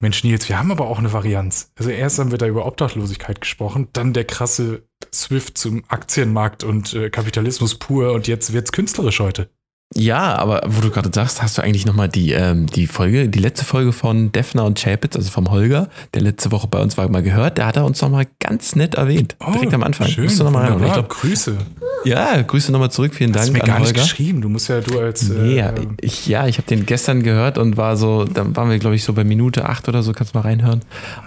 Mensch, 0.00 0.22
Nils, 0.22 0.48
wir 0.48 0.58
haben 0.58 0.70
aber 0.70 0.86
auch 0.86 1.00
eine 1.00 1.12
Varianz. 1.12 1.72
Also 1.76 1.90
erst 1.90 2.20
haben 2.20 2.30
wir 2.30 2.38
da 2.38 2.46
über 2.46 2.66
Obdachlosigkeit 2.66 3.40
gesprochen, 3.40 3.88
dann 3.92 4.12
der 4.12 4.24
krasse 4.24 4.84
Swift 5.12 5.58
zum 5.58 5.84
Aktienmarkt 5.88 6.62
und 6.62 6.94
äh, 6.94 7.10
Kapitalismus 7.10 7.74
pur 7.74 8.12
und 8.12 8.28
jetzt 8.28 8.52
wird's 8.52 8.70
künstlerisch 8.70 9.18
heute. 9.18 9.50
Ja, 9.94 10.36
aber 10.36 10.60
wo 10.66 10.82
du 10.82 10.90
gerade 10.90 11.10
sagst, 11.12 11.42
hast 11.42 11.56
du 11.56 11.62
eigentlich 11.62 11.86
nochmal 11.86 12.10
die, 12.10 12.32
ähm, 12.32 12.66
die 12.66 12.86
Folge, 12.86 13.28
die 13.28 13.38
letzte 13.38 13.64
Folge 13.64 13.92
von 13.92 14.30
Defner 14.32 14.64
und 14.64 14.78
Chapitz, 14.78 15.16
also 15.16 15.30
vom 15.30 15.50
Holger, 15.50 15.88
der 16.12 16.20
letzte 16.20 16.52
Woche 16.52 16.66
bei 16.68 16.80
uns 16.80 16.98
war, 16.98 17.08
mal 17.08 17.22
gehört. 17.22 17.56
Der 17.56 17.66
hat 17.66 17.76
er 17.76 17.86
uns 17.86 18.02
nochmal 18.02 18.26
ganz 18.38 18.76
nett 18.76 18.96
erwähnt. 18.96 19.36
Oh, 19.40 19.50
direkt 19.52 19.72
am 19.72 19.82
Anfang. 19.82 20.08
Schön, 20.08 20.24
Musst 20.24 20.38
du 20.38 20.44
noch 20.44 20.50
mal. 20.50 20.76
Ich 20.84 20.92
glaub, 20.92 21.08
Grüße. 21.08 21.56
Ja, 22.04 22.40
Grüße 22.42 22.70
nochmal 22.70 22.90
zurück. 22.90 23.14
Vielen 23.14 23.32
Dank. 23.32 23.44
Hast 23.44 23.48
du 23.48 23.52
mir 23.54 23.60
gar 23.60 23.78
Holger. 23.78 23.92
nicht 23.92 24.02
geschrieben. 24.02 24.42
Du 24.42 24.50
musst 24.50 24.68
ja, 24.68 24.80
du 24.82 25.00
als. 25.00 25.26
Nee, 25.30 25.60
äh, 25.60 25.72
ich, 26.02 26.26
ja, 26.26 26.46
ich 26.46 26.58
habe 26.58 26.68
den 26.68 26.84
gestern 26.84 27.22
gehört 27.22 27.56
und 27.56 27.78
war 27.78 27.96
so, 27.96 28.24
dann 28.24 28.54
waren 28.56 28.68
wir, 28.68 28.78
glaube 28.78 28.94
ich, 28.94 29.02
so 29.02 29.14
bei 29.14 29.24
Minute 29.24 29.66
acht 29.66 29.88
oder 29.88 30.02
so. 30.02 30.12
Kannst 30.12 30.34
du 30.34 30.38
mal 30.38 30.42
reinhören. 30.42 30.82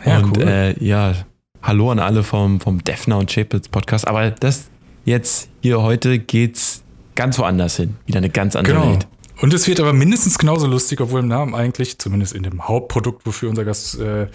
Ja, 0.06 0.20
und 0.20 0.38
cool. 0.38 0.48
Äh, 0.48 0.86
ja, 0.86 1.16
hallo 1.64 1.92
an 1.92 2.00
alle 2.00 2.22
vom, 2.22 2.62
vom 2.62 2.84
Defner 2.84 3.18
und 3.18 3.32
Chapitz 3.32 3.70
Podcast. 3.70 4.08
Aber 4.08 4.30
das 4.30 4.70
jetzt 5.04 5.50
hier 5.62 5.82
heute 5.82 6.20
geht's 6.20 6.84
ganz 7.22 7.38
woanders 7.38 7.76
hin. 7.76 7.98
Wieder 8.08 8.18
eine 8.18 8.32
ganz 8.32 8.56
andere 8.56 8.74
genau. 8.74 8.92
Welt. 8.94 9.08
Und 9.42 9.54
es 9.54 9.68
wird 9.68 9.80
aber 9.80 9.94
mindestens 9.94 10.40
genauso 10.40 10.66
lustig, 10.66 11.02
obwohl 11.02 11.20
im 11.20 11.28
Namen 11.28 11.54
eigentlich, 11.54 12.00
zumindest 12.00 12.34
in 12.34 12.42
dem 12.42 12.68
Hauptprodukt, 12.68 13.28
wofür 13.28 13.50
unser 13.50 13.64
Gast 13.64 14.00
äh, 14.00 14.28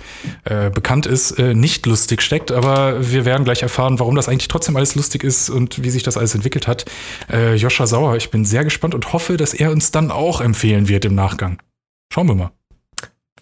äh, 0.44 0.70
bekannt 0.70 1.06
ist, 1.06 1.32
äh, 1.32 1.54
nicht 1.54 1.84
lustig 1.86 2.22
steckt. 2.22 2.52
Aber 2.52 3.10
wir 3.12 3.24
werden 3.24 3.42
gleich 3.44 3.62
erfahren, 3.62 3.98
warum 3.98 4.14
das 4.14 4.28
eigentlich 4.28 4.46
trotzdem 4.46 4.76
alles 4.76 4.94
lustig 4.94 5.24
ist 5.24 5.50
und 5.50 5.82
wie 5.82 5.90
sich 5.90 6.04
das 6.04 6.16
alles 6.16 6.34
entwickelt 6.36 6.68
hat. 6.68 6.84
Äh, 7.28 7.56
Joscha 7.56 7.88
Sauer, 7.88 8.16
ich 8.16 8.30
bin 8.30 8.44
sehr 8.44 8.62
gespannt 8.62 8.94
und 8.94 9.12
hoffe, 9.12 9.36
dass 9.36 9.52
er 9.52 9.72
uns 9.72 9.90
dann 9.90 10.12
auch 10.12 10.40
empfehlen 10.40 10.86
wird 10.86 11.04
im 11.04 11.16
Nachgang. 11.16 11.60
Schauen 12.12 12.28
wir 12.28 12.34
mal. 12.36 12.50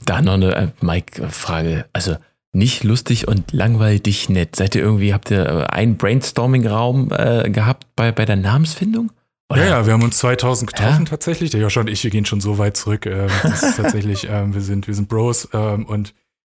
Da 0.06 0.22
noch 0.22 0.34
eine 0.34 0.54
äh, 0.54 0.68
Mike-Frage. 0.80 1.84
Also 1.92 2.16
nicht 2.54 2.82
lustig 2.84 3.28
und 3.28 3.52
langweilig 3.52 4.28
nett. 4.30 4.56
Seid 4.56 4.74
ihr 4.74 4.82
irgendwie, 4.82 5.12
habt 5.12 5.30
ihr 5.30 5.47
äh, 5.47 5.64
einen 5.66 5.97
Brainstorming-Raum 5.97 7.10
äh, 7.12 7.50
gehabt 7.50 7.86
bei, 7.97 8.10
bei 8.10 8.24
der 8.24 8.36
Namensfindung? 8.36 9.10
Oder? 9.50 9.64
Ja, 9.64 9.70
ja, 9.70 9.87
wir 9.87 9.92
haben 9.92 10.03
uns 10.03 10.19
2000 10.19 10.73
getroffen 10.73 11.05
ja? 11.05 11.11
tatsächlich. 11.11 11.50
Der 11.50 11.61
Joscha 11.61 11.81
und 11.81 11.89
ich, 11.89 12.03
wir 12.03 12.11
gehen 12.11 12.25
schon 12.25 12.41
so 12.41 12.59
weit 12.59 12.77
zurück. 12.77 13.06
Äh, 13.06 13.28
das 13.42 13.62
ist 13.62 13.77
tatsächlich, 13.77 14.28
ähm, 14.28 14.55
wir 14.55 14.62
sind, 14.62 14.87
wir 14.87 14.95
sind 14.95 15.09
Bros 15.09 15.48
ähm, 15.53 15.87
und 15.87 16.14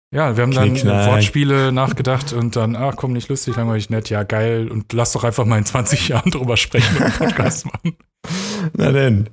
ja, 0.09 0.37
wir 0.37 0.43
haben 0.43 0.53
dann 0.53 0.73
Wortspiele 0.73 1.73
nachgedacht 1.73 2.31
und 2.31 2.55
dann, 2.55 2.77
ach 2.77 2.95
komm, 2.95 3.11
nicht 3.11 3.27
lustig, 3.27 3.57
langweilig, 3.57 3.89
nett, 3.89 4.09
ja 4.09 4.23
geil 4.23 4.69
und 4.71 4.93
lass 4.93 5.11
doch 5.11 5.25
einfach 5.25 5.43
mal 5.43 5.57
in 5.57 5.65
20 5.65 6.07
Jahren 6.07 6.31
drüber 6.31 6.55
sprechen 6.55 6.95
und 6.95 7.03
einen 7.03 7.13
Podcast 7.13 7.65
machen. 7.65 7.97
Na 8.73 8.91
denn. 8.91 9.29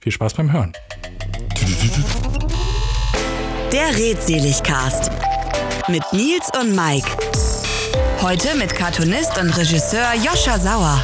Viel 0.00 0.12
Spaß 0.12 0.34
beim 0.34 0.50
Hören. 0.50 0.72
Der 3.70 3.96
Redseligcast 3.98 5.10
mit 5.88 6.04
Nils 6.12 6.50
und 6.58 6.74
Mike. 6.74 7.08
Heute 8.22 8.56
mit 8.56 8.74
Cartoonist 8.74 9.36
und 9.38 9.50
Regisseur 9.50 10.14
Joscha 10.14 10.58
Sauer. 10.58 11.02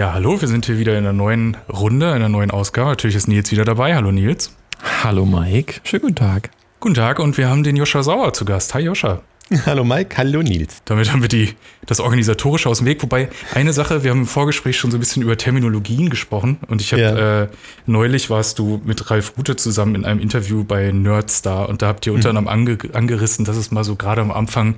Ja, 0.00 0.14
hallo, 0.14 0.40
wir 0.40 0.48
sind 0.48 0.64
hier 0.64 0.78
wieder 0.78 0.92
in 0.92 1.04
einer 1.04 1.12
neuen 1.12 1.58
Runde, 1.68 2.06
in 2.06 2.12
einer 2.14 2.30
neuen 2.30 2.50
Ausgabe. 2.50 2.88
Natürlich 2.88 3.16
ist 3.16 3.28
Nils 3.28 3.50
wieder 3.50 3.66
dabei. 3.66 3.94
Hallo 3.94 4.10
Nils. 4.10 4.56
Hallo 5.04 5.26
Mike. 5.26 5.82
Schönen 5.84 6.00
guten 6.00 6.14
Tag. 6.14 6.48
Guten 6.80 6.94
Tag 6.94 7.18
und 7.18 7.36
wir 7.36 7.50
haben 7.50 7.64
den 7.64 7.76
Joscha 7.76 8.02
Sauer 8.02 8.32
zu 8.32 8.46
Gast. 8.46 8.72
Hi 8.72 8.80
Joscha. 8.80 9.20
Hallo 9.66 9.84
Mike, 9.84 10.16
hallo 10.16 10.40
Nils. 10.40 10.80
Damit 10.86 11.12
haben 11.12 11.20
wir 11.20 11.28
die, 11.28 11.54
das 11.84 12.00
Organisatorische 12.00 12.70
aus 12.70 12.78
dem 12.78 12.86
Weg. 12.86 13.02
Wobei, 13.02 13.28
eine 13.52 13.74
Sache, 13.74 14.02
wir 14.02 14.12
haben 14.12 14.20
im 14.20 14.26
Vorgespräch 14.26 14.78
schon 14.78 14.90
so 14.90 14.96
ein 14.96 15.00
bisschen 15.00 15.22
über 15.22 15.36
Terminologien 15.36 16.08
gesprochen. 16.08 16.56
Und 16.68 16.80
ich 16.80 16.92
habe 16.94 17.02
ja. 17.02 17.42
äh, 17.42 17.48
neulich 17.84 18.30
warst 18.30 18.58
du 18.58 18.80
mit 18.82 19.10
Ralf 19.10 19.34
Rute 19.36 19.56
zusammen 19.56 19.96
in 19.96 20.06
einem 20.06 20.20
Interview 20.20 20.64
bei 20.64 20.92
Nerdstar 20.92 21.68
und 21.68 21.82
da 21.82 21.88
habt 21.88 22.06
ihr 22.06 22.14
unter 22.14 22.32
mhm. 22.32 22.38
anderem 22.38 22.48
ange, 22.48 22.78
angerissen, 22.94 23.44
dass 23.44 23.58
es 23.58 23.70
mal 23.70 23.84
so 23.84 23.96
gerade 23.96 24.22
am 24.22 24.30
Anfang 24.30 24.76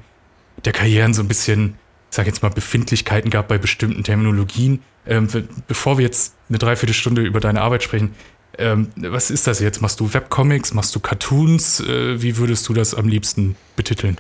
der 0.64 0.72
Karrieren 0.72 1.14
so 1.14 1.22
ein 1.22 1.28
bisschen, 1.28 1.76
ich 2.12 2.16
sag 2.16 2.26
jetzt 2.26 2.42
mal, 2.42 2.50
Befindlichkeiten 2.50 3.30
gab 3.30 3.48
bei 3.48 3.56
bestimmten 3.56 4.04
Terminologien. 4.04 4.82
Ähm, 5.06 5.28
bevor 5.66 5.96
wir 5.96 6.04
jetzt 6.04 6.34
eine 6.50 6.58
Dreiviertelstunde 6.58 7.22
über 7.22 7.40
deine 7.40 7.62
Arbeit 7.62 7.82
sprechen, 7.82 8.14
ähm, 8.58 8.88
was 8.96 9.30
ist 9.30 9.46
das 9.46 9.60
jetzt? 9.60 9.80
Machst 9.80 9.98
du 9.98 10.12
Webcomics? 10.12 10.74
Machst 10.74 10.94
du 10.94 11.00
Cartoons? 11.00 11.80
Äh, 11.80 12.20
wie 12.20 12.36
würdest 12.36 12.68
du 12.68 12.74
das 12.74 12.94
am 12.94 13.08
liebsten 13.08 13.56
betiteln? 13.76 14.18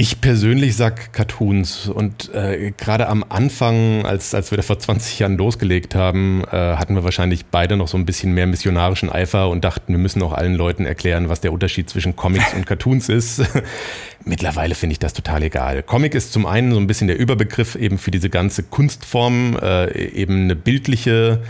Ich 0.00 0.20
persönlich 0.20 0.76
sag 0.76 1.12
Cartoons 1.12 1.88
und 1.88 2.32
äh, 2.32 2.70
gerade 2.70 3.08
am 3.08 3.24
Anfang, 3.28 4.06
als, 4.06 4.32
als 4.32 4.52
wir 4.52 4.56
da 4.56 4.62
vor 4.62 4.78
20 4.78 5.18
Jahren 5.18 5.36
losgelegt 5.36 5.96
haben, 5.96 6.44
äh, 6.44 6.76
hatten 6.76 6.94
wir 6.94 7.02
wahrscheinlich 7.02 7.46
beide 7.46 7.76
noch 7.76 7.88
so 7.88 7.98
ein 7.98 8.06
bisschen 8.06 8.32
mehr 8.32 8.46
missionarischen 8.46 9.10
Eifer 9.10 9.48
und 9.48 9.64
dachten, 9.64 9.92
wir 9.92 9.98
müssen 9.98 10.22
auch 10.22 10.32
allen 10.32 10.54
Leuten 10.54 10.86
erklären, 10.86 11.28
was 11.28 11.40
der 11.40 11.52
Unterschied 11.52 11.90
zwischen 11.90 12.14
Comics 12.14 12.54
und 12.54 12.64
Cartoons 12.64 13.08
ist. 13.08 13.42
Mittlerweile 14.24 14.76
finde 14.76 14.92
ich 14.92 15.00
das 15.00 15.14
total 15.14 15.42
egal. 15.42 15.82
Comic 15.82 16.14
ist 16.14 16.32
zum 16.32 16.46
einen 16.46 16.70
so 16.70 16.78
ein 16.78 16.86
bisschen 16.86 17.08
der 17.08 17.18
Überbegriff 17.18 17.74
eben 17.74 17.98
für 17.98 18.12
diese 18.12 18.30
ganze 18.30 18.62
Kunstform, 18.62 19.58
äh, 19.60 20.10
eben 20.12 20.44
eine 20.44 20.54
bildliche 20.54 21.42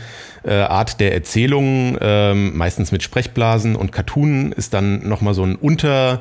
äh, 0.42 0.54
Art 0.54 1.00
der 1.00 1.12
Erzählung, 1.12 1.98
äh, 2.00 2.32
meistens 2.32 2.92
mit 2.92 3.02
Sprechblasen 3.02 3.76
und 3.76 3.92
Cartoon 3.92 4.52
ist 4.52 4.72
dann 4.72 5.06
nochmal 5.06 5.34
so 5.34 5.44
ein 5.44 5.54
Unter 5.54 6.20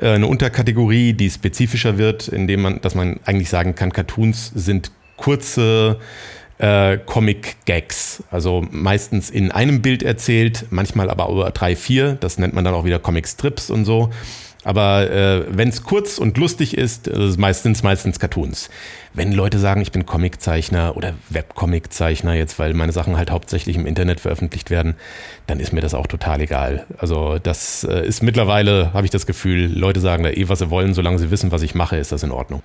eine 0.00 0.26
Unterkategorie, 0.26 1.12
die 1.12 1.30
spezifischer 1.30 1.98
wird, 1.98 2.28
indem 2.28 2.62
man, 2.62 2.80
dass 2.80 2.94
man 2.94 3.20
eigentlich 3.24 3.50
sagen 3.50 3.74
kann, 3.74 3.92
Cartoons 3.92 4.52
sind 4.54 4.90
kurze 5.16 5.98
äh, 6.58 6.98
Comic-Gags. 6.98 8.22
Also 8.30 8.66
meistens 8.70 9.30
in 9.30 9.50
einem 9.50 9.82
Bild 9.82 10.02
erzählt, 10.02 10.66
manchmal 10.70 11.10
aber 11.10 11.28
über 11.28 11.50
drei, 11.50 11.76
vier. 11.76 12.14
Das 12.20 12.38
nennt 12.38 12.54
man 12.54 12.64
dann 12.64 12.74
auch 12.74 12.84
wieder 12.84 12.98
Comic-Strips 12.98 13.70
und 13.70 13.84
so. 13.84 14.10
Aber 14.64 15.10
äh, 15.10 15.44
wenn 15.48 15.68
es 15.68 15.84
kurz 15.84 16.18
und 16.18 16.36
lustig 16.36 16.76
ist, 16.76 17.06
ist 17.06 17.18
es 17.18 17.38
meistens 17.38 17.82
meistens 17.82 18.18
Cartoons. 18.18 18.68
Wenn 19.14 19.32
Leute 19.32 19.58
sagen, 19.58 19.80
ich 19.80 19.90
bin 19.90 20.06
Comiczeichner 20.06 20.96
oder 20.96 21.14
Webcomiczeichner 21.30 22.34
jetzt, 22.34 22.58
weil 22.58 22.74
meine 22.74 22.92
Sachen 22.92 23.16
halt 23.16 23.30
hauptsächlich 23.30 23.76
im 23.76 23.86
Internet 23.86 24.20
veröffentlicht 24.20 24.70
werden, 24.70 24.94
dann 25.46 25.60
ist 25.60 25.72
mir 25.72 25.80
das 25.80 25.94
auch 25.94 26.06
total 26.06 26.42
egal. 26.42 26.86
Also 26.98 27.38
das 27.38 27.84
äh, 27.84 28.06
ist 28.06 28.22
mittlerweile, 28.22 28.92
habe 28.92 29.06
ich 29.06 29.10
das 29.10 29.26
Gefühl, 29.26 29.66
Leute 29.72 30.00
sagen 30.00 30.22
da 30.22 30.30
eh, 30.30 30.48
was 30.48 30.58
sie 30.58 30.70
wollen, 30.70 30.94
solange 30.94 31.18
sie 31.18 31.30
wissen, 31.30 31.50
was 31.52 31.62
ich 31.62 31.74
mache, 31.74 31.96
ist 31.96 32.12
das 32.12 32.22
in 32.22 32.30
Ordnung. 32.30 32.62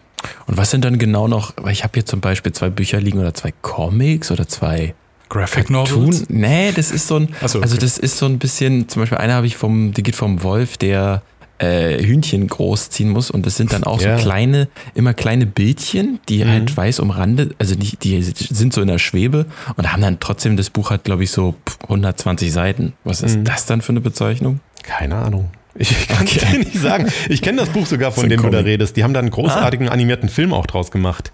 Und 0.47 0.57
was 0.57 0.71
sind 0.71 0.83
dann 0.83 0.99
genau 0.99 1.27
noch, 1.27 1.53
weil 1.57 1.71
ich 1.71 1.83
habe 1.83 1.93
hier 1.93 2.05
zum 2.05 2.19
Beispiel 2.19 2.51
zwei 2.51 2.69
Bücher 2.69 2.99
liegen 2.99 3.19
oder 3.19 3.33
zwei 3.33 3.53
Comics 3.61 4.31
oder 4.31 4.47
zwei 4.47 4.93
Graphic 5.29 5.69
Novels? 5.69 6.25
Nee, 6.29 6.71
das 6.75 6.91
ist 6.91 7.07
so 7.07 7.17
ein, 7.17 7.27
so, 7.27 7.33
also 7.41 7.57
okay. 7.59 7.63
also 7.63 7.77
das 7.77 7.97
ist 7.97 8.17
so 8.17 8.25
ein 8.25 8.37
bisschen, 8.37 8.89
zum 8.89 9.01
Beispiel 9.01 9.17
einer 9.17 9.33
habe 9.33 9.47
ich 9.47 9.55
vom, 9.55 9.93
die 9.93 10.03
geht 10.03 10.15
vom 10.15 10.43
Wolf, 10.43 10.77
der 10.77 11.21
äh, 11.59 12.03
Hühnchen 12.03 12.47
großziehen 12.47 13.09
muss 13.09 13.31
und 13.31 13.45
das 13.45 13.55
sind 13.55 13.73
dann 13.73 13.83
auch 13.83 14.01
ja. 14.01 14.17
so 14.17 14.23
kleine, 14.23 14.67
immer 14.93 15.13
kleine 15.13 15.45
Bildchen, 15.45 16.19
die 16.29 16.43
mhm. 16.43 16.49
halt 16.49 16.77
weiß 16.77 16.99
umrandet, 16.99 17.55
also 17.59 17.75
die, 17.75 17.97
die 17.97 18.21
sind 18.21 18.73
so 18.73 18.81
in 18.81 18.87
der 18.87 18.99
Schwebe 18.99 19.45
und 19.75 19.91
haben 19.91 20.01
dann 20.01 20.19
trotzdem, 20.19 20.57
das 20.57 20.69
Buch 20.69 20.89
hat 20.91 21.03
glaube 21.03 21.23
ich 21.23 21.31
so 21.31 21.55
120 21.83 22.51
Seiten. 22.51 22.93
Was 23.03 23.21
ist 23.21 23.37
mhm. 23.37 23.43
das 23.45 23.65
dann 23.65 23.81
für 23.81 23.93
eine 23.93 24.01
Bezeichnung? 24.01 24.59
Keine 24.83 25.15
Ahnung. 25.15 25.49
Ich 25.77 26.07
kann 26.07 26.25
es 26.25 26.37
dir 26.37 26.57
nicht 26.57 26.75
sagen. 26.75 27.11
Ich 27.27 27.41
kenne 27.41 27.59
das 27.59 27.69
Buch 27.69 27.85
sogar, 27.85 28.11
von 28.11 28.29
dem 28.29 28.39
Comic. 28.39 28.53
du 28.53 28.57
da 28.57 28.63
redest. 28.63 28.95
Die 28.95 29.03
haben 29.03 29.13
da 29.13 29.19
einen 29.19 29.29
großartigen 29.29 29.89
ah. 29.89 29.91
animierten 29.91 30.29
Film 30.29 30.53
auch 30.53 30.65
draus 30.65 30.89
gemacht. 30.89 31.31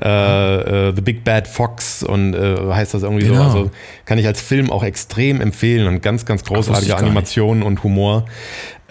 Äh, 0.00 0.88
äh, 0.88 0.92
The 0.96 1.02
Big 1.02 1.22
Bad 1.22 1.46
Fox 1.46 2.02
und 2.02 2.34
äh, 2.34 2.56
heißt 2.56 2.94
das 2.94 3.02
irgendwie 3.02 3.26
genau. 3.26 3.50
so. 3.50 3.58
Also 3.58 3.70
kann 4.06 4.18
ich 4.18 4.26
als 4.26 4.40
Film 4.40 4.70
auch 4.70 4.82
extrem 4.82 5.40
empfehlen 5.40 5.86
und 5.86 6.02
ganz, 6.02 6.24
ganz 6.24 6.44
großartige 6.44 6.96
Animationen 6.96 7.62
und 7.62 7.82
Humor. 7.82 8.24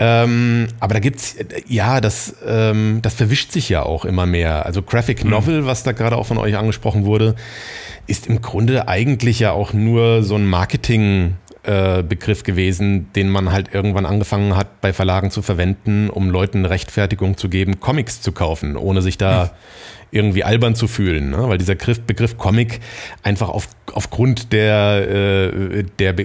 Ähm, 0.05 0.67
aber 0.81 0.95
da 0.95 0.99
gibt's, 0.99 1.37
ja, 1.65 2.01
das, 2.01 2.35
ähm, 2.45 2.99
das 3.01 3.13
verwischt 3.13 3.53
sich 3.53 3.69
ja 3.69 3.83
auch 3.83 4.03
immer 4.03 4.25
mehr. 4.25 4.65
Also 4.65 4.81
Graphic 4.81 5.23
mhm. 5.23 5.29
Novel, 5.29 5.61
mhm. 5.61 5.65
was 5.65 5.83
da 5.83 5.93
gerade 5.93 6.17
auch 6.17 6.25
von 6.25 6.37
euch 6.37 6.57
angesprochen 6.57 7.05
wurde, 7.05 7.35
ist 8.05 8.27
im 8.27 8.41
Grunde 8.41 8.89
eigentlich 8.89 9.39
ja 9.39 9.53
auch 9.53 9.71
nur 9.71 10.23
so 10.23 10.35
ein 10.35 10.45
Marketing- 10.45 11.35
äh, 11.65 12.03
Begriff 12.03 12.43
gewesen, 12.43 13.13
den 13.13 13.29
man 13.29 13.53
halt 13.53 13.73
irgendwann 13.73 14.05
angefangen 14.05 14.57
hat, 14.57 14.81
bei 14.81 14.91
Verlagen 14.91 15.31
zu 15.31 15.41
verwenden, 15.41 16.09
um 16.09 16.29
Leuten 16.29 16.65
Rechtfertigung 16.65 17.37
zu 17.37 17.47
geben, 17.47 17.79
Comics 17.79 18.19
zu 18.21 18.33
kaufen, 18.33 18.75
ohne 18.75 19.01
sich 19.01 19.17
da 19.17 19.43
hm 19.43 19.49
irgendwie 20.13 20.43
albern 20.43 20.75
zu 20.75 20.87
fühlen, 20.87 21.31
ne? 21.31 21.49
weil 21.49 21.57
dieser 21.57 21.73
Begriff 21.73 22.37
Comic 22.37 22.79
einfach 23.23 23.49
auf, 23.49 23.67
aufgrund 23.93 24.51
der, 24.51 25.07
äh, 25.09 25.83
der 25.99 26.15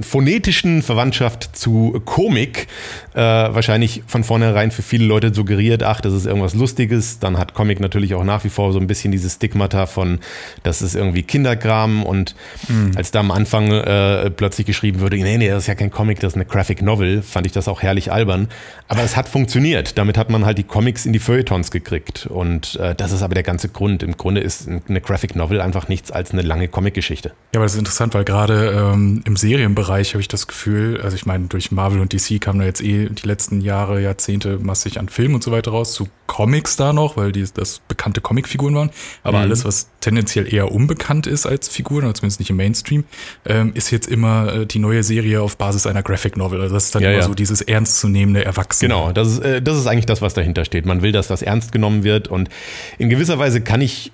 phonetischen 0.00 0.82
Verwandtschaft 0.82 1.56
zu 1.56 2.00
Komik 2.04 2.68
äh, 3.14 3.20
wahrscheinlich 3.20 4.02
von 4.06 4.24
vornherein 4.24 4.70
für 4.70 4.82
viele 4.82 5.04
Leute 5.04 5.34
suggeriert, 5.34 5.82
ach, 5.82 6.00
das 6.00 6.12
ist 6.12 6.26
irgendwas 6.26 6.54
Lustiges. 6.54 7.18
Dann 7.18 7.38
hat 7.38 7.54
Comic 7.54 7.80
natürlich 7.80 8.14
auch 8.14 8.24
nach 8.24 8.44
wie 8.44 8.48
vor 8.48 8.72
so 8.72 8.78
ein 8.78 8.86
bisschen 8.86 9.10
dieses 9.10 9.34
Stigmata 9.34 9.86
von, 9.86 10.20
das 10.62 10.82
ist 10.82 10.94
irgendwie 10.94 11.22
Kinderkram 11.22 12.04
und 12.04 12.34
mhm. 12.68 12.92
als 12.94 13.10
da 13.10 13.20
am 13.20 13.30
Anfang 13.30 13.70
äh, 13.70 14.30
plötzlich 14.30 14.66
geschrieben 14.66 15.00
wurde, 15.00 15.16
nee, 15.16 15.38
nee, 15.38 15.48
das 15.48 15.64
ist 15.64 15.66
ja 15.68 15.74
kein 15.74 15.90
Comic, 15.90 16.20
das 16.20 16.32
ist 16.32 16.36
eine 16.36 16.44
Graphic 16.44 16.82
Novel, 16.82 17.22
fand 17.22 17.46
ich 17.46 17.52
das 17.52 17.68
auch 17.68 17.82
herrlich 17.82 18.12
albern. 18.12 18.48
Aber 18.88 19.02
es 19.02 19.16
hat 19.16 19.28
funktioniert. 19.28 19.98
Damit 19.98 20.16
hat 20.16 20.30
man 20.30 20.44
halt 20.44 20.58
die 20.58 20.62
Comics 20.64 21.06
in 21.06 21.12
die 21.12 21.18
Feuilletons 21.18 21.70
gekriegt 21.70 22.26
und 22.26 22.76
äh, 22.76 22.94
das 22.94 23.12
ist 23.12 23.22
aber 23.22 23.34
der 23.34 23.42
ganze 23.42 23.68
Grund. 23.68 24.02
Im 24.02 24.16
Grunde 24.16 24.40
ist 24.40 24.68
eine 24.68 25.00
Graphic 25.00 25.34
Novel 25.34 25.60
einfach 25.60 25.88
nichts 25.88 26.12
als 26.12 26.32
eine 26.32 26.42
lange 26.42 26.68
Comic-Geschichte. 26.76 27.30
Ja, 27.30 27.60
aber 27.60 27.64
das 27.64 27.72
ist 27.72 27.78
interessant, 27.78 28.12
weil 28.12 28.24
gerade 28.24 28.70
ähm, 28.92 29.22
im 29.24 29.34
Serienbereich 29.34 30.12
habe 30.12 30.20
ich 30.20 30.28
das 30.28 30.46
Gefühl, 30.46 31.00
also 31.00 31.16
ich 31.16 31.24
meine, 31.24 31.46
durch 31.46 31.72
Marvel 31.72 32.00
und 32.00 32.12
DC 32.12 32.38
kamen 32.38 32.58
da 32.58 32.66
jetzt 32.66 32.82
eh 32.82 33.08
die 33.08 33.26
letzten 33.26 33.62
Jahre, 33.62 34.02
Jahrzehnte 34.02 34.58
massig 34.58 35.00
an 35.00 35.08
Filmen 35.08 35.36
und 35.36 35.42
so 35.42 35.52
weiter 35.52 35.70
raus, 35.70 35.94
zu 35.94 36.06
Comics 36.26 36.76
da 36.76 36.92
noch, 36.92 37.16
weil 37.16 37.32
die 37.32 37.46
das 37.54 37.80
bekannte 37.88 38.20
Comicfiguren 38.20 38.74
waren. 38.74 38.90
Aber 39.22 39.38
mhm. 39.38 39.44
alles, 39.44 39.64
was 39.64 39.88
tendenziell 40.00 40.52
eher 40.52 40.70
unbekannt 40.70 41.26
ist 41.26 41.46
als 41.46 41.70
Figuren, 41.70 42.04
oder 42.04 42.12
zumindest 42.12 42.40
nicht 42.40 42.50
im 42.50 42.56
Mainstream, 42.56 43.04
ähm, 43.46 43.72
ist 43.72 43.90
jetzt 43.90 44.06
immer 44.06 44.52
äh, 44.52 44.66
die 44.66 44.78
neue 44.78 45.02
Serie 45.02 45.40
auf 45.40 45.56
Basis 45.56 45.86
einer 45.86 46.02
Graphic 46.02 46.36
Novel. 46.36 46.60
Also 46.60 46.74
das 46.74 46.84
ist 46.84 46.94
dann 46.94 47.02
ja, 47.02 47.08
immer 47.08 47.20
ja. 47.20 47.26
so 47.26 47.32
dieses 47.32 47.62
ernstzunehmende 47.62 48.44
Erwachsene. 48.44 48.92
Genau, 48.92 49.12
das 49.12 49.28
ist, 49.28 49.38
äh, 49.38 49.62
das 49.62 49.78
ist 49.78 49.86
eigentlich 49.86 50.04
das, 50.04 50.20
was 50.20 50.34
dahinter 50.34 50.66
steht. 50.66 50.84
Man 50.84 51.00
will, 51.00 51.12
dass 51.12 51.26
das 51.26 51.40
ernst 51.40 51.72
genommen 51.72 52.04
wird 52.04 52.28
und 52.28 52.50
in 52.98 53.08
gewisser 53.08 53.38
Weise 53.38 53.62
kann 53.62 53.80
ich 53.80 54.12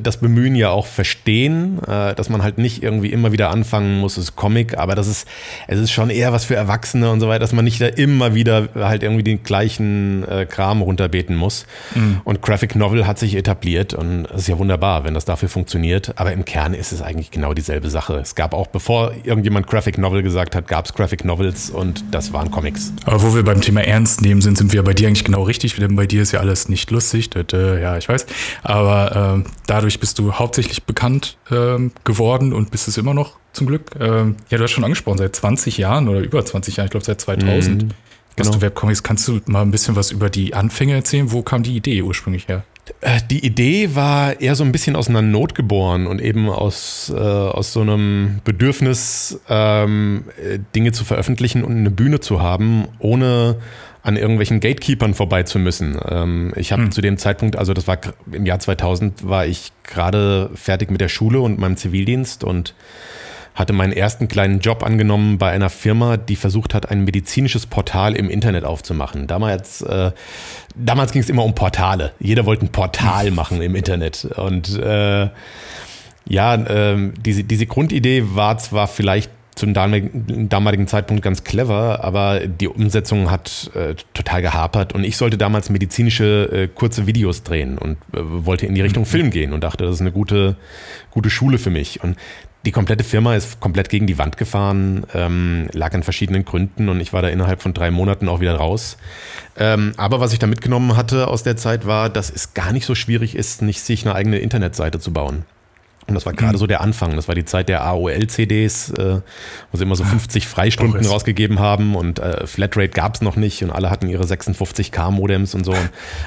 das 0.00 0.18
Bemühen 0.18 0.54
ja 0.54 0.70
auch 0.70 0.86
verstehen, 0.86 1.78
äh, 1.86 2.14
dass 2.14 2.28
man 2.28 2.42
halt 2.42 2.58
nicht 2.58 2.82
irgendwie 2.82 3.10
immer 3.10 3.32
wieder 3.32 3.50
anfangen 3.50 4.00
muss, 4.00 4.16
es 4.16 4.24
ist 4.24 4.36
Comic, 4.36 4.76
aber 4.76 4.94
das 4.94 5.06
ist, 5.06 5.28
es 5.66 5.78
ist 5.78 5.90
schon 5.90 6.10
eher 6.10 6.32
was 6.32 6.44
für 6.44 6.54
Erwachsene 6.54 7.10
und 7.10 7.20
so 7.20 7.28
weiter, 7.28 7.40
dass 7.40 7.52
man 7.52 7.64
nicht 7.64 7.80
da 7.80 7.86
immer 7.86 8.34
wieder 8.34 8.68
halt 8.74 9.02
irgendwie 9.02 9.22
den 9.22 9.42
gleichen 9.42 10.26
äh, 10.28 10.46
Kram 10.46 10.82
runterbeten 10.82 11.36
muss. 11.36 11.66
Mhm. 11.94 12.20
Und 12.24 12.42
Graphic 12.42 12.76
Novel 12.76 13.06
hat 13.06 13.18
sich 13.18 13.34
etabliert 13.34 13.94
und 13.94 14.26
es 14.26 14.42
ist 14.42 14.48
ja 14.48 14.58
wunderbar, 14.58 15.04
wenn 15.04 15.14
das 15.14 15.24
dafür 15.24 15.48
funktioniert, 15.48 16.12
aber 16.16 16.32
im 16.32 16.44
Kern 16.44 16.74
ist 16.74 16.92
es 16.92 17.02
eigentlich 17.02 17.30
genau 17.30 17.54
dieselbe 17.54 17.90
Sache. 17.90 18.14
Es 18.16 18.34
gab 18.34 18.54
auch, 18.54 18.66
bevor 18.66 19.12
irgendjemand 19.24 19.66
Graphic 19.66 19.98
Novel 19.98 20.22
gesagt 20.22 20.54
hat, 20.54 20.68
gab 20.68 20.86
es 20.86 20.94
Graphic 20.94 21.24
Novels 21.24 21.70
und 21.70 22.04
das 22.10 22.32
waren 22.32 22.50
Comics. 22.50 22.92
Aber 23.04 23.22
wo 23.22 23.34
wir 23.34 23.44
beim 23.44 23.60
Thema 23.60 23.82
Ernst 23.82 24.20
nehmen 24.20 24.40
sind, 24.40 24.58
sind 24.58 24.72
wir 24.72 24.82
bei 24.82 24.94
dir 24.94 25.08
eigentlich 25.08 25.24
genau 25.24 25.42
richtig, 25.42 25.76
denn 25.76 25.96
bei 25.96 26.06
dir 26.06 26.22
ist 26.22 26.32
ja 26.32 26.40
alles 26.40 26.68
nicht 26.68 26.90
lustig, 26.90 27.30
ja, 27.52 27.96
ich 27.96 28.08
weiß, 28.08 28.26
aber 28.62 29.34
ähm, 29.34 29.44
dadurch 29.66 30.00
bist 30.00 30.18
du 30.18 30.34
hauptsächlich 30.34 30.84
bekannt 30.84 31.36
ähm, 31.50 31.92
geworden 32.04 32.52
und 32.52 32.70
bist 32.70 32.88
es 32.88 32.96
immer 32.96 33.14
noch 33.14 33.38
zum 33.52 33.66
Glück. 33.66 33.90
Ähm, 33.98 34.36
ja, 34.50 34.58
du 34.58 34.64
hast 34.64 34.72
schon 34.72 34.84
angesprochen, 34.84 35.18
seit 35.18 35.34
20 35.34 35.78
Jahren 35.78 36.08
oder 36.08 36.20
über 36.20 36.44
20 36.44 36.76
Jahren, 36.76 36.86
ich 36.86 36.90
glaube 36.90 37.06
seit 37.06 37.20
2000. 37.20 37.84
Mhm, 37.84 37.88
genau. 38.36 38.50
du 38.50 38.60
Webcomics. 38.60 39.02
Kannst 39.02 39.28
du 39.28 39.40
mal 39.46 39.62
ein 39.62 39.70
bisschen 39.70 39.96
was 39.96 40.10
über 40.10 40.30
die 40.30 40.54
Anfänge 40.54 40.94
erzählen? 40.94 41.32
Wo 41.32 41.42
kam 41.42 41.62
die 41.62 41.76
Idee 41.76 42.02
ursprünglich 42.02 42.48
her? 42.48 42.64
Äh, 43.00 43.20
die 43.30 43.44
Idee 43.44 43.94
war 43.94 44.40
eher 44.40 44.54
so 44.54 44.64
ein 44.64 44.72
bisschen 44.72 44.96
aus 44.96 45.08
einer 45.08 45.22
Not 45.22 45.54
geboren 45.54 46.06
und 46.06 46.20
eben 46.20 46.50
aus, 46.50 47.12
äh, 47.14 47.18
aus 47.18 47.72
so 47.72 47.80
einem 47.80 48.40
Bedürfnis, 48.44 49.40
ähm, 49.48 50.24
Dinge 50.74 50.92
zu 50.92 51.04
veröffentlichen 51.04 51.64
und 51.64 51.76
eine 51.76 51.90
Bühne 51.90 52.20
zu 52.20 52.42
haben, 52.42 52.88
ohne 52.98 53.56
an 54.04 54.16
irgendwelchen 54.18 54.60
Gatekeepern 54.60 55.14
vorbei 55.14 55.42
zu 55.44 55.58
müssen. 55.58 55.98
Ähm, 56.06 56.52
ich 56.56 56.72
habe 56.72 56.82
hm. 56.84 56.92
zu 56.92 57.00
dem 57.00 57.16
Zeitpunkt, 57.16 57.56
also 57.56 57.72
das 57.72 57.88
war 57.88 57.98
im 58.30 58.44
Jahr 58.44 58.60
2000, 58.60 59.26
war 59.26 59.46
ich 59.46 59.72
gerade 59.82 60.50
fertig 60.54 60.90
mit 60.90 61.00
der 61.00 61.08
Schule 61.08 61.40
und 61.40 61.58
meinem 61.58 61.78
Zivildienst 61.78 62.44
und 62.44 62.74
hatte 63.54 63.72
meinen 63.72 63.92
ersten 63.92 64.28
kleinen 64.28 64.60
Job 64.60 64.82
angenommen 64.82 65.38
bei 65.38 65.50
einer 65.52 65.70
Firma, 65.70 66.18
die 66.18 66.36
versucht 66.36 66.74
hat, 66.74 66.90
ein 66.90 67.04
medizinisches 67.04 67.66
Portal 67.66 68.14
im 68.14 68.28
Internet 68.28 68.64
aufzumachen. 68.64 69.26
Damals, 69.26 69.80
äh, 69.80 70.10
damals 70.74 71.12
ging 71.12 71.22
es 71.22 71.30
immer 71.30 71.44
um 71.44 71.54
Portale. 71.54 72.12
Jeder 72.18 72.44
wollte 72.44 72.66
ein 72.66 72.72
Portal 72.72 73.30
machen 73.30 73.62
im 73.62 73.74
Internet. 73.74 74.26
Und 74.36 74.78
äh, 74.78 75.30
ja, 76.26 76.54
äh, 76.56 77.12
diese, 77.16 77.44
diese 77.44 77.66
Grundidee 77.66 78.24
war 78.34 78.58
zwar 78.58 78.86
vielleicht 78.86 79.30
zum 79.54 79.72
damaligen 79.72 80.86
Zeitpunkt 80.86 81.22
ganz 81.22 81.44
clever, 81.44 82.04
aber 82.04 82.40
die 82.40 82.68
Umsetzung 82.68 83.30
hat 83.30 83.70
äh, 83.74 83.94
total 84.12 84.42
gehapert 84.42 84.92
und 84.92 85.04
ich 85.04 85.16
sollte 85.16 85.38
damals 85.38 85.70
medizinische 85.70 86.50
äh, 86.52 86.68
kurze 86.68 87.06
Videos 87.06 87.42
drehen 87.42 87.78
und 87.78 87.96
äh, 88.12 88.18
wollte 88.20 88.66
in 88.66 88.74
die 88.74 88.80
Richtung. 88.80 89.04
Film 89.14 89.30
gehen 89.30 89.52
und 89.52 89.62
dachte, 89.62 89.84
das 89.84 89.94
ist 89.94 90.00
eine 90.00 90.10
gute, 90.10 90.56
gute 91.10 91.30
Schule 91.30 91.58
für 91.58 91.70
mich. 91.70 92.02
Und 92.02 92.16
die 92.66 92.72
komplette 92.72 93.04
Firma 93.04 93.36
ist 93.36 93.60
komplett 93.60 93.88
gegen 93.88 94.08
die 94.08 94.18
Wand 94.18 94.38
gefahren, 94.38 95.06
ähm, 95.14 95.68
lag 95.72 95.94
an 95.94 96.02
verschiedenen 96.02 96.44
Gründen 96.44 96.88
und 96.88 96.98
ich 96.98 97.12
war 97.12 97.22
da 97.22 97.28
innerhalb 97.28 97.62
von 97.62 97.74
drei 97.74 97.92
Monaten 97.92 98.28
auch 98.28 98.40
wieder 98.40 98.56
raus. 98.56 98.96
Ähm, 99.56 99.92
aber 99.98 100.18
was 100.18 100.32
ich 100.32 100.40
da 100.40 100.48
mitgenommen 100.48 100.96
hatte 100.96 101.28
aus 101.28 101.44
der 101.44 101.56
Zeit 101.56 101.86
war, 101.86 102.08
dass 102.08 102.28
es 102.28 102.54
gar 102.54 102.72
nicht 102.72 102.86
so 102.86 102.94
schwierig 102.94 103.36
ist, 103.36 103.62
nicht 103.62 103.80
sich 103.80 104.04
eine 104.04 104.16
eigene 104.16 104.38
Internetseite 104.38 104.98
zu 104.98 105.12
bauen. 105.12 105.44
Und 106.06 106.14
das 106.14 106.26
war 106.26 106.34
gerade 106.34 106.54
mhm. 106.54 106.58
so 106.58 106.66
der 106.66 106.82
Anfang. 106.82 107.16
Das 107.16 107.28
war 107.28 107.34
die 107.34 107.44
Zeit 107.44 107.68
der 107.68 107.82
AOL-CDs, 107.84 108.90
äh, 108.90 109.20
wo 109.72 109.76
sie 109.76 109.84
immer 109.84 109.96
so 109.96 110.04
50 110.04 110.46
Freistunden 110.46 111.02
Doch, 111.02 111.10
rausgegeben 111.10 111.58
haben 111.58 111.96
und 111.96 112.18
äh, 112.18 112.46
Flatrate 112.46 112.90
gab 112.90 113.14
es 113.14 113.22
noch 113.22 113.36
nicht 113.36 113.62
und 113.62 113.70
alle 113.70 113.90
hatten 113.90 114.08
ihre 114.08 114.24
56K-Modems 114.24 115.54
und 115.54 115.64
so. 115.64 115.74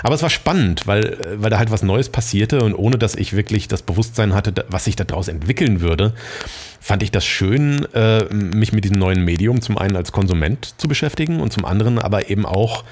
Aber 0.01 0.15
es 0.15 0.23
war 0.23 0.29
spannend, 0.29 0.87
weil, 0.87 1.05
äh, 1.05 1.41
weil 1.41 1.49
da 1.51 1.59
halt 1.59 1.69
was 1.69 1.83
Neues 1.83 2.09
passierte 2.09 2.63
und 2.63 2.73
ohne 2.73 2.97
dass 2.97 3.15
ich 3.15 3.35
wirklich 3.35 3.67
das 3.67 3.83
Bewusstsein 3.83 4.33
hatte, 4.33 4.65
was 4.69 4.85
sich 4.85 4.95
daraus 4.95 5.27
entwickeln 5.27 5.81
würde, 5.81 6.13
fand 6.79 7.03
ich 7.03 7.11
das 7.11 7.25
schön, 7.25 7.85
äh, 7.93 8.23
mich 8.33 8.73
mit 8.73 8.83
diesem 8.83 8.97
neuen 8.97 9.23
Medium 9.23 9.61
zum 9.61 9.77
einen 9.77 9.95
als 9.95 10.11
Konsument 10.11 10.73
zu 10.77 10.87
beschäftigen 10.87 11.39
und 11.39 11.53
zum 11.53 11.65
anderen 11.65 11.99
aber 11.99 12.29
eben 12.29 12.45
auch 12.45 12.83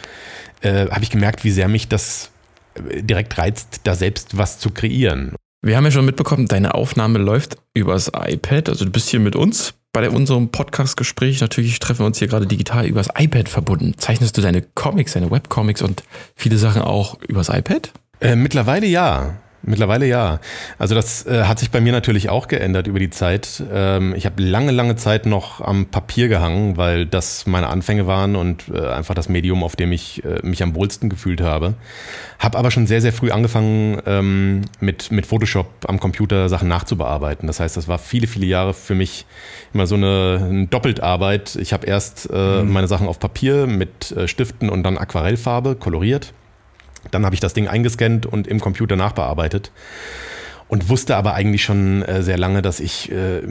äh, 0.62 0.88
habe 0.90 1.04
ich 1.04 1.10
gemerkt, 1.10 1.44
wie 1.44 1.52
sehr 1.52 1.68
mich 1.68 1.88
das 1.88 2.30
äh, 2.76 3.02
direkt 3.02 3.38
reizt, 3.38 3.82
da 3.86 3.96
selbst 3.96 4.38
was 4.38 4.60
zu 4.60 4.70
kreieren. 4.70 5.36
Wir 5.66 5.78
haben 5.78 5.86
ja 5.86 5.90
schon 5.90 6.06
mitbekommen, 6.06 6.46
deine 6.46 6.76
Aufnahme 6.76 7.18
läuft 7.18 7.58
übers 7.74 8.12
iPad. 8.16 8.70
Also 8.70 8.86
du 8.86 8.92
bist 8.92 9.10
hier 9.10 9.20
mit 9.20 9.36
uns 9.36 9.74
bei 9.94 10.08
unserem 10.12 10.50
Podcast-Gespräch. 10.50 11.42
Natürlich 11.42 11.80
treffen 11.80 12.02
wir 12.02 12.06
uns 12.06 12.20
hier 12.20 12.28
gerade 12.28 12.46
digital 12.46 12.86
übers 12.86 13.08
iPad 13.18 13.50
verbunden. 13.50 13.96
Zeichnest 13.98 14.38
du 14.38 14.44
deine 14.44 14.62
Comics, 14.62 15.14
deine 15.14 15.32
Webcomics 15.32 15.82
und 15.82 16.04
viele 16.36 16.60
Sachen 16.60 16.84
auch 16.84 17.20
übers 17.28 17.50
iPad? 17.50 17.92
Äh, 18.22 18.36
mittlerweile 18.36 18.86
ja. 18.86 19.38
Mittlerweile 19.68 20.06
ja. 20.06 20.40
Also 20.78 20.94
das 20.94 21.26
äh, 21.26 21.44
hat 21.44 21.58
sich 21.58 21.72
bei 21.72 21.82
mir 21.82 21.92
natürlich 21.92 22.30
auch 22.30 22.48
geändert 22.48 22.86
über 22.86 23.00
die 23.00 23.10
Zeit. 23.10 23.64
Ähm, 23.74 24.14
ich 24.16 24.26
habe 24.28 24.42
lange, 24.42 24.72
lange 24.72 24.96
Zeit 24.96 25.26
noch 25.26 25.60
am 25.60 25.88
Papier 25.88 26.28
gehangen, 26.28 26.78
weil 26.78 27.08
das 27.08 27.48
meine 27.48 27.68
Anfänge 27.68 28.06
waren 28.06 28.36
und 28.36 28.66
äh, 28.72 28.88
einfach 28.88 29.16
das 29.16 29.28
Medium, 29.28 29.64
auf 29.64 29.76
dem 29.76 29.92
ich 29.92 30.24
äh, 30.24 30.40
mich 30.44 30.62
am 30.62 30.76
wohlsten 30.76 31.10
gefühlt 31.10 31.42
habe. 31.42 31.74
Habe 32.38 32.60
aber 32.60 32.70
schon 32.70 32.86
sehr, 32.86 33.02
sehr 33.02 33.12
früh 33.12 33.32
angefangen, 33.32 34.02
ähm, 34.06 34.62
mit, 34.82 35.12
mit 35.12 35.26
Photoshop 35.26 35.68
am 35.88 36.00
Computer 36.00 36.48
Sachen 36.48 36.68
nachzubearbeiten. 36.68 37.48
Das 37.48 37.60
heißt, 37.60 37.76
das 37.76 37.88
war 37.88 37.98
viele, 37.98 38.28
viele 38.28 38.46
Jahre 38.46 38.76
für 38.76 38.94
mich 38.94 39.26
immer 39.74 39.88
so 39.88 39.96
eine, 39.96 40.46
eine 40.48 40.68
Doppeltarbeit. 40.68 41.56
Ich 41.56 41.74
habe 41.74 41.88
erst 41.88 42.30
äh, 42.32 42.62
mhm. 42.62 42.72
meine 42.72 42.88
Sachen 42.88 43.08
auf 43.08 43.20
Papier 43.20 43.66
mit 43.66 44.12
äh, 44.12 44.28
Stiften 44.28 44.70
und 44.70 44.84
dann 44.84 44.98
Aquarellfarbe 45.00 45.76
koloriert 45.76 46.34
dann 47.12 47.26
habe 47.26 47.36
ich 47.36 47.42
das 47.42 47.54
Ding 47.54 47.68
eingescannt 47.68 48.26
und 48.26 48.48
im 48.48 48.60
Computer 48.60 48.96
nachbearbeitet 48.96 49.72
und 50.68 50.90
wusste 50.90 51.16
aber 51.16 51.36
eigentlich 51.36 51.64
schon 51.64 52.02
äh, 52.04 52.24
sehr 52.24 52.38
lange, 52.38 52.62
dass 52.62 52.80
ich 52.80 53.12
äh, 53.12 53.42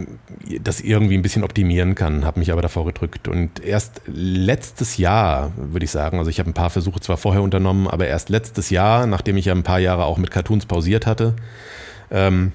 das 0.60 0.80
irgendwie 0.80 1.14
ein 1.14 1.22
bisschen 1.22 1.44
optimieren 1.44 1.94
kann, 1.94 2.24
habe 2.24 2.40
mich 2.40 2.50
aber 2.50 2.62
davor 2.62 2.84
gedrückt. 2.84 3.28
Und 3.28 3.64
erst 3.64 4.02
letztes 4.06 4.96
Jahr, 4.96 5.52
würde 5.56 5.84
ich 5.84 5.90
sagen, 5.90 6.18
also 6.18 6.28
ich 6.28 6.40
habe 6.40 6.50
ein 6.50 6.54
paar 6.54 6.70
Versuche 6.70 7.00
zwar 7.00 7.16
vorher 7.16 7.42
unternommen, 7.42 7.86
aber 7.86 8.08
erst 8.08 8.30
letztes 8.30 8.70
Jahr, 8.70 9.06
nachdem 9.06 9.36
ich 9.36 9.44
ja 9.44 9.54
ein 9.54 9.62
paar 9.62 9.78
Jahre 9.78 10.04
auch 10.04 10.18
mit 10.18 10.32
Cartoons 10.32 10.66
pausiert 10.66 11.06
hatte, 11.06 11.34
ähm, 12.10 12.52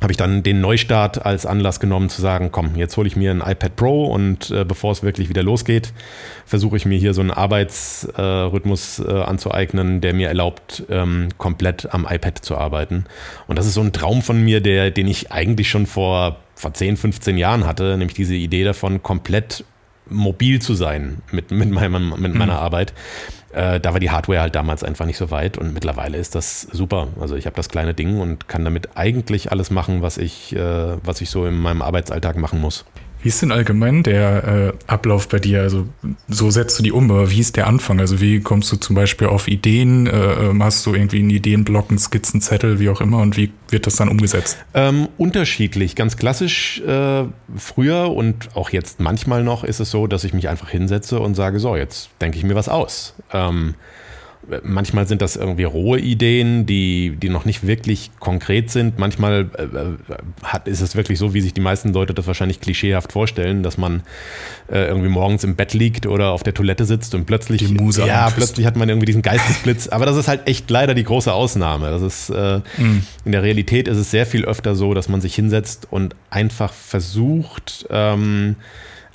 habe 0.00 0.12
ich 0.12 0.16
dann 0.16 0.42
den 0.42 0.60
Neustart 0.60 1.24
als 1.24 1.46
Anlass 1.46 1.80
genommen 1.80 2.08
zu 2.08 2.22
sagen, 2.22 2.50
komm, 2.50 2.74
jetzt 2.76 2.96
hole 2.96 3.06
ich 3.06 3.16
mir 3.16 3.30
ein 3.30 3.40
iPad 3.40 3.76
Pro 3.76 4.06
und 4.06 4.50
äh, 4.50 4.64
bevor 4.64 4.92
es 4.92 5.02
wirklich 5.02 5.28
wieder 5.28 5.42
losgeht, 5.42 5.92
versuche 6.46 6.76
ich 6.76 6.86
mir 6.86 6.98
hier 6.98 7.12
so 7.12 7.20
einen 7.20 7.30
Arbeitsrhythmus 7.30 9.00
äh, 9.00 9.22
anzueignen, 9.22 10.00
der 10.00 10.14
mir 10.14 10.28
erlaubt, 10.28 10.84
ähm, 10.90 11.28
komplett 11.38 11.92
am 11.92 12.06
iPad 12.08 12.38
zu 12.38 12.56
arbeiten. 12.56 13.04
Und 13.46 13.58
das 13.58 13.66
ist 13.66 13.74
so 13.74 13.82
ein 13.82 13.92
Traum 13.92 14.22
von 14.22 14.42
mir, 14.42 14.60
der, 14.60 14.90
den 14.90 15.06
ich 15.06 15.32
eigentlich 15.32 15.68
schon 15.68 15.86
vor, 15.86 16.36
vor 16.54 16.72
10, 16.72 16.96
15 16.96 17.36
Jahren 17.36 17.66
hatte, 17.66 17.96
nämlich 17.96 18.14
diese 18.14 18.34
Idee 18.34 18.64
davon, 18.64 19.02
komplett 19.02 19.64
mobil 20.08 20.60
zu 20.60 20.74
sein 20.74 21.18
mit, 21.30 21.50
mit, 21.50 21.70
meinem, 21.70 22.10
mit 22.18 22.34
meiner 22.34 22.54
mhm. 22.54 22.60
Arbeit. 22.60 22.94
Äh, 23.52 23.80
da 23.80 23.92
war 23.92 24.00
die 24.00 24.10
Hardware 24.10 24.40
halt 24.40 24.54
damals 24.54 24.84
einfach 24.84 25.06
nicht 25.06 25.16
so 25.16 25.30
weit 25.30 25.58
und 25.58 25.74
mittlerweile 25.74 26.18
ist 26.18 26.34
das 26.34 26.62
super. 26.62 27.08
Also 27.20 27.34
ich 27.34 27.46
habe 27.46 27.56
das 27.56 27.68
kleine 27.68 27.94
Ding 27.94 28.20
und 28.20 28.48
kann 28.48 28.64
damit 28.64 28.96
eigentlich 28.96 29.50
alles 29.50 29.70
machen, 29.70 30.02
was 30.02 30.18
ich, 30.18 30.54
äh, 30.54 30.96
was 31.04 31.20
ich 31.20 31.30
so 31.30 31.46
in 31.46 31.58
meinem 31.58 31.82
Arbeitsalltag 31.82 32.36
machen 32.36 32.60
muss. 32.60 32.84
Wie 33.22 33.28
ist 33.28 33.42
denn 33.42 33.52
allgemein 33.52 34.02
der 34.02 34.44
äh, 34.44 34.72
Ablauf 34.86 35.28
bei 35.28 35.38
dir? 35.38 35.60
Also 35.62 35.86
so 36.28 36.50
setzt 36.50 36.78
du 36.78 36.82
die 36.82 36.92
um, 36.92 37.10
aber 37.10 37.30
wie 37.30 37.40
ist 37.40 37.56
der 37.56 37.66
Anfang? 37.66 38.00
Also 38.00 38.20
wie 38.20 38.40
kommst 38.40 38.72
du 38.72 38.76
zum 38.76 38.96
Beispiel 38.96 39.26
auf 39.26 39.46
Ideen? 39.46 40.06
Äh, 40.06 40.10
ähm, 40.10 40.62
hast 40.62 40.86
du 40.86 40.94
irgendwie 40.94 41.18
einen 41.18 41.30
Ideenblock, 41.30 41.90
einen 41.90 41.98
Skizzenzettel, 41.98 42.80
wie 42.80 42.88
auch 42.88 43.00
immer? 43.00 43.18
Und 43.18 43.36
wie 43.36 43.52
wird 43.68 43.86
das 43.86 43.96
dann 43.96 44.08
umgesetzt? 44.08 44.58
Ähm, 44.72 45.08
unterschiedlich. 45.18 45.96
Ganz 45.96 46.16
klassisch 46.16 46.80
äh, 46.80 47.24
früher 47.56 48.10
und 48.10 48.56
auch 48.56 48.70
jetzt 48.70 49.00
manchmal 49.00 49.44
noch 49.44 49.64
ist 49.64 49.80
es 49.80 49.90
so, 49.90 50.06
dass 50.06 50.24
ich 50.24 50.32
mich 50.32 50.48
einfach 50.48 50.70
hinsetze 50.70 51.20
und 51.20 51.34
sage, 51.34 51.60
so, 51.60 51.76
jetzt 51.76 52.10
denke 52.20 52.38
ich 52.38 52.44
mir 52.44 52.54
was 52.54 52.68
aus. 52.68 53.14
Ähm, 53.32 53.74
manchmal 54.62 55.06
sind 55.06 55.22
das 55.22 55.36
irgendwie 55.36 55.64
rohe 55.64 55.98
Ideen, 55.98 56.66
die, 56.66 57.16
die 57.16 57.28
noch 57.28 57.44
nicht 57.44 57.66
wirklich 57.66 58.10
konkret 58.18 58.70
sind. 58.70 58.98
Manchmal 58.98 59.48
äh, 59.56 59.62
äh, 59.62 59.96
hat, 60.42 60.68
ist 60.68 60.80
es 60.80 60.96
wirklich 60.96 61.18
so, 61.18 61.34
wie 61.34 61.40
sich 61.40 61.54
die 61.54 61.60
meisten 61.60 61.92
Leute 61.92 62.14
das 62.14 62.26
wahrscheinlich 62.26 62.60
klischeehaft 62.60 63.12
vorstellen, 63.12 63.62
dass 63.62 63.78
man 63.78 64.02
äh, 64.70 64.86
irgendwie 64.86 65.08
morgens 65.08 65.44
im 65.44 65.56
Bett 65.56 65.74
liegt 65.74 66.06
oder 66.06 66.30
auf 66.30 66.42
der 66.42 66.54
Toilette 66.54 66.84
sitzt 66.84 67.14
und 67.14 67.26
plötzlich, 67.26 67.62
ja, 68.06 68.30
plötzlich 68.30 68.66
hat 68.66 68.76
man 68.76 68.88
irgendwie 68.88 69.06
diesen 69.06 69.22
Geistesblitz. 69.22 69.88
Aber 69.88 70.06
das 70.06 70.16
ist 70.16 70.28
halt 70.28 70.46
echt 70.46 70.70
leider 70.70 70.94
die 70.94 71.04
große 71.04 71.32
Ausnahme. 71.32 71.90
Das 71.90 72.02
ist, 72.02 72.30
äh, 72.30 72.60
mhm. 72.78 73.04
in 73.24 73.32
der 73.32 73.42
Realität 73.42 73.88
ist 73.88 73.98
es 73.98 74.10
sehr 74.10 74.26
viel 74.26 74.44
öfter 74.44 74.74
so, 74.74 74.94
dass 74.94 75.08
man 75.08 75.20
sich 75.20 75.34
hinsetzt 75.34 75.86
und 75.90 76.14
einfach 76.30 76.72
versucht, 76.72 77.86
ähm, 77.90 78.56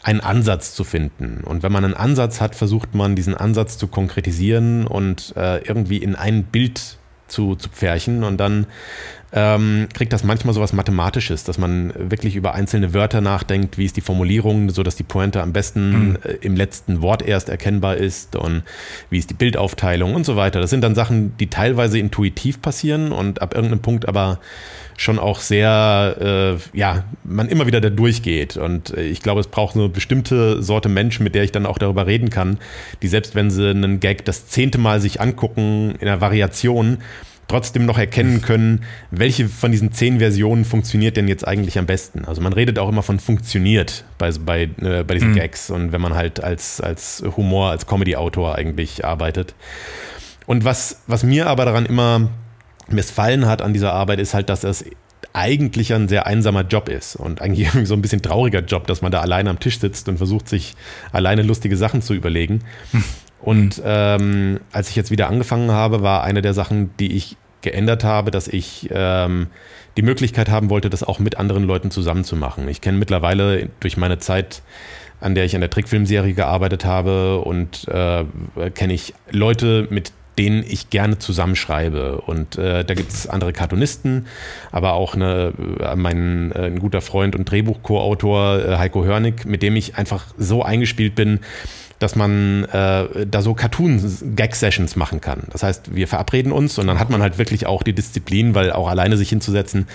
einen 0.05 0.19
Ansatz 0.19 0.75
zu 0.75 0.83
finden. 0.83 1.41
Und 1.43 1.63
wenn 1.63 1.71
man 1.71 1.83
einen 1.83 1.95
Ansatz 1.95 2.39
hat, 2.39 2.53
versucht 2.55 2.93
man 2.93 3.15
diesen 3.15 3.33
Ansatz 3.33 3.79
zu 3.79 3.87
konkretisieren 3.87 4.85
und 4.85 5.33
äh, 5.35 5.57
irgendwie 5.67 5.97
in 5.97 6.15
ein 6.15 6.43
Bild 6.43 6.99
zu, 7.27 7.55
zu 7.55 7.69
pferchen. 7.69 8.23
Und 8.23 8.37
dann 8.37 8.67
ähm, 9.33 9.87
kriegt 9.95 10.13
das 10.13 10.23
manchmal 10.23 10.53
so 10.53 10.61
was 10.61 10.73
Mathematisches, 10.73 11.43
dass 11.43 11.57
man 11.57 11.91
wirklich 11.97 12.35
über 12.35 12.53
einzelne 12.53 12.93
Wörter 12.93 13.19
nachdenkt, 13.19 13.79
wie 13.79 13.85
ist 13.85 13.97
die 13.97 14.01
Formulierung, 14.01 14.69
sodass 14.69 14.95
die 14.95 15.01
Pointe 15.01 15.41
am 15.41 15.53
besten 15.53 16.09
mhm. 16.09 16.17
äh, 16.23 16.33
im 16.41 16.55
letzten 16.55 17.01
Wort 17.01 17.23
erst 17.23 17.49
erkennbar 17.49 17.97
ist 17.97 18.35
und 18.35 18.61
wie 19.09 19.17
ist 19.17 19.31
die 19.31 19.33
Bildaufteilung 19.33 20.13
und 20.13 20.23
so 20.23 20.35
weiter. 20.35 20.61
Das 20.61 20.69
sind 20.69 20.81
dann 20.81 20.93
Sachen, 20.93 21.35
die 21.37 21.47
teilweise 21.47 21.97
intuitiv 21.97 22.61
passieren 22.61 23.11
und 23.11 23.41
ab 23.41 23.55
irgendeinem 23.55 23.81
Punkt 23.81 24.07
aber 24.07 24.39
schon 24.97 25.19
auch 25.19 25.39
sehr, 25.39 26.57
äh, 26.73 26.77
ja, 26.77 27.03
man 27.23 27.49
immer 27.49 27.67
wieder 27.67 27.81
da 27.81 27.89
durchgeht. 27.89 28.57
Und 28.57 28.95
äh, 28.95 29.03
ich 29.03 29.21
glaube, 29.21 29.41
es 29.41 29.47
braucht 29.47 29.75
eine 29.75 29.89
bestimmte 29.89 30.63
Sorte 30.63 30.89
Mensch, 30.89 31.19
mit 31.19 31.35
der 31.35 31.43
ich 31.43 31.51
dann 31.51 31.65
auch 31.65 31.77
darüber 31.77 32.07
reden 32.07 32.29
kann, 32.29 32.57
die 33.01 33.07
selbst 33.07 33.35
wenn 33.35 33.51
sie 33.51 33.69
einen 33.69 33.99
Gag 33.99 34.25
das 34.25 34.47
zehnte 34.47 34.77
Mal 34.77 35.01
sich 35.01 35.19
angucken 35.19 35.95
in 35.99 36.07
einer 36.07 36.21
Variation, 36.21 36.99
trotzdem 37.47 37.85
noch 37.85 37.97
erkennen 37.97 38.41
können, 38.41 38.85
welche 39.11 39.47
von 39.47 39.71
diesen 39.71 39.91
zehn 39.91 40.19
Versionen 40.19 40.65
funktioniert 40.65 41.17
denn 41.17 41.27
jetzt 41.27 41.47
eigentlich 41.47 41.77
am 41.77 41.85
besten. 41.85 42.25
Also 42.25 42.41
man 42.41 42.53
redet 42.53 42.79
auch 42.79 42.89
immer 42.89 43.03
von 43.03 43.19
funktioniert 43.19 44.03
bei, 44.17 44.31
bei, 44.31 44.63
äh, 44.81 45.03
bei 45.03 45.13
diesen 45.13 45.31
mhm. 45.31 45.35
Gags 45.35 45.69
und 45.69 45.91
wenn 45.91 46.01
man 46.01 46.15
halt 46.15 46.43
als, 46.43 46.81
als 46.81 47.23
Humor, 47.37 47.69
als 47.69 47.85
Comedy-Autor 47.85 48.55
eigentlich 48.55 49.05
arbeitet. 49.05 49.53
Und 50.47 50.63
was, 50.63 51.03
was 51.07 51.23
mir 51.23 51.47
aber 51.47 51.65
daran 51.65 51.85
immer 51.85 52.29
missfallen 52.89 53.45
hat 53.45 53.61
an 53.61 53.73
dieser 53.73 53.93
Arbeit, 53.93 54.19
ist 54.19 54.33
halt, 54.33 54.49
dass 54.49 54.63
es 54.63 54.85
eigentlich 55.33 55.93
ein 55.93 56.07
sehr 56.07 56.25
einsamer 56.25 56.61
Job 56.61 56.89
ist 56.89 57.15
und 57.15 57.41
eigentlich 57.41 57.69
so 57.83 57.93
ein 57.93 58.01
bisschen 58.01 58.21
trauriger 58.21 58.61
Job, 58.61 58.87
dass 58.87 59.01
man 59.01 59.11
da 59.11 59.21
alleine 59.21 59.49
am 59.49 59.59
Tisch 59.59 59.79
sitzt 59.79 60.07
und 60.07 60.17
versucht, 60.17 60.47
sich 60.47 60.75
alleine 61.11 61.41
lustige 61.41 61.77
Sachen 61.77 62.01
zu 62.01 62.13
überlegen. 62.13 62.61
Hm. 62.91 63.03
Und 63.41 63.81
ähm, 63.85 64.59
als 64.71 64.89
ich 64.89 64.95
jetzt 64.95 65.11
wieder 65.11 65.27
angefangen 65.27 65.71
habe, 65.71 66.01
war 66.01 66.23
eine 66.23 66.41
der 66.41 66.53
Sachen, 66.53 66.95
die 66.97 67.15
ich 67.15 67.37
geändert 67.61 68.03
habe, 68.03 68.31
dass 68.31 68.47
ich 68.47 68.89
ähm, 68.91 69.47
die 69.97 70.01
Möglichkeit 70.01 70.49
haben 70.49 70.69
wollte, 70.69 70.89
das 70.89 71.03
auch 71.03 71.19
mit 71.19 71.37
anderen 71.37 71.63
Leuten 71.63 71.91
zusammen 71.91 72.23
zu 72.23 72.35
machen. 72.35 72.67
Ich 72.67 72.81
kenne 72.81 72.97
mittlerweile 72.97 73.69
durch 73.79 73.97
meine 73.97 74.19
Zeit, 74.19 74.61
an 75.19 75.35
der 75.35 75.45
ich 75.45 75.55
an 75.55 75.61
der 75.61 75.69
Trickfilmserie 75.69 76.33
gearbeitet 76.33 76.85
habe 76.85 77.39
und 77.39 77.87
äh, 77.87 78.25
kenne 78.73 78.93
ich 78.93 79.13
Leute, 79.31 79.87
mit 79.89 80.11
denen 80.37 80.63
ich 80.67 80.89
gerne 80.89 81.17
zusammenschreibe. 81.17 82.21
Und 82.21 82.57
äh, 82.57 82.83
da 82.83 82.93
gibt 82.93 83.11
es 83.11 83.27
andere 83.27 83.53
Cartoonisten, 83.53 84.27
aber 84.71 84.93
auch 84.93 85.15
eine, 85.15 85.53
äh, 85.79 85.95
mein 85.95 86.51
äh, 86.51 86.65
ein 86.65 86.79
guter 86.79 87.01
Freund 87.01 87.35
und 87.35 87.49
Drehbuch-Co-Autor 87.49 88.59
äh, 88.59 88.77
Heiko 88.77 89.03
Hörnig, 89.03 89.45
mit 89.45 89.63
dem 89.63 89.75
ich 89.75 89.97
einfach 89.97 90.25
so 90.37 90.63
eingespielt 90.63 91.15
bin, 91.15 91.39
dass 91.99 92.15
man 92.15 92.65
äh, 92.65 93.25
da 93.25 93.41
so 93.41 93.53
Cartoon-Gag-Sessions 93.53 94.95
machen 94.95 95.21
kann. 95.21 95.43
Das 95.51 95.63
heißt, 95.63 95.95
wir 95.95 96.07
verabreden 96.07 96.51
uns 96.51 96.77
und 96.77 96.87
dann 96.87 96.99
hat 96.99 97.09
man 97.09 97.21
halt 97.21 97.37
wirklich 97.37 97.65
auch 97.65 97.83
die 97.83 97.93
Disziplin, 97.93 98.53
weil 98.53 98.71
auch 98.71 98.89
alleine 98.89 99.17
sich 99.17 99.29
hinzusetzen, 99.29 99.87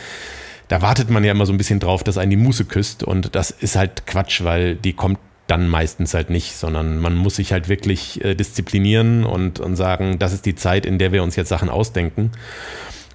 da 0.69 0.83
wartet 0.83 1.11
man 1.11 1.25
ja 1.25 1.33
immer 1.33 1.47
so 1.47 1.53
ein 1.53 1.59
bisschen 1.59 1.81
drauf, 1.81 2.05
dass 2.05 2.17
einen 2.17 2.31
die 2.31 2.37
Muße 2.37 2.65
küsst 2.65 3.03
und 3.03 3.35
das 3.35 3.51
ist 3.51 3.77
halt 3.77 4.07
Quatsch, 4.07 4.45
weil 4.45 4.77
die 4.77 4.93
kommt 4.93 5.19
dann 5.51 5.69
meistens 5.69 6.15
halt 6.15 6.31
nicht, 6.31 6.57
sondern 6.57 6.99
man 6.99 7.17
muss 7.17 7.37
sich 7.37 7.53
halt 7.53 7.69
wirklich 7.69 8.25
äh, 8.25 8.35
disziplinieren 8.35 9.25
und, 9.25 9.59
und 9.59 9.77
sagen, 9.77 10.19
das 10.19 10.33
ist 10.33 10.47
die 10.47 10.55
Zeit, 10.55 10.87
in 10.87 10.99
der 10.99 11.13
wir 11.13 11.23
uns 11.23 11.37
jetzt 11.37 11.49
Sachen 11.49 11.69
ausdenken. 11.69 12.31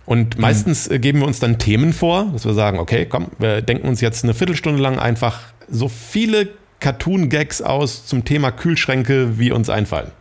Und 0.06 0.36
mhm. 0.36 0.42
meistens 0.42 0.88
äh, 0.88 1.00
geben 1.00 1.20
wir 1.20 1.28
uns 1.28 1.40
dann 1.40 1.58
Themen 1.58 1.94
vor, 1.94 2.30
dass 2.34 2.46
wir 2.46 2.54
sagen, 2.54 2.80
okay, 2.80 3.06
komm, 3.06 3.28
wir 3.40 3.62
denken 3.62 3.88
uns 3.88 4.02
jetzt 4.02 4.24
eine 4.24 4.34
Viertelstunde 4.34 4.82
lang 4.82 5.00
einfach 5.00 5.42
so 5.70 5.88
viele 5.88 6.50
Cartoon-Gags 6.82 7.62
aus 7.62 8.06
zum 8.06 8.26
Thema 8.26 8.52
Kühlschränke, 8.52 9.40
wie 9.40 9.52
uns 9.52 9.70
einfallen. 9.70 10.12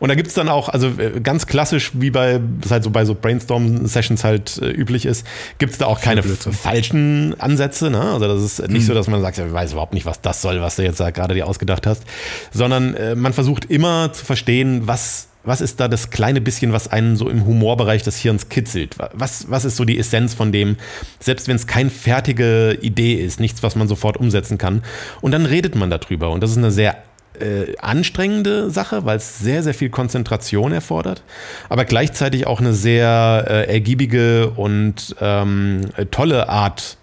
Und 0.00 0.08
da 0.08 0.14
gibt 0.14 0.28
es 0.28 0.34
dann 0.34 0.48
auch, 0.48 0.68
also 0.68 0.88
äh, 0.88 1.20
ganz 1.20 1.46
klassisch, 1.46 1.92
wie 1.94 2.10
bei, 2.10 2.40
das 2.60 2.70
halt 2.70 2.84
so 2.84 2.90
bei 2.90 3.04
so 3.04 3.14
Brainstorm-Sessions 3.14 4.24
halt 4.24 4.58
äh, 4.58 4.70
üblich 4.70 5.06
ist, 5.06 5.26
gibt 5.58 5.72
es 5.72 5.78
da 5.78 5.86
auch 5.86 6.00
keine 6.00 6.22
falschen 6.22 7.38
Ansätze. 7.40 7.90
Ne? 7.90 8.00
Also 8.00 8.28
das 8.28 8.42
ist 8.42 8.68
nicht 8.68 8.82
mhm. 8.82 8.86
so, 8.86 8.94
dass 8.94 9.08
man 9.08 9.20
sagt, 9.20 9.38
ja, 9.38 9.46
ich 9.46 9.52
weiß 9.52 9.72
überhaupt 9.72 9.94
nicht, 9.94 10.06
was 10.06 10.20
das 10.20 10.42
soll, 10.42 10.60
was 10.60 10.76
du 10.76 10.82
jetzt 10.82 11.00
da 11.00 11.10
gerade 11.10 11.34
dir 11.34 11.46
ausgedacht 11.46 11.86
hast, 11.86 12.04
sondern 12.52 12.94
äh, 12.94 13.14
man 13.14 13.32
versucht 13.32 13.66
immer 13.66 14.12
zu 14.12 14.24
verstehen, 14.24 14.82
was 14.86 15.28
was 15.46 15.60
ist 15.60 15.78
da 15.80 15.88
das 15.88 16.10
kleine 16.10 16.40
bisschen, 16.40 16.72
was 16.72 16.88
einen 16.88 17.16
so 17.16 17.30
im 17.30 17.46
Humorbereich 17.46 18.02
des 18.02 18.18
Hirns 18.18 18.48
kitzelt? 18.48 18.96
Was, 19.12 19.48
was 19.48 19.64
ist 19.64 19.76
so 19.76 19.84
die 19.84 19.98
Essenz 19.98 20.34
von 20.34 20.50
dem, 20.50 20.76
selbst 21.20 21.46
wenn 21.46 21.56
es 21.56 21.66
keine 21.66 21.90
fertige 21.90 22.76
Idee 22.82 23.14
ist, 23.14 23.38
nichts, 23.38 23.62
was 23.62 23.76
man 23.76 23.86
sofort 23.86 24.16
umsetzen 24.16 24.58
kann? 24.58 24.82
Und 25.20 25.30
dann 25.30 25.46
redet 25.46 25.76
man 25.76 25.88
darüber. 25.88 26.30
Und 26.30 26.42
das 26.42 26.50
ist 26.50 26.58
eine 26.58 26.72
sehr 26.72 26.96
äh, 27.40 27.76
anstrengende 27.78 28.70
Sache, 28.70 29.04
weil 29.04 29.16
es 29.16 29.38
sehr, 29.38 29.62
sehr 29.62 29.74
viel 29.74 29.90
Konzentration 29.90 30.72
erfordert, 30.72 31.22
aber 31.68 31.84
gleichzeitig 31.84 32.46
auch 32.46 32.60
eine 32.60 32.72
sehr 32.72 33.44
äh, 33.48 33.72
ergiebige 33.72 34.50
und 34.50 35.14
ähm, 35.20 35.82
tolle 36.10 36.48
Art, 36.48 36.98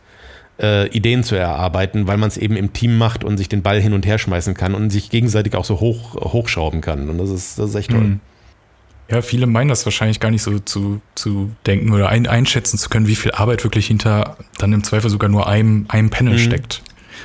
äh, 0.61 0.87
Ideen 0.89 1.23
zu 1.23 1.35
erarbeiten, 1.35 2.07
weil 2.07 2.17
man 2.17 2.27
es 2.29 2.37
eben 2.37 2.55
im 2.55 2.73
Team 2.73 2.97
macht 2.97 3.23
und 3.23 3.37
sich 3.37 3.49
den 3.49 3.61
Ball 3.63 3.81
hin 3.81 3.93
und 3.93 4.05
her 4.05 4.17
schmeißen 4.17 4.53
kann 4.53 4.75
und 4.75 4.89
sich 4.89 5.09
gegenseitig 5.09 5.55
auch 5.55 5.65
so 5.65 5.79
hoch, 5.79 6.15
hochschrauben 6.15 6.81
kann. 6.81 7.09
Und 7.09 7.17
das 7.17 7.29
ist, 7.29 7.59
das 7.59 7.71
ist 7.71 7.75
echt 7.75 7.91
toll. 7.91 8.01
Mhm. 8.01 8.19
Ja, 9.09 9.21
viele 9.21 9.47
meinen 9.47 9.67
das 9.67 9.85
wahrscheinlich 9.85 10.19
gar 10.19 10.31
nicht 10.31 10.41
so 10.41 10.59
zu, 10.59 11.01
zu 11.15 11.51
denken 11.65 11.91
oder 11.91 12.09
ein, 12.09 12.25
einschätzen 12.25 12.77
zu 12.77 12.89
können, 12.89 13.07
wie 13.07 13.15
viel 13.15 13.31
Arbeit 13.31 13.63
wirklich 13.63 13.87
hinter 13.87 14.37
dann 14.57 14.71
im 14.71 14.83
Zweifel 14.83 15.09
sogar 15.09 15.29
nur 15.29 15.47
einem, 15.47 15.85
einem 15.89 16.09
Panel 16.09 16.35
mhm. 16.35 16.39
steckt. 16.39 16.81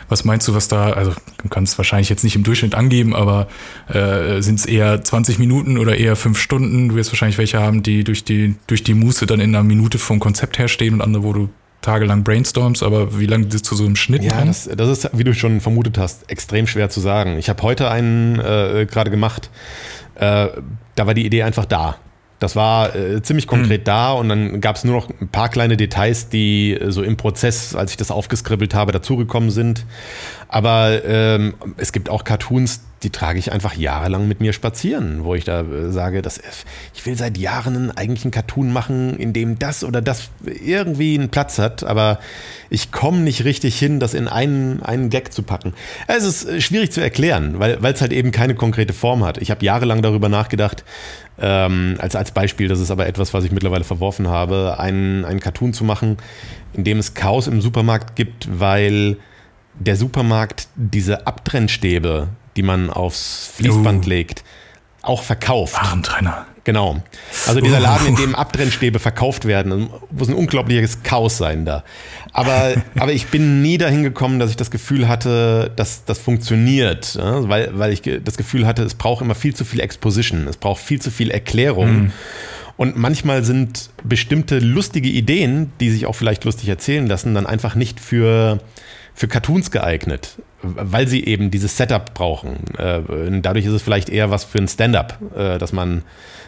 Was 0.08 0.24
meinst 0.24 0.48
du, 0.48 0.54
was 0.54 0.68
da, 0.68 0.90
also 0.92 1.12
du 1.42 1.48
kannst 1.48 1.74
es 1.74 1.78
wahrscheinlich 1.78 2.08
jetzt 2.08 2.24
nicht 2.24 2.36
im 2.36 2.42
Durchschnitt 2.42 2.74
angeben, 2.74 3.14
aber 3.14 3.48
äh, 3.88 4.40
sind 4.40 4.58
es 4.58 4.66
eher 4.66 5.02
20 5.02 5.38
Minuten 5.38 5.78
oder 5.78 5.96
eher 5.96 6.16
fünf 6.16 6.38
Stunden? 6.38 6.88
Du 6.88 6.94
wirst 6.94 7.12
wahrscheinlich 7.12 7.38
welche 7.38 7.60
haben, 7.60 7.82
die 7.82 8.04
durch 8.04 8.24
die, 8.24 8.56
durch 8.66 8.82
die 8.82 8.94
Muße 8.94 9.26
dann 9.26 9.40
in 9.40 9.54
einer 9.54 9.64
Minute 9.64 9.98
vom 9.98 10.18
Konzept 10.18 10.58
herstehen 10.58 10.94
und 10.94 11.02
andere, 11.02 11.22
wo 11.22 11.32
du 11.32 11.48
tagelang 11.80 12.24
brainstorms, 12.24 12.82
aber 12.82 13.18
wie 13.18 13.26
lange 13.26 13.46
das 13.46 13.62
zu 13.62 13.76
so 13.76 13.84
einem 13.84 13.96
Schnitt 13.96 14.24
Ja, 14.24 14.44
das, 14.44 14.68
das, 14.76 14.88
ist, 14.88 15.10
wie 15.16 15.24
du 15.24 15.32
schon 15.32 15.60
vermutet 15.60 15.96
hast, 15.96 16.30
extrem 16.30 16.66
schwer 16.66 16.90
zu 16.90 17.00
sagen. 17.00 17.38
Ich 17.38 17.48
habe 17.48 17.62
heute 17.62 17.90
einen 17.90 18.38
äh, 18.40 18.86
gerade 18.90 19.10
gemacht, 19.10 19.50
äh, 20.16 20.48
da 20.96 21.06
war 21.06 21.14
die 21.14 21.24
Idee 21.24 21.44
einfach 21.44 21.64
da. 21.64 21.96
Das 22.38 22.54
war 22.54 22.94
äh, 22.94 23.20
ziemlich 23.22 23.46
konkret 23.46 23.80
mhm. 23.80 23.84
da 23.84 24.12
und 24.12 24.28
dann 24.28 24.60
gab 24.60 24.76
es 24.76 24.84
nur 24.84 24.94
noch 24.94 25.08
ein 25.20 25.28
paar 25.28 25.48
kleine 25.48 25.76
Details, 25.76 26.28
die 26.28 26.74
äh, 26.74 26.90
so 26.92 27.02
im 27.02 27.16
Prozess, 27.16 27.74
als 27.74 27.90
ich 27.90 27.96
das 27.96 28.10
aufgeskribbelt 28.10 28.74
habe, 28.74 28.92
dazugekommen 28.92 29.50
sind. 29.50 29.84
Aber 30.48 31.04
ähm, 31.04 31.54
es 31.76 31.92
gibt 31.92 32.08
auch 32.08 32.24
Cartoons, 32.24 32.80
die 33.02 33.10
trage 33.10 33.38
ich 33.38 33.52
einfach 33.52 33.74
jahrelang 33.74 34.26
mit 34.26 34.40
mir 34.40 34.52
spazieren, 34.52 35.24
wo 35.24 35.34
ich 35.34 35.44
da 35.44 35.60
äh, 35.60 35.90
sage, 35.92 36.22
dass 36.22 36.40
ich 36.94 37.06
will 37.06 37.16
seit 37.16 37.38
Jahren 37.38 37.90
eigentlich 37.96 38.24
einen 38.24 38.32
Cartoon 38.32 38.72
machen, 38.72 39.16
in 39.18 39.32
dem 39.32 39.58
das 39.58 39.84
oder 39.84 40.02
das 40.02 40.30
irgendwie 40.44 41.16
einen 41.16 41.28
Platz 41.28 41.58
hat, 41.58 41.84
aber 41.84 42.18
ich 42.70 42.90
komme 42.90 43.18
nicht 43.18 43.44
richtig 43.44 43.78
hin, 43.78 44.00
das 44.00 44.14
in 44.14 44.28
einen, 44.28 44.82
einen 44.82 45.10
Gag 45.10 45.32
zu 45.32 45.42
packen. 45.42 45.74
Es 46.06 46.24
ist 46.24 46.48
äh, 46.48 46.60
schwierig 46.60 46.92
zu 46.92 47.00
erklären, 47.00 47.58
weil 47.58 47.78
es 47.84 48.00
halt 48.00 48.12
eben 48.12 48.32
keine 48.32 48.54
konkrete 48.54 48.92
Form 48.92 49.24
hat. 49.24 49.38
Ich 49.38 49.50
habe 49.50 49.64
jahrelang 49.64 50.02
darüber 50.02 50.28
nachgedacht, 50.28 50.84
ähm, 51.40 51.96
als, 51.98 52.16
als 52.16 52.32
Beispiel, 52.32 52.68
das 52.68 52.80
ist 52.80 52.90
aber 52.90 53.06
etwas, 53.06 53.32
was 53.32 53.44
ich 53.44 53.52
mittlerweile 53.52 53.84
verworfen 53.84 54.28
habe, 54.28 54.76
einen, 54.78 55.24
einen 55.24 55.40
Cartoon 55.40 55.72
zu 55.72 55.84
machen, 55.84 56.16
in 56.72 56.84
dem 56.84 56.98
es 56.98 57.14
Chaos 57.14 57.46
im 57.46 57.60
Supermarkt 57.60 58.16
gibt, 58.16 58.48
weil 58.58 59.18
der 59.78 59.96
Supermarkt 59.96 60.68
diese 60.74 61.26
Abtrennstäbe, 61.26 62.28
die 62.58 62.64
man 62.64 62.90
aufs 62.90 63.52
Fließband 63.54 64.04
uh. 64.04 64.08
legt, 64.08 64.42
auch 65.02 65.22
verkauft. 65.22 65.74
Warentrenner. 65.74 66.46
Genau. 66.64 67.00
Also 67.46 67.60
dieser 67.60 67.78
Laden, 67.78 68.08
in 68.08 68.16
dem 68.16 68.34
Abtrennstäbe 68.34 68.98
verkauft 68.98 69.44
werden, 69.44 69.88
muss 70.10 70.28
ein 70.28 70.34
unglaubliches 70.34 71.04
Chaos 71.04 71.38
sein 71.38 71.64
da. 71.64 71.84
Aber, 72.32 72.74
aber 72.98 73.12
ich 73.12 73.28
bin 73.28 73.62
nie 73.62 73.78
dahin 73.78 74.02
gekommen, 74.02 74.40
dass 74.40 74.50
ich 74.50 74.56
das 74.56 74.72
Gefühl 74.72 75.06
hatte, 75.06 75.70
dass 75.76 76.04
das 76.04 76.18
funktioniert. 76.18 77.16
Weil, 77.16 77.78
weil 77.78 77.92
ich 77.92 78.02
das 78.24 78.36
Gefühl 78.36 78.66
hatte, 78.66 78.82
es 78.82 78.96
braucht 78.96 79.22
immer 79.22 79.36
viel 79.36 79.54
zu 79.54 79.64
viel 79.64 79.78
Exposition, 79.78 80.48
es 80.48 80.56
braucht 80.56 80.82
viel 80.82 81.00
zu 81.00 81.12
viel 81.12 81.30
Erklärung. 81.30 81.92
Mhm. 81.92 82.12
Und 82.76 82.96
manchmal 82.96 83.44
sind 83.44 83.90
bestimmte 84.02 84.58
lustige 84.58 85.08
Ideen, 85.08 85.72
die 85.78 85.90
sich 85.90 86.06
auch 86.06 86.14
vielleicht 86.14 86.44
lustig 86.44 86.68
erzählen 86.68 87.06
lassen, 87.06 87.34
dann 87.34 87.46
einfach 87.46 87.76
nicht 87.76 88.00
für 88.00 88.60
für 89.18 89.26
Cartoons 89.26 89.72
geeignet. 89.72 90.36
Weil 90.62 91.06
sie 91.06 91.24
eben 91.24 91.50
dieses 91.50 91.76
Setup 91.76 92.14
brauchen. 92.14 92.56
Äh, 92.76 93.00
dadurch 93.40 93.64
ist 93.64 93.72
es 93.72 93.82
vielleicht 93.82 94.08
eher 94.08 94.30
was 94.30 94.44
für 94.44 94.58
ein 94.58 94.68
Stand-up, 94.68 95.18
äh, 95.36 95.58
dass 95.58 95.72
man 95.72 96.02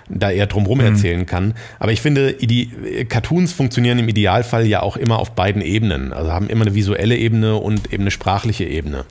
da 0.09 0.31
eher 0.31 0.47
drumherum 0.47 0.79
mhm. 0.79 0.87
erzählen 0.87 1.27
kann. 1.27 1.55
Aber 1.79 1.93
ich 1.93 2.01
finde, 2.01 2.35
die 2.35 3.05
Cartoons 3.09 3.53
funktionieren 3.53 3.99
im 4.01 4.09
Idealfall 4.09 4.67
ja 4.67 4.83
auch 4.83 4.97
immer 4.97 5.19
auf 5.21 5.33
beiden 5.33 5.63
Ebenen. 5.63 6.13
Also 6.13 6.33
haben 6.33 6.49
immer 6.49 6.63
eine 6.63 6.75
visuelle 6.75 7.17
Ebene 7.17 7.57
und 7.57 7.93
eben 7.93 8.03
eine 8.03 8.11
sprachliche 8.11 8.65
Ebene. 8.65 9.05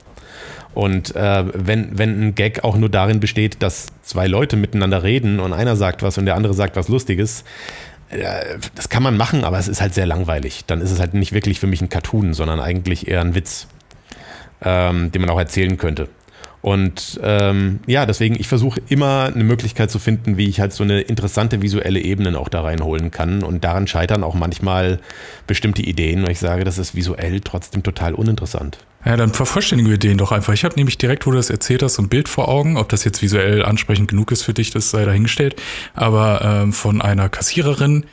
Und 0.74 1.16
äh, 1.16 1.44
wenn, 1.52 1.98
wenn 1.98 2.22
ein 2.22 2.34
Gag 2.34 2.62
auch 2.62 2.76
nur 2.76 2.88
darin 2.88 3.18
besteht, 3.18 3.62
dass 3.62 3.86
zwei 4.02 4.26
Leute 4.26 4.56
miteinander 4.56 5.02
reden 5.02 5.40
und 5.40 5.52
einer 5.52 5.74
sagt 5.76 6.02
was 6.02 6.16
und 6.16 6.26
der 6.26 6.36
andere 6.36 6.54
sagt 6.54 6.76
was 6.76 6.88
Lustiges, 6.88 7.44
äh, 8.10 8.58
das 8.74 8.88
kann 8.88 9.02
man 9.02 9.16
machen, 9.16 9.42
aber 9.44 9.58
es 9.58 9.66
ist 9.66 9.80
halt 9.80 9.94
sehr 9.94 10.06
langweilig. 10.06 10.64
Dann 10.66 10.80
ist 10.80 10.92
es 10.92 11.00
halt 11.00 11.14
nicht 11.14 11.32
wirklich 11.32 11.58
für 11.58 11.66
mich 11.66 11.80
ein 11.80 11.88
Cartoon, 11.88 12.34
sondern 12.34 12.60
eigentlich 12.60 13.08
eher 13.08 13.20
ein 13.20 13.34
Witz, 13.34 13.66
ähm, 14.62 15.12
den 15.12 15.20
man 15.22 15.30
auch 15.30 15.38
erzählen 15.38 15.76
könnte. 15.76 16.08
Und 16.62 17.18
ähm, 17.22 17.80
ja, 17.86 18.04
deswegen, 18.04 18.38
ich 18.38 18.46
versuche 18.46 18.82
immer 18.88 19.30
eine 19.34 19.44
Möglichkeit 19.44 19.90
zu 19.90 19.98
finden, 19.98 20.36
wie 20.36 20.46
ich 20.46 20.60
halt 20.60 20.74
so 20.74 20.84
eine 20.84 21.00
interessante 21.00 21.62
visuelle 21.62 22.00
Ebene 22.00 22.38
auch 22.38 22.50
da 22.50 22.60
reinholen 22.60 23.10
kann. 23.10 23.42
Und 23.42 23.64
daran 23.64 23.86
scheitern 23.86 24.22
auch 24.22 24.34
manchmal 24.34 25.00
bestimmte 25.46 25.80
Ideen, 25.82 26.22
weil 26.22 26.32
ich 26.32 26.38
sage, 26.38 26.64
das 26.64 26.76
ist 26.76 26.94
visuell 26.94 27.40
trotzdem 27.40 27.82
total 27.82 28.14
uninteressant. 28.14 28.78
Ja, 29.06 29.16
dann 29.16 29.32
vervollständigen 29.32 29.90
wir 29.90 29.96
den 29.96 30.18
doch 30.18 30.32
einfach. 30.32 30.52
Ich 30.52 30.64
habe 30.64 30.74
nämlich 30.76 30.98
direkt, 30.98 31.26
wo 31.26 31.30
du 31.30 31.38
das 31.38 31.48
erzählt 31.48 31.82
hast, 31.82 31.94
so 31.94 32.02
ein 32.02 32.10
Bild 32.10 32.28
vor 32.28 32.48
Augen. 32.48 32.76
Ob 32.76 32.90
das 32.90 33.04
jetzt 33.04 33.22
visuell 33.22 33.64
ansprechend 33.64 34.08
genug 34.08 34.30
ist 34.30 34.42
für 34.42 34.52
dich, 34.52 34.70
das 34.70 34.90
sei 34.90 35.06
dahingestellt. 35.06 35.56
Aber 35.94 36.42
ähm, 36.44 36.74
von 36.74 37.00
einer 37.00 37.30
Kassiererin, 37.30 38.04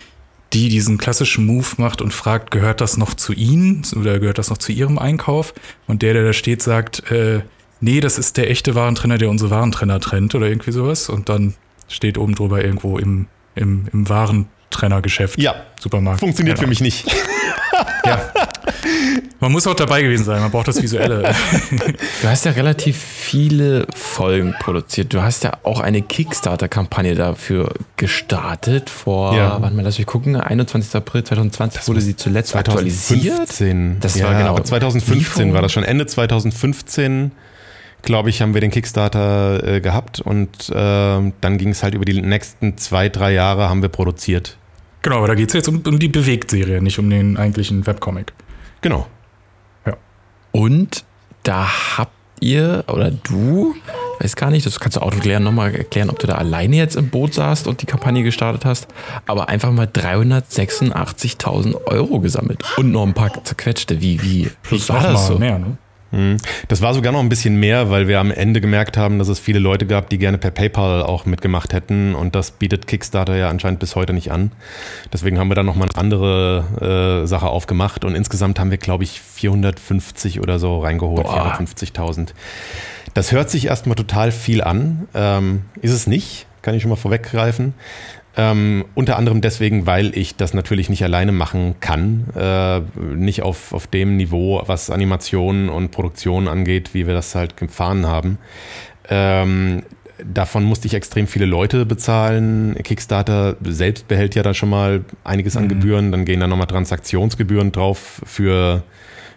die 0.53 0.69
diesen 0.69 0.97
klassischen 0.97 1.45
Move 1.45 1.67
macht 1.77 2.01
und 2.01 2.13
fragt, 2.13 2.51
gehört 2.51 2.81
das 2.81 2.97
noch 2.97 3.13
zu 3.13 3.33
Ihnen 3.33 3.83
oder 3.95 4.19
gehört 4.19 4.37
das 4.37 4.49
noch 4.49 4.57
zu 4.57 4.71
Ihrem 4.71 4.97
Einkauf? 4.97 5.53
Und 5.87 6.01
der, 6.01 6.13
der 6.13 6.23
da 6.23 6.33
steht, 6.33 6.61
sagt, 6.61 7.11
äh, 7.11 7.41
nee, 7.81 7.99
das 7.99 8.17
ist 8.17 8.37
der 8.37 8.49
echte 8.49 8.75
Warentrenner, 8.75 9.17
der 9.17 9.29
unsere 9.29 9.49
Warentrenner 9.49 9.99
trennt 9.99 10.35
oder 10.35 10.47
irgendwie 10.47 10.71
sowas. 10.71 11.09
Und 11.09 11.29
dann 11.29 11.55
steht 11.87 12.17
oben 12.17 12.35
drüber 12.35 12.63
irgendwo 12.63 12.97
im, 12.97 13.27
im, 13.55 13.87
im 13.91 14.09
Warentrennergeschäft. 14.09 15.39
Ja. 15.39 15.55
Supermarkt. 15.79 16.19
Funktioniert 16.19 16.59
für 16.59 16.67
mich 16.67 16.81
nicht. 16.81 17.07
ja. 18.05 18.21
Man 19.39 19.51
muss 19.51 19.67
auch 19.67 19.75
dabei 19.75 20.01
gewesen 20.01 20.25
sein, 20.25 20.41
man 20.41 20.51
braucht 20.51 20.67
das 20.67 20.81
Visuelle. 20.81 21.33
Du 22.21 22.27
hast 22.27 22.45
ja 22.45 22.51
relativ 22.51 22.97
viele 22.97 23.85
Folgen 23.95 24.55
produziert. 24.59 25.13
Du 25.13 25.21
hast 25.21 25.43
ja 25.43 25.57
auch 25.63 25.79
eine 25.79 26.01
Kickstarter-Kampagne 26.01 27.15
dafür 27.15 27.73
gestartet 27.95 28.89
vor, 28.89 29.35
ja. 29.35 29.57
wann 29.61 29.75
mal 29.75 29.83
lass 29.83 29.97
mich 29.97 30.07
gucken, 30.07 30.35
21. 30.35 30.95
April 30.95 31.23
2020 31.23 31.79
das 31.79 31.87
wurde 31.87 32.01
sie 32.01 32.15
zuletzt 32.15 32.49
2015. 32.49 33.17
aktualisiert. 33.17 34.03
Das 34.03 34.15
ja, 34.17 34.25
war 34.25 34.37
genau. 34.37 34.59
2015 34.59 35.53
war 35.53 35.61
das 35.61 35.71
schon. 35.71 35.83
Ende 35.83 36.05
2015 36.05 37.31
glaube 38.01 38.29
ich, 38.29 38.41
haben 38.41 38.53
wir 38.53 38.61
den 38.61 38.71
Kickstarter 38.71 39.63
äh, 39.63 39.81
gehabt 39.81 40.21
und 40.21 40.69
äh, 40.69 40.73
dann 40.73 41.57
ging 41.57 41.69
es 41.69 41.83
halt 41.83 41.93
über 41.93 42.05
die 42.05 42.21
nächsten 42.21 42.77
zwei, 42.77 43.09
drei 43.09 43.33
Jahre 43.33 43.69
haben 43.69 43.81
wir 43.81 43.89
produziert. 43.89 44.57
Genau, 45.01 45.17
aber 45.17 45.27
da 45.27 45.35
geht 45.35 45.49
es 45.49 45.53
jetzt 45.53 45.67
um, 45.67 45.81
um 45.85 45.99
die 45.99 46.07
Bewegtserie, 46.07 46.81
nicht 46.81 46.99
um 46.99 47.09
den 47.09 47.37
eigentlichen 47.37 47.85
Webcomic. 47.85 48.33
Genau. 48.81 49.07
Ja. 49.85 49.95
Und 50.51 51.03
da 51.43 51.67
habt 51.97 52.11
ihr 52.39 52.83
oder 52.87 53.11
du, 53.11 53.75
weiß 54.19 54.35
gar 54.35 54.49
nicht, 54.51 54.65
das 54.65 54.79
kannst 54.79 54.97
du 54.97 55.01
auch 55.01 55.11
klären, 55.11 55.43
nochmal 55.43 55.73
erklären, 55.75 56.09
ob 56.09 56.19
du 56.19 56.27
da 56.27 56.35
alleine 56.35 56.75
jetzt 56.75 56.95
im 56.95 57.09
Boot 57.09 57.33
saßt 57.33 57.67
und 57.67 57.81
die 57.81 57.85
Kampagne 57.85 58.23
gestartet 58.23 58.65
hast, 58.65 58.87
aber 59.25 59.49
einfach 59.49 59.71
mal 59.71 59.87
386.000 59.87 61.85
Euro 61.85 62.19
gesammelt 62.19 62.63
und 62.77 62.91
noch 62.91 63.03
ein 63.03 63.13
paar 63.13 63.43
zerquetschte. 63.43 64.01
Wie, 64.01 64.21
wie, 64.21 64.51
wie 64.69 64.89
war 64.89 65.03
das 65.03 65.27
so? 65.27 65.37
Mehr, 65.37 65.59
ne? 65.59 65.77
Mhm. 66.11 66.37
Das 66.67 66.81
war 66.81 66.93
sogar 66.93 67.11
noch 67.11 67.19
ein 67.19 67.29
bisschen 67.29 67.59
mehr, 67.59 67.89
weil 67.89 68.07
wir 68.07 68.19
am 68.19 68.31
Ende 68.31 68.61
gemerkt 68.61 68.97
haben, 68.97 69.19
dass 69.19 69.27
es 69.27 69.39
viele 69.39 69.59
Leute 69.59 69.85
gab, 69.85 70.09
die 70.09 70.17
gerne 70.17 70.37
per 70.37 70.51
PayPal 70.51 71.03
auch 71.03 71.25
mitgemacht 71.25 71.73
hätten. 71.73 72.15
Und 72.15 72.35
das 72.35 72.51
bietet 72.51 72.87
Kickstarter 72.87 73.35
ja 73.35 73.49
anscheinend 73.49 73.79
bis 73.79 73.95
heute 73.95 74.13
nicht 74.13 74.31
an. 74.31 74.51
Deswegen 75.11 75.39
haben 75.39 75.49
wir 75.49 75.55
dann 75.55 75.65
nochmal 75.65 75.89
eine 75.89 75.97
andere 75.99 77.23
äh, 77.23 77.27
Sache 77.27 77.47
aufgemacht. 77.47 78.05
Und 78.05 78.15
insgesamt 78.15 78.59
haben 78.59 78.71
wir, 78.71 78.77
glaube 78.77 79.03
ich, 79.03 79.21
450 79.21 80.41
oder 80.41 80.59
so 80.59 80.79
reingeholt, 80.79 81.27
450.000. 81.27 82.29
Das 83.13 83.31
hört 83.31 83.49
sich 83.49 83.65
erstmal 83.65 83.95
total 83.95 84.31
viel 84.31 84.63
an. 84.63 85.07
Ähm, 85.13 85.63
ist 85.81 85.91
es 85.91 86.07
nicht, 86.07 86.45
kann 86.61 86.75
ich 86.75 86.81
schon 86.81 86.89
mal 86.89 86.97
vorweggreifen. 86.97 87.73
Ähm, 88.39 88.85
unter 88.93 89.17
anderem 89.17 89.41
deswegen, 89.41 89.87
weil 89.87 90.15
ich 90.15 90.35
das 90.35 90.53
natürlich 90.53 90.89
nicht 90.89 91.03
alleine 91.03 91.31
machen 91.31 91.75
kann. 91.79 92.25
Äh, 92.35 92.81
nicht 93.15 93.41
auf, 93.41 93.73
auf 93.73 93.87
dem 93.87 94.15
Niveau, 94.15 94.61
was 94.67 94.91
Animation 94.91 95.69
und 95.69 95.89
Produktion 95.89 96.47
angeht, 96.47 96.93
wie 96.93 97.07
wir 97.07 97.15
das 97.15 97.33
halt 97.33 97.57
gefahren 97.57 98.05
haben. 98.05 98.37
Ähm, 99.09 99.81
davon 100.23 100.65
musste 100.65 100.85
ich 100.85 100.93
extrem 100.93 101.25
viele 101.25 101.47
Leute 101.47 101.87
bezahlen. 101.87 102.75
Kickstarter 102.83 103.55
selbst 103.63 104.07
behält 104.07 104.35
ja 104.35 104.43
da 104.43 104.53
schon 104.53 104.69
mal 104.69 105.03
einiges 105.23 105.57
an 105.57 105.63
mhm. 105.63 105.69
Gebühren. 105.69 106.11
Dann 106.11 106.23
gehen 106.23 106.39
da 106.39 106.45
nochmal 106.45 106.67
Transaktionsgebühren 106.67 107.71
drauf 107.71 108.21
für, 108.23 108.83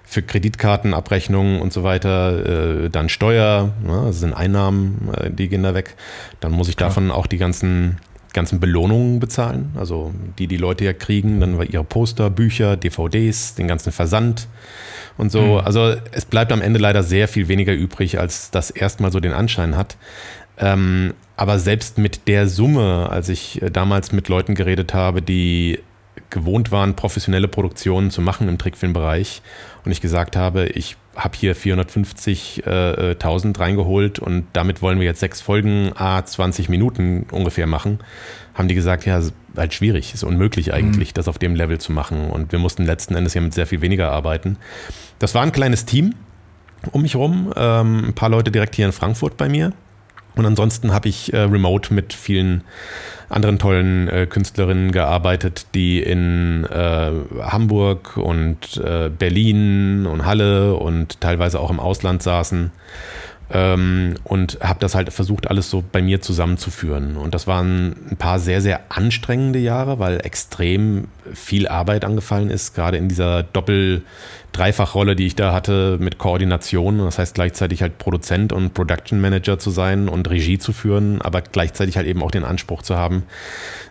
für 0.05 0.21
Kreditkartenabrechnungen 0.21 1.63
und 1.63 1.73
so 1.73 1.83
weiter. 1.85 2.85
Äh, 2.85 2.91
dann 2.91 3.09
Steuer, 3.09 3.73
ne, 3.83 4.03
das 4.09 4.21
sind 4.21 4.35
Einnahmen, 4.35 5.09
äh, 5.17 5.31
die 5.31 5.49
gehen 5.49 5.63
da 5.63 5.73
weg. 5.73 5.97
Dann 6.41 6.53
muss 6.53 6.69
ich 6.69 6.77
Klar. 6.77 6.91
davon 6.91 7.11
auch 7.11 7.27
die 7.27 7.39
ganzen 7.39 7.97
ganzen 8.33 8.61
Belohnungen 8.61 9.21
bezahlen, 9.21 9.73
also 9.79 10.13
die 10.39 10.47
die 10.47 10.57
Leute 10.57 10.85
ja 10.85 10.93
kriegen, 10.93 11.41
dann 11.41 11.61
ihre 11.71 11.85
Poster, 11.85 12.31
Bücher, 12.31 12.77
DVDs, 12.77 13.55
den 13.55 13.69
ganzen 13.69 13.93
Versand 13.93 14.49
und 15.17 15.31
so. 15.31 15.43
Mhm. 15.43 15.59
Also 15.59 15.95
es 16.13 16.25
bleibt 16.25 16.53
am 16.53 16.63
Ende 16.63 16.79
leider 16.79 17.03
sehr 17.03 17.29
viel 17.29 17.49
weniger 17.49 17.73
übrig, 17.73 18.19
als 18.19 18.51
das 18.51 18.71
erstmal 18.71 19.13
so 19.13 19.21
den 19.21 19.33
Anschein 19.33 19.77
hat. 19.77 19.97
Ähm, 20.59 21.15
aber 21.37 21.59
selbst 21.59 21.99
mit 21.99 22.29
der 22.29 22.47
Summe, 22.47 23.09
als 23.11 23.29
ich 23.29 23.63
äh, 23.63 23.71
damals 23.71 24.13
mit 24.13 24.29
Leuten 24.29 24.55
geredet 24.55 24.93
habe, 24.93 25.23
die 25.23 25.79
gewohnt 26.29 26.71
waren, 26.71 26.97
professionelle 26.97 27.49
Produktionen 27.49 28.11
zu 28.11 28.21
machen 28.21 28.49
im 28.49 28.59
Trickfilmbereich 28.59 29.43
und 29.85 29.91
ich 29.91 30.01
gesagt 30.01 30.37
habe, 30.37 30.67
ich 30.67 30.97
habe 31.17 31.37
hier 31.37 31.57
450.000 31.57 32.67
äh, 32.67 33.13
äh 33.13 33.59
reingeholt 33.59 34.19
und 34.19 34.47
damit 34.53 34.81
wollen 34.83 34.99
wir 35.01 35.07
jetzt 35.07 35.21
sechs 35.21 35.41
Folgen, 35.41 35.93
a 35.97 36.25
20 36.25 36.69
Minuten 36.69 37.27
ungefähr 37.31 37.67
machen, 37.67 37.99
haben 38.55 38.69
die 38.69 38.75
gesagt, 38.75 39.07
ja, 39.07 39.21
halt 39.57 39.75
schwierig, 39.75 40.15
ist 40.15 40.23
unmöglich 40.23 40.73
eigentlich, 40.73 41.11
mhm. 41.11 41.15
das 41.15 41.29
auf 41.29 41.39
dem 41.39 41.55
Level 41.55 41.79
zu 41.79 41.93
machen. 41.93 42.31
Und 42.31 42.53
wir 42.53 42.59
mussten 42.59 42.85
letzten 42.85 43.15
Endes 43.15 43.35
ja 43.35 43.41
mit 43.41 43.55
sehr 43.55 43.67
viel 43.67 43.81
weniger 43.81 44.13
arbeiten. 44.13 44.57
Das 45.19 45.35
war 45.35 45.43
ein 45.43 45.53
kleines 45.53 45.85
Team 45.85 46.15
um 46.93 47.03
mich 47.03 47.17
rum, 47.17 47.53
ähm, 47.57 48.05
ein 48.09 48.15
paar 48.15 48.29
Leute 48.29 48.51
direkt 48.51 48.75
hier 48.75 48.87
in 48.87 48.93
Frankfurt 48.93 49.37
bei 49.37 49.49
mir. 49.49 49.73
Und 50.37 50.47
ansonsten 50.47 50.93
habe 50.93 51.09
ich 51.09 51.33
äh, 51.33 51.41
remote 51.41 51.93
mit 51.93 52.13
vielen 52.13 52.63
anderen 53.29 53.59
tollen 53.59 54.09
äh, 54.09 54.27
Künstlerinnen 54.27 54.93
gearbeitet, 54.93 55.67
die 55.75 56.03
in 56.03 56.65
äh, 56.65 57.13
Hamburg 57.43 58.17
und 58.17 58.77
äh, 58.79 59.09
Berlin 59.09 60.07
und 60.07 60.25
Halle 60.27 60.75
und 60.75 61.21
teilweise 61.21 61.61
auch 61.61 61.71
im 61.71 61.81
Ausland 61.81 62.23
saßen. 62.23 62.73
Ähm, 63.53 64.15
und 64.23 64.59
habe 64.61 64.79
das 64.79 64.95
halt 64.95 65.13
versucht, 65.13 65.49
alles 65.49 65.71
so 65.71 65.83
bei 65.91 66.03
mir 66.03 66.21
zusammenzuführen. 66.21 67.17
Und 67.17 67.35
das 67.35 67.47
waren 67.49 67.97
ein 68.11 68.17
paar 68.17 68.39
sehr, 68.39 68.61
sehr 68.61 68.81
anstrengende 68.91 69.59
Jahre, 69.59 69.99
weil 69.99 70.21
extrem 70.25 71.09
viel 71.33 71.67
Arbeit 71.67 72.05
angefallen 72.05 72.51
ist, 72.51 72.75
gerade 72.75 72.97
in 72.97 73.09
dieser 73.09 73.43
Doppel- 73.43 74.03
Dreifachrolle, 74.53 75.17
die 75.17 75.27
ich 75.27 75.37
da 75.37 75.53
hatte 75.53 75.97
mit 76.01 76.19
Koordination. 76.19 76.99
Das 76.99 77.19
heißt 77.19 77.35
gleichzeitig 77.35 77.83
halt 77.83 77.99
Produzent 77.99 78.53
und 78.53 78.75
Production 78.75 79.21
Manager 79.21 79.59
zu 79.59 79.71
sein 79.71 80.09
und 80.09 80.29
Regie 80.29 80.59
zu 80.59 80.73
führen, 80.73 81.23
aber 81.23 81.43
gleichzeitig 81.43 81.97
halt 81.97 82.07
eben 82.07 82.23
auch 82.23 82.31
den 82.31 82.45
Anspruch 82.45 82.83
zu 82.83 82.97
haben, 82.97 83.25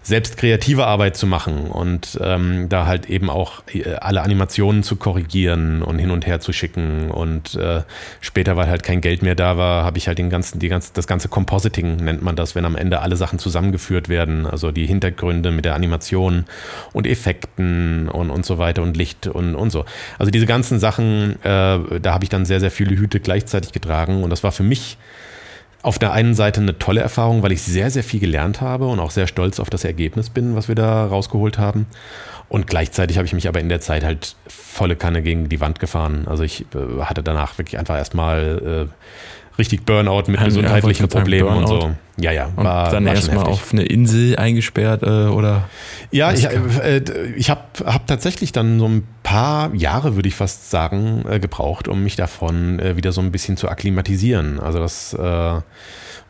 selbst 0.01 0.37
kreative 0.37 0.85
Arbeit 0.85 1.15
zu 1.17 1.27
machen 1.27 1.67
und 1.67 2.19
ähm, 2.21 2.67
da 2.69 2.85
halt 2.85 3.09
eben 3.09 3.29
auch 3.29 3.63
äh, 3.73 3.95
alle 3.95 4.21
Animationen 4.21 4.83
zu 4.83 4.95
korrigieren 4.95 5.81
und 5.81 5.99
hin 5.99 6.11
und 6.11 6.25
her 6.25 6.39
zu 6.39 6.51
schicken. 6.51 7.11
Und 7.11 7.55
äh, 7.55 7.83
später, 8.21 8.57
weil 8.57 8.67
halt 8.67 8.83
kein 8.83 9.01
Geld 9.01 9.21
mehr 9.21 9.35
da 9.35 9.57
war, 9.57 9.85
habe 9.85 9.97
ich 9.97 10.07
halt 10.07 10.17
den 10.17 10.29
ganzen, 10.29 10.59
die 10.59 10.69
ganze, 10.69 10.91
das 10.93 11.07
ganze 11.07 11.29
Compositing 11.29 11.97
nennt 11.97 12.21
man 12.21 12.35
das, 12.35 12.55
wenn 12.55 12.65
am 12.65 12.75
Ende 12.75 13.01
alle 13.01 13.15
Sachen 13.15 13.39
zusammengeführt 13.39 14.09
werden, 14.09 14.45
also 14.45 14.71
die 14.71 14.85
Hintergründe 14.85 15.51
mit 15.51 15.65
der 15.65 15.75
Animation 15.75 16.45
und 16.93 17.05
Effekten 17.05 18.09
und, 18.09 18.29
und 18.29 18.45
so 18.45 18.57
weiter 18.57 18.81
und 18.81 18.97
Licht 18.97 19.27
und, 19.27 19.55
und 19.55 19.69
so. 19.69 19.85
Also 20.17 20.31
diese 20.31 20.45
ganzen 20.49 20.79
Sachen, 20.79 21.41
äh, 21.43 21.99
da 22.01 22.13
habe 22.13 22.23
ich 22.23 22.29
dann 22.29 22.43
sehr, 22.43 22.59
sehr 22.59 22.71
viele 22.71 22.97
Hüte 22.97 23.19
gleichzeitig 23.19 23.71
getragen 23.71 24.23
und 24.23 24.31
das 24.31 24.43
war 24.43 24.51
für 24.51 24.63
mich 24.63 24.97
auf 25.81 25.99
der 25.99 26.11
einen 26.11 26.33
Seite 26.33 26.59
eine 26.59 26.77
tolle 26.77 27.01
Erfahrung, 27.01 27.43
weil 27.43 27.51
ich 27.53 27.61
sehr, 27.61 27.89
sehr 27.91 28.03
viel 28.03 28.19
gelernt 28.19 28.59
habe 28.59 28.87
und 28.87 28.99
auch 28.99 29.11
sehr 29.11 29.27
stolz 29.27 29.59
auf 29.59 29.69
das 29.69 29.85
Ergebnis 29.85 30.29
bin, 30.29 30.55
was 30.55 30.67
wir 30.67 30.75
da 30.75 31.05
rausgeholt 31.05 31.57
haben. 31.57 31.85
Und 32.49 32.65
gleichzeitig 32.65 33.17
habe 33.17 33.27
ich 33.27 33.33
mich 33.33 33.47
aber 33.47 33.59
in 33.59 33.69
der 33.69 33.79
Zeit 33.79 34.03
halt 34.03 34.35
volle 34.47 34.95
Kanne 34.95 35.21
gegen 35.21 35.49
die 35.49 35.61
Wand 35.61 35.79
gefahren. 35.79 36.27
Also 36.27 36.43
ich 36.43 36.65
äh, 36.73 37.03
hatte 37.03 37.21
danach 37.21 37.57
wirklich 37.59 37.77
einfach 37.77 37.95
erstmal 37.95 38.89
äh, 38.89 38.93
richtig 39.59 39.85
Burnout 39.85 40.23
mit 40.27 40.43
gesundheitlichen 40.43 41.07
Problemen 41.07 41.49
und 41.49 41.67
so. 41.67 41.91
Ja, 42.17 42.31
ja. 42.31 42.49
Und 42.55 42.65
war, 42.65 42.91
dann 42.91 43.07
erstmal 43.07 43.45
auf 43.45 43.71
eine 43.71 43.83
Insel 43.83 44.35
eingesperrt 44.35 45.03
äh, 45.03 45.27
oder? 45.27 45.69
Ja, 46.11 46.33
ich, 46.33 46.45
äh, 46.45 47.01
ich 47.35 47.49
habe 47.49 47.61
hab 47.85 48.07
tatsächlich 48.07 48.51
dann 48.51 48.79
so 48.79 48.87
ein 48.87 49.07
paar 49.23 49.73
Jahre, 49.75 50.15
würde 50.15 50.27
ich 50.27 50.35
fast 50.35 50.69
sagen, 50.69 51.23
äh, 51.29 51.39
gebraucht, 51.39 51.87
um 51.87 52.03
mich 52.03 52.15
davon 52.15 52.79
äh, 52.79 52.97
wieder 52.97 53.11
so 53.11 53.21
ein 53.21 53.31
bisschen 53.31 53.57
zu 53.57 53.69
akklimatisieren. 53.69 54.59
Also 54.59 54.79
das 54.79 55.13
äh, 55.13 55.61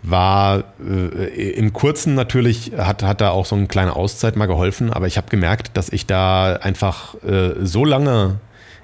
war 0.03 0.63
äh, 0.79 1.49
im 1.51 1.73
Kurzen 1.73 2.15
natürlich, 2.15 2.73
hat, 2.77 3.03
hat 3.03 3.21
da 3.21 3.29
auch 3.29 3.45
so 3.45 3.55
eine 3.55 3.67
kleine 3.67 3.95
Auszeit 3.95 4.35
mal 4.35 4.47
geholfen, 4.47 4.91
aber 4.91 5.07
ich 5.07 5.17
habe 5.17 5.29
gemerkt, 5.29 5.75
dass 5.75 5.89
ich 5.89 6.05
da 6.05 6.55
einfach 6.55 7.15
so 7.61 7.85
lange 7.85 8.39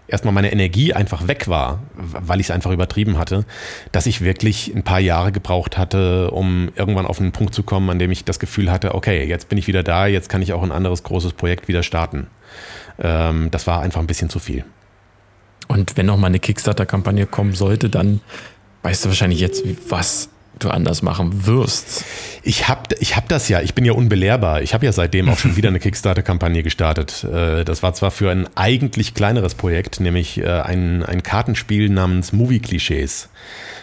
erstmal 0.08 0.34
meine 0.34 0.52
Energie 0.52 0.94
einfach 0.94 1.28
weg 1.28 1.48
war, 1.48 1.80
weil 1.96 2.40
ich 2.40 2.48
es 2.48 2.52
einfach 2.52 2.72
übertrieben 2.72 3.18
hatte, 3.18 3.46
dass 3.92 4.06
ich 4.06 4.22
wirklich 4.22 4.74
ein 4.76 4.84
paar 4.84 5.00
Jahre 5.00 5.32
gebraucht 5.32 5.78
hatte, 5.78 6.32
um 6.32 6.72
irgendwann 6.76 7.06
auf 7.06 7.20
einen 7.20 7.32
Punkt 7.32 7.54
zu 7.54 7.64
kommen, 7.64 7.90
an 7.90 8.00
dem 8.00 8.12
ich 8.12 8.24
das 8.24 8.40
Gefühl 8.40 8.72
hatte, 8.72 8.96
okay, 8.96 9.26
jetzt 9.26 9.50
bin 9.50 9.58
ich 9.58 9.68
wieder 9.68 9.84
da, 9.84 10.08
jetzt 10.08 10.30
kann 10.30 10.42
ich 10.42 10.54
auch 10.54 10.64
ein 10.64 10.72
anderes 10.72 11.04
großes 11.04 11.34
Projekt 11.34 11.68
wieder 11.68 11.84
starten. 11.84 12.28
Ähm, 13.00 13.50
das 13.52 13.68
war 13.68 13.82
einfach 13.82 14.00
ein 14.00 14.08
bisschen 14.08 14.30
zu 14.30 14.40
viel. 14.40 14.64
Und 15.68 15.98
wenn 15.98 16.06
noch 16.06 16.18
mal 16.18 16.28
eine 16.28 16.40
Kickstarter-Kampagne 16.40 17.26
kommen 17.26 17.54
sollte, 17.54 17.90
dann 17.90 18.22
weißt 18.84 19.06
du 19.06 19.10
wahrscheinlich 19.10 19.40
jetzt, 19.40 19.64
was 19.90 20.30
du 20.60 20.70
anders 20.70 21.02
machen 21.02 21.46
wirst. 21.46 22.06
Ich 22.44 22.68
habe 22.68 22.96
ich 23.00 23.16
hab 23.16 23.28
das 23.30 23.50
ja, 23.50 23.62
ich 23.62 23.74
bin 23.74 23.86
ja 23.86 23.94
unbelehrbar. 23.94 24.62
Ich 24.62 24.74
habe 24.74 24.86
ja 24.86 24.92
seitdem 24.92 25.30
auch 25.30 25.38
schon 25.38 25.56
wieder 25.56 25.70
eine 25.70 25.80
Kickstarter-Kampagne 25.80 26.64
gestartet. 26.64 27.24
Äh, 27.24 27.66
das 27.66 27.84
war 27.84 27.94
zwar 27.94 28.12
für 28.12 28.32
ein 28.32 28.48
eigentlich 28.56 29.14
kleineres 29.14 29.56
Projekt, 29.56 30.00
nämlich 30.00 30.38
äh, 30.40 30.46
ein, 30.46 31.04
ein 31.04 31.24
Kartenspiel 31.24 31.90
namens 31.90 32.34
Movie 32.34 32.60
Klischees, 32.60 33.30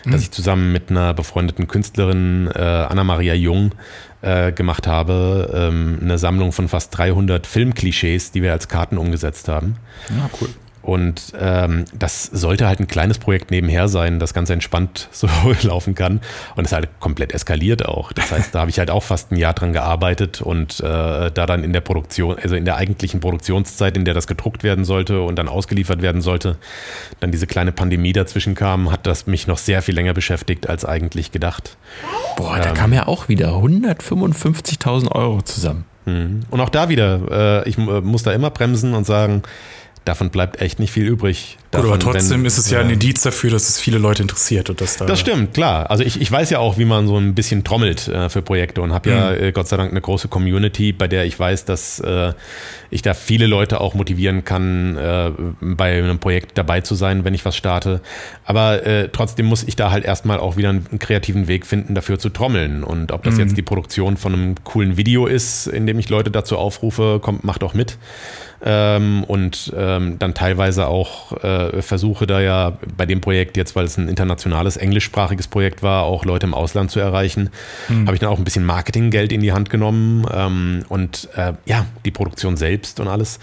das 0.04 0.14
hm. 0.14 0.20
ich 0.20 0.30
zusammen 0.30 0.72
mit 0.72 0.90
einer 0.90 1.14
befreundeten 1.14 1.68
Künstlerin 1.68 2.50
äh, 2.54 2.58
Anna-Maria 2.58 3.34
Jung 3.34 3.72
gemacht 4.54 4.86
habe. 4.86 5.50
Ähm, 5.52 5.98
eine 6.00 6.16
Sammlung 6.16 6.52
von 6.52 6.68
fast 6.68 6.96
300 6.96 7.44
Filmklischees, 7.44 8.30
die 8.30 8.40
wir 8.40 8.52
als 8.52 8.68
Karten 8.68 8.96
umgesetzt 8.96 9.48
haben. 9.48 9.78
Ja, 10.10 10.30
cool. 10.40 10.48
Und 10.82 11.32
ähm, 11.38 11.84
das 11.96 12.24
sollte 12.24 12.66
halt 12.66 12.80
ein 12.80 12.88
kleines 12.88 13.18
Projekt 13.18 13.50
nebenher 13.50 13.88
sein, 13.88 14.18
das 14.18 14.34
ganz 14.34 14.50
entspannt 14.50 15.08
so 15.12 15.28
laufen 15.62 15.94
kann. 15.94 16.20
Und 16.56 16.66
es 16.66 16.72
halt 16.72 16.88
komplett 17.00 17.32
eskaliert 17.32 17.86
auch. 17.86 18.12
Das 18.12 18.32
heißt, 18.32 18.54
da 18.54 18.60
habe 18.60 18.70
ich 18.70 18.78
halt 18.78 18.90
auch 18.90 19.02
fast 19.02 19.32
ein 19.32 19.36
Jahr 19.36 19.54
dran 19.54 19.72
gearbeitet 19.72 20.42
und 20.42 20.80
äh, 20.80 21.30
da 21.30 21.46
dann 21.46 21.64
in 21.64 21.72
der 21.72 21.80
Produktion, 21.80 22.36
also 22.42 22.56
in 22.56 22.64
der 22.64 22.76
eigentlichen 22.76 23.20
Produktionszeit, 23.20 23.96
in 23.96 24.04
der 24.04 24.14
das 24.14 24.26
gedruckt 24.26 24.62
werden 24.62 24.84
sollte 24.84 25.22
und 25.22 25.36
dann 25.36 25.48
ausgeliefert 25.48 26.02
werden 26.02 26.20
sollte, 26.20 26.56
dann 27.20 27.30
diese 27.30 27.46
kleine 27.46 27.72
Pandemie 27.72 28.12
dazwischen 28.12 28.54
kam, 28.54 28.90
hat 28.90 29.06
das 29.06 29.26
mich 29.26 29.46
noch 29.46 29.58
sehr 29.58 29.82
viel 29.82 29.94
länger 29.94 30.14
beschäftigt 30.14 30.68
als 30.68 30.84
eigentlich 30.84 31.30
gedacht. 31.32 31.76
Boah, 32.36 32.58
da 32.58 32.70
ähm, 32.70 32.74
kam 32.74 32.92
ja 32.92 33.06
auch 33.06 33.28
wieder 33.28 33.50
155.000 33.52 35.12
Euro 35.12 35.42
zusammen. 35.42 35.84
Mhm. 36.04 36.40
Und 36.50 36.60
auch 36.60 36.68
da 36.68 36.88
wieder, 36.88 37.62
äh, 37.64 37.68
ich 37.68 37.78
äh, 37.78 38.00
muss 38.00 38.22
da 38.22 38.32
immer 38.32 38.50
bremsen 38.50 38.94
und 38.94 39.06
sagen, 39.06 39.42
davon 40.04 40.30
bleibt 40.30 40.60
echt 40.60 40.78
nicht 40.78 40.90
viel 40.90 41.06
übrig. 41.06 41.58
Davon, 41.70 41.90
Gut, 41.90 42.02
aber 42.02 42.12
trotzdem 42.12 42.40
wenn, 42.40 42.46
ist 42.46 42.58
es 42.58 42.70
ja, 42.70 42.80
ein 42.80 42.90
Indiz 42.90 43.22
dafür, 43.22 43.50
dass 43.50 43.68
es 43.68 43.78
viele 43.78 43.96
Leute 43.96 44.22
interessiert 44.22 44.68
und 44.68 44.80
dass 44.80 44.98
da. 44.98 45.06
Das 45.06 45.20
stimmt, 45.20 45.54
klar. 45.54 45.90
Also 45.90 46.04
ich, 46.04 46.20
ich 46.20 46.30
weiß 46.30 46.50
ja 46.50 46.58
auch, 46.58 46.76
wie 46.76 46.84
man 46.84 47.06
so 47.06 47.16
ein 47.16 47.34
bisschen 47.34 47.64
trommelt 47.64 48.08
äh, 48.08 48.28
für 48.28 48.42
Projekte 48.42 48.82
und 48.82 48.92
habe 48.92 49.08
mhm. 49.08 49.16
ja 49.16 49.32
äh, 49.32 49.52
Gott 49.52 49.68
sei 49.68 49.76
Dank 49.78 49.90
eine 49.90 50.00
große 50.00 50.28
Community, 50.28 50.92
bei 50.92 51.08
der 51.08 51.24
ich 51.24 51.38
weiß, 51.38 51.64
dass 51.64 51.98
äh, 52.00 52.32
ich 52.90 53.00
da 53.00 53.14
viele 53.14 53.46
Leute 53.46 53.80
auch 53.80 53.94
motivieren 53.94 54.44
kann, 54.44 54.96
äh, 54.98 55.30
bei 55.60 55.96
einem 55.96 56.18
Projekt 56.18 56.58
dabei 56.58 56.82
zu 56.82 56.94
sein, 56.94 57.24
wenn 57.24 57.32
ich 57.32 57.44
was 57.44 57.56
starte. 57.56 58.02
Aber 58.44 58.84
äh, 58.84 59.08
trotzdem 59.10 59.46
muss 59.46 59.62
ich 59.62 59.76
da 59.76 59.90
halt 59.90 60.04
erstmal 60.04 60.40
auch 60.40 60.58
wieder 60.58 60.68
einen, 60.68 60.86
einen, 60.90 60.98
kreativen 60.98 61.48
Weg 61.48 61.64
finden, 61.64 61.94
dafür 61.94 62.18
zu 62.18 62.28
trommeln. 62.28 62.84
Und 62.84 63.12
ob 63.12 63.22
das 63.22 63.34
mhm. 63.34 63.40
jetzt 63.40 63.56
die 63.56 63.62
Produktion 63.62 64.18
von 64.18 64.34
einem 64.34 64.54
coolen 64.64 64.98
Video 64.98 65.26
ist, 65.26 65.68
in 65.68 65.86
dem 65.86 65.98
ich 65.98 66.10
Leute 66.10 66.30
dazu 66.30 66.58
aufrufe, 66.58 67.18
kommt, 67.22 67.44
macht 67.44 67.64
auch 67.64 67.72
mit 67.72 67.96
ähm, 68.64 69.24
und 69.24 69.72
ähm, 69.76 70.18
dann 70.18 70.34
teilweise 70.34 70.86
auch 70.86 71.32
äh, 71.42 71.82
versuche 71.82 72.26
da 72.26 72.40
ja 72.40 72.78
bei 72.96 73.06
dem 73.06 73.20
Projekt 73.20 73.56
jetzt, 73.56 73.74
weil 73.74 73.84
es 73.84 73.96
ein 73.96 74.08
internationales 74.08 74.76
englischsprachiges 74.76 75.48
Projekt 75.48 75.82
war, 75.82 76.04
auch 76.04 76.24
Leute 76.24 76.46
im 76.46 76.54
Ausland 76.54 76.90
zu 76.90 77.00
erreichen, 77.00 77.50
mhm. 77.88 78.06
habe 78.06 78.14
ich 78.14 78.20
dann 78.20 78.28
auch 78.28 78.38
ein 78.38 78.44
bisschen 78.44 78.64
Marketinggeld 78.64 79.32
in 79.32 79.40
die 79.40 79.52
Hand 79.52 79.68
genommen 79.68 80.26
ähm, 80.32 80.84
und 80.88 81.28
äh, 81.34 81.54
ja, 81.66 81.86
die 82.04 82.12
Produktion 82.12 82.56
selbst 82.56 83.00
und 83.00 83.08
alles. 83.08 83.40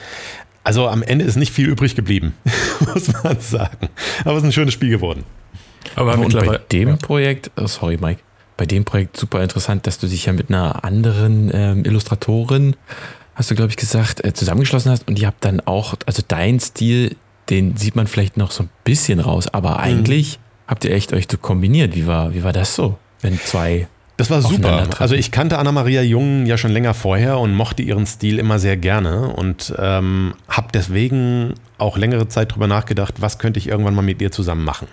Also 0.64 0.88
am 0.88 1.04
Ende 1.04 1.26
ist 1.26 1.36
nicht 1.36 1.52
viel 1.52 1.68
übrig 1.68 1.96
geblieben, 1.96 2.34
muss 2.94 3.12
man 3.24 3.40
sagen. 3.40 3.90
Aber 4.22 4.34
es 4.34 4.40
ist 4.40 4.46
ein 4.46 4.52
schönes 4.54 4.74
Spiel 4.74 4.90
geworden. 4.90 5.24
Aber 5.96 6.18
und 6.18 6.34
bei 6.34 6.60
dem. 6.72 6.98
Projekt, 6.98 7.52
oh 7.58 7.68
sorry 7.68 7.98
Mike, 8.00 8.22
bei 8.56 8.66
dem 8.66 8.86
Projekt 8.86 9.18
super 9.18 9.42
interessant, 9.42 9.88
dass 9.88 10.00
du 10.00 10.08
dich 10.08 10.26
ja 10.26 10.34
mit 10.34 10.50
einer 10.50 10.84
anderen 10.84 11.50
ähm, 11.54 11.86
Illustratorin 11.86 12.76
hast 13.40 13.50
du, 13.50 13.56
glaube 13.56 13.72
ich, 13.72 13.78
gesagt, 13.78 14.24
äh, 14.26 14.34
zusammengeschlossen 14.34 14.92
hast 14.92 15.08
und 15.08 15.18
ihr 15.18 15.26
habt 15.26 15.44
dann 15.46 15.62
auch, 15.62 15.96
also 16.06 16.22
dein 16.28 16.60
Stil, 16.60 17.16
den 17.50 17.78
sieht 17.78 17.96
man 17.96 18.06
vielleicht 18.06 18.36
noch 18.36 18.52
so 18.52 18.64
ein 18.64 18.70
bisschen 18.84 19.22
raus, 19.22 19.48
aber 19.48 19.72
mhm. 19.72 19.78
eigentlich 19.78 20.40
habt 20.68 20.84
ihr 20.84 20.92
echt 20.92 21.14
euch 21.14 21.26
so 21.32 21.38
kombiniert. 21.38 21.96
Wie 21.96 22.06
war, 22.06 22.34
wie 22.34 22.44
war 22.44 22.52
das 22.54 22.76
so, 22.76 23.00
wenn 23.22 23.40
zwei 23.40 23.88
das 24.18 24.30
war 24.30 24.42
super. 24.42 24.86
Also 25.00 25.16
ich 25.16 25.32
kannte 25.32 25.58
Anna-Maria 25.58 26.02
Jung 26.02 26.46
ja 26.46 26.58
schon 26.58 26.72
länger 26.72 26.94
vorher 26.94 27.40
und 27.40 27.54
mochte 27.54 27.84
ihren 27.84 28.06
Stil 28.06 28.38
immer 28.38 28.60
sehr 28.60 28.76
gerne 28.76 29.30
und 29.30 29.74
ähm, 29.80 30.34
habe 30.50 30.68
deswegen 30.74 31.54
auch 31.78 31.98
längere 31.98 32.28
Zeit 32.28 32.54
drüber 32.54 32.68
nachgedacht, 32.68 33.22
was 33.22 33.40
könnte 33.40 33.60
ich 33.60 33.70
irgendwann 33.70 33.96
mal 33.96 34.02
mit 34.02 34.22
ihr 34.22 34.34
zusammen 34.34 34.66
machen 34.66 34.90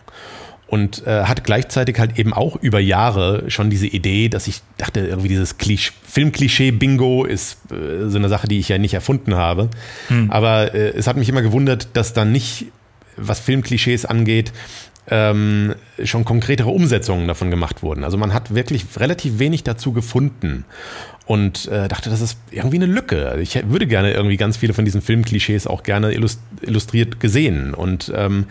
und 0.68 1.06
äh, 1.06 1.24
hatte 1.24 1.42
gleichzeitig 1.42 1.98
halt 1.98 2.18
eben 2.18 2.32
auch 2.32 2.56
über 2.56 2.80
Jahre 2.80 3.50
schon 3.50 3.70
diese 3.70 3.86
Idee, 3.86 4.28
dass 4.28 4.48
ich 4.48 4.62
dachte, 4.78 5.00
irgendwie 5.00 5.28
dieses 5.28 5.54
Filmklischee-Bingo 6.02 7.24
ist 7.24 7.58
äh, 7.70 8.08
so 8.08 8.18
eine 8.18 8.28
Sache, 8.28 8.48
die 8.48 8.58
ich 8.58 8.68
ja 8.68 8.78
nicht 8.78 8.94
erfunden 8.94 9.36
habe. 9.36 9.70
Hm. 10.08 10.30
Aber 10.30 10.74
äh, 10.74 10.88
es 10.88 11.06
hat 11.06 11.16
mich 11.16 11.28
immer 11.28 11.42
gewundert, 11.42 11.88
dass 11.92 12.14
dann 12.14 12.32
nicht, 12.32 12.66
was 13.16 13.38
Filmklischees 13.38 14.06
angeht, 14.06 14.52
ähm, 15.08 15.74
schon 16.02 16.24
konkretere 16.24 16.70
Umsetzungen 16.70 17.28
davon 17.28 17.50
gemacht 17.50 17.84
wurden. 17.84 18.02
Also 18.02 18.16
man 18.16 18.34
hat 18.34 18.54
wirklich 18.54 18.84
relativ 18.96 19.38
wenig 19.38 19.62
dazu 19.62 19.92
gefunden 19.92 20.64
und 21.26 21.68
äh, 21.68 21.86
dachte, 21.86 22.10
das 22.10 22.20
ist 22.20 22.38
irgendwie 22.50 22.76
eine 22.76 22.86
Lücke. 22.86 23.28
Also 23.28 23.40
ich 23.40 23.68
würde 23.68 23.86
gerne 23.86 24.12
irgendwie 24.12 24.36
ganz 24.36 24.56
viele 24.56 24.74
von 24.74 24.84
diesen 24.84 25.02
Filmklischees 25.02 25.68
auch 25.68 25.84
gerne 25.84 26.12
illustriert 26.12 27.20
gesehen 27.20 27.72
und 27.72 28.12
ähm, 28.16 28.46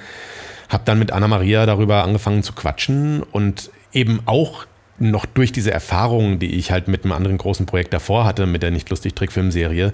habe 0.69 0.83
dann 0.85 0.99
mit 0.99 1.11
Anna-Maria 1.11 1.65
darüber 1.65 2.03
angefangen 2.03 2.43
zu 2.43 2.53
quatschen 2.53 3.23
und 3.23 3.69
eben 3.93 4.21
auch 4.25 4.65
noch 4.97 5.25
durch 5.25 5.51
diese 5.51 5.71
Erfahrungen, 5.71 6.39
die 6.39 6.55
ich 6.55 6.71
halt 6.71 6.87
mit 6.87 7.03
einem 7.03 7.11
anderen 7.11 7.37
großen 7.37 7.65
Projekt 7.65 7.93
davor 7.93 8.25
hatte, 8.25 8.45
mit 8.45 8.63
der 8.63 8.71
nicht 8.71 8.89
lustig 8.89 9.13
Trickfilmserie, 9.13 9.93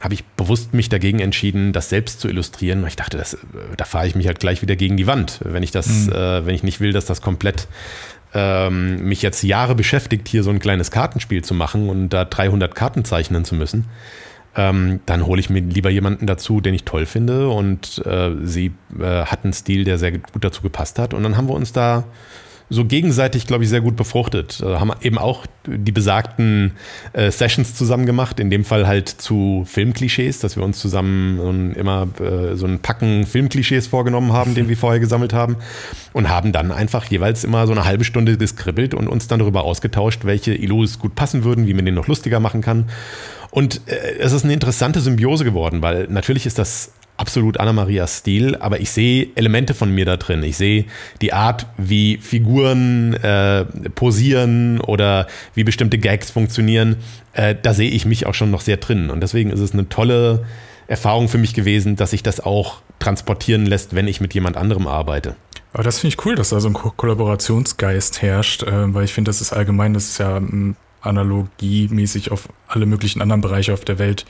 habe 0.00 0.14
ich 0.14 0.24
bewusst 0.24 0.72
mich 0.72 0.88
dagegen 0.88 1.20
entschieden, 1.20 1.72
das 1.72 1.90
selbst 1.90 2.20
zu 2.20 2.28
illustrieren. 2.28 2.84
Ich 2.86 2.96
dachte, 2.96 3.18
das, 3.18 3.36
da 3.76 3.84
fahre 3.84 4.06
ich 4.06 4.14
mich 4.14 4.26
halt 4.26 4.40
gleich 4.40 4.62
wieder 4.62 4.74
gegen 4.74 4.96
die 4.96 5.06
Wand, 5.06 5.40
wenn 5.44 5.62
ich 5.62 5.70
das, 5.70 6.06
mhm. 6.06 6.12
äh, 6.12 6.46
wenn 6.46 6.54
ich 6.54 6.62
nicht 6.62 6.80
will, 6.80 6.92
dass 6.92 7.04
das 7.04 7.20
komplett 7.20 7.68
ähm, 8.32 9.04
mich 9.04 9.22
jetzt 9.22 9.42
Jahre 9.42 9.74
beschäftigt, 9.74 10.26
hier 10.26 10.42
so 10.42 10.50
ein 10.50 10.58
kleines 10.58 10.90
Kartenspiel 10.90 11.42
zu 11.44 11.54
machen 11.54 11.88
und 11.88 12.08
da 12.08 12.24
300 12.24 12.74
Karten 12.74 13.04
zeichnen 13.04 13.44
zu 13.44 13.54
müssen 13.54 13.86
ähm, 14.56 15.00
dann 15.06 15.26
hole 15.26 15.40
ich 15.40 15.50
mir 15.50 15.60
lieber 15.60 15.90
jemanden 15.90 16.26
dazu, 16.26 16.60
den 16.60 16.74
ich 16.74 16.84
toll 16.84 17.06
finde. 17.06 17.48
Und 17.48 18.04
äh, 18.04 18.32
sie 18.42 18.72
äh, 18.98 19.24
hat 19.24 19.44
einen 19.44 19.52
Stil, 19.52 19.84
der 19.84 19.98
sehr 19.98 20.12
gut 20.12 20.44
dazu 20.44 20.62
gepasst 20.62 20.98
hat. 20.98 21.14
Und 21.14 21.22
dann 21.22 21.36
haben 21.36 21.48
wir 21.48 21.54
uns 21.54 21.72
da 21.72 22.04
so 22.70 22.84
gegenseitig, 22.84 23.48
glaube 23.48 23.64
ich, 23.64 23.70
sehr 23.70 23.80
gut 23.80 23.96
befruchtet. 23.96 24.60
Äh, 24.60 24.76
haben 24.76 24.92
eben 25.02 25.18
auch 25.18 25.44
die 25.66 25.92
besagten 25.92 26.72
äh, 27.12 27.30
Sessions 27.30 27.74
zusammen 27.74 28.06
gemacht, 28.06 28.38
in 28.38 28.48
dem 28.48 28.64
Fall 28.64 28.86
halt 28.86 29.08
zu 29.08 29.64
Filmklischees, 29.66 30.38
dass 30.38 30.56
wir 30.56 30.62
uns 30.62 30.78
zusammen 30.78 31.74
immer 31.74 32.06
äh, 32.20 32.56
so 32.56 32.66
ein 32.66 32.78
Packen 32.78 33.26
Filmklischees 33.26 33.88
vorgenommen 33.88 34.32
haben, 34.32 34.54
den 34.54 34.68
wir 34.68 34.76
vorher 34.78 35.00
gesammelt 35.00 35.32
haben 35.32 35.56
und 36.12 36.28
haben 36.28 36.52
dann 36.52 36.70
einfach 36.70 37.04
jeweils 37.06 37.42
immer 37.42 37.66
so 37.66 37.72
eine 37.72 37.84
halbe 37.84 38.04
Stunde 38.04 38.36
geskribbelt 38.36 38.94
und 38.94 39.08
uns 39.08 39.26
dann 39.26 39.40
darüber 39.40 39.64
ausgetauscht, 39.64 40.24
welche 40.24 40.54
Ilus 40.54 41.00
gut 41.00 41.16
passen 41.16 41.42
würden, 41.42 41.66
wie 41.66 41.74
man 41.74 41.84
den 41.84 41.94
noch 41.94 42.06
lustiger 42.06 42.38
machen 42.38 42.60
kann. 42.60 42.86
Und 43.50 43.80
äh, 43.86 44.18
es 44.20 44.32
ist 44.32 44.44
eine 44.44 44.52
interessante 44.52 45.00
Symbiose 45.00 45.44
geworden, 45.44 45.82
weil 45.82 46.06
natürlich 46.08 46.46
ist 46.46 46.58
das 46.58 46.92
absolut 47.20 47.60
Anna-Marias 47.60 48.18
Stil, 48.18 48.56
aber 48.56 48.80
ich 48.80 48.90
sehe 48.90 49.28
Elemente 49.34 49.74
von 49.74 49.94
mir 49.94 50.06
da 50.06 50.16
drin. 50.16 50.42
Ich 50.42 50.56
sehe 50.56 50.86
die 51.20 51.34
Art, 51.34 51.66
wie 51.76 52.16
Figuren 52.16 53.12
äh, 53.14 53.66
posieren 53.94 54.80
oder 54.80 55.26
wie 55.54 55.62
bestimmte 55.62 55.98
Gags 55.98 56.30
funktionieren. 56.30 56.96
Äh, 57.34 57.54
da 57.60 57.74
sehe 57.74 57.90
ich 57.90 58.06
mich 58.06 58.24
auch 58.26 58.34
schon 58.34 58.50
noch 58.50 58.62
sehr 58.62 58.78
drin. 58.78 59.10
Und 59.10 59.20
deswegen 59.20 59.50
ist 59.50 59.60
es 59.60 59.72
eine 59.72 59.88
tolle 59.88 60.46
Erfahrung 60.86 61.28
für 61.28 61.38
mich 61.38 61.52
gewesen, 61.52 61.94
dass 61.94 62.10
sich 62.10 62.22
das 62.22 62.40
auch 62.40 62.80
transportieren 62.98 63.66
lässt, 63.66 63.94
wenn 63.94 64.08
ich 64.08 64.20
mit 64.22 64.32
jemand 64.32 64.56
anderem 64.56 64.86
arbeite. 64.86 65.36
Aber 65.74 65.82
das 65.82 65.98
finde 65.98 66.14
ich 66.16 66.24
cool, 66.24 66.34
dass 66.34 66.48
da 66.48 66.58
so 66.58 66.68
ein 66.68 66.74
Ko 66.74 66.90
Kollaborationsgeist 66.90 68.22
herrscht, 68.22 68.62
äh, 68.62 68.94
weil 68.94 69.04
ich 69.04 69.12
finde, 69.12 69.28
das 69.28 69.42
ist 69.42 69.52
allgemein, 69.52 69.92
das 69.92 70.08
ist 70.08 70.18
ja 70.18 70.38
ähm, 70.38 70.74
analogiemäßig 71.02 72.32
auf 72.32 72.48
alle 72.66 72.86
möglichen 72.86 73.20
anderen 73.20 73.42
Bereiche 73.42 73.74
auf 73.74 73.84
der 73.84 73.98
Welt 73.98 74.24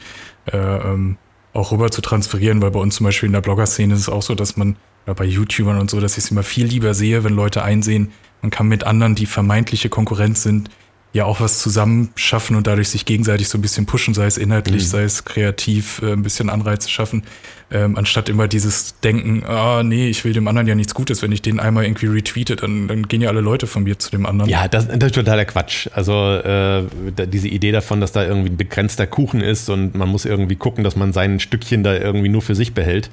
äh, 0.52 0.56
ähm, 0.56 1.16
auch 1.52 1.72
rüber 1.72 1.90
zu 1.90 2.00
transferieren, 2.00 2.62
weil 2.62 2.70
bei 2.70 2.80
uns 2.80 2.96
zum 2.96 3.04
Beispiel 3.04 3.26
in 3.26 3.32
der 3.32 3.40
Blogger-Szene 3.40 3.94
ist 3.94 4.00
es 4.00 4.08
auch 4.08 4.22
so, 4.22 4.34
dass 4.34 4.56
man 4.56 4.76
oder 5.06 5.14
bei 5.14 5.24
YouTubern 5.24 5.78
und 5.78 5.90
so, 5.90 6.00
dass 6.00 6.12
ich 6.18 6.24
es 6.24 6.30
immer 6.30 6.42
viel 6.42 6.66
lieber 6.66 6.94
sehe, 6.94 7.24
wenn 7.24 7.34
Leute 7.34 7.62
einsehen, 7.62 8.12
man 8.42 8.50
kann 8.50 8.68
mit 8.68 8.84
anderen, 8.84 9.14
die 9.14 9.26
vermeintliche 9.26 9.88
Konkurrenz 9.88 10.42
sind, 10.42 10.70
ja 11.12 11.24
auch 11.24 11.40
was 11.40 11.58
zusammen 11.58 12.10
schaffen 12.14 12.56
und 12.56 12.66
dadurch 12.66 12.90
sich 12.90 13.04
gegenseitig 13.04 13.48
so 13.48 13.58
ein 13.58 13.62
bisschen 13.62 13.84
pushen, 13.84 14.14
sei 14.14 14.26
es 14.26 14.38
inhaltlich, 14.38 14.84
mhm. 14.84 14.88
sei 14.88 15.02
es 15.02 15.24
kreativ, 15.24 16.00
äh, 16.02 16.12
ein 16.12 16.22
bisschen 16.22 16.48
Anreize 16.48 16.88
schaffen, 16.88 17.24
ähm, 17.72 17.96
anstatt 17.96 18.28
immer 18.28 18.46
dieses 18.46 18.98
Denken, 19.00 19.44
ah 19.44 19.82
nee, 19.82 20.08
ich 20.08 20.24
will 20.24 20.32
dem 20.32 20.46
anderen 20.46 20.68
ja 20.68 20.74
nichts 20.76 20.94
Gutes, 20.94 21.22
wenn 21.22 21.32
ich 21.32 21.42
den 21.42 21.58
einmal 21.58 21.84
irgendwie 21.84 22.06
retweete, 22.06 22.54
dann, 22.54 22.86
dann 22.86 23.08
gehen 23.08 23.22
ja 23.22 23.28
alle 23.28 23.40
Leute 23.40 23.66
von 23.66 23.82
mir 23.82 23.98
zu 23.98 24.10
dem 24.12 24.24
anderen. 24.24 24.48
Ja, 24.48 24.68
das, 24.68 24.86
das 24.86 24.96
ist 24.96 25.14
totaler 25.14 25.44
Quatsch. 25.44 25.88
Also 25.92 26.14
äh, 26.14 26.84
diese 27.26 27.48
Idee 27.48 27.72
davon, 27.72 28.00
dass 28.00 28.12
da 28.12 28.24
irgendwie 28.24 28.50
ein 28.50 28.56
begrenzter 28.56 29.08
Kuchen 29.08 29.40
ist 29.40 29.68
und 29.68 29.96
man 29.96 30.08
muss 30.08 30.24
irgendwie 30.24 30.56
gucken, 30.56 30.84
dass 30.84 30.94
man 30.94 31.12
sein 31.12 31.40
Stückchen 31.40 31.82
da 31.82 31.94
irgendwie 31.94 32.28
nur 32.28 32.42
für 32.42 32.54
sich 32.54 32.72
behält, 32.72 33.10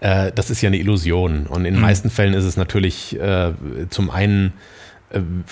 äh, 0.00 0.32
das 0.34 0.48
ist 0.48 0.62
ja 0.62 0.68
eine 0.68 0.78
Illusion. 0.78 1.46
Und 1.46 1.66
in 1.66 1.74
den 1.74 1.76
mhm. 1.76 1.82
meisten 1.82 2.08
Fällen 2.08 2.32
ist 2.32 2.44
es 2.44 2.56
natürlich 2.56 3.18
äh, 3.20 3.52
zum 3.90 4.10
einen 4.10 4.54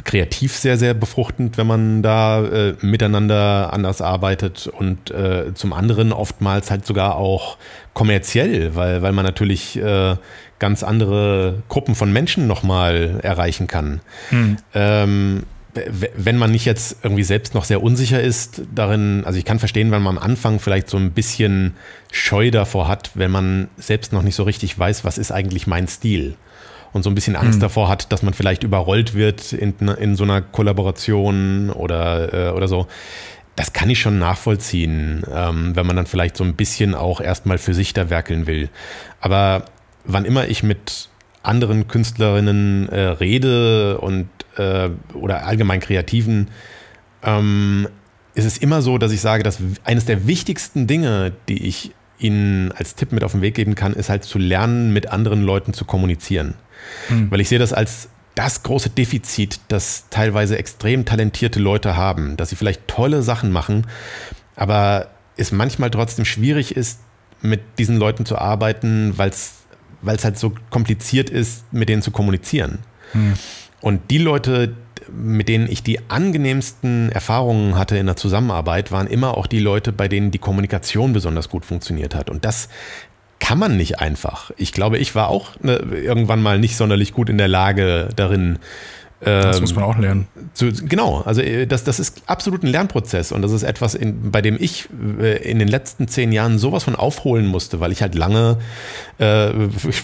kreativ 0.04 0.56
sehr, 0.56 0.76
sehr 0.76 0.94
befruchtend, 0.94 1.56
wenn 1.56 1.66
man 1.66 2.02
da 2.02 2.44
äh, 2.44 2.74
miteinander 2.80 3.72
anders 3.72 4.00
arbeitet 4.00 4.66
und 4.66 5.10
äh, 5.10 5.54
zum 5.54 5.72
anderen 5.72 6.12
oftmals 6.12 6.70
halt 6.70 6.84
sogar 6.84 7.16
auch 7.16 7.56
kommerziell, 7.92 8.74
weil, 8.74 9.02
weil 9.02 9.12
man 9.12 9.24
natürlich 9.24 9.76
äh, 9.76 10.16
ganz 10.58 10.82
andere 10.82 11.62
Gruppen 11.68 11.94
von 11.94 12.12
Menschen 12.12 12.46
nochmal 12.46 13.20
erreichen 13.22 13.68
kann. 13.68 14.00
Hm. 14.30 14.56
Ähm, 14.74 15.42
wenn 16.16 16.36
man 16.36 16.52
nicht 16.52 16.64
jetzt 16.66 16.98
irgendwie 17.02 17.24
selbst 17.24 17.54
noch 17.54 17.64
sehr 17.64 17.82
unsicher 17.82 18.20
ist 18.20 18.62
darin, 18.72 19.24
also 19.24 19.38
ich 19.38 19.44
kann 19.44 19.58
verstehen, 19.58 19.90
wenn 19.90 20.02
man 20.02 20.18
am 20.18 20.22
Anfang 20.22 20.60
vielleicht 20.60 20.88
so 20.88 20.96
ein 20.96 21.10
bisschen 21.10 21.74
Scheu 22.12 22.50
davor 22.52 22.86
hat, 22.86 23.10
wenn 23.14 23.30
man 23.30 23.68
selbst 23.76 24.12
noch 24.12 24.22
nicht 24.22 24.36
so 24.36 24.44
richtig 24.44 24.78
weiß, 24.78 25.04
was 25.04 25.18
ist 25.18 25.32
eigentlich 25.32 25.66
mein 25.66 25.88
Stil 25.88 26.36
und 26.94 27.02
so 27.02 27.10
ein 27.10 27.14
bisschen 27.14 27.36
Angst 27.36 27.58
mhm. 27.58 27.62
davor 27.62 27.88
hat, 27.88 28.10
dass 28.12 28.22
man 28.22 28.32
vielleicht 28.32 28.62
überrollt 28.62 29.14
wird 29.14 29.52
in, 29.52 29.74
in 29.88 30.16
so 30.16 30.24
einer 30.24 30.40
Kollaboration 30.40 31.68
oder, 31.70 32.32
äh, 32.32 32.50
oder 32.52 32.68
so. 32.68 32.86
Das 33.56 33.72
kann 33.72 33.90
ich 33.90 34.00
schon 34.00 34.18
nachvollziehen, 34.18 35.24
ähm, 35.30 35.76
wenn 35.76 35.86
man 35.86 35.96
dann 35.96 36.06
vielleicht 36.06 36.36
so 36.36 36.44
ein 36.44 36.54
bisschen 36.54 36.94
auch 36.94 37.20
erstmal 37.20 37.58
für 37.58 37.74
sich 37.74 37.92
da 37.92 38.10
werkeln 38.10 38.46
will. 38.46 38.70
Aber 39.20 39.66
wann 40.04 40.24
immer 40.24 40.48
ich 40.48 40.62
mit 40.62 41.08
anderen 41.42 41.88
Künstlerinnen 41.88 42.88
äh, 42.88 43.00
rede 43.00 43.98
und 43.98 44.28
äh, 44.56 44.90
oder 45.14 45.46
allgemein 45.46 45.80
Kreativen, 45.80 46.48
ähm, 47.22 47.88
ist 48.34 48.44
es 48.44 48.58
immer 48.58 48.82
so, 48.82 48.98
dass 48.98 49.12
ich 49.12 49.20
sage, 49.20 49.42
dass 49.42 49.58
eines 49.84 50.04
der 50.04 50.26
wichtigsten 50.26 50.86
Dinge, 50.86 51.32
die 51.48 51.66
ich 51.66 51.92
Ihnen 52.18 52.72
als 52.72 52.94
Tipp 52.94 53.12
mit 53.12 53.24
auf 53.24 53.32
den 53.32 53.42
Weg 53.42 53.54
geben 53.54 53.74
kann, 53.74 53.92
ist 53.92 54.08
halt 54.08 54.24
zu 54.24 54.38
lernen, 54.38 54.92
mit 54.92 55.10
anderen 55.10 55.42
Leuten 55.42 55.72
zu 55.74 55.84
kommunizieren. 55.84 56.54
Mhm. 57.08 57.30
Weil 57.30 57.40
ich 57.40 57.48
sehe 57.48 57.58
das 57.58 57.72
als 57.72 58.08
das 58.34 58.62
große 58.62 58.90
Defizit, 58.90 59.60
das 59.68 60.06
teilweise 60.10 60.58
extrem 60.58 61.04
talentierte 61.04 61.60
Leute 61.60 61.96
haben, 61.96 62.36
dass 62.36 62.50
sie 62.50 62.56
vielleicht 62.56 62.88
tolle 62.88 63.22
Sachen 63.22 63.52
machen, 63.52 63.86
aber 64.56 65.08
es 65.36 65.52
manchmal 65.52 65.90
trotzdem 65.90 66.24
schwierig 66.24 66.76
ist, 66.76 67.00
mit 67.40 67.60
diesen 67.78 67.96
Leuten 67.96 68.26
zu 68.26 68.38
arbeiten, 68.38 69.16
weil 69.16 69.28
es 69.30 70.24
halt 70.24 70.38
so 70.38 70.52
kompliziert 70.70 71.30
ist, 71.30 71.72
mit 71.72 71.88
denen 71.88 72.02
zu 72.02 72.10
kommunizieren. 72.10 72.80
Mhm. 73.12 73.34
Und 73.80 74.10
die 74.10 74.18
Leute, 74.18 74.74
mit 75.12 75.48
denen 75.48 75.70
ich 75.70 75.82
die 75.82 76.08
angenehmsten 76.08 77.12
Erfahrungen 77.12 77.76
hatte 77.76 77.98
in 77.98 78.06
der 78.06 78.16
Zusammenarbeit, 78.16 78.90
waren 78.90 79.06
immer 79.06 79.36
auch 79.36 79.46
die 79.46 79.58
Leute, 79.58 79.92
bei 79.92 80.08
denen 80.08 80.30
die 80.30 80.38
Kommunikation 80.38 81.12
besonders 81.12 81.50
gut 81.50 81.64
funktioniert 81.64 82.14
hat. 82.14 82.30
Und 82.30 82.44
das 82.44 82.68
kann 83.44 83.58
man 83.58 83.76
nicht 83.76 84.00
einfach. 84.00 84.52
Ich 84.56 84.72
glaube, 84.72 84.96
ich 84.96 85.14
war 85.14 85.28
auch 85.28 85.50
ne, 85.60 85.76
irgendwann 85.92 86.42
mal 86.42 86.58
nicht 86.58 86.76
sonderlich 86.76 87.12
gut 87.12 87.28
in 87.28 87.36
der 87.36 87.46
Lage 87.46 88.08
darin. 88.16 88.58
das 89.20 89.60
muss 89.60 89.74
man 89.74 89.84
auch 89.84 89.98
lernen. 89.98 90.28
Zu, 90.54 90.72
genau, 90.72 91.20
also 91.26 91.42
äh, 91.42 91.66
das, 91.66 91.84
das 91.84 92.00
ist 92.00 92.22
absolut 92.24 92.62
ein 92.62 92.68
Lernprozess 92.68 93.32
und 93.32 93.42
das 93.42 93.52
ist 93.52 93.62
etwas, 93.62 93.94
in, 93.94 94.30
bei 94.30 94.40
dem 94.40 94.56
ich 94.58 94.88
äh, 95.20 95.50
in 95.50 95.58
den 95.58 95.68
letzten 95.68 96.08
zehn 96.08 96.32
Jahren 96.32 96.58
sowas 96.58 96.84
von 96.84 96.96
aufholen 96.96 97.44
musste, 97.44 97.80
weil 97.80 97.92
ich 97.92 98.00
halt 98.00 98.14
lange, 98.14 98.56
äh, 99.18 99.50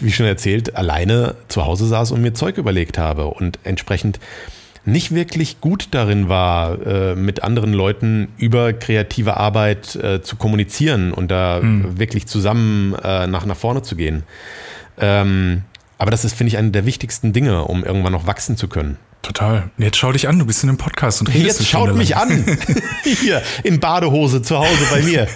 wie 0.00 0.12
schon 0.12 0.26
erzählt, 0.26 0.76
alleine 0.76 1.34
zu 1.48 1.64
Hause 1.64 1.86
saß 1.86 2.12
und 2.12 2.20
mir 2.20 2.34
Zeug 2.34 2.58
überlegt 2.58 2.98
habe 2.98 3.28
und 3.28 3.58
entsprechend 3.64 4.20
nicht 4.84 5.14
wirklich 5.14 5.60
gut 5.60 5.88
darin 5.90 6.28
war, 6.28 6.80
äh, 6.86 7.14
mit 7.14 7.42
anderen 7.42 7.72
Leuten 7.72 8.28
über 8.38 8.72
kreative 8.72 9.36
Arbeit 9.36 9.94
äh, 9.96 10.22
zu 10.22 10.36
kommunizieren 10.36 11.12
und 11.12 11.30
da 11.30 11.60
mhm. 11.62 11.98
wirklich 11.98 12.26
zusammen 12.26 12.94
äh, 12.94 13.26
nach, 13.26 13.44
nach 13.44 13.56
vorne 13.56 13.82
zu 13.82 13.96
gehen. 13.96 14.22
Ähm, 14.98 15.62
aber 15.98 16.10
das 16.10 16.24
ist, 16.24 16.34
finde 16.34 16.48
ich, 16.48 16.56
eine 16.56 16.70
der 16.70 16.86
wichtigsten 16.86 17.32
Dinge, 17.32 17.64
um 17.64 17.84
irgendwann 17.84 18.12
noch 18.12 18.26
wachsen 18.26 18.56
zu 18.56 18.68
können. 18.68 18.96
Total. 19.22 19.70
Jetzt 19.76 19.98
schau 19.98 20.12
dich 20.12 20.28
an, 20.28 20.38
du 20.38 20.46
bist 20.46 20.62
in 20.62 20.70
einem 20.70 20.78
Podcast 20.78 21.20
und 21.20 21.28
redest 21.28 21.60
Jetzt 21.60 21.68
schaut 21.68 21.94
mich 21.94 22.16
an. 22.16 22.44
hier, 23.04 23.42
in 23.64 23.78
Badehose 23.78 24.40
zu 24.40 24.58
Hause 24.58 24.86
bei 24.90 25.02
mir. 25.02 25.28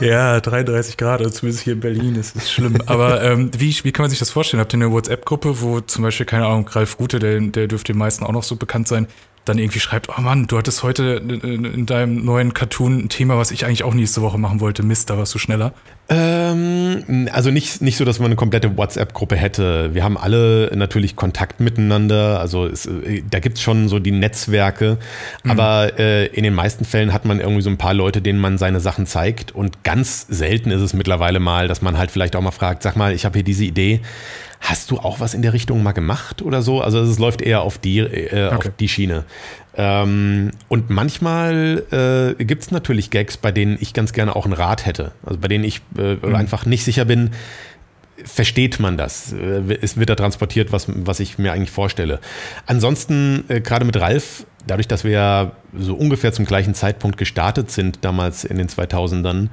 ja, 0.00 0.40
33 0.40 0.96
Grad, 0.96 1.20
also 1.20 1.30
zumindest 1.30 1.64
hier 1.64 1.72
in 1.72 1.80
Berlin, 1.80 2.14
das 2.14 2.30
ist 2.32 2.52
schlimm. 2.52 2.80
Aber 2.86 3.22
ähm, 3.22 3.50
wie, 3.58 3.74
wie 3.82 3.90
kann 3.90 4.04
man 4.04 4.10
sich 4.10 4.20
das 4.20 4.30
vorstellen? 4.30 4.60
Habt 4.60 4.72
ihr 4.72 4.76
eine 4.76 4.92
WhatsApp-Gruppe, 4.92 5.60
wo 5.60 5.80
zum 5.80 6.04
Beispiel, 6.04 6.26
keine 6.26 6.46
Ahnung, 6.46 6.68
Ralf 6.68 7.00
Rute, 7.00 7.18
der, 7.18 7.40
der 7.40 7.66
dürfte 7.66 7.92
den 7.92 7.98
meisten 7.98 8.24
auch 8.24 8.32
noch 8.32 8.44
so 8.44 8.54
bekannt 8.54 8.86
sein, 8.86 9.08
dann 9.48 9.58
irgendwie 9.58 9.80
schreibt, 9.80 10.08
oh 10.08 10.20
Mann, 10.20 10.46
du 10.46 10.58
hattest 10.58 10.82
heute 10.82 11.22
in 11.42 11.86
deinem 11.86 12.24
neuen 12.24 12.54
Cartoon 12.54 12.98
ein 12.98 13.08
Thema, 13.08 13.38
was 13.38 13.50
ich 13.50 13.64
eigentlich 13.64 13.84
auch 13.84 13.94
nächste 13.94 14.22
Woche 14.22 14.38
machen 14.38 14.60
wollte. 14.60 14.82
Mist, 14.82 15.10
da 15.10 15.18
warst 15.18 15.34
du 15.34 15.38
schneller. 15.38 15.72
Ähm, 16.10 17.28
also 17.32 17.50
nicht, 17.50 17.82
nicht 17.82 17.96
so, 17.96 18.04
dass 18.04 18.18
man 18.18 18.26
eine 18.26 18.36
komplette 18.36 18.76
WhatsApp-Gruppe 18.76 19.36
hätte. 19.36 19.94
Wir 19.94 20.04
haben 20.04 20.16
alle 20.16 20.70
natürlich 20.74 21.16
Kontakt 21.16 21.60
miteinander. 21.60 22.40
Also 22.40 22.66
es, 22.66 22.86
äh, 22.86 23.22
da 23.28 23.40
gibt 23.40 23.58
es 23.58 23.62
schon 23.62 23.88
so 23.88 23.98
die 23.98 24.10
Netzwerke. 24.10 24.98
Mhm. 25.42 25.50
Aber 25.50 25.98
äh, 25.98 26.26
in 26.26 26.44
den 26.44 26.54
meisten 26.54 26.84
Fällen 26.84 27.12
hat 27.12 27.24
man 27.24 27.40
irgendwie 27.40 27.62
so 27.62 27.70
ein 27.70 27.78
paar 27.78 27.94
Leute, 27.94 28.22
denen 28.22 28.38
man 28.38 28.56
seine 28.56 28.80
Sachen 28.80 29.06
zeigt. 29.06 29.54
Und 29.54 29.84
ganz 29.84 30.26
selten 30.28 30.70
ist 30.70 30.80
es 30.80 30.94
mittlerweile 30.94 31.40
mal, 31.40 31.68
dass 31.68 31.82
man 31.82 31.98
halt 31.98 32.10
vielleicht 32.10 32.36
auch 32.36 32.42
mal 32.42 32.52
fragt, 32.52 32.82
sag 32.82 32.96
mal, 32.96 33.12
ich 33.12 33.24
habe 33.24 33.34
hier 33.34 33.44
diese 33.44 33.64
Idee 33.64 34.00
Hast 34.60 34.90
du 34.90 34.98
auch 34.98 35.20
was 35.20 35.34
in 35.34 35.42
der 35.42 35.52
Richtung 35.52 35.82
mal 35.82 35.92
gemacht 35.92 36.42
oder 36.42 36.62
so? 36.62 36.80
Also 36.80 37.00
es 37.00 37.18
läuft 37.18 37.42
eher 37.42 37.62
auf 37.62 37.78
die, 37.78 37.98
äh, 37.98 38.46
okay. 38.52 38.68
auf 38.68 38.76
die 38.78 38.88
Schiene. 38.88 39.24
Ähm, 39.76 40.50
und 40.68 40.90
manchmal 40.90 42.34
äh, 42.38 42.44
gibt 42.44 42.62
es 42.62 42.70
natürlich 42.72 43.10
Gags, 43.10 43.36
bei 43.36 43.52
denen 43.52 43.78
ich 43.80 43.94
ganz 43.94 44.12
gerne 44.12 44.34
auch 44.34 44.44
einen 44.44 44.54
Rat 44.54 44.86
hätte. 44.86 45.12
Also 45.24 45.38
bei 45.38 45.48
denen 45.48 45.64
ich 45.64 45.80
äh, 45.96 46.14
mhm. 46.14 46.34
einfach 46.34 46.66
nicht 46.66 46.84
sicher 46.84 47.04
bin, 47.04 47.30
versteht 48.24 48.80
man 48.80 48.96
das? 48.96 49.32
Äh, 49.32 49.78
es 49.80 49.96
wird 49.96 50.10
da 50.10 50.16
transportiert, 50.16 50.72
was, 50.72 50.86
was 50.88 51.20
ich 51.20 51.38
mir 51.38 51.52
eigentlich 51.52 51.70
vorstelle. 51.70 52.20
Ansonsten, 52.66 53.44
äh, 53.48 53.60
gerade 53.60 53.84
mit 53.84 53.98
Ralf, 54.00 54.44
dadurch, 54.70 54.88
dass 54.88 55.04
wir 55.04 55.10
ja 55.10 55.52
so 55.76 55.94
ungefähr 55.94 56.32
zum 56.32 56.44
gleichen 56.44 56.74
Zeitpunkt 56.74 57.16
gestartet 57.18 57.70
sind, 57.70 57.98
damals 58.02 58.44
in 58.44 58.58
den 58.58 58.68
2000ern, 58.68 59.48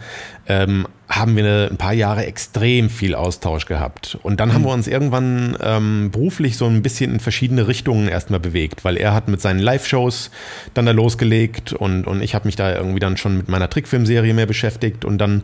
ähm, 0.47 0.87
haben 1.07 1.35
wir 1.35 1.69
ein 1.69 1.77
paar 1.77 1.93
Jahre 1.93 2.25
extrem 2.25 2.89
viel 2.89 3.15
Austausch 3.15 3.65
gehabt. 3.65 4.17
Und 4.23 4.39
dann 4.39 4.49
mhm. 4.49 4.53
haben 4.53 4.63
wir 4.63 4.73
uns 4.73 4.87
irgendwann 4.87 5.57
ähm, 5.61 6.09
beruflich 6.11 6.57
so 6.57 6.65
ein 6.65 6.81
bisschen 6.81 7.13
in 7.13 7.19
verschiedene 7.19 7.67
Richtungen 7.67 8.07
erstmal 8.07 8.39
bewegt, 8.39 8.83
weil 8.83 8.97
er 8.97 9.13
hat 9.13 9.27
mit 9.27 9.41
seinen 9.41 9.59
Live-Shows 9.59 10.31
dann 10.73 10.85
da 10.85 10.91
losgelegt 10.91 11.73
und, 11.73 12.07
und 12.07 12.21
ich 12.21 12.33
habe 12.33 12.47
mich 12.47 12.55
da 12.55 12.75
irgendwie 12.75 12.99
dann 12.99 13.17
schon 13.17 13.37
mit 13.37 13.49
meiner 13.49 13.69
Trickfilmserie 13.69 14.33
mehr 14.33 14.47
beschäftigt. 14.47 15.05
Und 15.05 15.19
dann 15.19 15.43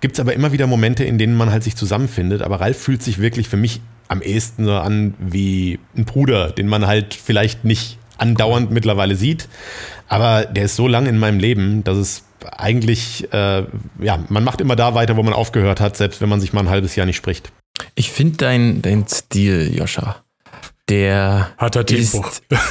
gibt 0.00 0.14
es 0.14 0.20
aber 0.20 0.34
immer 0.34 0.52
wieder 0.52 0.66
Momente, 0.66 1.04
in 1.04 1.18
denen 1.18 1.36
man 1.36 1.50
halt 1.50 1.62
sich 1.62 1.76
zusammenfindet. 1.76 2.42
Aber 2.42 2.60
Ralf 2.60 2.78
fühlt 2.78 3.02
sich 3.02 3.20
wirklich 3.20 3.48
für 3.48 3.56
mich 3.56 3.80
am 4.08 4.22
ehesten 4.22 4.64
so 4.64 4.74
an 4.74 5.14
wie 5.18 5.78
ein 5.96 6.04
Bruder, 6.04 6.50
den 6.50 6.68
man 6.68 6.86
halt 6.86 7.14
vielleicht 7.14 7.64
nicht 7.64 7.98
andauernd 8.22 8.70
mittlerweile 8.70 9.16
sieht. 9.16 9.48
Aber 10.08 10.46
der 10.46 10.64
ist 10.64 10.76
so 10.76 10.88
lang 10.88 11.06
in 11.06 11.18
meinem 11.18 11.38
Leben, 11.38 11.84
dass 11.84 11.96
es 11.96 12.24
eigentlich, 12.56 13.32
äh, 13.32 13.64
ja, 14.00 14.24
man 14.28 14.44
macht 14.44 14.60
immer 14.60 14.76
da 14.76 14.94
weiter, 14.94 15.16
wo 15.16 15.22
man 15.22 15.32
aufgehört 15.34 15.80
hat, 15.80 15.96
selbst 15.96 16.20
wenn 16.20 16.28
man 16.28 16.40
sich 16.40 16.52
mal 16.52 16.60
ein 16.60 16.70
halbes 16.70 16.96
Jahr 16.96 17.06
nicht 17.06 17.16
spricht. 17.16 17.52
Ich 17.94 18.10
finde 18.10 18.36
dein, 18.38 18.82
dein 18.82 19.06
Stil, 19.08 19.72
Joscha, 19.76 20.22
der 20.88 21.52
hat 21.58 21.76
er 21.76 21.86
Tiefbruch. 21.86 22.30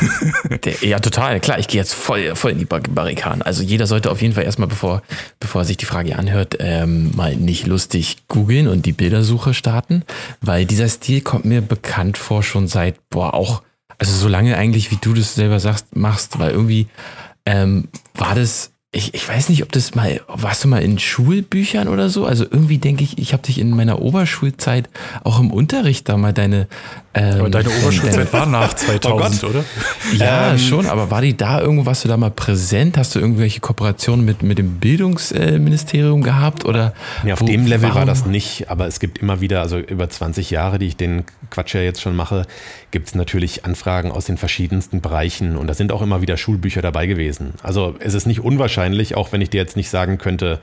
Der, 0.63 0.73
ja, 0.81 0.99
total. 0.99 1.39
Klar, 1.39 1.59
ich 1.59 1.67
gehe 1.67 1.79
jetzt 1.79 1.93
voll, 1.93 2.35
voll 2.35 2.51
in 2.51 2.59
die 2.59 2.65
Barrikaden. 2.65 3.41
Also 3.41 3.63
jeder 3.63 3.87
sollte 3.87 4.11
auf 4.11 4.21
jeden 4.21 4.33
Fall 4.33 4.43
erstmal, 4.43 4.67
bevor, 4.67 5.01
bevor 5.39 5.61
er 5.61 5.65
sich 5.65 5.77
die 5.77 5.85
Frage 5.85 6.19
anhört, 6.19 6.57
ähm, 6.59 7.11
mal 7.15 7.35
nicht 7.35 7.67
lustig 7.67 8.17
googeln 8.27 8.67
und 8.67 8.85
die 8.85 8.91
Bildersuche 8.91 9.53
starten, 9.53 10.03
weil 10.41 10.65
dieser 10.65 10.89
Stil 10.89 11.21
kommt 11.21 11.45
mir 11.45 11.61
bekannt 11.61 12.17
vor 12.17 12.43
schon 12.43 12.67
seit, 12.67 12.95
boah, 13.09 13.33
auch 13.33 13.63
also 14.01 14.15
so 14.15 14.27
lange 14.27 14.57
eigentlich, 14.57 14.89
wie 14.89 14.97
du 14.99 15.13
das 15.13 15.35
selber 15.35 15.59
sagst, 15.59 15.95
machst, 15.95 16.39
weil 16.39 16.51
irgendwie 16.51 16.87
ähm, 17.45 17.87
war 18.15 18.33
das 18.33 18.71
ich, 18.93 19.13
ich 19.13 19.27
weiß 19.27 19.47
nicht, 19.47 19.63
ob 19.63 19.71
das 19.71 19.95
mal, 19.95 20.19
warst 20.27 20.65
du 20.65 20.67
mal 20.67 20.81
in 20.81 20.99
Schulbüchern 20.99 21.87
oder 21.87 22.09
so? 22.09 22.25
Also 22.25 22.43
irgendwie 22.43 22.77
denke 22.77 23.05
ich, 23.05 23.17
ich 23.17 23.31
habe 23.31 23.43
dich 23.43 23.57
in 23.57 23.69
meiner 23.71 24.01
Oberschulzeit 24.01 24.89
auch 25.23 25.39
im 25.39 25.49
Unterricht 25.49 26.09
da 26.09 26.17
mal 26.17 26.33
deine. 26.33 26.67
Ähm, 27.13 27.39
aber 27.39 27.49
deine 27.49 27.69
Oberschulzeit 27.81 28.31
war 28.33 28.45
nach 28.45 28.73
2000, 28.73 29.43
oh 29.43 29.47
oder? 29.47 29.65
Ja, 30.13 30.51
ähm, 30.51 30.57
schon, 30.57 30.85
aber 30.85 31.11
war 31.11 31.21
die 31.21 31.35
da 31.35 31.59
irgendwo, 31.59 31.85
warst 31.85 32.03
du 32.03 32.07
da 32.07 32.17
mal 32.17 32.31
präsent? 32.31 32.97
Hast 32.97 33.15
du 33.15 33.19
irgendwelche 33.19 33.59
Kooperationen 33.59 34.25
mit, 34.25 34.43
mit 34.43 34.57
dem 34.57 34.79
Bildungsministerium 34.79 36.21
gehabt? 36.21 36.65
Oder 36.65 36.93
nee, 37.23 37.33
auf 37.33 37.41
wo, 37.41 37.45
dem 37.45 37.65
Level 37.65 37.89
warum? 37.89 37.95
war 37.95 38.05
das 38.05 38.25
nicht, 38.25 38.69
aber 38.69 38.87
es 38.87 38.99
gibt 38.99 39.17
immer 39.17 39.41
wieder, 39.41 39.61
also 39.61 39.77
über 39.77 40.09
20 40.09 40.51
Jahre, 40.51 40.79
die 40.79 40.87
ich 40.87 40.97
den 40.97 41.23
Quatsch 41.49 41.75
ja 41.75 41.81
jetzt 41.81 42.01
schon 42.01 42.15
mache, 42.15 42.45
gibt 42.91 43.07
es 43.07 43.15
natürlich 43.15 43.65
Anfragen 43.65 44.11
aus 44.11 44.25
den 44.25 44.37
verschiedensten 44.37 45.01
Bereichen 45.01 45.57
und 45.57 45.67
da 45.67 45.73
sind 45.73 45.91
auch 45.91 46.01
immer 46.01 46.21
wieder 46.21 46.37
Schulbücher 46.37 46.81
dabei 46.81 47.07
gewesen. 47.07 47.53
Also 47.63 47.95
es 47.99 48.13
ist 48.13 48.25
nicht 48.25 48.39
unwahrscheinlich, 48.39 48.71
wahrscheinlich, 48.81 49.15
auch 49.15 49.31
wenn 49.31 49.41
ich 49.41 49.49
dir 49.49 49.59
jetzt 49.59 49.75
nicht 49.75 49.89
sagen 49.89 50.17
könnte, 50.17 50.59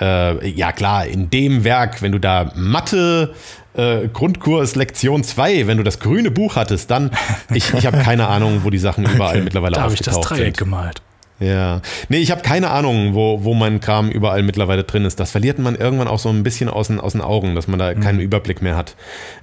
äh, 0.00 0.48
ja 0.48 0.72
klar, 0.72 1.06
in 1.06 1.30
dem 1.30 1.64
Werk, 1.64 2.02
wenn 2.02 2.12
du 2.12 2.18
da 2.18 2.52
Mathe, 2.54 3.34
äh, 3.74 4.08
Grundkurs 4.08 4.74
Lektion 4.74 5.22
2, 5.24 5.66
wenn 5.66 5.76
du 5.76 5.82
das 5.82 6.00
grüne 6.00 6.30
Buch 6.30 6.56
hattest, 6.56 6.90
dann, 6.90 7.10
ich, 7.54 7.72
ich 7.74 7.86
habe 7.86 7.98
keine 7.98 8.28
Ahnung, 8.28 8.60
wo 8.64 8.70
die 8.70 8.78
Sachen 8.78 9.04
überall 9.04 9.36
okay, 9.36 9.44
mittlerweile 9.44 9.76
da 9.76 9.86
aufgetaucht 9.86 10.04
sind. 10.04 10.06
Da 10.06 10.12
habe 10.12 10.22
ich 10.22 10.28
das 10.28 10.38
Dreieck 10.38 10.56
sind. 10.56 10.58
gemalt. 10.58 11.02
Ja. 11.40 11.80
Nee, 12.10 12.18
ich 12.18 12.30
habe 12.30 12.42
keine 12.42 12.70
Ahnung, 12.70 13.14
wo, 13.14 13.42
wo 13.42 13.54
mein 13.54 13.80
Kram 13.80 14.10
überall 14.10 14.42
mittlerweile 14.42 14.84
drin 14.84 15.06
ist. 15.06 15.18
Das 15.18 15.30
verliert 15.30 15.58
man 15.58 15.74
irgendwann 15.74 16.06
auch 16.06 16.18
so 16.18 16.28
ein 16.28 16.42
bisschen 16.42 16.68
aus 16.68 16.88
den, 16.88 17.00
aus 17.00 17.12
den 17.12 17.22
Augen, 17.22 17.54
dass 17.54 17.66
man 17.66 17.78
da 17.78 17.94
mhm. 17.94 18.00
keinen 18.00 18.20
Überblick 18.20 18.60
mehr 18.60 18.76
hat. 18.76 18.94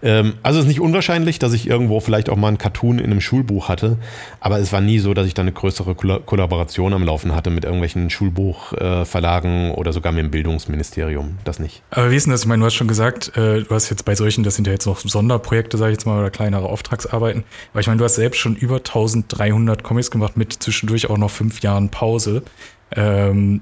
Ähm, 0.04 0.36
also 0.44 0.60
es 0.60 0.66
ist 0.66 0.70
nicht 0.70 0.80
unwahrscheinlich, 0.80 1.40
dass 1.40 1.54
ich 1.54 1.68
irgendwo 1.68 2.00
vielleicht 2.00 2.30
auch 2.30 2.36
mal 2.36 2.50
einen 2.50 2.60
Cartoon 2.60 3.00
in 3.00 3.06
einem 3.06 3.20
Schulbuch 3.20 3.68
hatte, 3.68 3.98
aber 4.40 4.60
es 4.60 4.72
war 4.72 4.82
nie 4.82 5.00
so, 5.00 5.16
dass 5.16 5.26
ich 5.26 5.34
da 5.34 5.42
eine 5.42 5.52
größere 5.52 5.96
Kollaboration 5.96 6.94
am 6.94 7.04
Laufen 7.04 7.36
hatte 7.36 7.50
mit 7.50 7.66
irgendwelchen 7.66 8.12
Schulbuchverlagen 8.12 9.72
äh, 9.72 9.74
oder 9.74 9.92
sogar 9.92 10.12
mit 10.12 10.24
dem 10.24 10.32
Bildungsministerium. 10.32 11.40
Das 11.46 11.58
nicht. 11.60 11.82
Aber 11.90 12.12
wie 12.12 12.16
ist 12.16 12.28
denn 12.28 12.32
das? 12.32 12.42
Ich 12.42 12.48
meine, 12.48 12.60
du 12.60 12.68
hast 12.68 12.76
schon 12.76 12.88
gesagt, 12.88 13.36
äh, 13.36 13.64
du 13.64 13.70
hast 13.72 13.90
jetzt 13.90 14.06
bei 14.06 14.14
solchen, 14.14 14.44
das 14.44 14.56
sind 14.56 14.68
ja 14.68 14.74
jetzt 14.74 14.86
noch 14.86 15.00
Sonderprojekte, 15.00 15.78
sage 15.78 15.94
ich 15.94 15.98
jetzt 15.98 16.06
mal, 16.06 16.20
oder 16.20 16.30
kleinere 16.30 16.68
Auftragsarbeiten. 16.68 17.44
Aber 17.72 17.80
ich 17.80 17.88
meine, 17.88 17.98
du 17.98 18.06
hast 18.06 18.16
selbst 18.16 18.38
schon 18.38 18.56
über 18.56 18.78
1300 18.78 19.82
Comics 19.82 20.12
gemacht 20.12 20.38
mit 20.38 20.54
zwischendurch 20.54 21.10
auch 21.10 21.18
noch 21.18 21.32
fünf 21.32 21.62
Jahren 21.62 21.87
Pause. 21.90 22.44
Ähm, 22.96 23.62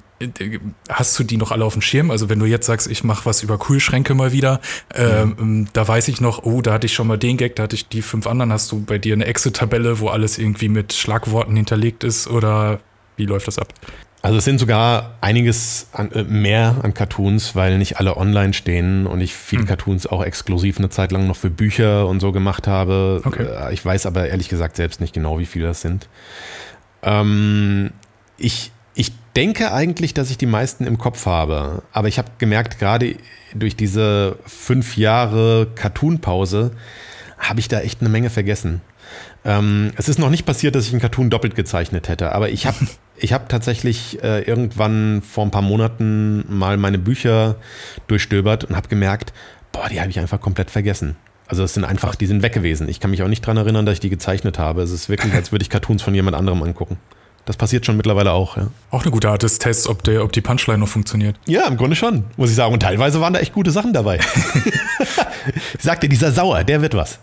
hast 0.88 1.18
du 1.18 1.24
die 1.24 1.38
noch 1.38 1.52
alle 1.52 1.66
auf 1.66 1.74
dem 1.74 1.82
Schirm? 1.82 2.12
Also 2.12 2.30
wenn 2.30 2.40
du 2.40 2.46
jetzt 2.46 2.68
sagst, 2.68 2.88
ich 2.88 3.04
mache 3.04 3.26
was 3.26 3.42
über 3.42 3.58
Kühlschränke 3.58 4.14
mal 4.14 4.32
wieder, 4.32 4.62
ähm, 4.94 5.36
mhm. 5.38 5.68
da 5.74 5.88
weiß 5.88 6.08
ich 6.10 6.22
noch, 6.22 6.44
oh, 6.44 6.62
da 6.62 6.74
hatte 6.74 6.86
ich 6.86 6.94
schon 6.94 7.08
mal 7.08 7.18
den 7.18 7.38
Gag, 7.38 7.56
da 7.56 7.64
hatte 7.64 7.76
ich 7.76 7.88
die 7.88 8.02
fünf 8.02 8.28
anderen. 8.28 8.52
Hast 8.52 8.72
du 8.72 8.84
bei 8.84 8.98
dir 8.98 9.14
eine 9.14 9.26
Excel-Tabelle, 9.26 10.00
wo 10.00 10.10
alles 10.10 10.38
irgendwie 10.38 10.70
mit 10.70 10.94
Schlagworten 10.94 11.56
hinterlegt 11.56 12.04
ist 12.04 12.28
oder 12.28 12.80
wie 13.18 13.26
läuft 13.26 13.48
das 13.48 13.58
ab? 13.58 13.74
Also 14.22 14.40
es 14.40 14.46
sind 14.46 14.60
sogar 14.60 15.18
einiges 15.22 15.88
an, 15.92 16.12
äh, 16.12 16.24
mehr 16.24 16.78
an 16.82 16.96
Cartoons, 16.96 17.56
weil 17.56 17.78
nicht 17.78 18.00
alle 18.00 18.18
online 18.18 18.54
stehen 18.54 19.06
und 19.06 19.22
ich 19.22 19.36
viele 19.36 19.64
mhm. 19.64 19.68
Cartoons 19.68 20.08
auch 20.08 20.24
exklusiv 20.24 20.80
eine 20.80 20.90
Zeit 20.90 21.12
lang 21.12 21.28
noch 21.28 21.36
für 21.36 21.52
Bücher 21.52 22.08
und 22.08 22.20
so 22.20 22.32
gemacht 22.32 22.68
habe. 22.68 23.22
Okay. 23.24 23.44
Äh, 23.44 23.74
ich 23.74 23.86
weiß 23.86 24.06
aber 24.08 24.28
ehrlich 24.28 24.50
gesagt 24.50 24.78
selbst 24.78 25.00
nicht 25.00 25.14
genau, 25.14 25.38
wie 25.38 25.46
viele 25.46 25.68
das 25.68 25.82
sind. 25.82 26.10
Ähm, 27.04 27.92
ich, 28.38 28.72
ich 28.94 29.12
denke 29.36 29.72
eigentlich, 29.72 30.14
dass 30.14 30.30
ich 30.30 30.38
die 30.38 30.46
meisten 30.46 30.86
im 30.86 30.98
Kopf 30.98 31.26
habe. 31.26 31.84
Aber 31.92 32.08
ich 32.08 32.18
habe 32.18 32.32
gemerkt, 32.38 32.80
gerade 32.80 33.16
durch 33.54 33.76
diese 33.76 34.38
fünf 34.46 34.98
Jahre 34.98 35.68
Cartoon-Pause 35.76 36.72
habe 37.38 37.60
ich 37.60 37.68
da 37.68 37.82
echt 37.82 38.02
eine 38.02 38.10
Menge 38.10 38.30
vergessen. 38.30 38.82
Ähm, 39.44 39.92
es 39.96 40.10
ist 40.10 40.18
noch 40.18 40.30
nicht 40.30 40.46
passiert, 40.46 40.76
dass 40.76 40.86
ich 40.86 40.92
einen 40.92 41.02
Cartoon 41.02 41.30
doppelt 41.30 41.56
gezeichnet 41.56 42.10
hätte, 42.10 42.32
aber 42.32 42.50
ich 42.50 42.66
habe 42.66 42.78
ich 43.18 43.34
hab 43.34 43.48
tatsächlich 43.50 44.22
äh, 44.24 44.42
irgendwann 44.42 45.22
vor 45.22 45.46
ein 45.46 45.52
paar 45.52 45.62
Monaten 45.62 46.46
mal 46.50 46.78
meine 46.78 46.98
Bücher 46.98 47.56
durchstöbert 48.08 48.64
und 48.64 48.76
habe 48.76 48.88
gemerkt, 48.88 49.34
boah, 49.72 49.88
die 49.90 50.00
habe 50.00 50.10
ich 50.10 50.20
einfach 50.20 50.42
komplett 50.42 50.72
vergessen. 50.72 51.16
Also 51.48 51.64
es 51.64 51.76
sind 51.76 51.84
einfach, 51.84 52.16
die 52.16 52.26
sind 52.26 52.42
weg 52.42 52.54
gewesen. 52.54 52.90
Ich 52.90 53.00
kann 53.00 53.12
mich 53.12 53.22
auch 53.22 53.28
nicht 53.28 53.44
daran 53.44 53.58
erinnern, 53.58 53.86
dass 53.86 53.94
ich 53.94 54.00
die 54.00 54.10
gezeichnet 54.10 54.58
habe. 54.58 54.82
Es 54.82 54.92
ist 54.92 55.10
wirklich, 55.10 55.34
als 55.34 55.52
würde 55.52 55.62
ich 55.62 55.70
Cartoons 55.70 56.02
von 56.02 56.16
jemand 56.16 56.36
anderem 56.36 56.64
angucken. 56.64 56.98
Das 57.46 57.58
passiert 57.58 57.86
schon 57.86 57.96
mittlerweile 57.96 58.32
auch, 58.32 58.58
ja. 58.58 58.68
Auch 58.90 59.04
eine 59.04 59.12
gute 59.12 59.30
Art 59.30 59.44
des 59.44 59.60
Tests, 59.60 59.88
ob, 59.88 60.04
der, 60.04 60.24
ob 60.24 60.32
die 60.32 60.42
Punchline 60.42 60.80
noch 60.80 60.88
funktioniert. 60.88 61.36
Ja, 61.46 61.68
im 61.68 61.78
Grunde 61.78 61.96
schon, 61.96 62.24
muss 62.38 62.50
ich 62.50 62.56
sagen. 62.56 62.74
Und 62.74 62.80
teilweise 62.80 63.22
waren 63.22 63.34
da 63.34 63.40
echt 63.40 63.54
gute 63.54 63.70
Sachen 63.70 63.94
dabei. 63.94 64.18
ich 65.78 65.84
sag 65.84 66.02
dir, 66.02 66.10
dieser 66.10 66.32
Sauer, 66.32 66.64
der 66.64 66.82
wird 66.82 66.96
was. 66.96 67.20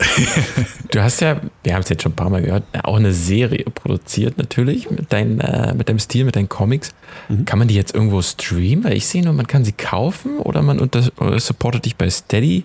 Du 0.93 1.03
hast 1.03 1.21
ja, 1.21 1.41
wir 1.65 1.75
haben 1.75 1.83
es 1.83 1.89
jetzt 1.89 2.05
schon 2.05 2.13
ein 2.13 2.17
paar 2.17 2.31
Mal 2.31 2.43
gehört, 2.43 2.63
auch 2.85 2.97
eine 2.97 3.13
Serie 3.13 3.65
produziert 3.65 4.39
natürlich 4.39 4.91
mit, 4.91 5.13
dein, 5.13 5.41
äh, 5.41 5.75
mit 5.75 5.89
deinem 5.89 5.99
Stil, 5.99 6.25
mit 6.25 6.37
deinen 6.37 6.49
Comics. 6.49 6.91
Mhm. 7.29 7.45
Kann 7.45 7.59
man 7.59 7.67
die 7.67 7.75
jetzt 7.75 7.93
irgendwo 7.93 8.23
streamen? 8.23 8.85
Weil 8.85 8.97
ich 8.97 9.07
sehe 9.07 9.25
nur, 9.25 9.33
man 9.33 9.49
kann 9.49 9.65
sie 9.65 9.73
kaufen 9.73 10.39
oder 10.39 10.63
man 10.63 10.79
unter, 10.79 11.03
oder 11.19 11.41
supportet 11.41 11.85
dich 11.85 11.97
bei 11.97 12.09
Steady. 12.09 12.65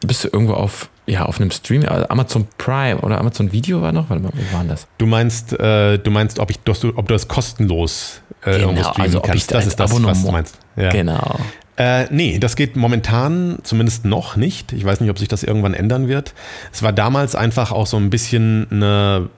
Bist 0.00 0.24
du 0.24 0.28
irgendwo 0.32 0.54
auf 0.54 0.90
ja, 1.06 1.26
auf 1.26 1.40
einem 1.40 1.50
Stream, 1.50 1.84
also 1.86 2.08
Amazon 2.08 2.46
Prime 2.56 2.98
oder 3.00 3.18
Amazon 3.18 3.52
Video 3.52 3.82
war 3.82 3.92
noch? 3.92 4.08
Warte 4.08 4.22
mal, 4.22 4.32
wo 4.34 4.56
waren 4.56 4.68
das? 4.68 4.86
Du 4.98 5.06
meinst, 5.06 5.52
äh, 5.58 5.98
du 5.98 6.10
meinst, 6.10 6.38
ob 6.38 6.50
ich, 6.50 6.58
ob 6.66 7.08
du 7.08 7.14
das 7.14 7.28
kostenlos 7.28 8.22
äh, 8.42 8.52
genau, 8.52 8.68
irgendwo 8.68 8.82
streamen 8.84 9.02
also 9.02 9.20
kannst. 9.20 9.52
das 9.52 9.66
ist 9.66 9.80
das, 9.80 9.90
Abonnement. 9.90 10.16
was 10.16 10.24
du 10.24 10.32
meinst. 10.32 10.58
Ja. 10.76 10.90
Genau. 10.90 11.38
Äh, 11.76 12.06
nee, 12.10 12.38
das 12.38 12.56
geht 12.56 12.76
momentan 12.76 13.58
zumindest 13.64 14.04
noch 14.04 14.36
nicht. 14.36 14.72
Ich 14.72 14.84
weiß 14.84 15.00
nicht, 15.00 15.10
ob 15.10 15.18
sich 15.18 15.28
das 15.28 15.42
irgendwann 15.42 15.74
ändern 15.74 16.08
wird. 16.08 16.32
Es 16.72 16.82
war 16.82 16.92
damals 16.92 17.34
einfach 17.34 17.72
auch 17.72 17.86
so 17.86 17.96
ein 17.96 18.10
bisschen 18.10 18.68
eine 18.70 19.28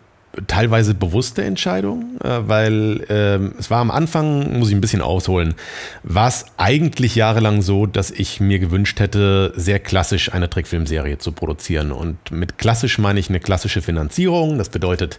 teilweise 0.46 0.94
bewusste 0.94 1.44
Entscheidung, 1.44 2.18
äh, 2.22 2.40
weil 2.46 3.04
äh, 3.08 3.58
es 3.58 3.70
war 3.70 3.80
am 3.80 3.90
Anfang, 3.90 4.58
muss 4.58 4.68
ich 4.68 4.74
ein 4.74 4.80
bisschen 4.80 5.02
ausholen, 5.02 5.54
war 6.02 6.28
es 6.28 6.46
eigentlich 6.56 7.14
jahrelang 7.14 7.62
so, 7.62 7.86
dass 7.86 8.10
ich 8.10 8.40
mir 8.40 8.58
gewünscht 8.58 9.00
hätte, 9.00 9.52
sehr 9.56 9.78
klassisch 9.78 10.32
eine 10.32 10.50
Trickfilmserie 10.50 11.18
zu 11.18 11.32
produzieren. 11.32 11.92
Und 11.92 12.30
mit 12.30 12.58
klassisch 12.58 12.98
meine 12.98 13.20
ich 13.20 13.28
eine 13.28 13.40
klassische 13.40 13.82
Finanzierung. 13.82 14.58
Das 14.58 14.68
bedeutet, 14.68 15.18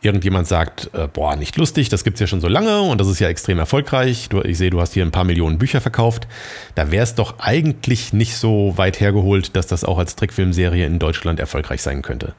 irgendjemand 0.00 0.46
sagt, 0.48 0.90
äh, 0.94 1.08
boah, 1.08 1.36
nicht 1.36 1.56
lustig, 1.56 1.88
das 1.88 2.04
gibt 2.04 2.16
es 2.16 2.20
ja 2.20 2.26
schon 2.26 2.40
so 2.40 2.48
lange 2.48 2.82
und 2.82 3.00
das 3.00 3.08
ist 3.08 3.18
ja 3.18 3.28
extrem 3.28 3.58
erfolgreich. 3.58 4.28
Du, 4.28 4.40
ich 4.42 4.58
sehe, 4.58 4.70
du 4.70 4.80
hast 4.80 4.94
hier 4.94 5.04
ein 5.04 5.10
paar 5.10 5.24
Millionen 5.24 5.58
Bücher 5.58 5.80
verkauft. 5.80 6.26
Da 6.74 6.90
wäre 6.90 7.04
es 7.04 7.14
doch 7.14 7.38
eigentlich 7.38 8.12
nicht 8.12 8.36
so 8.36 8.74
weit 8.76 9.00
hergeholt, 9.00 9.56
dass 9.56 9.66
das 9.66 9.84
auch 9.84 9.98
als 9.98 10.16
Trickfilmserie 10.16 10.86
in 10.86 10.98
Deutschland 10.98 11.40
erfolgreich 11.40 11.82
sein 11.82 12.02
könnte 12.02 12.34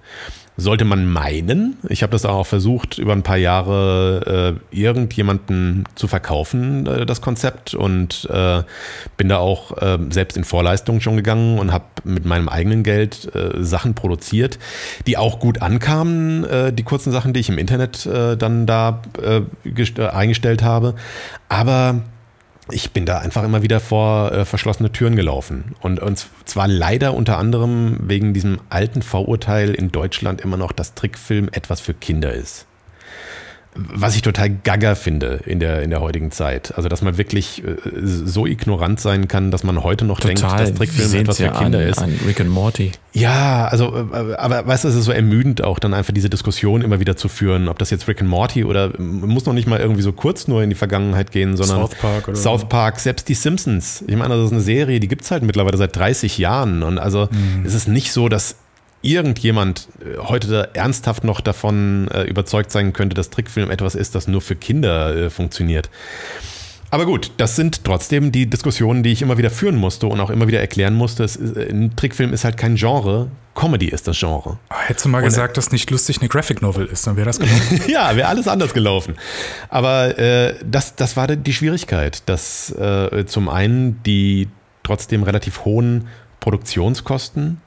sollte 0.58 0.86
man 0.86 1.06
meinen. 1.06 1.78
Ich 1.89 2.04
habe 2.04 2.12
das 2.12 2.26
auch 2.26 2.46
versucht, 2.46 2.98
über 2.98 3.13
ein 3.13 3.24
paar 3.24 3.38
Jahre 3.38 4.60
äh, 4.72 4.76
irgendjemanden 4.78 5.86
zu 5.96 6.08
verkaufen, 6.08 6.86
äh, 6.86 7.06
das 7.06 7.22
Konzept, 7.22 7.74
und 7.74 8.28
äh, 8.32 8.63
bin 9.18 9.30
da 9.30 9.38
auch 9.38 9.76
äh, 9.82 9.98
selbst 10.10 10.38
in 10.38 10.44
Vorleistungen 10.44 11.02
schon 11.02 11.16
gegangen 11.16 11.60
und 11.60 11.72
habe 11.72 11.86
mit 12.04 12.26
meinem 12.26 12.50
eigenen 12.50 12.84
Geld 12.84 13.34
äh, 13.34 13.63
Sachen 13.63 13.96
produziert, 13.96 14.60
die 15.08 15.18
auch 15.18 15.39
gut 15.39 15.62
ankamen, 15.62 16.44
äh, 16.44 16.74
die 16.74 16.84
kurzen 16.84 17.12
Sachen, 17.12 17.34
die 17.34 17.39
ich 17.39 17.50
im 17.50 17.58
Internet 17.58 18.06
dann 18.06 18.66
da 18.66 19.02
eingestellt 19.98 20.63
habe. 20.63 20.96
Aber 21.50 22.02
ich 22.71 22.91
bin 22.91 23.06
da 23.06 23.19
einfach 23.19 23.43
immer 23.43 23.62
wieder 23.62 23.80
vor 23.80 24.32
äh, 24.32 24.45
verschlossene 24.45 24.91
Türen 24.91 25.15
gelaufen. 25.15 25.76
Und, 25.82 25.99
und 25.99 26.28
zwar 26.45 26.67
leider 26.67 27.13
unter 27.13 27.38
anderem 27.38 27.97
wegen 28.02 28.34
diesem 28.34 28.60
alten 28.69 29.02
Vorurteil 29.02 29.73
in 29.73 29.91
Deutschland 29.91 30.41
immer 30.41 30.58
noch, 30.58 30.71
dass 30.71 30.93
Trickfilm 30.93 31.49
etwas 31.52 31.82
für 31.82 31.93
Kinder 31.93 32.34
ist 32.34 32.65
was 33.76 34.16
ich 34.16 34.22
total 34.22 34.50
gaga 34.50 34.96
finde 34.96 35.42
in 35.46 35.60
der, 35.60 35.82
in 35.82 35.90
der 35.90 36.02
heutigen 36.02 36.32
Zeit. 36.32 36.74
Also, 36.76 36.90
dass 36.90 37.02
man 37.02 37.18
wirklich 37.18 37.64
äh, 37.64 37.76
so 38.04 38.46
ignorant 38.46 39.00
sein 39.00 39.28
kann, 39.28 39.52
dass 39.52 39.64
man 39.64 39.84
heute 39.84 40.06
noch 40.06 40.20
total. 40.20 40.36
denkt, 40.36 40.60
dass 40.60 40.74
Trickfilm 40.74 41.22
etwas 41.22 41.38
für 41.38 41.50
Kinder 41.50 41.80
an, 41.80 41.88
ist. 41.88 41.98
An 42.00 42.20
Rick 42.26 42.42
and 42.42 42.50
Morty. 42.50 42.92
Ja, 43.14 43.68
also, 43.68 44.10
äh, 44.14 44.36
aber 44.36 44.68
weißt 44.68 44.84
du, 44.84 44.88
es 44.90 44.96
ist 44.96 45.06
so 45.06 45.12
ermüdend 45.12 45.64
auch, 45.64 45.80
dann 45.80 45.94
einfach 45.94 46.14
diese 46.14 46.30
Diskussion 46.30 46.82
immer 46.82 47.00
wieder 47.00 47.16
zu 47.16 47.30
führen, 47.30 47.68
ob 47.68 47.80
das 47.80 47.90
jetzt 47.90 48.08
Rick 48.08 48.22
and 48.22 48.30
Morty 48.30 48.64
oder 48.64 49.00
muss 49.00 49.46
noch 49.46 49.54
nicht 49.54 49.68
mal 49.68 49.80
irgendwie 49.80 50.02
so 50.02 50.14
kurz 50.14 50.48
nur 50.48 50.64
in 50.64 50.70
die 50.70 50.76
Vergangenheit 50.76 51.32
gehen, 51.32 51.58
sondern 51.58 51.78
South 51.78 51.96
Park 51.96 52.28
oder 52.28 52.38
South 52.38 52.70
Park, 52.70 53.00
selbst 53.00 53.30
die 53.30 53.36
Simpsons. 53.36 54.04
Ich 54.08 54.16
meine, 54.16 54.36
das 54.36 54.48
ist 54.48 54.52
eine 54.52 54.62
Serie, 54.62 55.00
die 55.00 55.08
gibt 55.08 55.24
es 55.24 55.32
halt 55.32 55.44
mittlerweile 55.44 55.78
seit 55.78 55.96
30 55.96 56.38
Jahren 56.38 56.84
und 56.84 57.00
also 57.00 57.28
mhm. 57.32 57.66
es 57.66 57.74
ist 57.74 57.88
nicht 57.88 58.12
so, 58.12 58.30
dass 58.30 58.56
irgendjemand 59.04 59.88
äh, 60.00 60.18
heute 60.18 60.72
ernsthaft 60.74 61.24
noch 61.24 61.42
davon 61.42 62.08
äh, 62.08 62.24
überzeugt 62.24 62.72
sein 62.72 62.94
könnte, 62.94 63.13
dass 63.13 63.30
Trickfilm 63.30 63.70
etwas 63.70 63.94
ist, 63.94 64.16
das 64.16 64.28
nur 64.28 64.42
für 64.42 64.56
Kinder 64.56 65.16
äh, 65.16 65.30
funktioniert. 65.30 65.89
Aber 66.89 67.08
gut, 67.08 67.32
das 67.38 67.56
sind 67.56 67.84
trotzdem 67.86 68.32
die 68.32 68.48
Diskussionen, 68.48 69.02
die 69.02 69.12
ich 69.12 69.24
immer 69.24 69.39
wieder 69.39 69.50
führen 69.50 69.78
musste 69.78 70.06
und 70.06 70.20
auch 70.20 70.30
immer 70.30 70.48
wieder 70.48 70.60
erklären 70.60 70.94
musste. 70.94 71.24
Ist, 71.24 71.38
äh, 71.38 71.70
ein 71.70 71.96
Trickfilm 71.96 72.34
ist 72.34 72.44
halt 72.44 72.56
kein 72.56 72.76
Genre. 72.76 73.30
Comedy 73.56 73.88
ist 73.88 74.08
das 74.08 74.20
Genre. 74.20 74.58
Ah, 74.70 74.76
hättest 74.86 75.06
du 75.06 75.10
mal 75.10 75.18
und, 75.20 75.26
gesagt, 75.26 75.58
dass 75.58 75.72
nicht 75.72 75.89
lustig 75.92 76.20
eine 76.20 76.30
Graphic 76.30 76.62
Novel 76.62 76.86
ist, 76.86 77.06
dann 77.06 77.18
wäre 77.18 77.26
das 77.26 77.39
gelaufen. 77.39 77.82
ja, 77.88 78.16
wäre 78.16 78.28
alles 78.28 78.48
anders 78.48 78.74
gelaufen. 78.74 79.16
Aber 79.70 80.18
äh, 80.18 80.56
das, 80.66 80.96
das 80.96 81.18
war 81.18 81.28
die 81.28 81.54
Schwierigkeit, 81.54 82.24
dass 82.28 82.72
äh, 82.72 83.26
zum 83.26 83.50
einen 83.50 84.02
die 84.04 84.48
trotzdem 84.84 85.24
relativ 85.24 85.66
hohen 85.66 86.08
Produktionskosten 86.39 87.60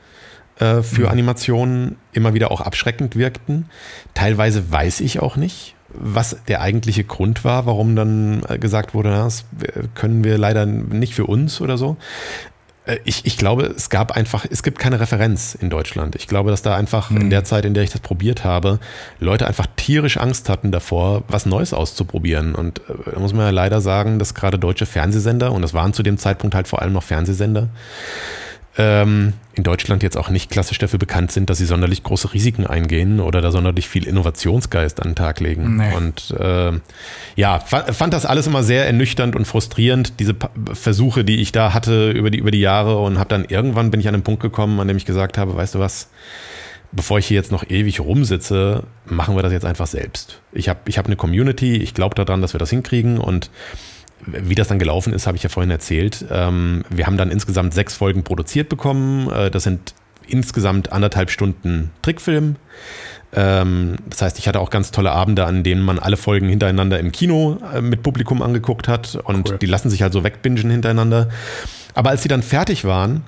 äh, 0.58 0.82
für 0.82 1.02
mhm. 1.02 1.08
Animationen 1.08 1.96
immer 2.12 2.34
wieder 2.34 2.50
auch 2.50 2.60
abschreckend 2.60 3.16
wirkten. 3.16 3.68
Teilweise 4.14 4.70
weiß 4.70 5.00
ich 5.00 5.20
auch 5.20 5.36
nicht, 5.36 5.74
was 5.88 6.36
der 6.48 6.60
eigentliche 6.60 7.04
Grund 7.04 7.44
war, 7.44 7.66
warum 7.66 7.96
dann 7.96 8.42
äh, 8.48 8.58
gesagt 8.58 8.94
wurde, 8.94 9.10
das 9.10 9.44
können 9.94 10.24
wir 10.24 10.38
leider 10.38 10.66
nicht 10.66 11.14
für 11.14 11.26
uns 11.26 11.60
oder 11.60 11.78
so. 11.78 11.96
Äh, 12.86 12.98
ich, 13.04 13.26
ich 13.26 13.36
glaube, 13.36 13.64
es 13.64 13.90
gab 13.90 14.12
einfach, 14.12 14.46
es 14.48 14.62
gibt 14.62 14.78
keine 14.78 15.00
Referenz 15.00 15.54
in 15.54 15.70
Deutschland. 15.70 16.14
Ich 16.16 16.26
glaube, 16.26 16.50
dass 16.50 16.62
da 16.62 16.74
einfach 16.76 17.10
mhm. 17.10 17.22
in 17.22 17.30
der 17.30 17.44
Zeit, 17.44 17.64
in 17.64 17.74
der 17.74 17.82
ich 17.82 17.90
das 17.90 18.00
probiert 18.00 18.44
habe, 18.44 18.78
Leute 19.20 19.46
einfach 19.46 19.66
tierisch 19.76 20.16
Angst 20.16 20.48
hatten 20.48 20.72
davor, 20.72 21.24
was 21.28 21.46
Neues 21.46 21.74
auszuprobieren. 21.74 22.54
Und 22.54 22.78
äh, 22.88 23.12
da 23.12 23.20
muss 23.20 23.34
man 23.34 23.42
ja 23.42 23.50
leider 23.50 23.80
sagen, 23.80 24.18
dass 24.18 24.34
gerade 24.34 24.58
deutsche 24.58 24.86
Fernsehsender, 24.86 25.52
und 25.52 25.62
das 25.62 25.74
waren 25.74 25.92
zu 25.92 26.02
dem 26.02 26.18
Zeitpunkt 26.18 26.54
halt 26.54 26.68
vor 26.68 26.82
allem 26.82 26.92
noch 26.92 27.02
Fernsehsender, 27.02 27.68
ähm, 28.78 29.32
in 29.54 29.62
Deutschland 29.62 30.02
jetzt 30.02 30.18
auch 30.18 30.28
nicht 30.28 30.50
klassisch 30.50 30.78
dafür 30.78 30.98
bekannt 30.98 31.32
sind, 31.32 31.48
dass 31.48 31.58
sie 31.58 31.64
sonderlich 31.64 32.02
große 32.02 32.34
Risiken 32.34 32.66
eingehen 32.66 33.20
oder 33.20 33.40
da 33.40 33.50
sonderlich 33.50 33.88
viel 33.88 34.06
Innovationsgeist 34.06 35.00
an 35.00 35.10
den 35.10 35.14
Tag 35.14 35.40
legen. 35.40 35.78
Nee. 35.78 35.94
Und 35.94 36.34
äh, 36.38 36.72
ja, 37.36 37.58
fand 37.60 38.12
das 38.12 38.26
alles 38.26 38.46
immer 38.46 38.62
sehr 38.62 38.86
ernüchternd 38.86 39.34
und 39.34 39.46
frustrierend, 39.46 40.20
diese 40.20 40.34
Versuche, 40.72 41.24
die 41.24 41.40
ich 41.40 41.52
da 41.52 41.72
hatte 41.72 42.10
über 42.10 42.30
die, 42.30 42.38
über 42.38 42.50
die 42.50 42.60
Jahre 42.60 42.98
und 42.98 43.18
habe 43.18 43.30
dann 43.30 43.46
irgendwann 43.46 43.90
bin 43.90 44.00
ich 44.00 44.08
an 44.08 44.14
den 44.14 44.22
Punkt 44.22 44.42
gekommen, 44.42 44.78
an 44.78 44.88
dem 44.88 44.98
ich 44.98 45.06
gesagt 45.06 45.38
habe, 45.38 45.56
weißt 45.56 45.76
du 45.76 45.78
was, 45.78 46.10
bevor 46.92 47.18
ich 47.18 47.26
hier 47.26 47.36
jetzt 47.36 47.52
noch 47.52 47.68
ewig 47.68 48.00
rumsitze, 48.00 48.84
machen 49.06 49.36
wir 49.36 49.42
das 49.42 49.52
jetzt 49.52 49.64
einfach 49.64 49.86
selbst. 49.86 50.40
Ich 50.52 50.68
habe 50.68 50.80
ich 50.86 50.98
hab 50.98 51.06
eine 51.06 51.16
Community, 51.16 51.76
ich 51.76 51.94
glaube 51.94 52.14
daran, 52.14 52.42
dass 52.42 52.54
wir 52.54 52.58
das 52.58 52.70
hinkriegen 52.70 53.18
und 53.18 53.50
wie 54.24 54.54
das 54.54 54.68
dann 54.68 54.78
gelaufen 54.78 55.12
ist, 55.12 55.26
habe 55.26 55.36
ich 55.36 55.42
ja 55.42 55.48
vorhin 55.48 55.70
erzählt. 55.70 56.24
Ähm, 56.30 56.84
wir 56.90 57.06
haben 57.06 57.16
dann 57.16 57.30
insgesamt 57.30 57.74
sechs 57.74 57.94
Folgen 57.94 58.24
produziert 58.24 58.68
bekommen. 58.68 59.30
Äh, 59.30 59.50
das 59.50 59.64
sind 59.64 59.94
insgesamt 60.26 60.92
anderthalb 60.92 61.30
Stunden 61.30 61.90
Trickfilm. 62.02 62.56
Ähm, 63.32 63.96
das 64.08 64.22
heißt, 64.22 64.38
ich 64.38 64.48
hatte 64.48 64.60
auch 64.60 64.70
ganz 64.70 64.90
tolle 64.90 65.12
Abende, 65.12 65.44
an 65.44 65.62
denen 65.62 65.82
man 65.82 65.98
alle 65.98 66.16
Folgen 66.16 66.48
hintereinander 66.48 66.98
im 66.98 67.12
Kino 67.12 67.58
äh, 67.74 67.80
mit 67.80 68.02
Publikum 68.02 68.42
angeguckt 68.42 68.88
hat. 68.88 69.16
Und 69.24 69.50
cool. 69.50 69.58
die 69.58 69.66
lassen 69.66 69.90
sich 69.90 70.02
halt 70.02 70.12
so 70.12 70.24
wegbingen 70.24 70.70
hintereinander. 70.70 71.28
Aber 71.94 72.10
als 72.10 72.22
sie 72.22 72.28
dann 72.28 72.42
fertig 72.42 72.84
waren, 72.84 73.24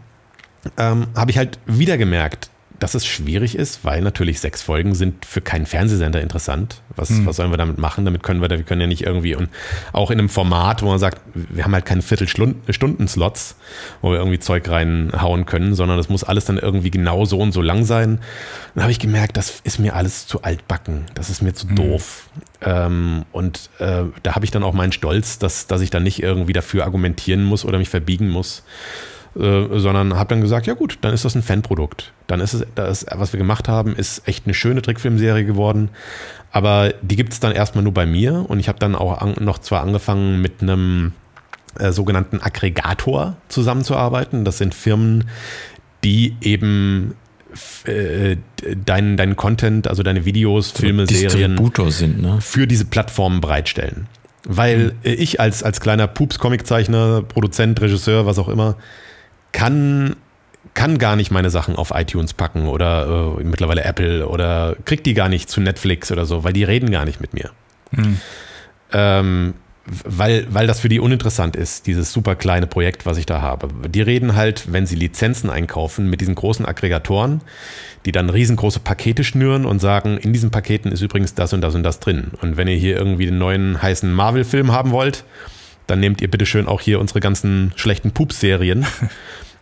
ähm, 0.76 1.08
habe 1.14 1.30
ich 1.30 1.38
halt 1.38 1.58
wieder 1.66 1.98
gemerkt, 1.98 2.50
dass 2.78 2.94
es 2.94 3.06
schwierig 3.06 3.56
ist, 3.56 3.84
weil 3.84 4.02
natürlich 4.02 4.40
sechs 4.40 4.62
Folgen 4.62 4.94
sind 4.94 5.24
für 5.24 5.40
keinen 5.40 5.66
Fernsehsender 5.66 6.20
interessant. 6.20 6.80
Was, 6.94 7.08
hm. 7.08 7.26
was 7.26 7.36
sollen 7.36 7.50
wir 7.50 7.56
damit 7.56 7.78
machen? 7.78 8.04
Damit 8.04 8.22
können 8.22 8.40
wir, 8.40 8.48
wir 8.48 8.62
können 8.62 8.80
ja 8.80 8.86
nicht 8.86 9.02
irgendwie 9.02 9.34
und 9.34 9.48
auch 9.92 10.10
in 10.10 10.18
einem 10.18 10.28
Format, 10.28 10.82
wo 10.82 10.86
man 10.86 10.98
sagt, 10.98 11.20
wir 11.34 11.64
haben 11.64 11.74
halt 11.74 11.86
keine 11.86 12.02
Viertelstunden-Slots, 12.02 13.56
wo 14.00 14.10
wir 14.10 14.18
irgendwie 14.18 14.38
Zeug 14.38 14.68
reinhauen 14.68 15.46
können, 15.46 15.74
sondern 15.74 15.96
das 15.96 16.08
muss 16.08 16.24
alles 16.24 16.44
dann 16.44 16.58
irgendwie 16.58 16.90
genau 16.90 17.24
so 17.24 17.38
und 17.38 17.52
so 17.52 17.62
lang 17.62 17.84
sein. 17.84 18.20
Dann 18.74 18.84
habe 18.84 18.92
ich 18.92 18.98
gemerkt, 18.98 19.36
das 19.36 19.60
ist 19.64 19.78
mir 19.78 19.94
alles 19.94 20.26
zu 20.26 20.42
altbacken, 20.42 21.06
das 21.14 21.30
ist 21.30 21.42
mir 21.42 21.54
zu 21.54 21.68
hm. 21.68 21.76
doof. 21.76 22.28
Ähm, 22.60 23.24
und 23.32 23.70
äh, 23.78 24.04
da 24.22 24.34
habe 24.34 24.44
ich 24.44 24.50
dann 24.50 24.62
auch 24.62 24.72
meinen 24.72 24.92
Stolz, 24.92 25.38
dass, 25.38 25.66
dass 25.66 25.80
ich 25.80 25.90
dann 25.90 26.02
nicht 26.02 26.22
irgendwie 26.22 26.52
dafür 26.52 26.84
argumentieren 26.84 27.44
muss 27.44 27.64
oder 27.64 27.78
mich 27.78 27.88
verbiegen 27.88 28.28
muss 28.28 28.62
äh, 29.38 29.78
sondern 29.78 30.14
habe 30.16 30.30
dann 30.30 30.40
gesagt, 30.40 30.66
ja 30.66 30.74
gut, 30.74 30.98
dann 31.02 31.14
ist 31.14 31.24
das 31.24 31.34
ein 31.34 31.42
Fanprodukt. 31.42 32.12
Dann 32.26 32.40
ist 32.40 32.54
es, 32.54 32.66
das, 32.74 33.06
was 33.14 33.32
wir 33.32 33.38
gemacht 33.38 33.68
haben, 33.68 33.94
ist 33.94 34.26
echt 34.26 34.46
eine 34.46 34.54
schöne 34.54 34.82
Trickfilmserie 34.82 35.44
geworden. 35.44 35.90
Aber 36.50 36.92
die 37.02 37.16
gibt 37.16 37.32
es 37.32 37.40
dann 37.40 37.52
erstmal 37.52 37.84
nur 37.84 37.94
bei 37.94 38.06
mir 38.06 38.44
und 38.48 38.58
ich 38.58 38.68
habe 38.68 38.78
dann 38.78 38.94
auch 38.94 39.20
an, 39.20 39.36
noch 39.40 39.58
zwar 39.58 39.82
angefangen 39.82 40.40
mit 40.40 40.62
einem 40.62 41.12
äh, 41.78 41.92
sogenannten 41.92 42.40
Aggregator 42.40 43.36
zusammenzuarbeiten. 43.48 44.44
Das 44.44 44.58
sind 44.58 44.74
Firmen, 44.74 45.28
die 46.02 46.36
eben 46.40 47.14
äh, 47.84 48.36
deinen, 48.84 49.16
deinen 49.16 49.36
Content, 49.36 49.88
also 49.88 50.02
deine 50.02 50.24
Videos, 50.24 50.72
Filme, 50.72 51.06
Serien 51.06 51.56
sind, 51.90 52.20
ne? 52.20 52.38
für 52.40 52.66
diese 52.66 52.86
Plattformen 52.86 53.40
bereitstellen. 53.40 54.08
Weil 54.44 54.86
mhm. 54.86 54.92
ich 55.02 55.40
als, 55.40 55.62
als 55.62 55.80
kleiner 55.80 56.06
Pups-Comiczeichner, 56.08 57.22
Produzent, 57.22 57.80
Regisseur, 57.80 58.26
was 58.26 58.38
auch 58.38 58.48
immer, 58.48 58.76
kann, 59.52 60.16
kann 60.74 60.98
gar 60.98 61.16
nicht 61.16 61.30
meine 61.30 61.50
Sachen 61.50 61.76
auf 61.76 61.92
iTunes 61.94 62.34
packen 62.34 62.68
oder 62.68 63.36
äh, 63.38 63.44
mittlerweile 63.44 63.84
Apple 63.84 64.28
oder 64.28 64.76
kriegt 64.84 65.06
die 65.06 65.14
gar 65.14 65.28
nicht 65.28 65.50
zu 65.50 65.60
Netflix 65.60 66.12
oder 66.12 66.26
so, 66.26 66.44
weil 66.44 66.52
die 66.52 66.64
reden 66.64 66.90
gar 66.90 67.04
nicht 67.04 67.20
mit 67.20 67.34
mir. 67.34 67.50
Mhm. 67.92 68.20
Ähm, 68.92 69.54
weil, 70.04 70.46
weil 70.50 70.66
das 70.66 70.80
für 70.80 70.88
die 70.88 71.00
uninteressant 71.00 71.56
ist, 71.56 71.86
dieses 71.86 72.12
super 72.12 72.36
kleine 72.36 72.66
Projekt, 72.66 73.06
was 73.06 73.16
ich 73.16 73.26
da 73.26 73.40
habe. 73.40 73.68
Die 73.88 74.02
reden 74.02 74.36
halt, 74.36 74.72
wenn 74.72 74.86
sie 74.86 74.96
Lizenzen 74.96 75.50
einkaufen, 75.50 76.10
mit 76.10 76.20
diesen 76.20 76.34
großen 76.34 76.66
Aggregatoren, 76.66 77.40
die 78.04 78.12
dann 78.12 78.30
riesengroße 78.30 78.80
Pakete 78.80 79.24
schnüren 79.24 79.64
und 79.64 79.80
sagen, 79.80 80.18
in 80.18 80.32
diesen 80.32 80.50
Paketen 80.50 80.92
ist 80.92 81.00
übrigens 81.00 81.34
das 81.34 81.52
und 81.52 81.60
das 81.60 81.74
und 81.74 81.82
das 81.82 82.00
drin. 82.00 82.32
Und 82.42 82.56
wenn 82.56 82.68
ihr 82.68 82.76
hier 82.76 82.96
irgendwie 82.96 83.26
den 83.26 83.38
neuen 83.38 83.80
heißen 83.80 84.12
Marvel-Film 84.12 84.72
haben 84.72 84.90
wollt, 84.90 85.24
dann 85.88 86.00
nehmt 86.00 86.20
ihr 86.20 86.30
bitte 86.30 86.46
schön 86.46 86.68
auch 86.68 86.80
hier 86.80 87.00
unsere 87.00 87.20
ganzen 87.20 87.72
schlechten 87.76 88.12
Pups-Serien. 88.12 88.86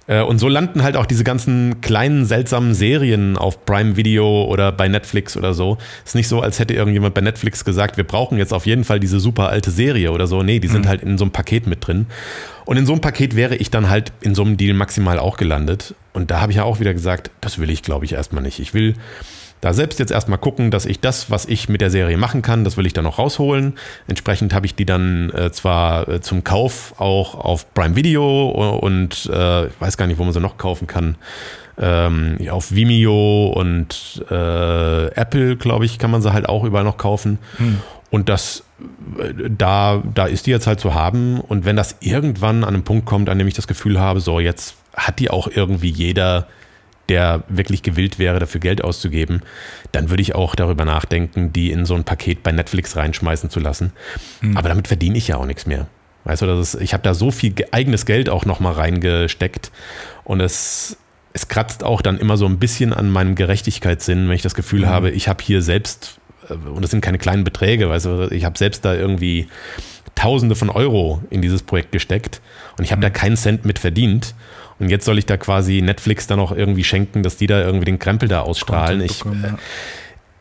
Äh, 0.09 0.22
und 0.22 0.39
so 0.39 0.49
landen 0.49 0.83
halt 0.83 0.97
auch 0.97 1.07
diese 1.07 1.24
ganzen 1.24 1.81
kleinen, 1.81 2.27
seltsamen 2.27 2.74
Serien 2.74 3.37
auf 3.37 3.64
Prime 3.64 3.97
Video 3.97 4.45
oder 4.45 4.72
bei 4.72 4.89
Netflix 4.89 5.37
oder 5.37 5.55
so. 5.55 5.79
Ist 6.05 6.14
nicht 6.14 6.29
so, 6.29 6.41
als 6.41 6.59
hätte 6.59 6.74
irgendjemand 6.74 7.14
bei 7.14 7.20
Netflix 7.20 7.64
gesagt, 7.64 7.97
wir 7.97 8.05
brauchen 8.05 8.39
jetzt 8.39 8.53
auf 8.53 8.66
jeden 8.66 8.85
Fall 8.85 9.01
diese 9.01 9.20
super 9.20 9.49
alte 9.49 9.70
Serie 9.70 10.12
oder 10.12 10.27
so. 10.27 10.43
Nee, 10.43 10.61
die 10.61 10.68
sind 10.68 10.85
mhm. 10.85 10.89
halt 10.89 11.03
in 11.03 11.18
so 11.18 11.24
einem 11.24 11.33
Paket 11.33 11.66
mit 11.66 11.87
drin. 11.87 12.07
Und 12.64 12.77
in 12.77 12.87
so 12.87 12.93
einem 12.93 13.01
Paket 13.01 13.37
wäre 13.37 13.57
ich 13.57 13.70
dann 13.70 13.91
halt 13.91 14.12
in 14.20 14.35
so 14.35 14.43
einem 14.43 14.57
Deal 14.57 14.74
maximal 14.74 15.18
auch 15.18 15.37
gelandet. 15.37 15.95
Und 16.12 16.31
da 16.31 16.41
habe 16.41 16.53
ich 16.53 16.59
ja 16.59 16.64
auch 16.64 16.81
wieder 16.81 16.93
gesagt, 16.93 17.31
das 17.41 17.59
will 17.59 17.70
ich, 17.70 17.83
glaube 17.83 18.05
ich, 18.05 18.12
erstmal 18.12 18.43
nicht. 18.43 18.61
Ich 18.61 18.74
will 18.74 18.95
da 19.66 19.74
selbst 19.74 19.98
jetzt 19.98 20.12
erstmal 20.12 20.38
gucken, 20.38 20.70
dass 20.70 20.86
ich 20.86 21.00
das, 21.00 21.28
was 21.28 21.44
ich 21.44 21.68
mit 21.68 21.80
der 21.80 21.90
Serie 21.90 22.16
machen 22.16 22.40
kann, 22.40 22.62
das 22.62 22.76
will 22.76 22.86
ich 22.86 22.92
dann 22.92 23.02
noch 23.02 23.18
rausholen. 23.18 23.74
Entsprechend 24.06 24.54
habe 24.54 24.64
ich 24.64 24.76
die 24.76 24.86
dann 24.86 25.30
äh, 25.30 25.50
zwar 25.50 26.08
äh, 26.08 26.20
zum 26.20 26.44
Kauf 26.44 26.94
auch 26.98 27.34
auf 27.34 27.74
Prime 27.74 27.96
Video 27.96 28.48
und 28.80 29.28
äh, 29.32 29.66
ich 29.66 29.80
weiß 29.80 29.96
gar 29.96 30.06
nicht, 30.06 30.18
wo 30.18 30.22
man 30.24 30.32
sie 30.32 30.40
noch 30.40 30.56
kaufen 30.56 30.86
kann. 30.86 31.16
Ähm, 31.78 32.38
auf 32.48 32.72
Vimeo 32.72 33.48
und 33.48 34.24
äh, 34.30 35.06
Apple, 35.08 35.56
glaube 35.56 35.84
ich, 35.84 35.98
kann 35.98 36.12
man 36.12 36.22
sie 36.22 36.32
halt 36.32 36.48
auch 36.48 36.62
überall 36.62 36.84
noch 36.84 36.96
kaufen. 36.96 37.38
Hm. 37.56 37.80
Und 38.10 38.28
das, 38.28 38.62
äh, 39.18 39.50
da, 39.50 40.00
da 40.14 40.26
ist 40.26 40.46
die 40.46 40.52
jetzt 40.52 40.68
halt 40.68 40.78
zu 40.78 40.94
haben. 40.94 41.40
Und 41.40 41.64
wenn 41.64 41.74
das 41.74 41.96
irgendwann 41.98 42.62
an 42.62 42.74
einen 42.74 42.84
Punkt 42.84 43.04
kommt, 43.04 43.28
an 43.28 43.36
dem 43.36 43.48
ich 43.48 43.54
das 43.54 43.66
Gefühl 43.66 43.98
habe, 43.98 44.20
so 44.20 44.38
jetzt 44.38 44.76
hat 44.94 45.18
die 45.18 45.28
auch 45.28 45.48
irgendwie 45.48 45.90
jeder 45.90 46.46
der 47.09 47.44
wirklich 47.48 47.82
gewillt 47.82 48.18
wäre, 48.18 48.38
dafür 48.38 48.61
Geld 48.61 48.82
auszugeben, 48.82 49.42
dann 49.92 50.11
würde 50.11 50.22
ich 50.22 50.34
auch 50.34 50.54
darüber 50.54 50.84
nachdenken, 50.84 51.52
die 51.52 51.70
in 51.70 51.84
so 51.84 51.94
ein 51.94 52.04
Paket 52.04 52.42
bei 52.42 52.52
Netflix 52.52 52.96
reinschmeißen 52.96 53.50
zu 53.50 53.61
lassen. 53.61 53.92
Mhm. 54.40 54.57
Aber 54.57 54.68
damit 54.68 54.88
verdiene 54.88 55.16
ich 55.16 55.28
ja 55.28 55.36
auch 55.36 55.46
nichts 55.46 55.66
mehr. 55.66 55.86
Weißt 56.24 56.42
du, 56.42 56.46
das 56.46 56.74
ist, 56.74 56.82
ich 56.82 56.92
habe 56.92 57.04
da 57.04 57.14
so 57.14 57.30
viel 57.30 57.54
eigenes 57.70 58.04
Geld 58.04 58.28
auch 58.28 58.44
nochmal 58.44 58.72
reingesteckt 58.72 59.70
und 60.24 60.40
es, 60.40 60.96
es 61.32 61.46
kratzt 61.46 61.84
auch 61.84 62.02
dann 62.02 62.18
immer 62.18 62.36
so 62.36 62.46
ein 62.46 62.59
bisschen 62.59 62.92
an 62.92 63.11
meinem 63.11 63.36
Gerechtigkeitssinn, 63.36 64.28
wenn 64.28 64.34
ich 64.34 64.42
das 64.42 64.57
Gefühl 64.57 64.80
mhm. 64.80 64.86
habe, 64.86 65.11
ich 65.11 65.28
habe 65.28 65.42
hier 65.44 65.62
selbst, 65.62 66.18
äh, 66.48 66.54
und 66.54 66.82
das 66.82 66.90
sind 66.90 67.00
keine 67.00 67.18
kleinen 67.18 67.44
Beträge, 67.44 67.88
weißt 67.88 68.07
du, 68.07 68.28
ich 68.32 68.44
habe 68.44 68.59
selbst 68.59 68.84
da 68.84 68.94
irgendwie 68.94 69.46
Tausende 70.16 70.54
von 70.54 70.70
Euro 70.70 71.22
in 71.28 71.42
dieses 71.42 71.62
Projekt 71.62 71.92
gesteckt 71.92 72.40
und 72.78 72.84
ich 72.84 72.90
habe 72.90 73.00
mhm. 73.00 73.02
da 73.02 73.11
keinen 73.11 73.36
Cent 73.36 73.66
mit 73.66 73.78
verdient. 73.78 74.34
Und 74.79 74.91
jetzt 74.91 75.05
soll 75.05 75.18
ich 75.18 75.27
da 75.27 75.37
quasi 75.37 75.81
Netflix 75.81 76.27
dann 76.27 76.41
auch 76.41 76.53
irgendwie 76.53 76.85
schenken, 76.85 77.22
dass 77.22 77.37
die 77.37 77.47
da 77.47 77.61
irgendwie 77.62 77.87
den 77.87 77.99
Krempel 77.99 78.29
da 78.29 78.43
ausstrahlen. 78.43 79.01
Ich, 79.01 79.24
äh, 79.24 79.55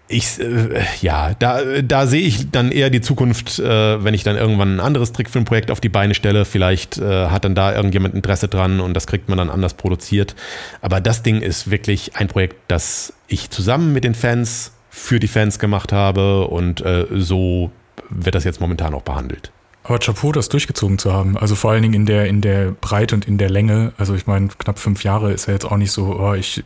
ich, 0.07 0.39
äh, 0.39 0.81
ja, 1.01 1.33
da, 1.39 1.81
da 1.81 2.05
sehe 2.05 2.21
ich 2.21 2.51
dann 2.51 2.71
eher 2.71 2.89
die 2.89 3.01
Zukunft, 3.01 3.59
äh, 3.59 4.03
wenn 4.03 4.13
ich 4.13 4.23
dann 4.23 4.35
irgendwann 4.35 4.75
ein 4.75 4.79
anderes 4.79 5.13
Trickfilmprojekt 5.13 5.71
auf 5.71 5.79
die 5.79 5.89
Beine 5.89 6.13
stelle. 6.15 6.45
Vielleicht 6.45 6.97
äh, 6.97 7.27
hat 7.27 7.45
dann 7.45 7.55
da 7.55 7.73
irgendjemand 7.73 8.13
Interesse 8.13 8.47
dran 8.47 8.81
und 8.81 8.93
das 8.93 9.07
kriegt 9.07 9.29
man 9.29 9.37
dann 9.37 9.49
anders 9.49 9.73
produziert. 9.75 10.35
Aber 10.81 10.99
das 10.99 11.23
Ding 11.23 11.41
ist 11.41 11.71
wirklich 11.71 12.15
ein 12.17 12.27
Projekt, 12.27 12.57
das 12.67 13.13
ich 13.27 13.49
zusammen 13.49 13.93
mit 13.93 14.03
den 14.03 14.15
Fans 14.15 14.73
für 14.89 15.19
die 15.19 15.27
Fans 15.27 15.59
gemacht 15.59 15.91
habe 15.91 16.47
und 16.47 16.81
so 17.11 17.69
wird 18.09 18.33
das 18.33 18.45
jetzt 18.45 18.61
momentan 18.61 18.93
auch 18.93 19.01
behandelt. 19.01 19.51
Aber 19.87 19.99
Chapeau, 19.99 20.31
das 20.31 20.49
durchgezogen 20.49 20.97
zu 20.97 21.13
haben. 21.13 21.37
Also 21.37 21.53
vor 21.53 21.71
allen 21.71 21.83
Dingen 21.83 21.93
in 21.93 22.05
der, 22.07 22.25
in 22.25 22.41
der 22.41 22.71
Breite 22.71 23.13
und 23.13 23.27
in 23.27 23.37
der 23.37 23.51
Länge. 23.51 23.93
Also 23.97 24.15
ich 24.15 24.25
meine, 24.25 24.47
knapp 24.47 24.79
fünf 24.79 25.03
Jahre 25.03 25.31
ist 25.31 25.45
ja 25.45 25.53
jetzt 25.53 25.65
auch 25.65 25.77
nicht 25.77 25.91
so, 25.91 26.19
oh, 26.19 26.33
ich 26.33 26.63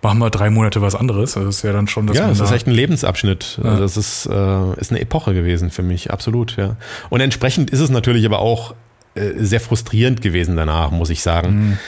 mache 0.00 0.16
mal 0.16 0.30
drei 0.30 0.48
Monate 0.48 0.80
was 0.80 0.94
anderes. 0.94 1.34
Das 1.34 1.44
ist 1.44 1.62
ja 1.62 1.72
dann 1.72 1.86
schon 1.86 2.06
das. 2.06 2.16
Ja, 2.16 2.28
das 2.28 2.40
ist 2.40 2.52
echt 2.52 2.66
ein 2.66 2.72
Lebensabschnitt. 2.72 3.58
Ja. 3.62 3.70
Also 3.70 3.82
das 3.82 3.96
ist, 3.98 4.26
äh, 4.26 4.80
ist 4.80 4.90
eine 4.90 5.00
Epoche 5.00 5.34
gewesen 5.34 5.70
für 5.70 5.82
mich, 5.82 6.10
absolut, 6.10 6.56
ja. 6.56 6.76
Und 7.10 7.20
entsprechend 7.20 7.70
ist 7.70 7.80
es 7.80 7.90
natürlich 7.90 8.24
aber 8.24 8.38
auch 8.38 8.74
äh, 9.14 9.32
sehr 9.36 9.60
frustrierend 9.60 10.22
gewesen 10.22 10.56
danach, 10.56 10.90
muss 10.90 11.10
ich 11.10 11.22
sagen. 11.22 11.50
Mhm 11.50 11.78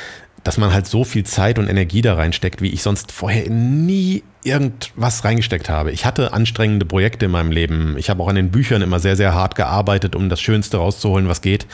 dass 0.44 0.58
man 0.58 0.72
halt 0.72 0.86
so 0.86 1.04
viel 1.04 1.24
Zeit 1.24 1.58
und 1.58 1.68
Energie 1.68 2.02
da 2.02 2.14
reinsteckt, 2.14 2.62
wie 2.62 2.70
ich 2.70 2.82
sonst 2.82 3.12
vorher 3.12 3.50
nie 3.50 4.22
irgendwas 4.44 5.24
reingesteckt 5.24 5.68
habe. 5.68 5.90
Ich 5.90 6.06
hatte 6.06 6.32
anstrengende 6.32 6.86
Projekte 6.86 7.26
in 7.26 7.32
meinem 7.32 7.50
Leben. 7.50 7.96
Ich 7.98 8.08
habe 8.08 8.22
auch 8.22 8.28
an 8.28 8.36
den 8.36 8.50
Büchern 8.50 8.82
immer 8.82 9.00
sehr, 9.00 9.16
sehr 9.16 9.34
hart 9.34 9.56
gearbeitet, 9.56 10.14
um 10.14 10.28
das 10.28 10.40
Schönste 10.40 10.78
rauszuholen, 10.78 11.28
was 11.28 11.42
geht. 11.42 11.66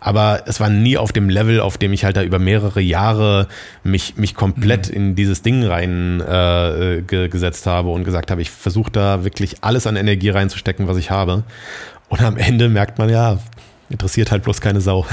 Aber 0.00 0.42
es 0.46 0.60
war 0.60 0.70
nie 0.70 0.96
auf 0.96 1.12
dem 1.12 1.28
Level, 1.28 1.60
auf 1.60 1.76
dem 1.76 1.92
ich 1.92 2.04
halt 2.04 2.16
da 2.16 2.22
über 2.22 2.38
mehrere 2.38 2.80
Jahre 2.80 3.48
mich, 3.82 4.16
mich 4.16 4.34
komplett 4.34 4.88
mhm. 4.88 4.96
in 4.96 5.14
dieses 5.14 5.42
Ding 5.42 5.64
reingesetzt 5.64 7.66
äh, 7.66 7.70
habe 7.70 7.90
und 7.90 8.04
gesagt 8.04 8.30
habe, 8.30 8.40
ich 8.40 8.50
versuche 8.50 8.90
da 8.90 9.24
wirklich 9.24 9.62
alles 9.62 9.86
an 9.86 9.96
Energie 9.96 10.30
reinzustecken, 10.30 10.88
was 10.88 10.96
ich 10.96 11.10
habe. 11.10 11.44
Und 12.08 12.22
am 12.22 12.36
Ende 12.36 12.68
merkt 12.68 12.98
man 12.98 13.10
ja, 13.10 13.38
Interessiert 13.90 14.30
halt 14.30 14.42
bloß 14.42 14.60
keine 14.60 14.80
Sau. 14.80 15.06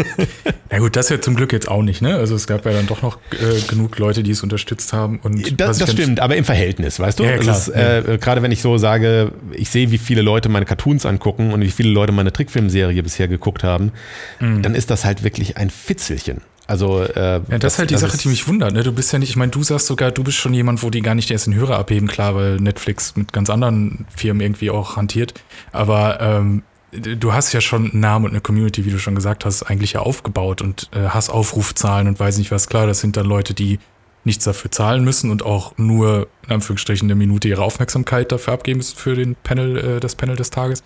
ja 0.70 0.78
gut, 0.78 0.96
das 0.96 1.08
ja 1.08 1.20
zum 1.20 1.34
Glück 1.34 1.52
jetzt 1.52 1.68
auch 1.68 1.82
nicht, 1.82 2.02
ne? 2.02 2.16
Also 2.16 2.34
es 2.34 2.46
gab 2.46 2.66
ja 2.66 2.72
dann 2.72 2.86
doch 2.86 3.00
noch 3.00 3.18
äh, 3.32 3.60
genug 3.68 3.98
Leute, 3.98 4.22
die 4.22 4.32
es 4.32 4.42
unterstützt 4.42 4.92
haben. 4.92 5.18
Und 5.20 5.58
das, 5.58 5.78
das 5.78 5.92
stimmt, 5.92 6.20
aber 6.20 6.36
im 6.36 6.44
Verhältnis, 6.44 7.00
weißt 7.00 7.18
du? 7.18 7.24
Ja, 7.24 7.38
klar. 7.38 7.56
Ist, 7.56 7.68
äh, 7.68 8.18
Gerade 8.20 8.42
wenn 8.42 8.52
ich 8.52 8.60
so 8.60 8.76
sage, 8.76 9.32
ich 9.52 9.70
sehe, 9.70 9.90
wie 9.90 9.98
viele 9.98 10.20
Leute 10.22 10.48
meine 10.50 10.66
Cartoons 10.66 11.06
angucken 11.06 11.52
und 11.52 11.62
wie 11.62 11.70
viele 11.70 11.90
Leute 11.90 12.12
meine 12.12 12.32
Trickfilmserie 12.32 13.02
bisher 13.02 13.28
geguckt 13.28 13.64
haben, 13.64 13.92
mhm. 14.40 14.62
dann 14.62 14.74
ist 14.74 14.90
das 14.90 15.04
halt 15.04 15.24
wirklich 15.24 15.56
ein 15.56 15.70
Fitzelchen. 15.70 16.42
Also, 16.66 17.02
äh, 17.02 17.06
ja, 17.16 17.38
das, 17.38 17.60
das 17.60 17.72
ist 17.72 17.78
halt 17.80 17.90
die 17.90 17.96
Sache, 17.96 18.16
die 18.16 18.28
mich 18.28 18.46
wundert. 18.46 18.72
Ne? 18.72 18.82
Du 18.82 18.92
bist 18.92 19.12
ja 19.12 19.18
nicht, 19.18 19.30
ich 19.30 19.36
meine, 19.36 19.50
du 19.50 19.62
sagst 19.62 19.86
sogar, 19.86 20.10
du 20.10 20.22
bist 20.22 20.38
schon 20.38 20.54
jemand, 20.54 20.82
wo 20.82 20.90
die 20.90 21.02
gar 21.02 21.14
nicht 21.14 21.30
erst 21.30 21.46
den 21.46 21.54
Hörer 21.54 21.78
abheben, 21.78 22.08
klar, 22.08 22.34
weil 22.34 22.56
Netflix 22.56 23.16
mit 23.16 23.32
ganz 23.32 23.50
anderen 23.50 24.06
Firmen 24.16 24.40
irgendwie 24.40 24.70
auch 24.70 24.96
hantiert. 24.96 25.34
Aber 25.72 26.20
ähm, 26.20 26.62
du 26.92 27.32
hast 27.32 27.52
ja 27.52 27.60
schon 27.60 27.90
einen 27.90 28.00
Namen 28.00 28.26
und 28.26 28.30
eine 28.32 28.40
Community, 28.40 28.84
wie 28.84 28.90
du 28.90 28.98
schon 28.98 29.14
gesagt 29.14 29.44
hast, 29.44 29.62
eigentlich 29.62 29.94
ja 29.94 30.00
aufgebaut 30.00 30.62
und 30.62 30.90
äh, 30.92 31.08
hast 31.08 31.30
Aufrufzahlen 31.30 32.06
und 32.06 32.20
weiß 32.20 32.38
nicht 32.38 32.50
was. 32.50 32.68
Klar, 32.68 32.86
das 32.86 33.00
sind 33.00 33.16
dann 33.16 33.26
Leute, 33.26 33.54
die 33.54 33.78
nichts 34.24 34.44
dafür 34.44 34.70
zahlen 34.70 35.02
müssen 35.02 35.30
und 35.30 35.44
auch 35.44 35.76
nur 35.78 36.28
in 36.46 36.54
Anführungsstrichen 36.54 37.06
eine 37.06 37.14
Minute 37.14 37.48
ihre 37.48 37.62
Aufmerksamkeit 37.62 38.30
dafür 38.30 38.52
abgeben 38.52 38.78
müssen 38.78 38.96
für 38.96 39.14
den 39.14 39.34
Panel, 39.42 39.96
äh, 39.96 40.00
das 40.00 40.14
Panel 40.14 40.36
des 40.36 40.50
Tages. 40.50 40.82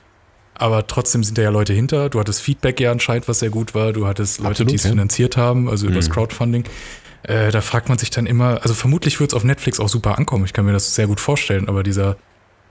Aber 0.55 0.87
trotzdem 0.87 1.23
sind 1.23 1.37
da 1.37 1.43
ja 1.43 1.51
Leute 1.51 1.75
hinter. 1.75 2.09
Du 2.09 2.19
hattest 2.19 2.41
Feedback 2.41 2.81
ja 2.81 2.91
anscheinend, 2.91 3.29
was 3.29 3.41
sehr 3.41 3.51
gut 3.51 3.75
war. 3.75 3.93
Du 3.93 4.07
hattest 4.07 4.39
Leute, 4.39 4.51
Absolut, 4.51 4.71
die 4.71 4.77
es 4.77 4.85
ja. 4.85 4.91
finanziert 4.91 5.37
haben, 5.37 5.69
also 5.69 5.85
mhm. 5.85 5.93
über 5.93 6.01
das 6.01 6.09
Crowdfunding. 6.09 6.65
Äh, 7.25 7.51
da 7.51 7.61
fragt 7.61 7.89
man 7.89 7.99
sich 7.99 8.11
dann 8.11 8.25
immer, 8.25 8.63
also 8.63 8.73
vermutlich 8.73 9.21
wird 9.21 9.33
es 9.33 9.35
auf 9.35 9.45
Netflix 9.45 9.81
auch 9.81 9.89
super 9.89 10.17
ankommen. 10.17 10.45
Ich 10.45 10.53
kann 10.53 10.65
mir 10.65 10.73
das 10.73 10.95
sehr 10.95 11.09
gut 11.09 11.21
vorstellen, 11.21 11.69
aber 11.69 11.83
dieser 11.83 12.17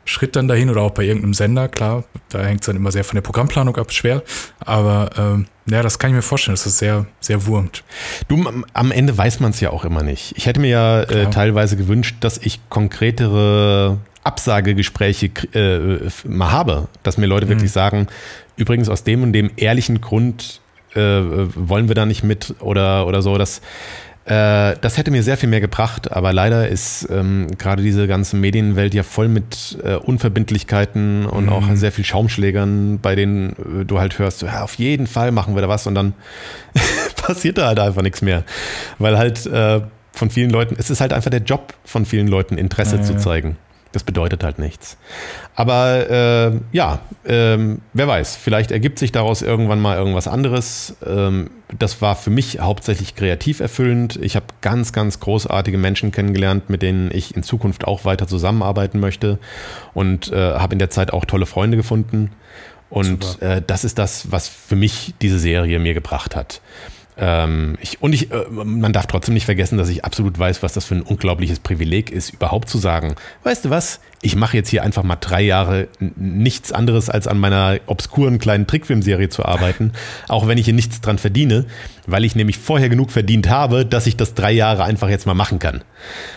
Schritt 0.05 0.35
dann 0.35 0.47
dahin 0.47 0.69
oder 0.69 0.81
auch 0.81 0.91
bei 0.91 1.03
irgendeinem 1.03 1.33
Sender, 1.33 1.67
klar, 1.67 2.03
da 2.29 2.43
hängt 2.43 2.61
es 2.61 2.67
dann 2.67 2.75
immer 2.75 2.91
sehr 2.91 3.03
von 3.03 3.15
der 3.15 3.21
Programmplanung 3.21 3.75
ab, 3.77 3.91
schwer. 3.91 4.23
Aber 4.59 5.09
ähm, 5.17 5.47
ja, 5.65 5.81
das 5.81 5.97
kann 5.97 6.11
ich 6.11 6.15
mir 6.15 6.21
vorstellen, 6.21 6.53
dass 6.53 6.63
das 6.63 6.77
sehr, 6.77 7.07
sehr 7.19 7.45
wurmt. 7.47 7.83
Du, 8.27 8.43
am 8.73 8.91
Ende 8.91 9.17
weiß 9.17 9.39
man 9.39 9.49
es 9.51 9.59
ja 9.59 9.71
auch 9.71 9.83
immer 9.83 10.03
nicht. 10.03 10.33
Ich 10.37 10.45
hätte 10.45 10.59
mir 10.59 10.69
ja 10.69 11.01
äh, 11.01 11.29
teilweise 11.31 11.75
gewünscht, 11.75 12.17
dass 12.19 12.37
ich 12.37 12.59
konkretere 12.69 13.97
Absagegespräche 14.23 15.31
äh, 15.53 16.27
mal 16.27 16.51
habe, 16.51 16.87
dass 17.03 17.17
mir 17.17 17.25
Leute 17.25 17.47
mhm. 17.47 17.49
wirklich 17.49 17.71
sagen, 17.71 18.07
übrigens 18.57 18.89
aus 18.89 19.03
dem 19.03 19.23
und 19.23 19.33
dem 19.33 19.51
ehrlichen 19.55 20.01
Grund 20.01 20.61
äh, 20.93 20.99
wollen 20.99 21.87
wir 21.87 21.95
da 21.95 22.05
nicht 22.05 22.23
mit 22.23 22.55
oder, 22.59 23.07
oder 23.07 23.21
so, 23.21 23.37
dass 23.37 23.61
äh, 24.25 24.75
das 24.81 24.97
hätte 24.97 25.11
mir 25.11 25.21
sehr 25.21 25.37
viel 25.37 25.49
mehr 25.49 25.61
gebracht, 25.61 26.11
aber 26.11 26.33
leider 26.33 26.67
ist 26.67 27.07
ähm, 27.11 27.47
gerade 27.59 27.83
diese 27.83 28.07
ganze 28.07 28.35
Medienwelt 28.35 28.95
ja 28.95 29.03
voll 29.03 29.27
mit 29.27 29.77
äh, 29.83 29.95
Unverbindlichkeiten 29.95 31.27
und 31.27 31.45
mhm. 31.45 31.49
auch 31.51 31.63
sehr 31.75 31.91
viel 31.91 32.05
Schaumschlägern, 32.05 32.99
bei 32.99 33.13
denen 33.13 33.81
äh, 33.81 33.85
du 33.85 33.99
halt 33.99 34.17
hörst, 34.17 34.41
ja, 34.41 34.63
auf 34.63 34.75
jeden 34.75 35.05
Fall 35.05 35.31
machen 35.31 35.53
wir 35.53 35.61
da 35.61 35.69
was 35.69 35.85
und 35.85 35.93
dann 35.93 36.13
passiert 37.15 37.59
da 37.59 37.67
halt 37.67 37.79
einfach 37.79 38.01
nichts 38.01 38.23
mehr. 38.23 38.43
Weil 38.97 39.15
halt 39.15 39.45
äh, 39.45 39.81
von 40.11 40.31
vielen 40.31 40.49
Leuten, 40.49 40.75
es 40.79 40.89
ist 40.89 41.01
halt 41.01 41.13
einfach 41.13 41.29
der 41.29 41.41
Job 41.41 41.75
von 41.83 42.05
vielen 42.05 42.27
Leuten, 42.27 42.57
Interesse 42.57 42.95
ja, 42.95 43.03
zu 43.03 43.17
zeigen. 43.17 43.57
Das 43.95 44.03
bedeutet 44.03 44.43
halt 44.43 44.59
nichts. 44.59 44.97
Aber 45.55 46.09
äh, 46.09 46.59
ja, 46.73 46.99
ähm, 47.25 47.79
wer 47.93 48.09
weiß, 48.09 48.35
vielleicht 48.35 48.71
ergibt 48.71 48.99
sich 48.99 49.13
daraus 49.13 49.41
irgendwann 49.41 49.79
mal 49.79 49.97
irgendwas 49.97 50.27
anderes. 50.27 50.97
Ähm, 51.07 51.49
das 51.79 52.01
war 52.01 52.17
für 52.17 52.29
mich 52.29 52.59
hauptsächlich 52.59 53.15
kreativ 53.15 53.61
erfüllend. 53.61 54.19
Ich 54.21 54.35
habe 54.35 54.47
ganz, 54.59 54.91
ganz 54.91 55.21
großartige 55.21 55.77
Menschen 55.77 56.11
kennengelernt, 56.11 56.69
mit 56.69 56.81
denen 56.81 57.09
ich 57.09 57.37
in 57.37 57.43
Zukunft 57.43 57.87
auch 57.87 58.03
weiter 58.03 58.27
zusammenarbeiten 58.27 58.99
möchte 58.99 59.39
und 59.93 60.29
äh, 60.33 60.55
habe 60.55 60.73
in 60.73 60.79
der 60.79 60.89
Zeit 60.89 61.13
auch 61.13 61.23
tolle 61.23 61.45
Freunde 61.45 61.77
gefunden. 61.77 62.31
Und 62.89 63.41
äh, 63.41 63.61
das 63.65 63.85
ist 63.85 63.97
das, 63.97 64.29
was 64.29 64.49
für 64.49 64.75
mich 64.75 65.13
diese 65.21 65.39
Serie 65.39 65.79
mir 65.79 65.93
gebracht 65.93 66.35
hat. 66.35 66.59
Ähm, 67.17 67.77
ich, 67.81 68.01
und 68.01 68.13
ich, 68.13 68.31
äh, 68.31 68.45
man 68.49 68.91
darf 68.91 69.07
trotzdem 69.07 69.33
nicht 69.33 69.45
vergessen, 69.45 69.77
dass 69.77 69.89
ich 69.89 70.03
absolut 70.03 70.37
weiß, 70.37 70.63
was 70.63 70.73
das 70.73 70.85
für 70.85 70.95
ein 70.95 71.01
unglaubliches 71.01 71.59
Privileg 71.59 72.11
ist, 72.11 72.33
überhaupt 72.33 72.69
zu 72.69 72.77
sagen, 72.77 73.15
weißt 73.43 73.65
du 73.65 73.69
was, 73.69 74.01
ich 74.21 74.35
mache 74.35 74.57
jetzt 74.57 74.69
hier 74.69 74.83
einfach 74.83 75.03
mal 75.03 75.17
drei 75.17 75.41
Jahre 75.41 75.87
nichts 75.99 76.71
anderes, 76.71 77.09
als 77.09 77.27
an 77.27 77.37
meiner 77.37 77.79
obskuren 77.85 78.39
kleinen 78.39 78.65
Trickfilmserie 78.65 79.29
zu 79.29 79.45
arbeiten, 79.45 79.93
auch 80.27 80.47
wenn 80.47 80.57
ich 80.57 80.65
hier 80.65 80.73
nichts 80.73 80.99
dran 80.99 81.17
verdiene, 81.17 81.65
weil 82.07 82.25
ich 82.25 82.35
nämlich 82.35 82.57
vorher 82.57 82.89
genug 82.89 83.11
verdient 83.11 83.49
habe, 83.49 83.85
dass 83.85 84.07
ich 84.07 84.17
das 84.17 84.33
drei 84.33 84.51
Jahre 84.51 84.83
einfach 84.83 85.09
jetzt 85.09 85.25
mal 85.25 85.35
machen 85.35 85.59
kann. 85.59 85.83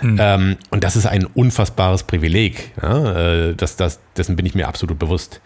Mhm. 0.02 0.18
Ähm, 0.20 0.56
und 0.70 0.84
das 0.84 0.96
ist 0.96 1.06
ein 1.06 1.24
unfassbares 1.24 2.04
Privileg. 2.04 2.72
Ja? 2.82 3.48
Äh, 3.48 3.54
das, 3.54 3.76
das, 3.76 4.00
dessen 4.16 4.36
bin 4.36 4.46
ich 4.46 4.54
mir 4.54 4.68
absolut 4.68 4.98
bewusst. 4.98 5.40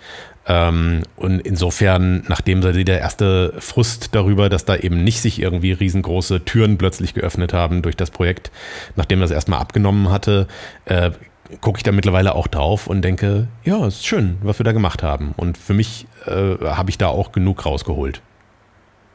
Ähm, 0.46 1.02
und 1.16 1.40
insofern, 1.40 2.24
nachdem 2.28 2.60
der 2.62 2.98
erste 2.98 3.54
Frust 3.58 4.14
darüber, 4.14 4.48
dass 4.48 4.64
da 4.64 4.76
eben 4.76 5.04
nicht 5.04 5.20
sich 5.20 5.40
irgendwie 5.40 5.72
riesengroße 5.72 6.44
Türen 6.44 6.78
plötzlich 6.78 7.14
geöffnet 7.14 7.52
haben 7.52 7.82
durch 7.82 7.96
das 7.96 8.10
Projekt, 8.10 8.50
nachdem 8.96 9.20
das 9.20 9.30
erstmal 9.30 9.60
abgenommen 9.60 10.10
hatte, 10.10 10.48
äh, 10.86 11.12
gucke 11.60 11.78
ich 11.78 11.82
da 11.82 11.92
mittlerweile 11.92 12.34
auch 12.34 12.46
drauf 12.46 12.86
und 12.86 13.02
denke, 13.02 13.48
ja, 13.64 13.86
ist 13.86 14.06
schön, 14.06 14.38
was 14.42 14.58
wir 14.58 14.64
da 14.64 14.72
gemacht 14.72 15.02
haben. 15.02 15.32
Und 15.36 15.58
für 15.58 15.74
mich 15.74 16.06
äh, 16.26 16.56
habe 16.64 16.90
ich 16.90 16.98
da 16.98 17.08
auch 17.08 17.30
genug 17.32 17.64
rausgeholt. 17.64 18.22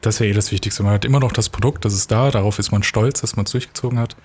Das 0.00 0.14
ist 0.14 0.20
ja 0.20 0.26
eh 0.26 0.32
das 0.32 0.52
Wichtigste. 0.52 0.82
Man 0.82 0.92
hat 0.92 1.04
immer 1.04 1.20
noch 1.20 1.32
das 1.32 1.48
Produkt, 1.48 1.84
das 1.84 1.92
ist 1.92 2.10
da, 2.10 2.30
darauf 2.30 2.58
ist 2.58 2.70
man 2.70 2.82
stolz, 2.84 3.20
dass 3.20 3.36
man 3.36 3.44
es 3.44 3.52
durchgezogen 3.52 3.98
hat. 3.98 4.16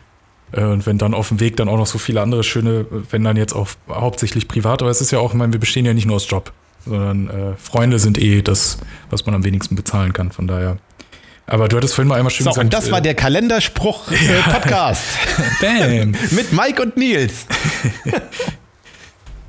Äh, 0.51 0.63
und 0.63 0.85
wenn 0.85 0.97
dann 0.97 1.13
auf 1.13 1.29
dem 1.29 1.39
Weg 1.41 1.57
dann 1.57 1.67
auch 1.67 1.77
noch 1.77 1.87
so 1.87 1.97
viele 1.97 2.21
andere 2.21 2.43
schöne, 2.43 2.85
wenn 3.09 3.23
dann 3.23 3.35
jetzt 3.35 3.53
auch 3.53 3.69
hauptsächlich 3.89 4.47
privat, 4.47 4.81
aber 4.81 4.91
es 4.91 5.01
ist 5.01 5.11
ja 5.11 5.19
auch, 5.19 5.31
ich 5.31 5.37
meine, 5.37 5.51
wir 5.51 5.59
bestehen 5.59 5.85
ja 5.85 5.93
nicht 5.93 6.05
nur 6.05 6.15
aus 6.15 6.29
Job 6.29 6.53
sondern 6.85 7.29
äh, 7.29 7.55
Freunde 7.57 7.99
sind 7.99 8.17
eh 8.17 8.41
das, 8.41 8.77
was 9.09 9.25
man 9.25 9.35
am 9.35 9.43
wenigsten 9.43 9.75
bezahlen 9.75 10.13
kann. 10.13 10.31
Von 10.31 10.47
daher. 10.47 10.77
Aber 11.45 11.67
du 11.67 11.77
hattest 11.77 11.95
vorhin 11.95 12.07
mal 12.07 12.15
einmal 12.15 12.31
schön 12.31 12.45
so, 12.45 12.51
gesagt. 12.51 12.63
Und 12.63 12.73
das 12.73 12.91
war 12.91 12.99
äh, 12.99 13.03
der 13.03 13.15
Kalenderspruch-Podcast. 13.15 15.03
Äh, 15.61 15.99
Bam. 16.05 16.11
Mit 16.31 16.53
Mike 16.53 16.81
und 16.81 16.97
Nils. 16.97 17.45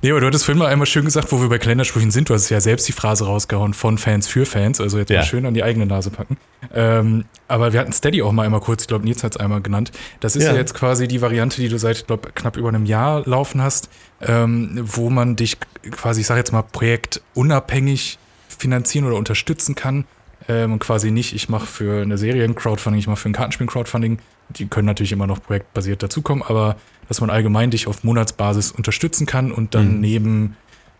Nee, 0.04 0.10
aber 0.10 0.20
du 0.20 0.26
hattest 0.26 0.44
vorhin 0.44 0.58
mal 0.58 0.66
einmal 0.66 0.86
schön 0.86 1.06
gesagt, 1.06 1.32
wo 1.32 1.40
wir 1.40 1.48
bei 1.48 1.58
Kalendersprüchen 1.58 2.10
sind. 2.10 2.28
Du 2.28 2.34
hast 2.34 2.50
ja 2.50 2.60
selbst 2.60 2.86
die 2.86 2.92
Phrase 2.92 3.24
rausgehauen 3.24 3.72
von 3.72 3.96
Fans 3.96 4.28
für 4.28 4.44
Fans. 4.44 4.78
Also 4.78 4.98
jetzt 4.98 5.08
ja. 5.08 5.20
mal 5.20 5.24
schön 5.24 5.46
an 5.46 5.54
die 5.54 5.62
eigene 5.62 5.86
Nase 5.86 6.10
packen. 6.10 6.36
Ähm, 6.74 7.24
aber 7.48 7.72
wir 7.72 7.80
hatten 7.80 7.92
Steady 7.92 8.20
auch 8.20 8.30
mal 8.32 8.44
einmal 8.44 8.60
kurz, 8.60 8.82
ich 8.82 8.88
glaube, 8.88 9.06
Nils 9.06 9.24
hat 9.24 9.36
es 9.36 9.40
einmal 9.40 9.62
genannt. 9.62 9.92
Das 10.20 10.36
ist 10.36 10.42
ja. 10.42 10.52
ja. 10.52 10.58
jetzt 10.58 10.74
quasi 10.74 11.08
die 11.08 11.22
Variante, 11.22 11.58
die 11.58 11.70
du 11.70 11.78
seit, 11.78 12.06
glaube 12.06 12.32
knapp 12.34 12.58
über 12.58 12.68
einem 12.68 12.84
Jahr 12.84 13.26
laufen 13.26 13.62
hast, 13.62 13.88
ähm, 14.20 14.78
wo 14.82 15.08
man 15.08 15.36
dich 15.36 15.56
quasi, 15.90 16.20
ich 16.20 16.26
sage 16.26 16.40
jetzt 16.40 16.52
mal, 16.52 16.60
projektunabhängig 16.60 18.18
finanzieren 18.46 19.06
oder 19.06 19.16
unterstützen 19.16 19.74
kann. 19.74 20.04
Ähm, 20.48 20.74
und 20.74 20.80
quasi 20.80 21.12
nicht, 21.12 21.34
ich 21.34 21.48
mache 21.48 21.64
für 21.64 22.02
eine 22.02 22.18
Serie 22.18 22.44
ein 22.44 22.54
Crowdfunding, 22.54 23.00
ich 23.00 23.06
mache 23.06 23.16
für 23.16 23.30
ein 23.30 23.32
Kartenspiel 23.32 23.64
ein 23.64 23.70
Crowdfunding. 23.70 24.18
Die 24.50 24.66
können 24.66 24.84
natürlich 24.84 25.12
immer 25.12 25.26
noch 25.26 25.42
projektbasiert 25.42 26.02
dazukommen, 26.02 26.44
aber 26.46 26.76
dass 27.08 27.20
man 27.20 27.30
allgemein 27.30 27.70
dich 27.70 27.86
auf 27.86 28.04
Monatsbasis 28.04 28.70
unterstützen 28.70 29.26
kann 29.26 29.52
und 29.52 29.74
dann 29.74 29.96
mhm. 29.96 30.00
neben 30.00 30.56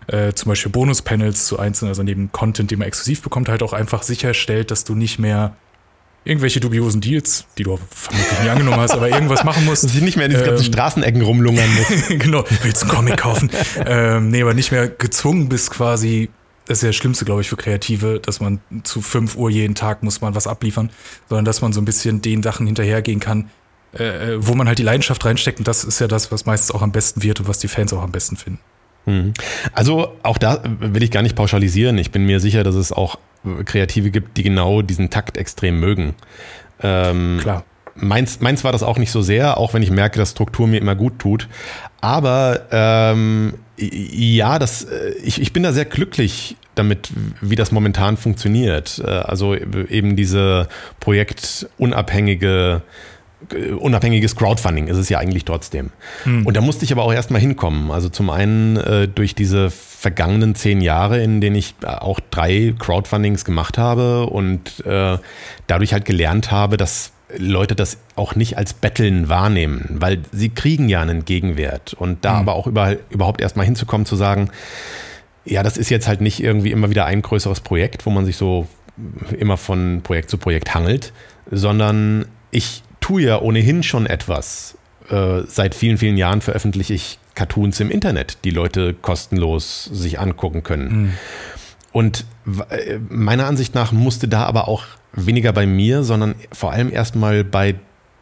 äh, 0.07 0.33
zum 0.35 0.51
Beispiel 0.51 0.71
Bonus-Panels 0.71 1.47
zu 1.47 1.59
einzelnen, 1.59 1.91
also 1.91 2.03
neben 2.03 2.31
Content, 2.33 2.71
den 2.71 2.79
man 2.79 2.89
exklusiv 2.89 3.23
bekommt, 3.23 3.49
halt 3.49 3.63
auch 3.63 3.73
einfach 3.73 4.03
sicherstellt, 4.03 4.71
dass 4.71 4.85
du 4.85 4.95
nicht 4.95 5.19
mehr 5.19 5.57
irgendwelche 6.25 6.61
dubiosen 6.61 7.01
Deals, 7.01 7.47
die 7.59 7.65
du 7.65 7.79
vermutlich 7.91 8.43
nie 8.43 8.49
angenommen 8.49 8.81
hast, 8.81 8.93
aber 8.93 9.11
irgendwas 9.11 9.45
machen 9.45 9.65
musst. 9.65 9.85
Dass 9.85 9.95
ich 9.95 10.01
nicht 10.01 10.17
mehr 10.17 10.27
in 10.27 10.33
diese 10.33 10.45
ganzen 10.45 10.67
ähm, 10.67 10.73
Straßenecken 10.73 11.23
rumlungern 11.23 11.69
muss. 11.75 12.09
genau, 12.19 12.45
willst 12.63 12.83
du 12.83 12.87
einen 12.87 12.95
Comic 12.95 13.17
kaufen? 13.19 13.51
ähm, 13.87 14.31
nee, 14.31 14.43
aber 14.43 14.55
nicht 14.55 14.73
mehr 14.73 14.89
gezwungen 14.89 15.49
bist 15.49 15.71
quasi, 15.71 16.31
das 16.67 16.79
ist 16.79 16.83
ja 16.83 16.89
das 16.89 16.97
Schlimmste, 16.97 17.27
glaube 17.27 17.43
ich, 17.43 17.49
für 17.49 17.57
Kreative, 17.57 18.21
dass 18.21 18.41
man 18.41 18.61
zu 18.85 19.03
5 19.03 19.37
Uhr 19.37 19.51
jeden 19.51 19.75
Tag 19.75 20.03
muss 20.03 20.23
man 20.23 20.35
was 20.35 20.47
abliefern, 20.47 20.91
sondern 21.29 21.45
dass 21.45 21.61
man 21.61 21.75
so 21.75 21.81
ein 21.81 21.85
bisschen 21.85 22.23
den 22.23 22.43
Sachen 22.43 22.67
hinterhergehen 22.67 23.21
kann, 23.21 23.51
äh, 23.99 24.33
äh, 24.33 24.47
wo 24.47 24.55
man 24.55 24.69
halt 24.69 24.79
die 24.79 24.83
Leidenschaft 24.83 25.25
reinsteckt. 25.25 25.59
Und 25.59 25.69
das 25.69 25.85
ist 25.85 26.01
ja 26.01 26.09
das, 26.09 26.33
was 26.33 26.47
meistens 26.47 26.75
auch 26.75 26.83
am 26.83 26.93
besten 26.93 27.23
wird 27.23 27.41
und 27.41 27.49
was 27.49 27.59
die 27.59 27.69
Fans 27.69 27.93
auch 27.93 28.03
am 28.03 28.13
besten 28.13 28.37
finden. 28.37 28.61
Mhm. 29.07 29.35
Also 29.73 30.13
auch 30.23 30.39
da 30.39 30.63
will 30.81 31.03
ich 31.03 31.11
gar 31.11 31.23
nicht 31.23 31.37
pauschalisieren. 31.37 31.99
Ich 31.99 32.11
bin 32.11 32.25
mir 32.25 32.41
sicher, 32.41 32.65
dass 32.65 32.75
es 32.75 32.93
auch 32.93 33.19
Kreative 33.65 34.11
gibt, 34.11 34.37
die 34.37 34.43
genau 34.43 34.83
diesen 34.83 35.11
Takt 35.11 35.37
extrem 35.37 35.79
mögen. 35.79 36.15
Ähm, 36.83 37.39
Klar. 37.41 37.65
Meins, 37.97 38.41
meins 38.41 38.65
war 38.65 38.73
das 38.73 38.83
auch 38.83 38.99
nicht 38.99 39.13
so 39.13 39.23
sehr, 39.23 39.57
auch 39.59 39.73
wenn 39.73 39.83
ich 39.83 39.91
merke, 39.91 40.19
dass 40.19 40.33
Struktur 40.33 40.67
mir 40.67 40.81
immer 40.81 40.97
gut 40.97 41.21
tut. 41.21 41.49
Aber 42.01 42.63
ähm, 42.73 43.55
ja, 43.77 44.59
das, 44.59 44.85
äh, 44.85 45.13
ich, 45.23 45.41
ich 45.41 45.53
bin 45.53 45.63
da 45.63 45.73
sehr 45.73 45.85
glücklich 45.85 46.57
damit, 46.75 47.11
wie 47.41 47.55
das 47.55 47.71
momentan 47.71 48.17
funktioniert. 48.17 49.01
Äh, 49.05 49.09
also 49.09 49.55
eben 49.55 50.17
diese 50.17 50.69
projektunabhängige 50.99 52.83
unabhängiges 53.79 54.37
Crowdfunding 54.37 54.89
ist 54.89 54.97
es 54.97 55.09
ja 55.09 55.19
eigentlich 55.19 55.45
trotzdem. 55.45 55.91
Hm. 56.25 56.47
Und 56.47 56.57
da 56.57 56.61
musste 56.61 56.85
ich 56.85 56.93
aber 56.93 57.03
auch 57.03 57.13
erstmal 57.13 57.41
hinkommen. 57.41 57.91
Also 57.91 58.09
zum 58.09 58.31
einen 58.31 58.77
äh, 58.77 59.09
durch 59.09 59.35
diese 59.35 59.71
vergangenen 59.71 60.55
zehn 60.55 60.81
Jahre, 60.81 61.23
in 61.23 61.41
denen 61.41 61.57
ich 61.57 61.75
auch 61.83 62.21
drei 62.31 62.75
Crowdfundings 62.79 63.45
gemacht 63.45 63.79
habe 63.79 64.27
und 64.27 64.85
äh, 64.87 65.19
dadurch 65.67 65.93
halt 65.93 66.05
gelernt 66.05 66.51
habe, 66.51 66.77
dass 66.77 67.13
Leute 67.37 67.75
das 67.75 67.99
auch 68.17 68.35
nicht 68.35 68.59
als 68.59 68.75
Betteln 68.75 69.29
wahrnehmen, 69.29 69.97
weil 69.99 70.21
sie 70.31 70.51
kriegen 70.51 70.89
ja 70.89 71.01
einen 71.01 71.25
Gegenwert. 71.25 71.95
Und 71.95 72.25
da 72.25 72.33
hm. 72.35 72.41
aber 72.41 72.55
auch 72.55 72.67
über, 72.67 72.97
überhaupt 73.11 73.41
erstmal 73.41 73.67
hinzukommen, 73.67 74.07
zu 74.07 74.17
sagen, 74.17 74.51
ja, 75.45 75.63
das 75.63 75.77
ist 75.77 75.91
jetzt 75.91 76.09
halt 76.09 76.21
nicht 76.21 76.43
irgendwie 76.43 76.71
immer 76.71 76.91
wieder 76.91 77.05
ein 77.05 77.23
größeres 77.23 77.61
Projekt, 77.61 78.07
wo 78.07 78.11
man 78.11 78.25
sich 78.25 78.37
so 78.37 78.67
immer 79.39 79.57
von 79.57 80.01
Projekt 80.03 80.31
zu 80.31 80.39
Projekt 80.39 80.75
hangelt, 80.75 81.13
sondern 81.51 82.27
ich 82.51 82.83
tue 83.05 83.21
ja 83.21 83.39
ohnehin 83.39 83.83
schon 83.83 84.07
etwas. 84.07 84.79
Äh, 85.11 85.43
seit 85.47 85.75
vielen, 85.75 85.99
vielen 85.99 86.17
Jahren 86.17 86.41
veröffentliche 86.41 86.95
ich 86.95 87.19
Cartoons 87.35 87.79
im 87.81 87.91
Internet, 87.91 88.39
die 88.45 88.51
Leute 88.51 88.95
kostenlos 88.95 89.85
sich 89.93 90.19
angucken 90.19 90.63
können. 90.63 90.89
Mhm. 90.89 91.13
Und 91.93 92.25
äh, 92.71 92.99
meiner 93.11 93.45
Ansicht 93.45 93.75
nach 93.75 93.93
musste 93.93 94.27
da 94.27 94.47
aber 94.47 94.69
auch 94.69 94.85
weniger 95.13 95.53
bei 95.53 95.67
mir, 95.67 96.03
sondern 96.03 96.35
vor 96.51 96.73
allem 96.73 96.91
erstmal 96.91 97.45
bei 97.45 97.75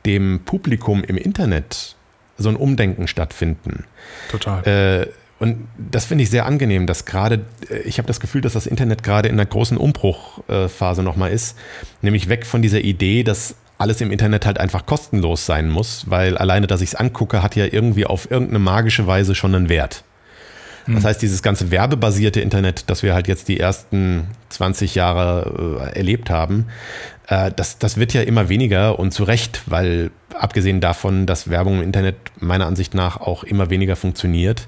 dem 0.04 0.40
Publikum 0.44 1.04
im 1.04 1.16
Internet 1.16 1.94
so 2.36 2.48
ein 2.48 2.56
Umdenken 2.56 3.06
stattfinden. 3.06 3.84
Total. 4.32 4.66
Äh, 4.66 5.06
und 5.38 5.68
das 5.78 6.06
finde 6.06 6.24
ich 6.24 6.30
sehr 6.30 6.44
angenehm, 6.44 6.88
dass 6.88 7.04
gerade, 7.04 7.44
äh, 7.70 7.82
ich 7.82 7.98
habe 7.98 8.08
das 8.08 8.18
Gefühl, 8.18 8.40
dass 8.40 8.54
das 8.54 8.66
Internet 8.66 9.04
gerade 9.04 9.28
in 9.28 9.36
einer 9.36 9.46
großen 9.46 9.76
Umbruchphase 9.76 11.04
nochmal 11.04 11.30
ist, 11.30 11.56
nämlich 12.00 12.28
weg 12.28 12.46
von 12.46 12.62
dieser 12.62 12.80
Idee, 12.80 13.22
dass 13.22 13.54
alles 13.82 14.00
im 14.00 14.10
Internet 14.10 14.46
halt 14.46 14.58
einfach 14.58 14.86
kostenlos 14.86 15.44
sein 15.44 15.68
muss, 15.68 16.08
weil 16.08 16.38
alleine, 16.38 16.66
dass 16.66 16.80
ich 16.80 16.90
es 16.90 16.94
angucke, 16.94 17.42
hat 17.42 17.56
ja 17.56 17.66
irgendwie 17.66 18.06
auf 18.06 18.30
irgendeine 18.30 18.60
magische 18.60 19.06
Weise 19.06 19.34
schon 19.34 19.54
einen 19.54 19.68
Wert. 19.68 20.04
Das 20.86 20.96
hm. 20.96 21.04
heißt, 21.04 21.22
dieses 21.22 21.42
ganze 21.42 21.70
werbebasierte 21.70 22.40
Internet, 22.40 22.90
das 22.90 23.02
wir 23.02 23.14
halt 23.14 23.28
jetzt 23.28 23.48
die 23.48 23.60
ersten 23.60 24.28
20 24.48 24.94
Jahre 24.94 25.90
äh, 25.94 25.98
erlebt 25.98 26.30
haben, 26.30 26.66
äh, 27.28 27.50
das, 27.54 27.78
das 27.78 27.96
wird 27.96 28.14
ja 28.14 28.22
immer 28.22 28.48
weniger 28.48 28.98
und 28.98 29.12
zu 29.12 29.24
Recht, 29.24 29.62
weil 29.66 30.10
abgesehen 30.34 30.80
davon, 30.80 31.26
dass 31.26 31.50
Werbung 31.50 31.78
im 31.78 31.82
Internet 31.82 32.16
meiner 32.40 32.66
Ansicht 32.66 32.94
nach 32.94 33.20
auch 33.20 33.44
immer 33.44 33.70
weniger 33.70 33.96
funktioniert, 33.96 34.66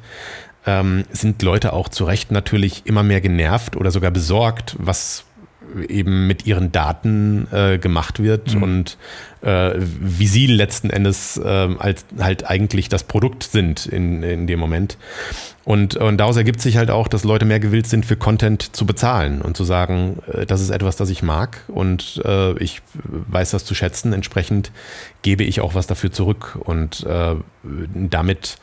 ähm, 0.67 1.05
sind 1.11 1.43
Leute 1.43 1.73
auch 1.73 1.89
zu 1.89 2.05
Recht 2.05 2.31
natürlich 2.31 2.87
immer 2.87 3.03
mehr 3.03 3.21
genervt 3.21 3.77
oder 3.77 3.91
sogar 3.91 4.11
besorgt, 4.11 4.77
was 4.79 5.25
eben 5.89 6.27
mit 6.27 6.47
ihren 6.47 6.73
Daten 6.73 7.49
äh, 7.53 7.79
gemacht 7.79 8.23
wird 8.23 8.55
mhm. 8.55 8.63
und 8.63 8.99
äh, 9.43 9.73
wie 9.77 10.27
sie 10.27 10.47
letzten 10.47 10.91
Endes 10.91 11.37
äh, 11.37 11.69
als, 11.79 12.07
halt 12.19 12.49
eigentlich 12.49 12.89
das 12.89 13.05
Produkt 13.05 13.43
sind 13.45 13.87
in, 13.87 14.23
in 14.23 14.47
dem 14.47 14.59
Moment. 14.59 14.97
Und, 15.65 15.97
und 15.97 16.19
daraus 16.19 16.37
ergibt 16.37 16.61
sich 16.61 16.77
halt 16.77 16.91
auch, 16.91 17.09
dass 17.09 17.25
Leute 17.25 17.47
mehr 17.47 17.61
gewillt 17.61 17.87
sind, 17.87 18.05
für 18.05 18.17
Content 18.17 18.77
zu 18.77 18.85
bezahlen 18.85 19.41
und 19.41 19.57
zu 19.57 19.65
sagen, 19.65 20.19
äh, 20.33 20.47
das 20.47 20.61
ist 20.61 20.71
etwas, 20.71 20.97
das 20.97 21.11
ich 21.11 21.23
mag 21.23 21.63
und 21.69 22.23
äh, 22.25 22.57
ich 22.59 22.83
weiß 23.05 23.51
das 23.51 23.65
zu 23.65 23.75
schätzen. 23.75 24.13
Entsprechend 24.13 24.73
gebe 25.23 25.45
ich 25.45 25.61
auch 25.61 25.75
was 25.75 25.87
dafür 25.87 26.13
zurück 26.13 26.59
und 26.63 27.05
äh, 27.05 27.35
damit 27.95 28.59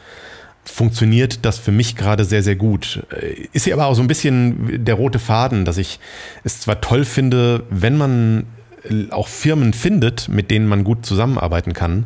funktioniert 0.63 1.45
das 1.45 1.57
für 1.57 1.71
mich 1.71 1.95
gerade 1.95 2.25
sehr, 2.25 2.43
sehr 2.43 2.55
gut. 2.55 3.03
Äh, 3.11 3.47
ist 3.53 3.65
hier 3.65 3.73
aber 3.73 3.87
auch 3.87 3.95
so 3.95 4.01
ein 4.01 4.07
bisschen 4.07 4.83
der 4.85 4.95
rote 4.95 5.19
Faden, 5.19 5.65
dass 5.65 5.77
ich 5.77 5.99
es 6.43 6.59
zwar 6.59 6.81
toll 6.81 7.05
finde, 7.05 7.63
wenn 7.69 7.97
man 7.97 8.45
äh, 8.89 9.11
auch 9.11 9.27
Firmen 9.27 9.73
findet, 9.73 10.29
mit 10.29 10.51
denen 10.51 10.67
man 10.67 10.83
gut 10.83 11.05
zusammenarbeiten 11.05 11.73
kann, 11.73 12.05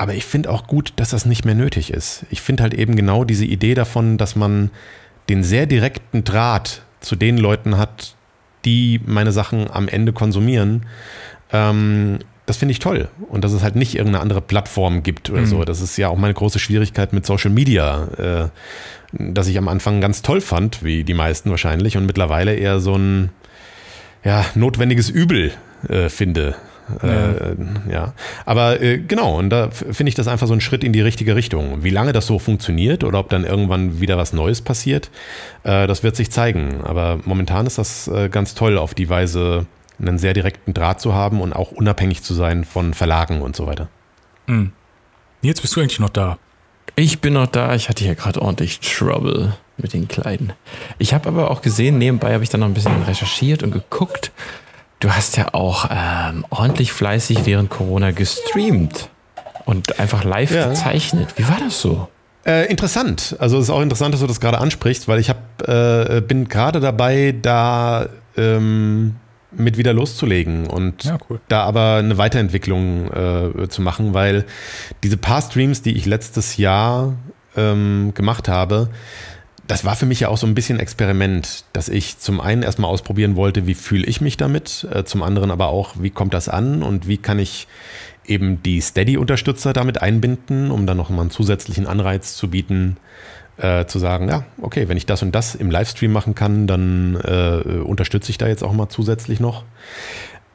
aber 0.00 0.14
ich 0.14 0.24
finde 0.24 0.50
auch 0.50 0.66
gut, 0.66 0.94
dass 0.96 1.10
das 1.10 1.26
nicht 1.26 1.44
mehr 1.44 1.54
nötig 1.54 1.92
ist. 1.92 2.24
Ich 2.30 2.40
finde 2.40 2.62
halt 2.62 2.72
eben 2.72 2.96
genau 2.96 3.24
diese 3.24 3.44
Idee 3.44 3.74
davon, 3.74 4.16
dass 4.16 4.34
man 4.34 4.70
den 5.28 5.44
sehr 5.44 5.66
direkten 5.66 6.24
Draht 6.24 6.80
zu 7.00 7.16
den 7.16 7.36
Leuten 7.36 7.76
hat, 7.76 8.14
die 8.64 9.02
meine 9.04 9.30
Sachen 9.30 9.70
am 9.70 9.88
Ende 9.88 10.14
konsumieren, 10.14 10.86
ähm, 11.52 12.20
das 12.50 12.56
finde 12.56 12.72
ich 12.72 12.80
toll. 12.80 13.06
Und 13.28 13.44
dass 13.44 13.52
es 13.52 13.62
halt 13.62 13.76
nicht 13.76 13.94
irgendeine 13.94 14.20
andere 14.20 14.40
Plattform 14.40 15.04
gibt 15.04 15.30
oder 15.30 15.42
mhm. 15.42 15.46
so. 15.46 15.64
Das 15.64 15.80
ist 15.80 15.96
ja 15.96 16.08
auch 16.08 16.16
meine 16.16 16.34
große 16.34 16.58
Schwierigkeit 16.58 17.12
mit 17.12 17.24
Social 17.24 17.50
Media, 17.50 18.08
äh, 18.18 18.48
dass 19.12 19.46
ich 19.46 19.56
am 19.56 19.68
Anfang 19.68 20.00
ganz 20.00 20.22
toll 20.22 20.40
fand, 20.40 20.82
wie 20.82 21.04
die 21.04 21.14
meisten 21.14 21.50
wahrscheinlich, 21.50 21.96
und 21.96 22.06
mittlerweile 22.06 22.56
eher 22.56 22.80
so 22.80 22.96
ein 22.96 23.30
ja, 24.24 24.44
notwendiges 24.56 25.10
Übel 25.10 25.52
äh, 25.88 26.08
finde. 26.08 26.56
Ja. 27.04 27.30
Äh, 27.30 27.56
ja. 27.88 28.14
Aber 28.46 28.82
äh, 28.82 28.98
genau, 28.98 29.38
und 29.38 29.50
da 29.50 29.70
finde 29.70 30.08
ich 30.08 30.16
das 30.16 30.26
einfach 30.26 30.48
so 30.48 30.52
ein 30.52 30.60
Schritt 30.60 30.82
in 30.82 30.92
die 30.92 31.02
richtige 31.02 31.36
Richtung. 31.36 31.84
Wie 31.84 31.90
lange 31.90 32.12
das 32.12 32.26
so 32.26 32.40
funktioniert 32.40 33.04
oder 33.04 33.20
ob 33.20 33.28
dann 33.28 33.44
irgendwann 33.44 34.00
wieder 34.00 34.18
was 34.18 34.32
Neues 34.32 34.60
passiert, 34.60 35.08
äh, 35.62 35.86
das 35.86 36.02
wird 36.02 36.16
sich 36.16 36.32
zeigen. 36.32 36.80
Aber 36.82 37.20
momentan 37.24 37.68
ist 37.68 37.78
das 37.78 38.08
äh, 38.08 38.28
ganz 38.28 38.56
toll, 38.56 38.76
auf 38.76 38.94
die 38.94 39.08
Weise 39.08 39.66
einen 40.00 40.18
sehr 40.18 40.32
direkten 40.34 40.74
Draht 40.74 41.00
zu 41.00 41.14
haben 41.14 41.40
und 41.40 41.52
auch 41.52 41.72
unabhängig 41.72 42.22
zu 42.22 42.34
sein 42.34 42.64
von 42.64 42.94
Verlagen 42.94 43.42
und 43.42 43.56
so 43.56 43.66
weiter. 43.66 43.88
Mhm. 44.46 44.72
Jetzt 45.42 45.62
bist 45.62 45.76
du 45.76 45.80
eigentlich 45.80 46.00
noch 46.00 46.10
da. 46.10 46.38
Ich 46.96 47.20
bin 47.20 47.34
noch 47.34 47.46
da. 47.46 47.74
Ich 47.74 47.88
hatte 47.88 48.04
hier 48.04 48.14
gerade 48.14 48.42
ordentlich 48.42 48.80
Trouble 48.80 49.54
mit 49.78 49.92
den 49.92 50.08
Kleiden. 50.08 50.52
Ich 50.98 51.14
habe 51.14 51.28
aber 51.28 51.50
auch 51.50 51.62
gesehen, 51.62 51.98
nebenbei 51.98 52.34
habe 52.34 52.44
ich 52.44 52.50
dann 52.50 52.60
noch 52.60 52.66
ein 52.66 52.74
bisschen 52.74 53.02
recherchiert 53.04 53.62
und 53.62 53.70
geguckt. 53.70 54.32
Du 54.98 55.10
hast 55.10 55.36
ja 55.36 55.54
auch 55.54 55.88
ähm, 55.90 56.44
ordentlich 56.50 56.92
fleißig 56.92 57.46
während 57.46 57.70
Corona 57.70 58.10
gestreamt 58.10 59.08
und 59.64 59.98
einfach 59.98 60.24
live 60.24 60.54
ja. 60.54 60.68
gezeichnet. 60.68 61.34
Wie 61.36 61.48
war 61.48 61.58
das 61.58 61.80
so? 61.80 62.08
Äh, 62.44 62.70
interessant. 62.70 63.36
Also 63.38 63.56
es 63.58 63.64
ist 63.64 63.70
auch 63.70 63.80
interessant, 63.80 64.12
dass 64.12 64.20
du 64.20 64.26
das 64.26 64.40
gerade 64.40 64.58
ansprichst, 64.58 65.08
weil 65.08 65.20
ich 65.20 65.30
hab, 65.30 65.66
äh, 65.66 66.20
bin 66.20 66.48
gerade 66.48 66.80
dabei, 66.80 67.34
da 67.40 68.08
ähm, 68.36 69.16
mit 69.52 69.76
wieder 69.76 69.92
loszulegen 69.92 70.66
und 70.66 71.04
ja, 71.04 71.18
cool. 71.28 71.40
da 71.48 71.62
aber 71.64 71.96
eine 71.96 72.18
Weiterentwicklung 72.18 73.10
äh, 73.12 73.68
zu 73.68 73.82
machen, 73.82 74.14
weil 74.14 74.44
diese 75.02 75.16
paar 75.16 75.42
Streams, 75.42 75.82
die 75.82 75.96
ich 75.96 76.06
letztes 76.06 76.56
Jahr 76.56 77.14
ähm, 77.56 78.12
gemacht 78.14 78.48
habe, 78.48 78.90
das 79.66 79.84
war 79.84 79.94
für 79.94 80.06
mich 80.06 80.20
ja 80.20 80.28
auch 80.28 80.36
so 80.36 80.48
ein 80.48 80.54
bisschen 80.54 80.80
Experiment, 80.80 81.64
dass 81.72 81.88
ich 81.88 82.18
zum 82.18 82.40
einen 82.40 82.64
erstmal 82.64 82.90
ausprobieren 82.90 83.36
wollte, 83.36 83.68
wie 83.68 83.74
fühle 83.74 84.04
ich 84.04 84.20
mich 84.20 84.36
damit, 84.36 84.86
äh, 84.92 85.04
zum 85.04 85.22
anderen 85.22 85.50
aber 85.50 85.68
auch, 85.68 85.94
wie 86.00 86.10
kommt 86.10 86.34
das 86.34 86.48
an 86.48 86.82
und 86.82 87.06
wie 87.06 87.18
kann 87.18 87.38
ich 87.38 87.68
eben 88.26 88.62
die 88.62 88.80
Steady-Unterstützer 88.80 89.72
damit 89.72 90.02
einbinden, 90.02 90.70
um 90.70 90.86
dann 90.86 90.96
nochmal 90.96 91.22
einen 91.22 91.30
zusätzlichen 91.30 91.86
Anreiz 91.86 92.36
zu 92.36 92.50
bieten, 92.50 92.96
äh, 93.60 93.86
zu 93.86 93.98
sagen, 93.98 94.28
ja, 94.28 94.44
okay, 94.60 94.88
wenn 94.88 94.96
ich 94.96 95.06
das 95.06 95.22
und 95.22 95.34
das 95.34 95.54
im 95.54 95.70
Livestream 95.70 96.12
machen 96.12 96.34
kann, 96.34 96.66
dann 96.66 97.16
äh, 97.16 97.80
unterstütze 97.80 98.30
ich 98.30 98.38
da 98.38 98.48
jetzt 98.48 98.62
auch 98.62 98.72
mal 98.72 98.88
zusätzlich 98.88 99.40
noch. 99.40 99.64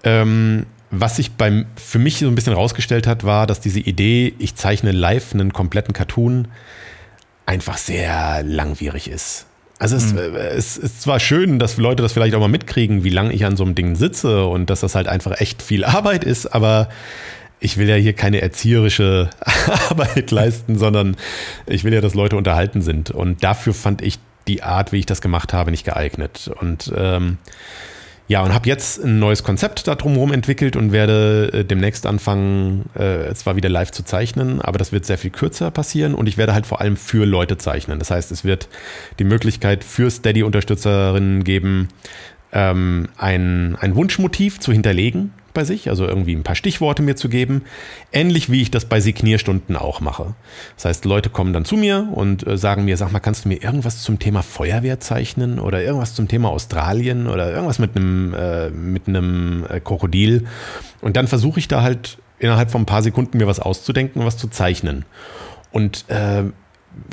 Ähm, 0.04 0.66
was 0.92 1.18
sich 1.18 1.32
beim, 1.32 1.66
für 1.76 2.00
mich 2.00 2.20
so 2.20 2.28
ein 2.28 2.36
bisschen 2.36 2.54
rausgestellt 2.54 3.08
hat, 3.08 3.24
war, 3.24 3.48
dass 3.48 3.60
diese 3.60 3.80
Idee, 3.80 4.34
ich 4.40 4.56
zeichne 4.56 4.92
live 4.92 5.34
einen 5.34 5.54
kompletten 5.54 5.94
Cartoon, 5.94 6.48
einfach 7.46 7.78
sehr 7.78 8.44
langwierig 8.44 9.10
ist. 9.10 9.46
Also 9.78 9.98
es, 9.98 10.14
mhm. 10.14 10.20
Äh, 10.20 10.48
es, 10.50 10.78
ist 10.78 11.02
zwar 11.02 11.20
schön, 11.20 11.60
dass 11.60 11.78
Leute 11.78 12.02
das 12.02 12.14
vielleicht 12.14 12.34
auch 12.36 12.40
mal 12.40 12.48
mitkriegen, 12.48 13.04
wie 13.04 13.10
lange 13.10 13.34
ich 13.34 13.46
an 13.46 13.58
so 13.58 13.64
einem 13.64 13.76
Ding 13.76 13.96
sitze 13.96 14.46
und 14.46 14.70
dass 14.70 14.80
das 14.80 14.96
halt 14.96 15.08
einfach 15.08 15.40
echt 15.40 15.62
viel 15.62 15.84
Arbeit 15.86 16.24
ist, 16.24 16.48
aber 16.48 16.90
ich 17.60 17.78
will 17.78 17.90
ja 17.90 17.96
hier 17.96 18.14
keine 18.14 18.42
erzieherische 18.42 19.30
Arbeit 19.90 20.32
leisten, 20.32 20.78
sondern 20.78 21.16
ich 21.66 21.84
will 21.84 21.94
ja, 21.94 22.02
dass 22.02 22.14
Leute 22.14 22.36
unterhalten 22.36 22.82
sind. 22.82 23.12
Und 23.12 23.44
dafür 23.44 23.74
fand 23.74 24.02
ich 24.02 24.20
die 24.48 24.64
Art, 24.64 24.92
wie 24.92 25.00
ich 25.00 25.06
das 25.06 25.22
gemacht 25.22 25.54
habe, 25.54 25.72
nicht 25.72 25.86
geeignet. 25.86 26.52
Und 26.60 26.92
ähm, 26.96 27.38
ja, 28.28 28.42
und 28.44 28.54
habe 28.54 28.68
jetzt 28.68 29.04
ein 29.04 29.20
neues 29.20 29.44
Konzept 29.44 29.88
da 29.88 29.94
drumherum 29.94 30.34
entwickelt 30.34 30.76
und 30.76 30.92
werde 30.92 31.52
äh, 31.54 31.64
demnächst 31.64 32.08
anfangen, 32.08 32.90
äh, 32.96 33.34
zwar 33.36 33.56
wieder 33.56 33.70
live 33.70 33.92
zu 33.92 34.04
zeichnen, 34.04 34.62
aber 34.62 34.80
das 34.80 34.92
wird 34.92 35.06
sehr 35.06 35.20
viel 35.20 35.30
kürzer 35.30 35.70
passieren 35.70 36.16
und 36.16 36.28
ich 36.28 36.38
werde 36.38 36.54
halt 36.54 36.66
vor 36.66 36.82
allem 36.82 36.98
für 36.98 37.26
Leute 37.26 37.58
zeichnen. 37.58 38.00
Das 38.00 38.10
heißt, 38.10 38.32
es 38.32 38.44
wird 38.44 38.68
die 39.20 39.26
Möglichkeit 39.26 39.84
für 39.84 40.10
Steady-Unterstützerinnen 40.10 41.44
geben, 41.44 41.90
ähm, 42.52 43.10
ein, 43.18 43.76
ein 43.80 43.96
Wunschmotiv 43.96 44.60
zu 44.60 44.72
hinterlegen 44.72 45.32
bei 45.56 45.64
sich, 45.64 45.90
also 45.90 46.06
irgendwie 46.06 46.36
ein 46.36 46.44
paar 46.44 46.56
Stichworte 46.56 47.02
mir 47.02 47.16
zu 47.16 47.30
geben, 47.30 47.64
ähnlich 48.14 48.52
wie 48.52 48.62
ich 48.62 48.70
das 48.70 48.86
bei 48.86 49.00
Signierstunden 49.00 49.76
auch 49.76 50.02
mache. 50.02 50.36
Das 50.76 50.86
heißt, 50.86 51.06
Leute 51.06 51.32
kommen 51.32 51.52
dann 51.52 51.66
zu 51.66 51.78
mir 51.78 52.08
und 52.14 52.46
äh, 52.46 52.58
sagen 52.58 52.86
mir, 52.86 52.98
sag 52.98 53.12
mal, 53.12 53.20
kannst 53.20 53.46
du 53.46 53.50
mir 53.50 53.64
irgendwas 53.64 54.04
zum 54.04 54.20
Thema 54.20 54.44
Feuerwehr 54.44 55.00
zeichnen 55.00 55.60
oder 55.60 55.82
irgendwas 55.82 56.14
zum 56.14 56.28
Thema 56.28 56.50
Australien 56.50 57.28
oder 57.28 57.52
irgendwas 57.52 57.80
mit 57.80 57.96
einem, 57.96 58.36
äh, 58.36 58.70
mit 58.70 59.08
einem 59.08 59.66
äh, 59.68 59.80
Krokodil. 59.80 60.46
Und 61.02 61.18
dann 61.18 61.28
versuche 61.28 61.60
ich 61.60 61.68
da 61.68 61.82
halt 61.82 62.20
innerhalb 62.38 62.70
von 62.70 62.84
ein 62.84 62.86
paar 62.86 63.02
Sekunden 63.02 63.38
mir 63.40 63.48
was 63.48 63.60
auszudenken 63.60 64.24
was 64.24 64.38
zu 64.38 64.50
zeichnen. 64.50 65.06
Und 65.72 66.06
äh, 66.10 66.44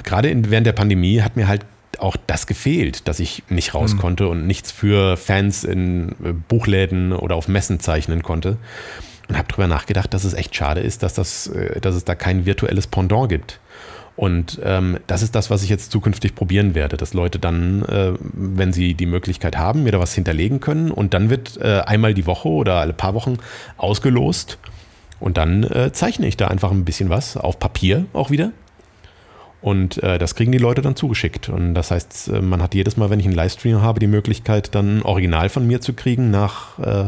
gerade 0.04 0.50
während 0.50 0.66
der 0.66 0.72
Pandemie 0.72 1.22
hat 1.22 1.36
mir 1.36 1.48
halt 1.48 1.64
auch 2.02 2.16
das 2.26 2.46
gefehlt, 2.46 3.08
dass 3.08 3.20
ich 3.20 3.42
nicht 3.48 3.74
raus 3.74 3.94
mhm. 3.94 3.98
konnte 3.98 4.28
und 4.28 4.46
nichts 4.46 4.70
für 4.72 5.16
Fans 5.16 5.64
in 5.64 6.10
äh, 6.24 6.32
Buchläden 6.32 7.12
oder 7.12 7.36
auf 7.36 7.48
Messen 7.48 7.80
zeichnen 7.80 8.22
konnte. 8.22 8.58
Und 9.28 9.38
habe 9.38 9.48
darüber 9.48 9.68
nachgedacht, 9.68 10.12
dass 10.12 10.24
es 10.24 10.34
echt 10.34 10.54
schade 10.54 10.80
ist, 10.80 11.02
dass, 11.02 11.14
das, 11.14 11.46
äh, 11.46 11.80
dass 11.80 11.94
es 11.94 12.04
da 12.04 12.14
kein 12.14 12.44
virtuelles 12.44 12.86
Pendant 12.86 13.28
gibt. 13.28 13.60
Und 14.14 14.60
ähm, 14.62 14.98
das 15.06 15.22
ist 15.22 15.34
das, 15.34 15.48
was 15.48 15.62
ich 15.62 15.70
jetzt 15.70 15.90
zukünftig 15.90 16.34
probieren 16.34 16.74
werde, 16.74 16.96
dass 16.96 17.14
Leute 17.14 17.38
dann, 17.38 17.82
äh, 17.84 18.12
wenn 18.20 18.72
sie 18.72 18.94
die 18.94 19.06
Möglichkeit 19.06 19.56
haben, 19.56 19.84
mir 19.84 19.92
da 19.92 20.00
was 20.00 20.14
hinterlegen 20.14 20.60
können 20.60 20.90
und 20.90 21.14
dann 21.14 21.30
wird 21.30 21.58
äh, 21.62 21.80
einmal 21.86 22.12
die 22.12 22.26
Woche 22.26 22.48
oder 22.48 22.74
alle 22.74 22.92
paar 22.92 23.14
Wochen 23.14 23.38
ausgelost 23.78 24.58
und 25.18 25.38
dann 25.38 25.62
äh, 25.64 25.92
zeichne 25.92 26.26
ich 26.26 26.36
da 26.36 26.48
einfach 26.48 26.72
ein 26.72 26.84
bisschen 26.84 27.08
was 27.08 27.38
auf 27.38 27.58
Papier 27.58 28.04
auch 28.12 28.30
wieder. 28.30 28.52
Und 29.62 30.02
äh, 30.02 30.18
das 30.18 30.34
kriegen 30.34 30.52
die 30.52 30.58
Leute 30.58 30.82
dann 30.82 30.96
zugeschickt. 30.96 31.48
Und 31.48 31.74
das 31.74 31.90
heißt, 31.90 32.28
äh, 32.28 32.42
man 32.42 32.60
hat 32.60 32.74
jedes 32.74 32.96
Mal, 32.96 33.10
wenn 33.10 33.20
ich 33.20 33.26
einen 33.26 33.34
Livestream 33.34 33.80
habe, 33.80 34.00
die 34.00 34.08
Möglichkeit, 34.08 34.74
dann 34.74 34.98
ein 34.98 35.02
Original 35.02 35.48
von 35.48 35.66
mir 35.66 35.80
zu 35.80 35.94
kriegen 35.94 36.30
nach, 36.30 36.78
äh, 36.80 37.04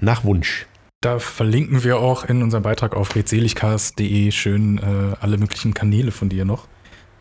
nach 0.00 0.24
Wunsch. 0.24 0.66
Da 1.00 1.20
verlinken 1.20 1.84
wir 1.84 1.98
auch 1.98 2.24
in 2.24 2.42
unserem 2.42 2.64
Beitrag 2.64 2.96
auf 2.96 3.14
redseligcast.de 3.14 4.32
schön 4.32 4.78
äh, 4.78 5.16
alle 5.20 5.38
möglichen 5.38 5.74
Kanäle 5.74 6.10
von 6.10 6.28
dir 6.28 6.44
noch. 6.44 6.66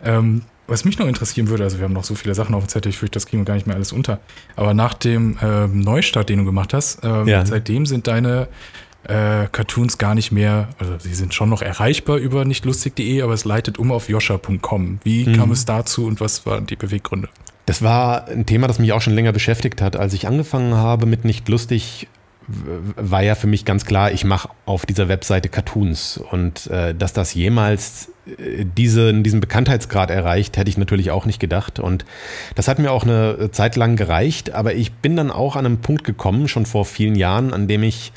Ähm, 0.04 0.44
was 0.68 0.84
mich 0.84 0.98
noch 0.98 1.08
interessieren 1.08 1.48
würde, 1.48 1.64
also 1.64 1.78
wir 1.78 1.86
haben 1.86 1.94
noch 1.94 2.04
so 2.04 2.16
viele 2.16 2.34
Sachen 2.34 2.56
auf 2.56 2.66
dem 2.66 2.70
Zettel, 2.70 2.90
ich 2.90 2.98
fürchte, 2.98 3.16
das 3.16 3.26
kriegen 3.26 3.42
wir 3.42 3.46
gar 3.46 3.54
nicht 3.54 3.68
mehr 3.68 3.76
alles 3.76 3.92
unter. 3.92 4.20
Aber 4.56 4.74
nach 4.74 4.96
dem 4.96 5.38
ähm, 5.42 5.80
Neustart, 5.80 6.30
den 6.30 6.40
du 6.40 6.46
gemacht 6.46 6.74
hast, 6.74 7.04
ähm, 7.04 7.28
ja. 7.28 7.46
seitdem 7.46 7.86
sind 7.86 8.08
deine 8.08 8.48
äh, 9.08 9.48
Cartoons 9.52 9.98
gar 9.98 10.16
nicht 10.16 10.32
mehr, 10.32 10.70
also 10.80 10.98
sie 11.00 11.14
sind 11.14 11.34
schon 11.34 11.50
noch 11.50 11.62
erreichbar 11.62 12.18
über 12.18 12.46
nichtlustig.de, 12.46 13.22
aber 13.22 13.34
es 13.34 13.46
leitet 13.46 13.78
um 13.78 13.92
auf 13.92 14.10
joscha.com. 14.10 15.00
Wie 15.04 15.28
mhm. 15.28 15.34
kam 15.34 15.52
es 15.52 15.66
dazu 15.66 16.06
und 16.06 16.20
was 16.20 16.46
waren 16.46 16.66
die 16.66 16.76
Beweggründe? 16.76 17.30
Das 17.66 17.82
war 17.82 18.28
ein 18.28 18.46
Thema, 18.46 18.68
das 18.68 18.80
mich 18.80 18.94
auch 18.94 19.02
schon 19.02 19.14
länger 19.14 19.34
beschäftigt 19.34 19.82
hat. 19.82 19.98
Als 19.98 20.14
ich 20.14 20.28
angefangen 20.28 20.76
habe 20.76 21.06
mit 21.06 21.26
nicht 21.26 21.50
lustig, 21.50 22.08
war 22.48 23.22
ja 23.24 23.36
für 23.36 23.48
mich 23.48 23.66
ganz 23.66 23.86
klar, 23.86 24.12
ich 24.12 24.24
mache 24.24 24.50
auf 24.66 24.86
dieser 24.86 25.10
Webseite 25.10 25.50
Cartoons 25.50 26.18
und 26.18 26.68
äh, 26.68 26.96
dass 26.96 27.12
das 27.12 27.34
jemals 27.34 28.10
äh, 28.26 28.64
diese, 28.64 29.14
diesen 29.14 29.42
Bekanntheitsgrad 29.42 30.10
erreicht, 30.10 30.56
hätte 30.56 30.70
ich 30.70 30.78
natürlich 30.78 31.12
auch 31.12 31.26
nicht 31.26 31.42
gedacht 31.42 31.80
und 31.80 32.06
das 32.56 32.70
hat 32.70 32.80
mir 32.80 32.92
auch 32.92 33.04
eine 33.04 33.52
Zeit 33.52 33.76
lang 33.76 33.98
gereicht, 33.98 34.54
aber 34.54 34.76
ich 34.76 34.94
bin 34.94 35.18
dann 35.18 35.30
auch 35.30 35.58
an 35.58 35.66
einem 35.66 35.80
Punkt 35.80 36.06
gekommen, 36.06 36.48
schon 36.48 36.66
vor 36.66 36.86
vielen 36.86 37.16
Jahren, 37.16 37.54
an 37.54 37.68
dem 37.68 37.84
ich 37.84 38.14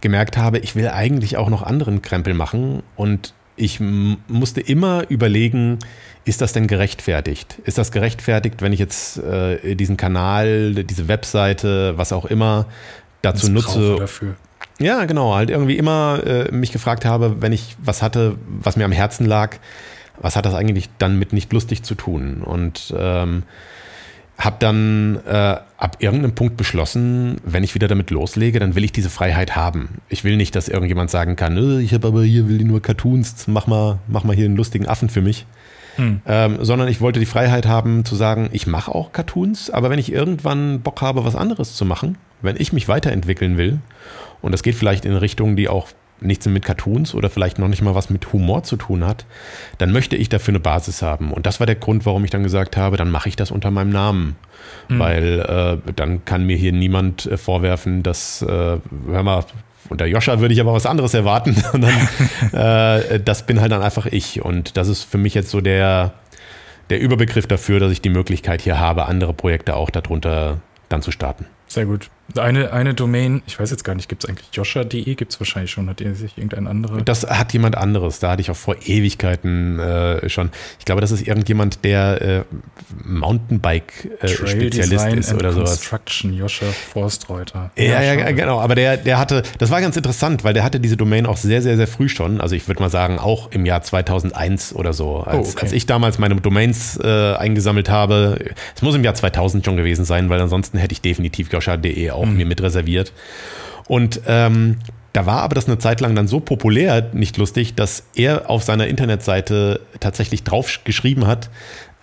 gemerkt 0.00 0.36
habe, 0.36 0.58
ich 0.58 0.76
will 0.76 0.88
eigentlich 0.88 1.36
auch 1.36 1.48
noch 1.48 1.62
anderen 1.62 2.02
Krempel 2.02 2.34
machen 2.34 2.82
und 2.96 3.34
ich 3.56 3.80
musste 3.80 4.60
immer 4.60 5.04
überlegen, 5.08 5.78
ist 6.24 6.40
das 6.40 6.52
denn 6.52 6.66
gerechtfertigt? 6.66 7.58
Ist 7.64 7.78
das 7.78 7.90
gerechtfertigt, 7.90 8.62
wenn 8.62 8.72
ich 8.72 8.78
jetzt 8.78 9.18
äh, 9.18 9.74
diesen 9.74 9.96
Kanal, 9.96 10.74
diese 10.84 11.08
Webseite, 11.08 11.96
was 11.96 12.12
auch 12.12 12.26
immer, 12.26 12.66
dazu 13.22 13.46
das 13.46 13.50
nutze. 13.50 13.96
Dafür. 13.96 14.36
Ja, 14.78 15.04
genau, 15.06 15.34
halt 15.34 15.50
irgendwie 15.50 15.76
immer 15.76 16.22
äh, 16.24 16.52
mich 16.52 16.70
gefragt 16.70 17.04
habe, 17.04 17.42
wenn 17.42 17.52
ich 17.52 17.76
was 17.82 18.02
hatte, 18.02 18.36
was 18.46 18.76
mir 18.76 18.84
am 18.84 18.92
Herzen 18.92 19.26
lag, 19.26 19.56
was 20.18 20.36
hat 20.36 20.46
das 20.46 20.54
eigentlich 20.54 20.88
dann 20.98 21.18
mit 21.18 21.32
nicht 21.32 21.52
lustig 21.52 21.82
zu 21.82 21.94
tun? 21.94 22.42
Und 22.42 22.94
ähm, 22.96 23.42
habe 24.38 24.56
dann 24.60 25.20
äh, 25.26 25.56
ab 25.78 25.98
irgendeinem 26.00 26.34
Punkt 26.34 26.56
beschlossen, 26.56 27.36
wenn 27.44 27.62
ich 27.62 27.74
wieder 27.74 27.86
damit 27.86 28.10
loslege, 28.10 28.58
dann 28.58 28.74
will 28.74 28.84
ich 28.84 28.92
diese 28.92 29.10
Freiheit 29.10 29.54
haben. 29.54 30.00
Ich 30.08 30.24
will 30.24 30.36
nicht, 30.36 30.54
dass 30.56 30.68
irgendjemand 30.68 31.08
sagen 31.08 31.36
kann, 31.36 31.56
äh, 31.56 31.80
ich 31.80 31.94
habe 31.94 32.08
aber 32.08 32.24
hier 32.24 32.48
will 32.48 32.64
nur 32.64 32.82
Cartoons, 32.82 33.46
mach 33.46 33.68
mal, 33.68 34.00
mach 34.08 34.24
mal 34.24 34.34
hier 34.34 34.46
einen 34.46 34.56
lustigen 34.56 34.88
Affen 34.88 35.08
für 35.08 35.22
mich. 35.22 35.46
Hm. 35.94 36.20
Ähm, 36.26 36.58
sondern 36.60 36.88
ich 36.88 37.00
wollte 37.00 37.20
die 37.20 37.26
Freiheit 37.26 37.66
haben 37.66 38.04
zu 38.04 38.14
sagen, 38.16 38.50
ich 38.52 38.66
mache 38.66 38.94
auch 38.94 39.12
Cartoons, 39.12 39.70
aber 39.70 39.88
wenn 39.90 39.98
ich 39.98 40.12
irgendwann 40.12 40.80
Bock 40.80 41.00
habe, 41.00 41.24
was 41.24 41.34
anderes 41.34 41.74
zu 41.74 41.84
machen, 41.84 42.18
wenn 42.42 42.56
ich 42.56 42.72
mich 42.72 42.88
weiterentwickeln 42.88 43.56
will, 43.56 43.78
und 44.40 44.52
das 44.52 44.62
geht 44.62 44.76
vielleicht 44.76 45.04
in 45.04 45.16
Richtungen, 45.16 45.56
die 45.56 45.68
auch 45.68 45.88
nichts 46.20 46.46
mit 46.46 46.64
Cartoons 46.64 47.14
oder 47.14 47.30
vielleicht 47.30 47.58
noch 47.58 47.68
nicht 47.68 47.82
mal 47.82 47.94
was 47.94 48.10
mit 48.10 48.32
Humor 48.32 48.62
zu 48.62 48.76
tun 48.76 49.04
hat, 49.04 49.26
dann 49.78 49.92
möchte 49.92 50.16
ich 50.16 50.28
dafür 50.28 50.52
eine 50.52 50.60
Basis 50.60 51.02
haben. 51.02 51.32
Und 51.32 51.46
das 51.46 51.60
war 51.60 51.66
der 51.66 51.76
Grund, 51.76 52.06
warum 52.06 52.24
ich 52.24 52.30
dann 52.30 52.42
gesagt 52.42 52.76
habe, 52.76 52.96
dann 52.96 53.10
mache 53.10 53.28
ich 53.28 53.36
das 53.36 53.50
unter 53.50 53.70
meinem 53.70 53.90
Namen. 53.90 54.36
Mhm. 54.88 54.98
Weil 54.98 55.40
äh, 55.86 55.92
dann 55.94 56.24
kann 56.24 56.44
mir 56.44 56.56
hier 56.56 56.72
niemand 56.72 57.26
äh, 57.26 57.36
vorwerfen, 57.36 58.02
dass, 58.02 58.42
äh, 58.42 58.46
hör 58.46 59.22
mal, 59.22 59.44
unter 59.88 60.06
Joscha 60.06 60.40
würde 60.40 60.54
ich 60.54 60.60
aber 60.60 60.72
was 60.72 60.86
anderes 60.86 61.14
erwarten. 61.14 61.56
dann, 61.72 61.84
äh, 62.52 63.20
das 63.20 63.46
bin 63.46 63.60
halt 63.60 63.72
dann 63.72 63.82
einfach 63.82 64.06
ich. 64.06 64.42
Und 64.44 64.76
das 64.76 64.88
ist 64.88 65.04
für 65.04 65.18
mich 65.18 65.34
jetzt 65.34 65.50
so 65.50 65.60
der, 65.60 66.12
der 66.90 67.00
Überbegriff 67.00 67.46
dafür, 67.46 67.80
dass 67.80 67.92
ich 67.92 68.00
die 68.00 68.10
Möglichkeit 68.10 68.60
hier 68.60 68.78
habe, 68.78 69.06
andere 69.06 69.32
Projekte 69.32 69.76
auch 69.76 69.90
darunter 69.90 70.60
dann 70.88 71.02
zu 71.02 71.12
starten. 71.12 71.46
Sehr 71.66 71.86
gut. 71.86 72.10
Eine, 72.36 72.74
eine 72.74 72.92
Domain, 72.92 73.42
ich 73.46 73.58
weiß 73.58 73.70
jetzt 73.70 73.84
gar 73.84 73.94
nicht, 73.94 74.06
gibt 74.08 74.22
es 74.22 74.28
eigentlich 74.28 74.48
Joscha.de? 74.52 75.14
Gibt 75.14 75.32
es 75.32 75.40
wahrscheinlich 75.40 75.70
schon, 75.70 75.88
hat 75.88 75.98
sich 75.98 76.36
irgendein 76.36 76.66
anderer? 76.66 77.00
Das 77.00 77.26
hat 77.26 77.54
jemand 77.54 77.78
anderes, 77.78 78.18
da 78.18 78.32
hatte 78.32 78.42
ich 78.42 78.50
auch 78.50 78.56
vor 78.56 78.76
Ewigkeiten 78.84 79.78
äh, 79.78 80.28
schon. 80.28 80.50
Ich 80.78 80.84
glaube, 80.84 81.00
das 81.00 81.10
ist 81.10 81.26
irgendjemand, 81.26 81.84
der 81.84 82.20
äh, 82.20 82.44
Mountainbike-Spezialist 83.02 85.06
äh, 85.06 85.16
ist 85.16 85.32
oder 85.32 85.52
sowas. 85.52 85.70
Construction, 85.70 86.34
Joscha 86.34 86.66
Forstreuter. 86.66 87.70
Ja, 87.76 88.02
ja, 88.02 88.12
ja, 88.12 88.30
genau, 88.32 88.60
aber 88.60 88.74
der, 88.74 88.98
der 88.98 89.18
hatte, 89.18 89.42
das 89.56 89.70
war 89.70 89.80
ganz 89.80 89.96
interessant, 89.96 90.44
weil 90.44 90.52
der 90.52 90.64
hatte 90.64 90.80
diese 90.80 90.98
Domain 90.98 91.24
auch 91.24 91.38
sehr, 91.38 91.62
sehr, 91.62 91.78
sehr 91.78 91.88
früh 91.88 92.10
schon, 92.10 92.42
also 92.42 92.54
ich 92.54 92.68
würde 92.68 92.82
mal 92.82 92.90
sagen, 92.90 93.18
auch 93.18 93.52
im 93.52 93.64
Jahr 93.64 93.80
2001 93.80 94.74
oder 94.74 94.92
so. 94.92 95.20
Als, 95.20 95.48
oh, 95.48 95.52
okay. 95.52 95.62
als 95.62 95.72
ich 95.72 95.86
damals 95.86 96.18
meine 96.18 96.36
Domains 96.36 97.00
äh, 97.02 97.36
eingesammelt 97.36 97.88
habe, 97.88 98.38
es 98.76 98.82
muss 98.82 98.94
im 98.94 99.02
Jahr 99.02 99.14
2000 99.14 99.64
schon 99.64 99.78
gewesen 99.78 100.04
sein, 100.04 100.28
weil 100.28 100.42
ansonsten 100.42 100.76
hätte 100.76 100.92
ich 100.92 101.00
definitiv 101.00 101.50
joscha.de 101.50 102.17
auch 102.17 102.17
mhm. 102.24 102.36
mir 102.36 102.46
mit 102.46 102.62
reserviert. 102.62 103.12
Und 103.86 104.20
ähm, 104.26 104.78
da 105.12 105.26
war 105.26 105.42
aber 105.42 105.54
das 105.54 105.66
eine 105.66 105.78
Zeit 105.78 106.00
lang 106.00 106.14
dann 106.14 106.28
so 106.28 106.40
populär, 106.40 107.10
nicht 107.12 107.36
lustig, 107.38 107.74
dass 107.74 108.04
er 108.14 108.50
auf 108.50 108.62
seiner 108.62 108.86
Internetseite 108.86 109.80
tatsächlich 110.00 110.44
drauf 110.44 110.80
geschrieben 110.84 111.26
hat, 111.26 111.48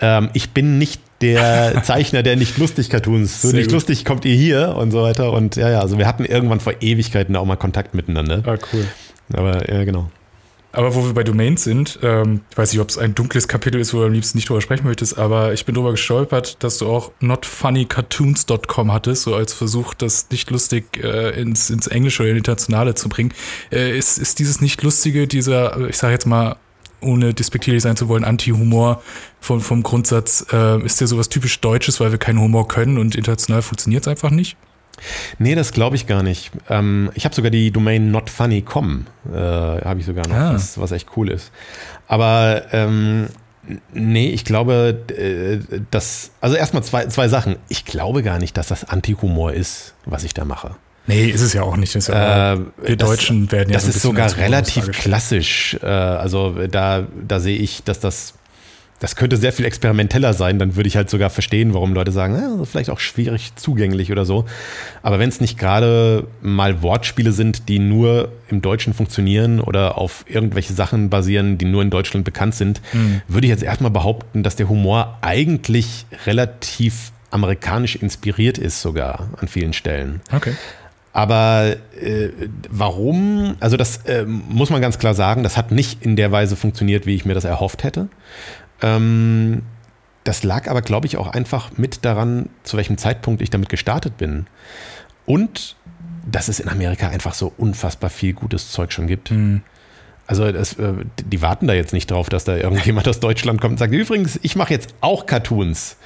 ähm, 0.02 0.30
ich 0.34 0.52
bin 0.52 0.78
nicht 0.78 1.02
der 1.22 1.82
Zeichner 1.84 2.24
der 2.24 2.36
nicht 2.36 2.58
lustig 2.58 2.90
Cartoons. 2.90 3.42
So 3.42 3.50
Sehr 3.50 3.58
nicht 3.58 3.68
gut. 3.68 3.76
lustig 3.76 4.06
kommt 4.06 4.26
ihr 4.26 4.36
hier 4.36 4.76
und 4.76 4.92
so 4.92 5.02
weiter. 5.02 5.32
Und 5.32 5.56
ja, 5.56 5.70
ja, 5.70 5.80
also 5.80 5.98
wir 5.98 6.08
hatten 6.08 6.26
irgendwann 6.26 6.60
vor 6.60 6.74
Ewigkeiten 6.82 7.36
auch 7.36 7.46
mal 7.46 7.56
Kontakt 7.56 7.94
miteinander. 7.94 8.42
Ah, 8.46 8.58
cool. 8.74 8.86
Aber 9.34 9.72
ja, 9.72 9.84
genau. 9.84 10.10
Aber 10.76 10.94
wo 10.94 11.06
wir 11.06 11.14
bei 11.14 11.24
Domains 11.24 11.64
sind, 11.64 12.00
ähm, 12.04 12.42
ich 12.50 12.58
weiß 12.58 12.74
nicht, 12.74 12.82
ob 12.82 12.90
es 12.90 12.98
ein 12.98 13.16
dunkles 13.16 13.48
Kapitel 13.48 13.80
ist, 13.80 13.94
wo 13.94 14.00
du 14.00 14.06
am 14.06 14.12
liebsten 14.12 14.38
nicht 14.38 14.50
drüber 14.50 14.60
sprechen 14.60 14.86
möchtest, 14.86 15.18
aber 15.18 15.54
ich 15.54 15.66
bin 15.66 15.74
drüber 15.74 15.92
gestolpert, 15.92 16.62
dass 16.64 16.80
du 16.80 16.88
auch 16.88 17.12
notfunnycartoons.com 17.22 18.92
hattest, 18.92 19.24
so 19.24 19.36
als 19.36 19.54
Versuch, 19.54 19.94
das 19.94 20.30
nicht 20.32 20.52
lustig 20.52 21.02
äh, 21.02 21.40
ins, 21.40 21.70
ins 21.70 21.88
Englische 21.88 22.24
oder 22.24 22.34
Internationale 22.34 22.94
zu 22.94 23.08
bringen. 23.08 23.34
Äh, 23.72 23.98
ist, 23.98 24.18
ist 24.18 24.40
dieses 24.40 24.60
nicht 24.60 24.84
lustige, 24.84 25.28
dieser, 25.28 25.88
ich 25.88 25.98
sage 25.98 26.12
jetzt 26.12 26.26
mal, 26.26 26.58
ohne 27.00 27.34
despektierlich 27.34 27.84
sein 27.84 27.96
zu 27.96 28.10
wollen, 28.10 28.26
Anti-Humor 28.26 29.02
vom, 29.40 29.62
vom 29.62 29.82
Grundsatz, 29.82 30.46
äh, 30.52 30.84
ist 30.84 31.00
der 31.00 31.08
sowas 31.08 31.30
typisch 31.30 31.62
Deutsches, 31.62 32.02
weil 32.02 32.12
wir 32.12 32.18
keinen 32.18 32.42
Humor 32.42 32.68
können 32.68 32.98
und 32.98 33.16
international 33.16 33.62
funktioniert 33.62 34.04
es 34.04 34.08
einfach 34.10 34.32
nicht? 34.32 34.58
Nee, 35.40 35.56
das 35.56 35.72
glaube 35.72 35.96
ich 35.96 36.08
gar 36.08 36.24
nicht. 36.24 36.52
Ähm, 36.70 37.12
ich 37.14 37.26
habe 37.26 37.36
sogar 37.36 37.52
die 37.52 37.72
Domain 37.72 38.12
notfunny.com, 38.12 39.06
äh, 39.34 39.38
habe 39.38 40.00
ich 40.00 40.06
sogar 40.06 40.28
noch, 40.28 40.36
ah. 40.36 40.54
was, 40.54 40.80
was, 40.80 40.92
echt 40.92 41.10
cool 41.16 41.30
ist. 41.30 41.52
Aber 42.08 42.64
ähm, 42.72 43.28
nee, 43.94 44.30
ich 44.30 44.46
glaube, 44.46 45.04
äh, 45.10 45.80
dass, 45.92 46.32
also 46.42 46.56
erstmal 46.56 46.84
zwei, 46.84 47.08
zwei 47.08 47.28
Sachen. 47.28 47.58
Ich 47.70 47.86
glaube 47.86 48.24
gar 48.24 48.40
nicht, 48.40 48.58
dass 48.58 48.68
das 48.68 48.86
Anti-Humor 48.86 49.54
ist, 49.54 49.94
was 50.06 50.24
ich 50.24 50.34
da 50.34 50.46
mache. 50.46 50.76
Nee, 51.08 51.28
ist 51.28 51.42
es 51.42 51.54
ja 51.54 51.62
auch 51.62 51.78
nicht. 51.78 51.94
Das 51.96 52.10
äh, 52.10 52.14
wir 52.14 52.98
das, 52.98 53.10
Deutschen 53.10 53.52
werden 53.52 53.70
ja 53.70 53.76
Das 53.76 53.84
so 53.84 53.90
ist 53.90 54.02
sogar 54.02 54.36
relativ 54.38 54.92
klassisch. 54.92 55.78
Äh, 55.82 55.86
also 55.86 56.56
da, 56.68 57.06
da 57.28 57.40
sehe 57.40 57.58
ich, 57.58 57.84
dass 57.84 58.00
das 58.00 58.34
das 59.00 59.16
könnte 59.16 59.36
sehr 59.36 59.52
viel 59.52 59.66
experimenteller 59.66 60.34
sein, 60.34 60.58
dann 60.58 60.76
würde 60.76 60.88
ich 60.88 60.96
halt 60.96 61.10
sogar 61.10 61.30
verstehen, 61.30 61.74
warum 61.74 61.94
Leute 61.94 62.12
sagen, 62.12 62.36
ja, 62.36 62.66
vielleicht 62.66 62.90
auch 62.90 63.00
schwierig 63.00 63.54
zugänglich 63.56 64.12
oder 64.12 64.26
so. 64.26 64.46
Aber 65.04 65.20
wenn 65.20 65.28
es 65.28 65.42
nicht 65.42 65.58
gerade 65.58 66.28
mal 66.42 66.82
Wortspiele 66.82 67.34
sind, 67.34 67.68
die 67.68 67.80
nur 67.80 68.32
im 68.48 68.62
Deutschen 68.62 68.94
funktionieren 68.94 69.60
oder 69.60 69.98
auf 69.98 70.24
irgendwelche 70.28 70.74
Sachen 70.74 71.10
basieren, 71.10 71.58
die 71.58 71.66
nur 71.66 71.82
in 71.82 71.90
Deutschland 71.90 72.24
bekannt 72.24 72.56
sind, 72.56 72.82
mhm. 72.94 73.22
würde 73.28 73.48
ich 73.48 73.52
jetzt 73.52 73.64
erstmal 73.64 73.92
behaupten, 73.92 74.44
dass 74.44 74.56
der 74.56 74.70
Humor 74.70 75.18
eigentlich 75.22 76.06
relativ 76.26 77.12
amerikanisch 77.32 77.98
inspiriert 77.98 78.58
ist, 78.58 78.82
sogar 78.82 79.28
an 79.38 79.50
vielen 79.50 79.74
Stellen. 79.74 80.22
Okay. 80.32 80.54
Aber 81.12 81.76
äh, 82.02 82.30
warum? 82.70 83.56
Also 83.62 83.78
das 83.78 84.06
äh, 84.06 84.26
muss 84.26 84.70
man 84.70 84.82
ganz 84.82 85.00
klar 85.00 85.14
sagen, 85.14 85.44
das 85.44 85.56
hat 85.56 85.72
nicht 85.72 86.04
in 86.04 86.18
der 86.18 86.32
Weise 86.32 86.58
funktioniert, 86.58 87.06
wie 87.06 87.16
ich 87.16 87.24
mir 87.24 87.34
das 87.34 87.46
erhofft 87.46 87.84
hätte. 87.84 88.10
Ähm, 88.82 89.64
das 90.24 90.44
lag 90.44 90.68
aber, 90.68 90.82
glaube 90.82 91.08
ich, 91.08 91.18
auch 91.18 91.28
einfach 91.28 91.78
mit 91.78 92.04
daran, 92.04 92.50
zu 92.64 92.78
welchem 92.78 92.98
Zeitpunkt 92.98 93.42
ich 93.42 93.50
damit 93.50 93.70
gestartet 93.70 94.18
bin. 94.18 94.48
Und 95.26 95.76
dass 96.26 96.48
es 96.48 96.60
in 96.60 96.68
Amerika 96.68 97.10
einfach 97.10 97.34
so 97.34 97.54
unfassbar 97.58 98.10
viel 98.10 98.34
gutes 98.34 98.72
Zeug 98.72 98.92
schon 98.92 99.08
gibt. 99.08 99.32
Mhm. 99.32 99.62
Also 100.28 100.52
das, 100.52 100.74
äh, 100.74 100.94
die 101.24 101.42
warten 101.42 101.68
da 101.68 101.74
jetzt 101.74 101.94
nicht 101.94 102.10
drauf, 102.10 102.30
dass 102.30 102.44
da 102.46 102.58
irgendjemand 102.58 103.08
aus 103.08 103.20
Deutschland 103.20 103.62
kommt 103.62 103.74
und 103.74 103.78
sagt, 103.78 103.94
übrigens, 103.94 104.40
ich 104.42 104.56
mache 104.56 104.74
jetzt 104.74 104.96
auch 105.02 105.28
Cartoons. 105.28 105.98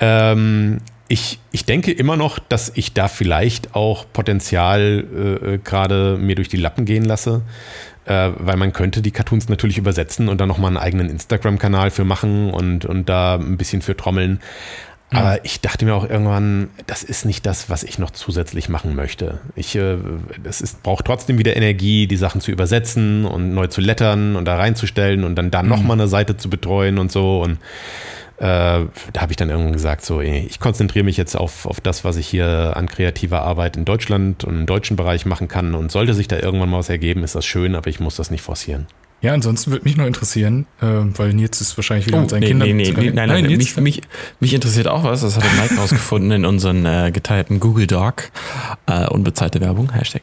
Ähm, 0.00 0.78
ich, 1.08 1.38
ich 1.50 1.64
denke 1.64 1.92
immer 1.92 2.16
noch, 2.16 2.38
dass 2.38 2.72
ich 2.74 2.92
da 2.92 3.08
vielleicht 3.08 3.74
auch 3.74 4.04
Potenzial 4.12 5.38
äh, 5.42 5.58
gerade 5.58 6.18
mir 6.18 6.34
durch 6.34 6.48
die 6.48 6.56
Lappen 6.56 6.84
gehen 6.84 7.04
lasse, 7.04 7.42
äh, 8.06 8.30
weil 8.36 8.56
man 8.56 8.72
könnte 8.72 9.02
die 9.02 9.10
Cartoons 9.10 9.48
natürlich 9.48 9.78
übersetzen 9.78 10.28
und 10.28 10.40
dann 10.40 10.48
nochmal 10.48 10.68
einen 10.68 10.76
eigenen 10.76 11.10
Instagram-Kanal 11.10 11.90
für 11.90 12.04
machen 12.04 12.50
und, 12.50 12.84
und 12.84 13.08
da 13.08 13.36
ein 13.36 13.56
bisschen 13.56 13.82
für 13.82 13.96
trommeln. 13.96 14.40
Aber 15.10 15.44
ich 15.44 15.60
dachte 15.60 15.84
mir 15.84 15.94
auch 15.94 16.08
irgendwann, 16.08 16.70
das 16.86 17.04
ist 17.04 17.24
nicht 17.24 17.46
das, 17.46 17.70
was 17.70 17.84
ich 17.84 17.98
noch 17.98 18.10
zusätzlich 18.10 18.68
machen 18.68 18.96
möchte. 18.96 19.38
Ich, 19.54 19.76
äh, 19.76 19.96
es 20.42 20.60
ist, 20.60 20.82
braucht 20.82 21.04
trotzdem 21.04 21.38
wieder 21.38 21.56
Energie, 21.56 22.06
die 22.06 22.16
Sachen 22.16 22.40
zu 22.40 22.50
übersetzen 22.50 23.24
und 23.24 23.54
neu 23.54 23.68
zu 23.68 23.80
lettern 23.80 24.34
und 24.34 24.44
da 24.44 24.56
reinzustellen 24.56 25.24
und 25.24 25.36
dann 25.36 25.50
da 25.50 25.62
mhm. 25.62 25.68
nochmal 25.68 26.00
eine 26.00 26.08
Seite 26.08 26.36
zu 26.36 26.50
betreuen 26.50 26.98
und 26.98 27.12
so. 27.12 27.42
Und 27.42 27.58
da 28.36 28.88
habe 29.16 29.32
ich 29.32 29.36
dann 29.36 29.50
irgendwann 29.50 29.72
gesagt, 29.72 30.04
so, 30.04 30.20
ich 30.20 30.58
konzentriere 30.58 31.04
mich 31.04 31.16
jetzt 31.16 31.36
auf, 31.36 31.66
auf 31.66 31.80
das, 31.80 32.04
was 32.04 32.16
ich 32.16 32.26
hier 32.26 32.72
an 32.76 32.88
kreativer 32.88 33.42
Arbeit 33.42 33.76
in 33.76 33.84
Deutschland 33.84 34.44
und 34.44 34.56
im 34.56 34.66
deutschen 34.66 34.96
Bereich 34.96 35.24
machen 35.24 35.48
kann. 35.48 35.74
Und 35.74 35.92
sollte 35.92 36.14
sich 36.14 36.28
da 36.28 36.38
irgendwann 36.38 36.70
mal 36.70 36.78
was 36.78 36.88
ergeben, 36.88 37.22
ist 37.22 37.34
das 37.34 37.46
schön, 37.46 37.74
aber 37.74 37.88
ich 37.88 38.00
muss 38.00 38.16
das 38.16 38.30
nicht 38.30 38.42
forcieren. 38.42 38.86
Ja, 39.24 39.32
ansonsten 39.32 39.70
würde 39.70 39.84
mich 39.84 39.96
nur 39.96 40.06
interessieren, 40.06 40.66
äh, 40.82 40.86
weil 40.86 41.32
Nils 41.32 41.58
ist 41.62 41.78
wahrscheinlich 41.78 42.06
wieder 42.06 42.18
oh, 42.18 42.20
mit 42.20 42.30
seinen 42.30 42.40
nee, 42.40 42.48
Kindern. 42.48 42.68
Nee, 42.68 42.74
nee, 42.74 42.92
nee, 42.92 43.10
nein, 43.10 43.28
nein, 43.30 43.44
nein 43.44 43.56
mich, 43.56 43.74
mich, 43.78 44.02
mich, 44.38 44.52
interessiert 44.52 44.86
auch 44.86 45.02
was. 45.02 45.22
Das 45.22 45.36
hat 45.38 45.44
Mike 45.58 45.76
rausgefunden 45.80 46.30
in 46.30 46.44
unseren 46.44 46.84
äh, 46.84 47.10
geteilten 47.10 47.58
Google 47.58 47.86
Doc. 47.86 48.30
Äh, 48.84 49.08
unbezahlte 49.08 49.62
Werbung, 49.62 49.90
Hashtag. 49.94 50.20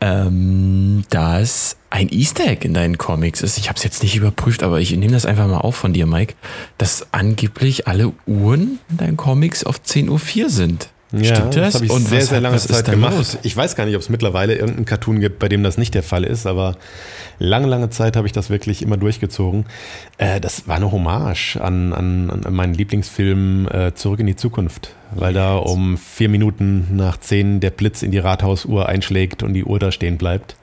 Ähm, 0.00 1.04
dass 1.10 1.76
ein 1.90 2.08
Easter 2.08 2.48
Egg 2.48 2.66
in 2.66 2.74
deinen 2.74 2.98
Comics 2.98 3.42
ist. 3.42 3.58
Ich 3.58 3.68
habe 3.68 3.76
es 3.76 3.84
jetzt 3.84 4.02
nicht 4.02 4.16
überprüft, 4.16 4.64
aber 4.64 4.80
ich 4.80 4.90
nehme 4.90 5.12
das 5.12 5.24
einfach 5.24 5.46
mal 5.46 5.58
auf 5.58 5.76
von 5.76 5.92
dir, 5.92 6.06
Mike, 6.06 6.34
dass 6.78 7.06
angeblich 7.12 7.86
alle 7.86 8.12
Uhren 8.26 8.80
in 8.90 8.96
deinen 8.96 9.16
Comics 9.16 9.62
auf 9.62 9.82
10.04 9.86 10.42
Uhr 10.42 10.50
sind. 10.50 10.88
Ja, 11.12 11.36
Stimmt 11.36 11.56
das? 11.56 11.64
das 11.64 11.74
habe 11.74 11.84
ich 11.84 11.90
Und 11.92 12.08
sehr, 12.08 12.22
sehr 12.22 12.40
lange 12.40 12.56
Zeit 12.56 12.86
gemacht. 12.86 13.16
Los? 13.16 13.38
Ich 13.42 13.54
weiß 13.54 13.76
gar 13.76 13.84
nicht, 13.84 13.94
ob 13.96 14.00
es 14.00 14.08
mittlerweile 14.08 14.54
irgendeinen 14.54 14.86
Cartoon 14.86 15.20
gibt, 15.20 15.38
bei 15.38 15.48
dem 15.48 15.62
das 15.62 15.76
nicht 15.76 15.94
der 15.94 16.02
Fall 16.02 16.24
ist, 16.24 16.46
aber 16.46 16.76
lange, 17.38 17.66
lange 17.66 17.90
Zeit 17.90 18.16
habe 18.16 18.26
ich 18.26 18.32
das 18.32 18.48
wirklich 18.48 18.80
immer 18.80 18.96
durchgezogen. 18.96 19.66
Äh, 20.16 20.40
das 20.40 20.66
war 20.68 20.76
eine 20.76 20.90
Hommage 20.90 21.56
an, 21.60 21.92
an, 21.92 22.30
an 22.30 22.54
meinen 22.54 22.72
Lieblingsfilm 22.72 23.68
äh, 23.68 23.94
Zurück 23.94 24.20
in 24.20 24.26
die 24.26 24.36
Zukunft, 24.36 24.94
weil 25.14 25.34
da 25.34 25.56
um 25.56 25.98
vier 25.98 26.30
Minuten 26.30 26.96
nach 26.96 27.18
zehn 27.18 27.60
der 27.60 27.70
Blitz 27.70 28.02
in 28.02 28.10
die 28.10 28.18
Rathausuhr 28.18 28.88
einschlägt 28.88 29.42
und 29.42 29.52
die 29.52 29.64
Uhr 29.64 29.78
da 29.78 29.92
stehen 29.92 30.16
bleibt. 30.16 30.56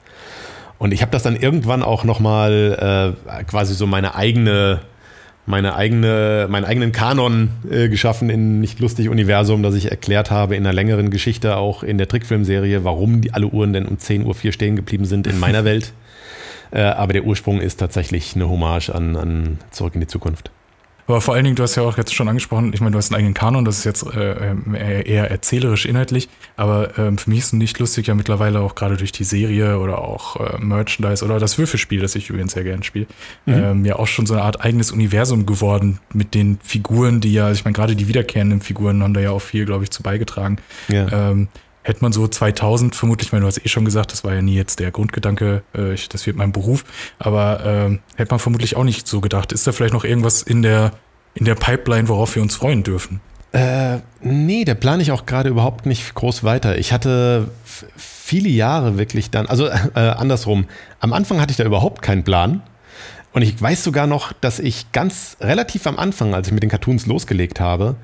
Und 0.78 0.92
ich 0.92 1.02
habe 1.02 1.12
das 1.12 1.22
dann 1.22 1.36
irgendwann 1.36 1.82
auch 1.82 2.04
nochmal 2.04 3.14
äh, 3.28 3.44
quasi 3.44 3.74
so 3.74 3.86
meine 3.86 4.14
eigene 4.14 4.80
meine 5.50 5.74
eigene, 5.74 6.46
meinen 6.48 6.64
eigenen 6.64 6.92
Kanon 6.92 7.50
äh, 7.70 7.88
geschaffen 7.88 8.30
in 8.30 8.60
nicht 8.60 8.80
lustig 8.80 9.08
Universum, 9.08 9.62
das 9.62 9.74
ich 9.74 9.90
erklärt 9.90 10.30
habe 10.30 10.56
in 10.56 10.64
einer 10.64 10.72
längeren 10.72 11.10
Geschichte, 11.10 11.56
auch 11.56 11.82
in 11.82 11.98
der 11.98 12.08
Trickfilmserie, 12.08 12.84
warum 12.84 13.20
die 13.20 13.34
alle 13.34 13.48
Uhren 13.48 13.72
denn 13.72 13.86
um 13.86 13.96
10.04 13.96 14.46
Uhr 14.46 14.52
stehen 14.52 14.76
geblieben 14.76 15.04
sind 15.04 15.26
in 15.26 15.38
meiner 15.38 15.64
Welt. 15.64 15.92
Äh, 16.70 16.82
aber 16.82 17.12
der 17.12 17.24
Ursprung 17.24 17.60
ist 17.60 17.76
tatsächlich 17.76 18.34
eine 18.34 18.48
Hommage 18.48 18.90
an, 18.90 19.16
an 19.16 19.58
Zurück 19.70 19.94
in 19.94 20.00
die 20.00 20.06
Zukunft. 20.06 20.50
Aber 21.10 21.20
vor 21.20 21.34
allen 21.34 21.44
Dingen, 21.44 21.56
du 21.56 21.62
hast 21.62 21.74
ja 21.74 21.82
auch 21.82 21.98
jetzt 21.98 22.14
schon 22.14 22.28
angesprochen, 22.28 22.72
ich 22.72 22.80
meine, 22.80 22.92
du 22.92 22.98
hast 22.98 23.10
einen 23.10 23.16
eigenen 23.16 23.34
Kanon, 23.34 23.64
das 23.64 23.78
ist 23.78 23.84
jetzt 23.84 24.06
äh, 24.14 24.52
äh, 24.74 25.08
eher 25.08 25.30
erzählerisch 25.30 25.84
inhaltlich, 25.84 26.28
aber 26.56 26.96
ähm, 26.98 27.18
für 27.18 27.30
mich 27.30 27.40
ist 27.40 27.46
es 27.46 27.52
nicht 27.54 27.78
lustig 27.78 28.06
ja 28.06 28.14
mittlerweile 28.14 28.60
auch 28.60 28.76
gerade 28.76 28.96
durch 28.96 29.10
die 29.10 29.24
Serie 29.24 29.78
oder 29.78 29.98
auch 29.98 30.36
äh, 30.36 30.58
Merchandise 30.58 31.24
oder 31.24 31.40
das 31.40 31.58
Würfelspiel, 31.58 32.00
das 32.00 32.14
ich 32.14 32.30
übrigens 32.30 32.52
sehr 32.52 32.64
gerne 32.64 32.84
spiele, 32.84 33.06
mhm. 33.46 33.54
ähm, 33.54 33.84
ja 33.84 33.96
auch 33.96 34.06
schon 34.06 34.26
so 34.26 34.34
eine 34.34 34.42
Art 34.42 34.64
eigenes 34.64 34.92
Universum 34.92 35.46
geworden 35.46 35.98
mit 36.12 36.34
den 36.34 36.58
Figuren, 36.62 37.20
die 37.20 37.32
ja, 37.32 37.50
ich 37.50 37.64
meine, 37.64 37.74
gerade 37.74 37.96
die 37.96 38.06
wiederkehrenden 38.06 38.60
Figuren 38.60 39.02
haben 39.02 39.14
da 39.14 39.20
ja 39.20 39.30
auch 39.30 39.42
viel, 39.42 39.66
glaube 39.66 39.84
ich, 39.84 39.90
zu 39.90 40.02
beigetragen. 40.02 40.58
Ja. 40.88 41.30
Ähm, 41.30 41.48
hätte 41.82 42.02
man 42.02 42.12
so 42.12 42.28
2000 42.28 42.94
vermutlich, 42.94 43.32
weil 43.32 43.40
du 43.40 43.46
hast 43.46 43.64
eh 43.64 43.68
schon 43.68 43.84
gesagt, 43.84 44.12
das 44.12 44.24
war 44.24 44.34
ja 44.34 44.42
nie 44.42 44.54
jetzt 44.54 44.80
der 44.80 44.90
Grundgedanke, 44.90 45.62
äh, 45.74 45.94
ich, 45.94 46.08
das 46.08 46.26
wird 46.26 46.36
mein 46.36 46.52
Beruf, 46.52 46.84
aber 47.18 47.64
äh, 47.64 47.98
hätte 48.16 48.30
man 48.30 48.38
vermutlich 48.38 48.76
auch 48.76 48.84
nicht 48.84 49.06
so 49.06 49.20
gedacht. 49.20 49.52
Ist 49.52 49.66
da 49.66 49.72
vielleicht 49.72 49.94
noch 49.94 50.04
irgendwas 50.04 50.42
in 50.42 50.62
der, 50.62 50.92
in 51.34 51.44
der 51.44 51.54
Pipeline, 51.54 52.08
worauf 52.08 52.34
wir 52.34 52.42
uns 52.42 52.56
freuen 52.56 52.82
dürfen? 52.82 53.20
Äh, 53.52 53.98
nee, 54.20 54.64
der 54.64 54.74
plane 54.74 55.02
ich 55.02 55.10
auch 55.10 55.26
gerade 55.26 55.48
überhaupt 55.48 55.84
nicht 55.84 56.14
groß 56.14 56.44
weiter. 56.44 56.78
Ich 56.78 56.92
hatte 56.92 57.50
viele 57.96 58.48
Jahre 58.48 58.96
wirklich 58.96 59.30
dann, 59.30 59.46
also 59.46 59.66
äh, 59.66 59.72
andersrum, 59.94 60.66
am 61.00 61.12
Anfang 61.12 61.40
hatte 61.40 61.50
ich 61.50 61.56
da 61.56 61.64
überhaupt 61.64 62.02
keinen 62.02 62.22
Plan. 62.22 62.62
Und 63.32 63.42
ich 63.42 63.60
weiß 63.60 63.84
sogar 63.84 64.06
noch, 64.06 64.32
dass 64.32 64.58
ich 64.58 64.92
ganz 64.92 65.36
relativ 65.40 65.86
am 65.86 65.98
Anfang, 65.98 66.34
als 66.34 66.48
ich 66.48 66.52
mit 66.52 66.62
den 66.62 66.70
Cartoons 66.70 67.06
losgelegt 67.06 67.60
habe, 67.60 67.96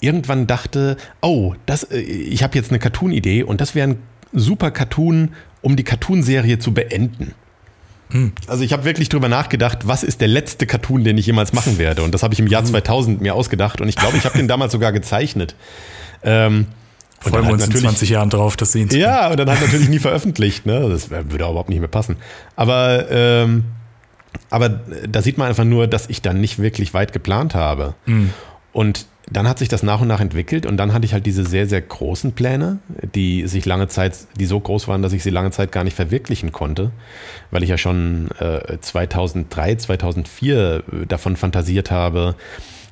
irgendwann 0.00 0.46
dachte, 0.46 0.96
oh, 1.20 1.54
das, 1.66 1.84
äh, 1.84 1.98
ich 1.98 2.42
habe 2.42 2.56
jetzt 2.56 2.70
eine 2.70 2.78
Cartoon-Idee 2.78 3.42
und 3.42 3.60
das 3.60 3.74
wäre 3.74 3.88
ein 3.88 3.98
super 4.32 4.70
Cartoon, 4.70 5.30
um 5.62 5.76
die 5.76 5.84
Cartoon-Serie 5.84 6.58
zu 6.58 6.72
beenden. 6.72 7.34
Hm. 8.10 8.32
Also 8.46 8.64
ich 8.64 8.72
habe 8.72 8.84
wirklich 8.84 9.08
drüber 9.08 9.28
nachgedacht, 9.28 9.86
was 9.86 10.02
ist 10.02 10.20
der 10.20 10.28
letzte 10.28 10.66
Cartoon, 10.66 11.04
den 11.04 11.16
ich 11.18 11.26
jemals 11.26 11.52
machen 11.52 11.78
werde. 11.78 12.02
Und 12.02 12.12
das 12.12 12.22
habe 12.22 12.34
ich 12.34 12.40
im 12.40 12.46
Jahr 12.46 12.64
2000 12.64 13.18
hm. 13.18 13.22
mir 13.22 13.34
ausgedacht 13.34 13.80
und 13.80 13.88
ich 13.88 13.96
glaube, 13.96 14.16
ich 14.16 14.24
habe 14.24 14.36
den 14.36 14.48
damals 14.48 14.72
sogar 14.72 14.92
gezeichnet. 14.92 15.54
Ähm, 16.22 16.66
Freuen 17.20 17.46
wir 17.46 17.52
uns 17.52 17.66
in 17.66 17.76
20 17.76 18.08
Jahren 18.08 18.30
drauf, 18.30 18.56
das 18.56 18.72
sehen 18.72 18.88
zu 18.88 18.98
Ja, 18.98 19.28
und 19.28 19.36
dann 19.36 19.50
halt 19.50 19.60
natürlich 19.60 19.90
nie 19.90 19.98
veröffentlicht. 19.98 20.64
Ne? 20.64 20.88
Das 20.88 21.10
würde 21.10 21.44
auch 21.44 21.50
überhaupt 21.50 21.68
nicht 21.68 21.80
mehr 21.80 21.88
passen. 21.88 22.16
Aber, 22.56 23.10
ähm, 23.10 23.64
aber 24.48 24.70
da 24.70 25.20
sieht 25.20 25.36
man 25.36 25.48
einfach 25.48 25.64
nur, 25.64 25.86
dass 25.86 26.08
ich 26.08 26.22
dann 26.22 26.40
nicht 26.40 26.58
wirklich 26.58 26.94
weit 26.94 27.12
geplant 27.12 27.54
habe. 27.54 27.94
Mhm. 28.06 28.30
Und 28.72 29.06
dann 29.30 29.48
hat 29.48 29.58
sich 29.58 29.68
das 29.68 29.82
nach 29.82 30.00
und 30.00 30.08
nach 30.08 30.20
entwickelt 30.20 30.66
und 30.66 30.76
dann 30.76 30.92
hatte 30.92 31.04
ich 31.04 31.12
halt 31.12 31.24
diese 31.24 31.44
sehr, 31.44 31.66
sehr 31.66 31.80
großen 31.80 32.32
Pläne, 32.32 32.78
die 33.14 33.46
sich 33.46 33.64
lange 33.64 33.88
Zeit, 33.88 34.26
die 34.38 34.46
so 34.46 34.58
groß 34.58 34.88
waren, 34.88 35.02
dass 35.02 35.12
ich 35.12 35.22
sie 35.22 35.30
lange 35.30 35.52
Zeit 35.52 35.70
gar 35.70 35.84
nicht 35.84 35.94
verwirklichen 35.94 36.50
konnte, 36.52 36.90
weil 37.50 37.62
ich 37.62 37.70
ja 37.70 37.78
schon 37.78 38.28
äh, 38.40 38.78
2003, 38.80 39.76
2004 39.76 40.58
äh, 40.58 41.06
davon 41.06 41.36
fantasiert 41.36 41.90
habe, 41.90 42.34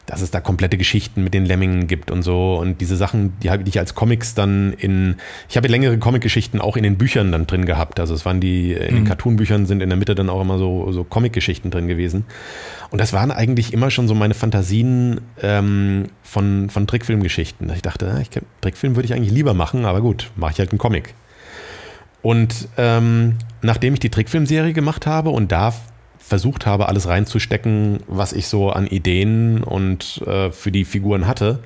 dass 0.08 0.22
es 0.22 0.30
da 0.30 0.40
komplette 0.40 0.78
Geschichten 0.78 1.22
mit 1.22 1.34
den 1.34 1.44
Lemmingen 1.44 1.86
gibt 1.86 2.10
und 2.10 2.22
so. 2.22 2.56
Und 2.56 2.80
diese 2.80 2.96
Sachen, 2.96 3.38
die 3.40 3.50
habe 3.50 3.62
ich 3.66 3.78
als 3.78 3.94
Comics 3.94 4.34
dann 4.34 4.72
in, 4.72 5.16
ich 5.50 5.58
habe 5.58 5.68
längere 5.68 5.98
Comic-Geschichten 5.98 6.62
auch 6.62 6.78
in 6.78 6.82
den 6.82 6.96
Büchern 6.96 7.30
dann 7.30 7.46
drin 7.46 7.66
gehabt. 7.66 8.00
Also 8.00 8.14
es 8.14 8.24
waren 8.24 8.40
die, 8.40 8.72
in 8.72 8.94
den 8.94 9.00
mhm. 9.00 9.04
Cartoon-Büchern 9.04 9.66
sind 9.66 9.82
in 9.82 9.90
der 9.90 9.98
Mitte 9.98 10.14
dann 10.14 10.30
auch 10.30 10.40
immer 10.40 10.56
so, 10.56 10.90
so 10.92 11.04
Comic-Geschichten 11.04 11.70
drin 11.70 11.88
gewesen. 11.88 12.24
Und 12.88 13.02
das 13.02 13.12
waren 13.12 13.30
eigentlich 13.30 13.74
immer 13.74 13.90
schon 13.90 14.08
so 14.08 14.14
meine 14.14 14.32
Fantasien 14.32 15.20
ähm, 15.42 16.06
von, 16.22 16.70
von 16.70 16.86
Trickfilmgeschichten. 16.86 17.70
Ich 17.74 17.82
dachte, 17.82 18.10
ah, 18.10 18.20
ich, 18.20 18.30
Trickfilm 18.62 18.96
würde 18.96 19.04
ich 19.04 19.12
eigentlich 19.12 19.32
lieber 19.32 19.52
machen, 19.52 19.84
aber 19.84 20.00
gut, 20.00 20.30
mache 20.36 20.52
ich 20.52 20.58
halt 20.58 20.70
einen 20.70 20.78
Comic. 20.78 21.12
Und 22.22 22.68
ähm, 22.78 23.34
nachdem 23.60 23.92
ich 23.92 24.00
die 24.00 24.10
Trickfilmserie 24.10 24.72
gemacht 24.72 25.06
habe 25.06 25.28
und 25.28 25.52
da 25.52 25.74
versucht 26.28 26.66
habe, 26.66 26.88
alles 26.88 27.08
reinzustecken, 27.08 28.00
was 28.06 28.32
ich 28.32 28.48
so 28.48 28.70
an 28.70 28.86
Ideen 28.86 29.64
und 29.64 30.22
äh, 30.26 30.50
für 30.50 30.70
die 30.70 30.84
Figuren 30.84 31.26
hatte, 31.26 31.60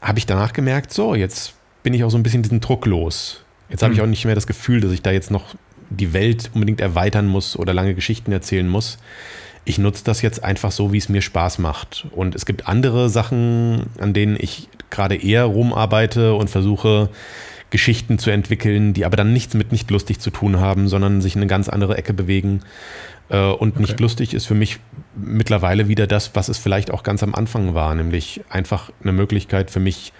habe 0.00 0.18
ich 0.18 0.26
danach 0.26 0.52
gemerkt, 0.52 0.92
so, 0.92 1.14
jetzt 1.14 1.54
bin 1.82 1.94
ich 1.94 2.04
auch 2.04 2.10
so 2.10 2.18
ein 2.18 2.22
bisschen 2.22 2.42
diesen 2.42 2.60
Druck 2.60 2.86
los. 2.86 3.44
Jetzt 3.68 3.82
habe 3.82 3.92
ich 3.92 4.00
mhm. 4.00 4.06
auch 4.06 4.08
nicht 4.08 4.24
mehr 4.24 4.34
das 4.34 4.46
Gefühl, 4.46 4.80
dass 4.80 4.92
ich 4.92 5.02
da 5.02 5.10
jetzt 5.10 5.30
noch 5.30 5.54
die 5.90 6.12
Welt 6.12 6.50
unbedingt 6.54 6.80
erweitern 6.80 7.26
muss 7.26 7.56
oder 7.56 7.74
lange 7.74 7.94
Geschichten 7.94 8.32
erzählen 8.32 8.68
muss. 8.68 8.98
Ich 9.64 9.78
nutze 9.78 10.04
das 10.04 10.22
jetzt 10.22 10.42
einfach 10.42 10.72
so, 10.72 10.92
wie 10.92 10.98
es 10.98 11.08
mir 11.08 11.20
Spaß 11.20 11.58
macht. 11.58 12.06
Und 12.12 12.34
es 12.34 12.46
gibt 12.46 12.66
andere 12.66 13.10
Sachen, 13.10 13.86
an 13.98 14.14
denen 14.14 14.36
ich 14.40 14.68
gerade 14.88 15.16
eher 15.16 15.44
rumarbeite 15.44 16.34
und 16.34 16.48
versuche, 16.48 17.10
Geschichten 17.70 18.18
zu 18.18 18.30
entwickeln, 18.30 18.92
die 18.94 19.04
aber 19.04 19.16
dann 19.16 19.32
nichts 19.32 19.54
mit 19.54 19.70
nicht 19.70 19.90
lustig 19.90 20.18
zu 20.18 20.30
tun 20.30 20.58
haben, 20.58 20.88
sondern 20.88 21.20
sich 21.20 21.36
in 21.36 21.40
eine 21.40 21.48
ganz 21.48 21.68
andere 21.68 21.96
Ecke 21.96 22.12
bewegen. 22.12 22.62
Äh, 23.30 23.52
und 23.52 23.72
okay. 23.72 23.82
nicht 23.82 24.00
lustig 24.00 24.34
ist 24.34 24.46
für 24.46 24.54
mich 24.54 24.78
mittlerweile 25.16 25.88
wieder 25.88 26.06
das, 26.06 26.34
was 26.34 26.48
es 26.48 26.58
vielleicht 26.58 26.90
auch 26.90 27.02
ganz 27.02 27.22
am 27.22 27.34
Anfang 27.34 27.74
war, 27.74 27.94
nämlich 27.94 28.42
einfach 28.48 28.90
eine 29.02 29.12
Möglichkeit 29.12 29.70
für 29.70 29.80
mich, 29.80 30.12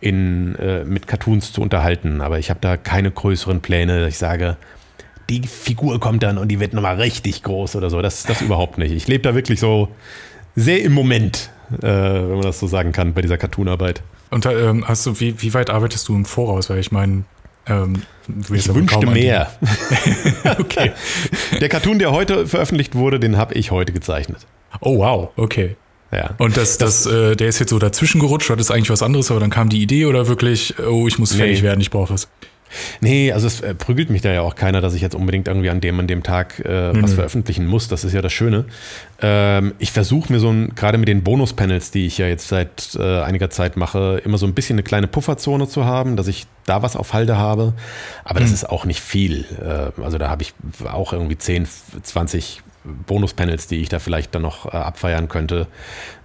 in, 0.00 0.54
äh, 0.56 0.84
mit 0.84 1.06
Cartoons 1.06 1.52
zu 1.52 1.62
unterhalten. 1.62 2.20
Aber 2.20 2.38
ich 2.38 2.50
habe 2.50 2.60
da 2.60 2.76
keine 2.76 3.10
größeren 3.10 3.60
Pläne, 3.60 4.06
ich 4.08 4.18
sage, 4.18 4.56
die 5.30 5.46
Figur 5.46 6.00
kommt 6.00 6.22
dann 6.22 6.36
und 6.36 6.48
die 6.48 6.60
wird 6.60 6.74
nochmal 6.74 6.96
richtig 6.96 7.42
groß 7.42 7.76
oder 7.76 7.88
so. 7.88 8.02
Das, 8.02 8.24
das 8.24 8.42
überhaupt 8.42 8.76
nicht. 8.76 8.92
Ich 8.92 9.08
lebe 9.08 9.22
da 9.22 9.34
wirklich 9.34 9.60
so 9.60 9.88
sehr 10.54 10.82
im 10.82 10.92
Moment, 10.92 11.50
äh, 11.78 11.86
wenn 11.86 12.34
man 12.34 12.42
das 12.42 12.60
so 12.60 12.66
sagen 12.66 12.92
kann, 12.92 13.14
bei 13.14 13.22
dieser 13.22 13.38
Cartoonarbeit. 13.38 14.02
Und 14.30 14.46
ähm, 14.46 14.86
hast 14.86 15.06
du, 15.06 15.18
wie, 15.20 15.40
wie 15.40 15.54
weit 15.54 15.70
arbeitest 15.70 16.08
du 16.08 16.14
im 16.14 16.24
Voraus? 16.24 16.68
Weil 16.68 16.78
ich 16.78 16.92
meine, 16.92 17.24
ähm, 17.66 18.02
ich 18.52 18.74
wünschte 18.74 19.06
mehr. 19.06 19.52
okay. 20.58 20.92
Der 21.60 21.68
Cartoon, 21.68 21.98
der 21.98 22.12
heute 22.12 22.46
veröffentlicht 22.46 22.94
wurde, 22.94 23.20
den 23.20 23.36
habe 23.36 23.54
ich 23.54 23.70
heute 23.70 23.92
gezeichnet. 23.92 24.46
Oh 24.80 24.98
wow, 24.98 25.30
okay. 25.36 25.76
Ja. 26.10 26.34
Und 26.38 26.56
das, 26.56 26.78
das, 26.78 27.04
das 27.04 27.12
äh, 27.12 27.36
der 27.36 27.48
ist 27.48 27.58
jetzt 27.58 27.70
so 27.70 27.78
dazwischen 27.78 28.20
gerutscht, 28.20 28.48
hat 28.50 28.60
es 28.60 28.70
eigentlich 28.70 28.90
was 28.90 29.02
anderes, 29.02 29.30
aber 29.30 29.40
dann 29.40 29.50
kam 29.50 29.68
die 29.68 29.82
Idee 29.82 30.06
oder 30.06 30.28
wirklich, 30.28 30.74
oh, 30.78 31.08
ich 31.08 31.18
muss 31.18 31.34
fertig 31.34 31.58
nee. 31.58 31.64
werden, 31.64 31.80
ich 31.80 31.90
brauche 31.90 32.14
was. 32.14 32.28
Nee, 33.00 33.32
also 33.32 33.46
es 33.46 33.60
äh, 33.60 33.74
prügelt 33.74 34.10
mich 34.10 34.22
da 34.22 34.32
ja 34.32 34.42
auch 34.42 34.54
keiner, 34.54 34.80
dass 34.80 34.94
ich 34.94 35.02
jetzt 35.02 35.14
unbedingt 35.14 35.48
irgendwie 35.48 35.70
an 35.70 35.80
dem 35.80 35.98
an 36.00 36.06
dem 36.06 36.22
Tag 36.22 36.62
äh, 36.64 36.92
mhm. 36.92 37.02
was 37.02 37.14
veröffentlichen 37.14 37.66
muss. 37.66 37.88
Das 37.88 38.04
ist 38.04 38.12
ja 38.12 38.22
das 38.22 38.32
Schöne. 38.32 38.64
Ähm, 39.20 39.74
ich 39.78 39.92
versuche 39.92 40.32
mir 40.32 40.40
so 40.40 40.50
ein, 40.50 40.74
gerade 40.74 40.98
mit 40.98 41.08
den 41.08 41.22
Bonus-Panels, 41.22 41.90
die 41.90 42.06
ich 42.06 42.18
ja 42.18 42.26
jetzt 42.26 42.48
seit 42.48 42.94
äh, 42.96 43.22
einiger 43.22 43.50
Zeit 43.50 43.76
mache, 43.76 44.20
immer 44.24 44.38
so 44.38 44.46
ein 44.46 44.54
bisschen 44.54 44.74
eine 44.74 44.82
kleine 44.82 45.06
Pufferzone 45.06 45.68
zu 45.68 45.84
haben, 45.84 46.16
dass 46.16 46.26
ich 46.26 46.46
da 46.66 46.82
was 46.82 46.96
auf 46.96 47.12
Halde 47.12 47.36
habe. 47.36 47.74
Aber 48.24 48.40
mhm. 48.40 48.44
das 48.44 48.52
ist 48.52 48.68
auch 48.68 48.84
nicht 48.84 49.00
viel. 49.00 49.44
Äh, 49.60 50.00
also 50.02 50.18
da 50.18 50.30
habe 50.30 50.42
ich 50.42 50.54
auch 50.90 51.12
irgendwie 51.12 51.38
10, 51.38 51.66
20 52.02 52.62
Bonus-Panels, 52.84 53.66
die 53.66 53.76
ich 53.76 53.88
da 53.88 53.98
vielleicht 53.98 54.34
dann 54.34 54.42
noch 54.42 54.66
äh, 54.66 54.76
abfeiern 54.76 55.28
könnte. 55.28 55.66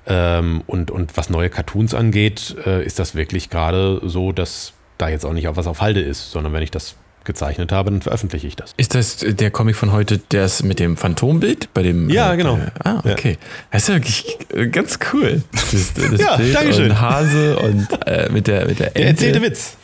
Ähm, 0.05 0.63
und, 0.67 0.91
und 0.91 1.15
was 1.17 1.29
neue 1.29 1.49
Cartoons 1.49 1.93
angeht, 1.93 2.55
äh, 2.65 2.83
ist 2.83 2.99
das 2.99 3.15
wirklich 3.15 3.49
gerade 3.49 4.01
so, 4.03 4.31
dass 4.31 4.73
da 4.99 5.09
jetzt 5.09 5.25
auch 5.25 5.33
nicht 5.33 5.47
auf 5.47 5.57
was 5.57 5.65
auf 5.65 5.81
Halde 5.81 6.01
ist, 6.01 6.31
sondern 6.31 6.53
wenn 6.53 6.61
ich 6.61 6.71
das 6.71 6.95
gezeichnet 7.23 7.71
habe, 7.71 7.91
dann 7.91 8.01
veröffentliche 8.01 8.47
ich 8.47 8.55
das. 8.55 8.73
Ist 8.77 8.95
das 8.95 9.17
der 9.17 9.51
Comic 9.51 9.75
von 9.75 9.91
heute, 9.91 10.17
der 10.17 10.45
ist 10.45 10.63
mit 10.63 10.79
dem 10.79 10.97
Phantombild? 10.97 11.73
Bei 11.73 11.83
dem, 11.83 12.09
ja, 12.09 12.33
äh, 12.33 12.37
genau. 12.37 12.57
Äh, 12.57 12.71
ah, 12.83 12.99
okay. 13.05 13.31
Ja. 13.31 13.47
Das 13.71 13.83
ist 13.83 13.89
ja 13.89 13.95
wirklich 13.95 14.71
ganz 14.71 14.99
cool. 15.13 15.43
Das, 15.51 15.93
das 15.93 16.19
ja, 16.19 16.37
Bild 16.37 16.55
Dankeschön. 16.55 16.91
Und 16.91 17.01
Hase 17.01 17.59
und 17.59 17.87
äh, 18.05 18.29
mit 18.29 18.47
der 18.47 18.67
mit 18.67 18.79
der, 18.79 18.91
der 18.91 19.07
erzählte 19.07 19.41
Witz. 19.41 19.77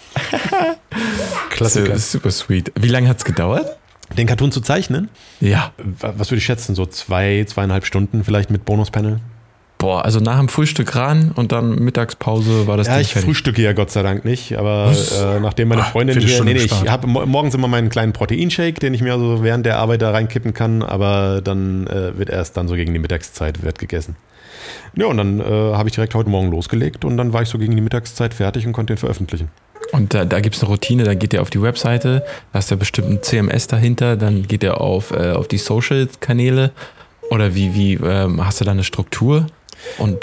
Klassiker. 1.49 1.93
Ist 1.93 2.11
super 2.11 2.32
sweet. 2.32 2.72
Wie 2.76 2.88
lange 2.88 3.09
hat 3.09 3.18
es 3.18 3.26
gedauert? 3.26 3.78
Den 4.18 4.28
Cartoon 4.28 4.51
zu 4.51 4.61
zeichnen? 4.61 5.09
Ja. 5.41 5.72
Was 5.78 6.32
würde 6.32 6.38
ich 6.38 6.45
schätzen? 6.45 6.76
So 6.76 6.86
zwei, 6.86 7.43
zweieinhalb 7.47 7.86
Stunden 7.86 8.24
vielleicht 8.24 8.49
mit 8.49 8.63
Bonuspanel? 8.66 9.20
Boah, 9.86 10.04
also 10.04 10.20
nach 10.20 10.40
dem 10.40 10.50
Frühstück 10.50 10.96
ran 10.96 11.32
und 11.36 11.52
dann 11.52 11.76
Mittagspause 11.76 12.66
war 12.66 12.76
das 12.76 12.88
Ja, 12.88 12.94
Ding 12.94 13.04
ich 13.04 13.14
fertig. 13.14 13.28
frühstücke 13.28 13.62
ja 13.62 13.74
Gott 13.74 13.92
sei 13.92 14.02
Dank 14.02 14.26
nicht, 14.26 14.58
aber 14.58 14.92
äh, 14.92 15.40
nachdem 15.40 15.68
meine 15.68 15.84
Freundin 15.84 16.18
Ach, 16.18 16.24
hier, 16.24 16.44
nee, 16.44 16.56
nee, 16.56 16.62
ich 16.62 16.90
habe 16.90 17.06
morgens 17.06 17.54
immer 17.54 17.68
meinen 17.68 17.90
kleinen 17.90 18.12
Proteinshake, 18.12 18.80
den 18.80 18.96
ich 18.96 19.04
mir 19.04 19.14
also 19.14 19.44
während 19.44 19.64
der 19.64 19.78
Arbeit 19.78 20.02
da 20.02 20.10
reinkippen 20.10 20.56
kann, 20.56 20.82
aber 20.82 21.40
dann 21.44 21.86
äh, 21.86 22.18
wird 22.18 22.32
erst 22.32 22.58
dann 22.58 22.68
so 22.68 22.74
gegen 22.74 22.94
die 22.94 23.00
Mittagszeit 23.00 23.62
wird 23.62 23.78
gegessen. 23.78 24.16
Ja, 24.96 25.06
und 25.06 25.18
dann 25.18 25.40
äh, 25.40 25.44
habe 25.44 25.88
ich 25.88 25.94
direkt 25.94 26.16
heute 26.16 26.32
Morgen 26.32 26.50
losgelegt 26.50 27.06
und 27.06 27.16
dann 27.18 27.32
war 27.32 27.44
ich 27.44 27.50
so 27.50 27.60
gegen 27.60 27.76
die 27.76 27.82
Mittagszeit 27.84 28.34
fertig 28.34 28.66
und 28.66 28.74
konnte 28.74 28.96
den 28.96 28.98
veröffentlichen. 28.98 29.50
Und 29.92 30.16
da, 30.16 30.26
da 30.26 30.40
gibt 30.40 30.56
es 30.56 30.64
eine 30.64 30.72
Routine, 30.72 31.04
dann 31.04 31.20
geht 31.20 31.32
ihr 31.32 31.44
auf 31.44 31.52
die 31.52 31.62
Webseite, 31.62 32.26
da 32.54 32.58
ist 32.58 32.72
ja 32.72 32.76
bestimmt 32.76 33.10
ein 33.10 33.22
CMS 33.22 33.68
dahinter, 33.68 34.18
dann 34.18 34.48
geht 34.48 34.64
ihr 34.64 34.82
auf, 34.82 35.12
äh, 35.12 35.34
auf 35.34 35.48
die 35.48 35.60
Social-Kanäle 35.60 36.72
oder 37.30 37.54
wie, 37.54 37.76
wie 37.76 37.94
ähm, 38.04 38.44
hast 38.44 38.62
du 38.62 38.66
da 38.66 38.72
eine 38.72 38.84
Struktur? 38.84 39.46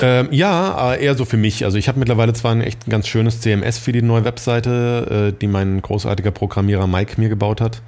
Ähm, 0.03 0.29
ja, 0.31 0.95
eher 0.95 1.15
so 1.15 1.25
für 1.25 1.37
mich. 1.37 1.65
Also 1.65 1.79
ich 1.79 1.89
habe 1.89 1.99
mittlerweile 1.99 2.33
zwar 2.33 2.53
ein 2.53 2.61
echt 2.61 2.89
ganz 2.89 3.09
schönes 3.09 3.41
CMS 3.41 3.79
für 3.79 3.93
die 3.93 4.03
neue 4.03 4.25
Webseite, 4.25 5.33
äh, 5.33 5.39
die 5.39 5.47
mein 5.47 5.81
großartiger 5.83 6.31
Programmierer 6.31 6.87
Mike 6.87 7.21
mir 7.21 7.29
gebaut 7.29 7.61
hat. 7.61 7.83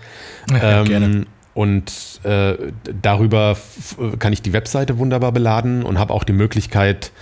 Ja, 0.51 0.81
ähm, 0.81 0.87
gerne. 0.87 1.27
Und 1.55 2.21
äh, 2.25 2.55
darüber 3.01 3.57
kann 4.19 4.33
ich 4.33 4.43
die 4.43 4.53
Webseite 4.53 4.99
wunderbar 4.99 5.31
beladen 5.31 5.85
und 5.85 6.01
habe 6.01 6.13
auch 6.13 6.25
die 6.25 6.33
Möglichkeit, 6.33 7.13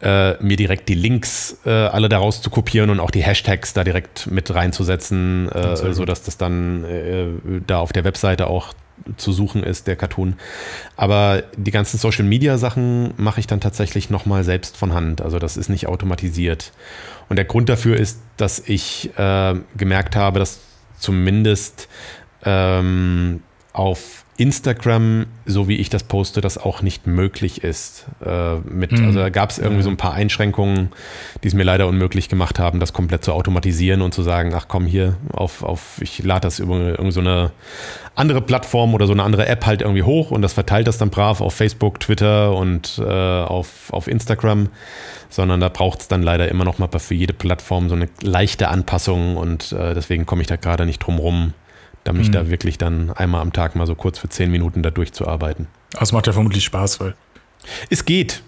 äh, 0.00 0.40
mir 0.42 0.56
direkt 0.56 0.88
die 0.88 0.94
Links 0.94 1.58
äh, 1.66 1.70
alle 1.70 2.08
daraus 2.08 2.40
zu 2.40 2.50
kopieren 2.50 2.90
und 2.90 3.00
auch 3.00 3.10
die 3.10 3.22
Hashtags 3.22 3.72
da 3.72 3.82
direkt 3.82 4.30
mit 4.30 4.54
reinzusetzen, 4.54 5.48
äh, 5.50 5.76
sodass 5.92 6.22
das 6.22 6.38
dann 6.38 6.84
äh, 6.84 7.26
da 7.66 7.80
auf 7.80 7.92
der 7.92 8.04
Webseite 8.04 8.46
auch 8.46 8.72
zu 9.16 9.32
suchen 9.32 9.62
ist, 9.62 9.86
der 9.86 9.96
Cartoon. 9.96 10.34
Aber 10.96 11.42
die 11.56 11.70
ganzen 11.70 11.98
Social 11.98 12.24
Media 12.24 12.58
Sachen 12.58 13.14
mache 13.16 13.40
ich 13.40 13.46
dann 13.46 13.60
tatsächlich 13.60 14.10
nochmal 14.10 14.44
selbst 14.44 14.76
von 14.76 14.92
Hand. 14.92 15.20
Also 15.20 15.38
das 15.38 15.56
ist 15.56 15.68
nicht 15.68 15.86
automatisiert. 15.86 16.72
Und 17.28 17.36
der 17.36 17.44
Grund 17.44 17.68
dafür 17.68 17.96
ist, 17.96 18.20
dass 18.36 18.58
ich 18.58 19.10
äh, 19.16 19.54
gemerkt 19.76 20.16
habe, 20.16 20.38
dass 20.38 20.60
zumindest 20.98 21.88
ähm, 22.44 23.42
auf 23.72 24.24
Instagram, 24.40 25.26
so 25.44 25.68
wie 25.68 25.76
ich 25.76 25.90
das 25.90 26.02
poste, 26.02 26.40
das 26.40 26.56
auch 26.56 26.80
nicht 26.80 27.06
möglich 27.06 27.62
ist. 27.62 28.06
Äh, 28.24 28.54
mit, 28.60 28.90
mhm. 28.90 29.08
Also 29.08 29.18
da 29.18 29.28
gab 29.28 29.50
es 29.50 29.58
irgendwie 29.58 29.82
so 29.82 29.90
ein 29.90 29.98
paar 29.98 30.14
Einschränkungen, 30.14 30.88
die 31.44 31.48
es 31.48 31.52
mir 31.52 31.64
leider 31.64 31.86
unmöglich 31.86 32.30
gemacht 32.30 32.58
haben, 32.58 32.80
das 32.80 32.94
komplett 32.94 33.22
zu 33.22 33.34
automatisieren 33.34 34.00
und 34.00 34.14
zu 34.14 34.22
sagen, 34.22 34.54
ach 34.54 34.64
komm 34.66 34.86
hier, 34.86 35.18
auf, 35.30 35.62
auf 35.62 36.00
ich 36.00 36.24
lade 36.24 36.40
das 36.40 36.58
über 36.58 36.78
irgendeine 36.78 37.12
so 37.12 37.20
eine 37.20 37.50
andere 38.14 38.40
Plattform 38.40 38.94
oder 38.94 39.06
so 39.06 39.12
eine 39.12 39.24
andere 39.24 39.46
App 39.46 39.66
halt 39.66 39.82
irgendwie 39.82 40.04
hoch 40.04 40.30
und 40.30 40.40
das 40.40 40.54
verteilt 40.54 40.88
das 40.88 40.96
dann 40.96 41.10
brav 41.10 41.42
auf 41.42 41.52
Facebook, 41.52 42.00
Twitter 42.00 42.56
und 42.56 42.98
äh, 42.98 43.04
auf, 43.04 43.92
auf 43.92 44.08
Instagram, 44.08 44.70
sondern 45.28 45.60
da 45.60 45.68
braucht 45.68 46.00
es 46.00 46.08
dann 46.08 46.22
leider 46.22 46.48
immer 46.48 46.64
noch 46.64 46.78
mal 46.78 46.88
für 46.98 47.14
jede 47.14 47.34
Plattform 47.34 47.90
so 47.90 47.94
eine 47.94 48.08
leichte 48.22 48.68
Anpassung 48.68 49.36
und 49.36 49.72
äh, 49.72 49.92
deswegen 49.92 50.24
komme 50.24 50.40
ich 50.40 50.48
da 50.48 50.56
gerade 50.56 50.86
nicht 50.86 51.00
drum 51.00 51.18
rum, 51.18 51.52
da 52.04 52.12
mich 52.12 52.28
mhm. 52.28 52.32
da 52.32 52.50
wirklich 52.50 52.78
dann 52.78 53.10
einmal 53.10 53.42
am 53.42 53.52
Tag 53.52 53.76
mal 53.76 53.86
so 53.86 53.94
kurz 53.94 54.18
für 54.18 54.28
zehn 54.28 54.50
Minuten 54.50 54.82
da 54.82 54.90
durchzuarbeiten. 54.90 55.66
Aber 55.94 56.02
es 56.02 56.12
macht 56.12 56.26
ja 56.26 56.32
vermutlich 56.32 56.64
Spaß, 56.64 57.00
weil. 57.00 57.14
Es 57.90 58.04
geht. 58.04 58.42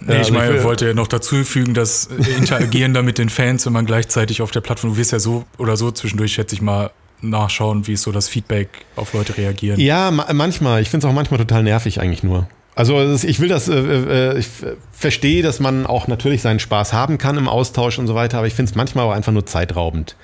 Nee, 0.00 0.14
ich 0.14 0.18
also 0.18 0.32
meine, 0.32 0.56
ich 0.56 0.64
wollte 0.64 0.86
ja 0.88 0.94
noch 0.94 1.06
dazu 1.06 1.44
fügen, 1.44 1.74
dass 1.74 2.06
äh, 2.06 2.36
Interagieren 2.36 2.94
da 2.94 3.02
mit 3.02 3.18
den 3.18 3.28
Fans, 3.28 3.64
wenn 3.66 3.72
man 3.72 3.86
gleichzeitig 3.86 4.42
auf 4.42 4.50
der 4.50 4.60
Plattform, 4.60 4.90
du 4.90 4.96
wirst 4.96 5.12
ja 5.12 5.20
so 5.20 5.44
oder 5.56 5.76
so 5.76 5.90
zwischendurch, 5.90 6.32
schätze 6.32 6.54
ich 6.54 6.62
mal, 6.62 6.90
nachschauen, 7.20 7.86
wie 7.86 7.92
ist 7.92 8.02
so 8.02 8.12
das 8.12 8.28
Feedback 8.28 8.68
auf 8.96 9.12
Leute 9.12 9.36
reagieren. 9.36 9.80
Ja, 9.80 10.10
ma 10.10 10.26
manchmal. 10.32 10.82
Ich 10.82 10.90
finde 10.90 11.06
es 11.06 11.10
auch 11.10 11.14
manchmal 11.14 11.38
total 11.38 11.62
nervig 11.62 12.00
eigentlich 12.00 12.22
nur. 12.22 12.48
Also 12.76 13.14
ich 13.14 13.38
will 13.38 13.48
das, 13.48 13.68
äh, 13.68 13.74
äh, 13.74 14.38
ich 14.38 14.48
verstehe, 14.90 15.42
dass 15.42 15.60
man 15.60 15.86
auch 15.86 16.08
natürlich 16.08 16.42
seinen 16.42 16.58
Spaß 16.58 16.92
haben 16.92 17.18
kann 17.18 17.36
im 17.38 17.48
Austausch 17.48 17.98
und 17.98 18.08
so 18.08 18.16
weiter, 18.16 18.38
aber 18.38 18.48
ich 18.48 18.54
finde 18.54 18.70
es 18.70 18.76
manchmal 18.76 19.06
auch 19.06 19.12
einfach 19.12 19.32
nur 19.32 19.46
zeitraubend. 19.46 20.16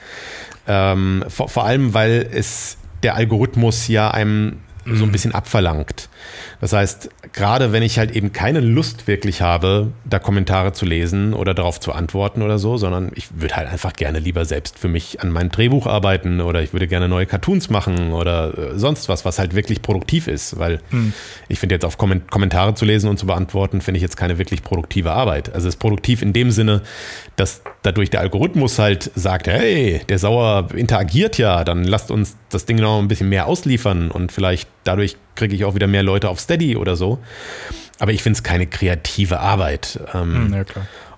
Ähm, 0.73 1.25
vor, 1.27 1.49
vor 1.49 1.65
allem, 1.65 1.95
weil 1.95 2.31
es 2.33 2.79
der 3.03 3.17
Algorithmus 3.17 3.89
ja 3.89 4.13
einem 4.13 4.59
so 4.85 5.05
ein 5.05 5.09
mhm. 5.09 5.13
bisschen 5.13 5.35
abverlangt. 5.35 6.09
Das 6.61 6.73
heißt, 6.73 7.11
gerade 7.33 7.73
wenn 7.73 7.83
ich 7.83 7.99
halt 7.99 8.13
eben 8.13 8.33
keine 8.33 8.61
Lust 8.61 9.07
wirklich 9.07 9.41
habe, 9.41 9.93
da 10.05 10.19
Kommentare 10.19 10.73
zu 10.73 10.85
lesen 10.85 11.33
oder 11.33 11.55
darauf 11.55 11.81
zu 11.81 11.93
antworten 11.93 12.43
oder 12.43 12.59
so, 12.59 12.77
sondern 12.77 13.13
ich 13.15 13.41
würde 13.41 13.57
halt 13.57 13.69
einfach 13.69 13.93
gerne 13.93 14.19
lieber 14.19 14.45
selbst 14.45 14.79
für 14.79 14.89
mich 14.89 15.21
an 15.21 15.31
meinem 15.31 15.51
Drehbuch 15.51 15.87
arbeiten 15.87 16.41
oder 16.41 16.63
ich 16.63 16.73
würde 16.73 16.87
gerne 16.87 17.09
neue 17.09 17.27
Cartoons 17.27 17.71
machen 17.71 18.13
oder 18.13 18.57
äh, 18.57 18.79
sonst 18.79 19.09
was, 19.09 19.25
was 19.25 19.39
halt 19.39 19.55
wirklich 19.55 19.83
produktiv 19.83 20.29
ist, 20.29 20.59
weil 20.59 20.81
hm. 20.91 21.13
ich 21.49 21.59
finde 21.59 21.75
jetzt 21.75 21.85
auf 21.85 21.99
Kommentare 21.99 22.75
zu 22.75 22.85
lesen 22.85 23.09
und 23.09 23.19
zu 23.19 23.27
beantworten, 23.27 23.81
finde 23.81 23.97
ich 23.97 24.03
jetzt 24.03 24.17
keine 24.17 24.39
wirklich 24.39 24.63
produktive 24.63 25.13
Arbeit. 25.13 25.55
Also 25.55 25.69
es 25.69 25.75
ist 25.75 25.81
produktiv 25.81 26.23
in 26.23 26.33
dem 26.33 26.51
Sinne, 26.51 26.83
dass 27.37 27.63
dadurch 27.83 28.11
der 28.11 28.21
Algorithmus 28.21 28.79
halt 28.79 29.11
sagt, 29.15 29.47
hey, 29.47 30.01
der 30.09 30.19
Sauer 30.19 30.69
interagiert 30.75 31.39
ja, 31.39 31.65
dann 31.65 31.85
lasst 31.85 32.11
uns 32.11 32.37
das 32.51 32.67
Ding 32.67 32.77
noch 32.77 32.99
ein 32.99 33.09
bisschen 33.09 33.29
mehr 33.29 33.47
ausliefern 33.47 34.11
und 34.11 34.33
vielleicht 34.33 34.69
dadurch 34.85 35.17
kriege 35.35 35.55
ich 35.55 35.65
auch 35.65 35.75
wieder 35.75 35.87
mehr 35.87 36.03
Leute 36.03 36.29
auf 36.29 36.41
Steady 36.41 36.77
oder 36.77 36.97
so. 36.97 37.19
Aber 37.99 38.13
ich 38.13 38.23
finde 38.23 38.37
es 38.37 38.43
keine 38.43 38.67
kreative 38.67 39.41
Arbeit. 39.41 40.01
Ähm, 40.15 40.35
hm, 40.35 40.55
ja, 40.55 40.65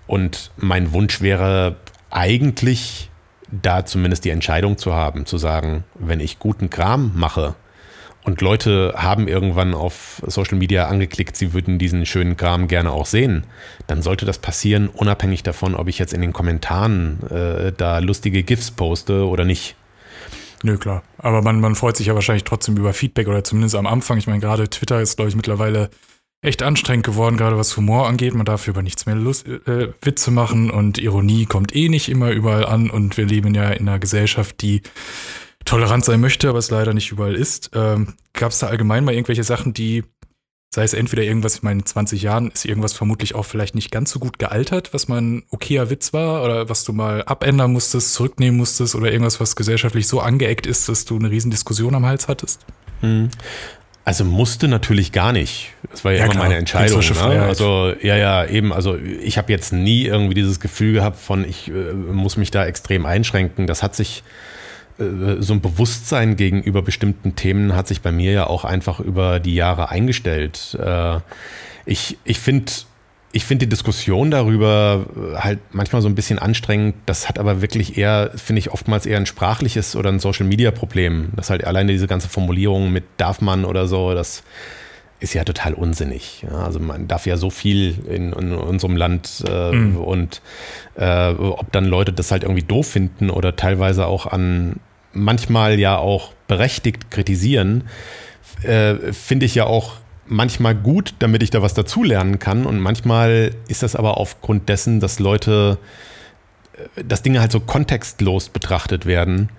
und 0.06 0.50
mein 0.56 0.92
Wunsch 0.92 1.20
wäre 1.20 1.76
eigentlich, 2.10 3.10
da 3.50 3.84
zumindest 3.84 4.24
die 4.24 4.30
Entscheidung 4.30 4.78
zu 4.78 4.94
haben, 4.94 5.26
zu 5.26 5.38
sagen, 5.38 5.84
wenn 5.94 6.20
ich 6.20 6.38
guten 6.38 6.70
Kram 6.70 7.12
mache 7.14 7.54
und 8.24 8.40
Leute 8.40 8.94
haben 8.96 9.26
irgendwann 9.26 9.74
auf 9.74 10.22
Social 10.26 10.56
Media 10.56 10.86
angeklickt, 10.86 11.36
sie 11.36 11.52
würden 11.52 11.78
diesen 11.78 12.06
schönen 12.06 12.36
Kram 12.36 12.68
gerne 12.68 12.92
auch 12.92 13.06
sehen, 13.06 13.44
dann 13.86 14.02
sollte 14.02 14.26
das 14.26 14.38
passieren, 14.38 14.88
unabhängig 14.88 15.42
davon, 15.42 15.74
ob 15.74 15.88
ich 15.88 15.98
jetzt 15.98 16.14
in 16.14 16.20
den 16.20 16.32
Kommentaren 16.32 17.18
äh, 17.30 17.72
da 17.76 17.98
lustige 17.98 18.42
GIFs 18.42 18.70
poste 18.70 19.26
oder 19.26 19.44
nicht. 19.44 19.74
Nö, 20.62 20.78
klar. 20.78 21.02
Aber 21.18 21.42
man, 21.42 21.60
man 21.60 21.74
freut 21.74 21.96
sich 21.96 22.06
ja 22.06 22.14
wahrscheinlich 22.14 22.44
trotzdem 22.44 22.76
über 22.76 22.92
Feedback 22.92 23.28
oder 23.28 23.44
zumindest 23.44 23.74
am 23.74 23.86
Anfang. 23.86 24.18
Ich 24.18 24.26
meine, 24.26 24.40
gerade 24.40 24.68
Twitter 24.70 25.00
ist, 25.00 25.16
glaube 25.16 25.28
ich, 25.28 25.36
mittlerweile 25.36 25.90
echt 26.40 26.62
anstrengend 26.62 27.06
geworden, 27.06 27.36
gerade 27.36 27.56
was 27.56 27.76
Humor 27.76 28.08
angeht. 28.08 28.34
Man 28.34 28.44
darf 28.44 28.66
über 28.68 28.82
nichts 28.82 29.06
mehr 29.06 29.14
Lust, 29.14 29.46
äh, 29.46 29.92
Witze 30.02 30.30
machen 30.30 30.70
und 30.70 30.98
Ironie 30.98 31.46
kommt 31.46 31.74
eh 31.74 31.88
nicht 31.88 32.08
immer 32.08 32.30
überall 32.30 32.66
an. 32.66 32.90
Und 32.90 33.16
wir 33.16 33.26
leben 33.26 33.54
ja 33.54 33.70
in 33.70 33.88
einer 33.88 33.98
Gesellschaft, 33.98 34.60
die 34.62 34.82
tolerant 35.64 36.04
sein 36.04 36.20
möchte, 36.20 36.48
aber 36.48 36.58
es 36.58 36.70
leider 36.70 36.94
nicht 36.94 37.12
überall 37.12 37.34
ist. 37.34 37.70
Ähm, 37.74 38.14
Gab 38.32 38.50
es 38.52 38.58
da 38.58 38.68
allgemein 38.68 39.04
mal 39.04 39.14
irgendwelche 39.14 39.44
Sachen, 39.44 39.72
die 39.72 40.04
Sei 40.74 40.84
es 40.84 40.94
entweder 40.94 41.22
irgendwas, 41.22 41.56
ich 41.56 41.62
meine, 41.62 41.80
in 41.80 41.86
20 41.86 42.22
Jahren 42.22 42.50
ist 42.50 42.64
irgendwas 42.64 42.94
vermutlich 42.94 43.34
auch 43.34 43.44
vielleicht 43.44 43.74
nicht 43.74 43.90
ganz 43.90 44.10
so 44.10 44.18
gut 44.18 44.38
gealtert, 44.38 44.94
was 44.94 45.06
mal 45.06 45.20
ein 45.20 45.42
okayer 45.50 45.90
Witz 45.90 46.14
war 46.14 46.42
oder 46.42 46.70
was 46.70 46.84
du 46.84 46.94
mal 46.94 47.22
abändern 47.24 47.72
musstest, 47.72 48.14
zurücknehmen 48.14 48.56
musstest 48.56 48.94
oder 48.94 49.12
irgendwas, 49.12 49.38
was 49.38 49.54
gesellschaftlich 49.54 50.08
so 50.08 50.20
angeeckt 50.20 50.66
ist, 50.66 50.88
dass 50.88 51.04
du 51.04 51.18
eine 51.18 51.30
Riesendiskussion 51.30 51.94
am 51.94 52.06
Hals 52.06 52.26
hattest? 52.26 52.64
Hm. 53.00 53.28
Also 54.06 54.24
musste 54.24 54.66
natürlich 54.66 55.12
gar 55.12 55.32
nicht. 55.32 55.74
Das 55.90 56.06
war 56.06 56.12
ja, 56.12 56.18
ja 56.18 56.24
immer 56.24 56.32
klar. 56.32 56.44
meine 56.44 56.56
Entscheidung. 56.56 57.00
Ne? 57.00 57.42
Also 57.42 57.92
ja, 58.00 58.16
ja, 58.16 58.44
eben. 58.46 58.72
Also 58.72 58.96
ich 58.96 59.36
habe 59.36 59.52
jetzt 59.52 59.74
nie 59.74 60.06
irgendwie 60.06 60.34
dieses 60.34 60.58
Gefühl 60.58 60.94
gehabt 60.94 61.18
von, 61.18 61.48
ich 61.48 61.68
äh, 61.68 61.92
muss 61.92 62.38
mich 62.38 62.50
da 62.50 62.64
extrem 62.64 63.04
einschränken. 63.04 63.66
Das 63.66 63.82
hat 63.82 63.94
sich 63.94 64.24
so 65.40 65.52
ein 65.52 65.60
Bewusstsein 65.60 66.36
gegenüber 66.36 66.82
bestimmten 66.82 67.36
Themen 67.36 67.74
hat 67.74 67.88
sich 67.88 68.00
bei 68.00 68.12
mir 68.12 68.32
ja 68.32 68.46
auch 68.46 68.64
einfach 68.64 69.00
über 69.00 69.40
die 69.40 69.54
Jahre 69.54 69.90
eingestellt. 69.90 70.76
Äh, 70.80 71.18
ich 71.84 72.18
ich 72.24 72.38
finde 72.38 72.72
ich 73.32 73.44
finde 73.44 73.66
die 73.66 73.70
Diskussion 73.70 74.30
darüber 74.30 75.06
äh, 75.16 75.36
halt 75.38 75.58
manchmal 75.72 76.02
so 76.02 76.08
ein 76.08 76.14
bisschen 76.14 76.38
anstrengend. 76.38 76.94
Das 77.06 77.28
hat 77.28 77.38
aber 77.38 77.62
wirklich 77.62 77.96
eher, 77.96 78.30
finde 78.36 78.60
ich, 78.60 78.70
oftmals 78.70 79.06
eher 79.06 79.16
ein 79.16 79.26
sprachliches 79.26 79.96
oder 79.96 80.10
ein 80.10 80.20
Social-Media-Problem. 80.20 81.30
Das 81.34 81.50
halt 81.50 81.64
alleine 81.64 81.92
diese 81.92 82.06
ganze 82.06 82.28
Formulierung 82.28 82.92
mit 82.92 83.04
darf 83.16 83.40
man 83.40 83.64
oder 83.64 83.86
so, 83.86 84.14
das 84.14 84.42
ist 85.18 85.34
ja 85.34 85.44
total 85.44 85.74
unsinnig. 85.74 86.42
Ja, 86.42 86.64
also 86.64 86.78
man 86.80 87.08
darf 87.08 87.26
ja 87.26 87.36
so 87.36 87.48
viel 87.48 87.96
in, 88.08 88.32
in 88.32 88.52
unserem 88.52 88.96
Land 88.96 89.44
äh, 89.48 89.72
mhm. 89.72 89.96
und 89.96 90.42
äh, 90.96 91.30
ob 91.30 91.70
dann 91.72 91.84
Leute 91.84 92.12
das 92.12 92.32
halt 92.32 92.42
irgendwie 92.42 92.64
doof 92.64 92.88
finden 92.88 93.30
oder 93.30 93.56
teilweise 93.56 94.06
auch 94.06 94.26
an 94.26 94.80
manchmal 95.12 95.78
ja 95.78 95.96
auch 95.96 96.32
berechtigt 96.48 97.10
kritisieren, 97.10 97.84
äh, 98.62 99.12
finde 99.12 99.46
ich 99.46 99.54
ja 99.54 99.64
auch 99.64 99.96
manchmal 100.26 100.74
gut, 100.74 101.14
damit 101.18 101.42
ich 101.42 101.50
da 101.50 101.62
was 101.62 101.74
dazulernen 101.74 102.38
kann. 102.38 102.66
Und 102.66 102.80
manchmal 102.80 103.54
ist 103.68 103.82
das 103.82 103.96
aber 103.96 104.18
aufgrund 104.18 104.68
dessen, 104.68 105.00
dass 105.00 105.18
Leute, 105.18 105.78
äh, 106.96 107.04
dass 107.04 107.22
Dinge 107.22 107.40
halt 107.40 107.52
so 107.52 107.60
kontextlos 107.60 108.48
betrachtet 108.48 109.06
werden, 109.06 109.50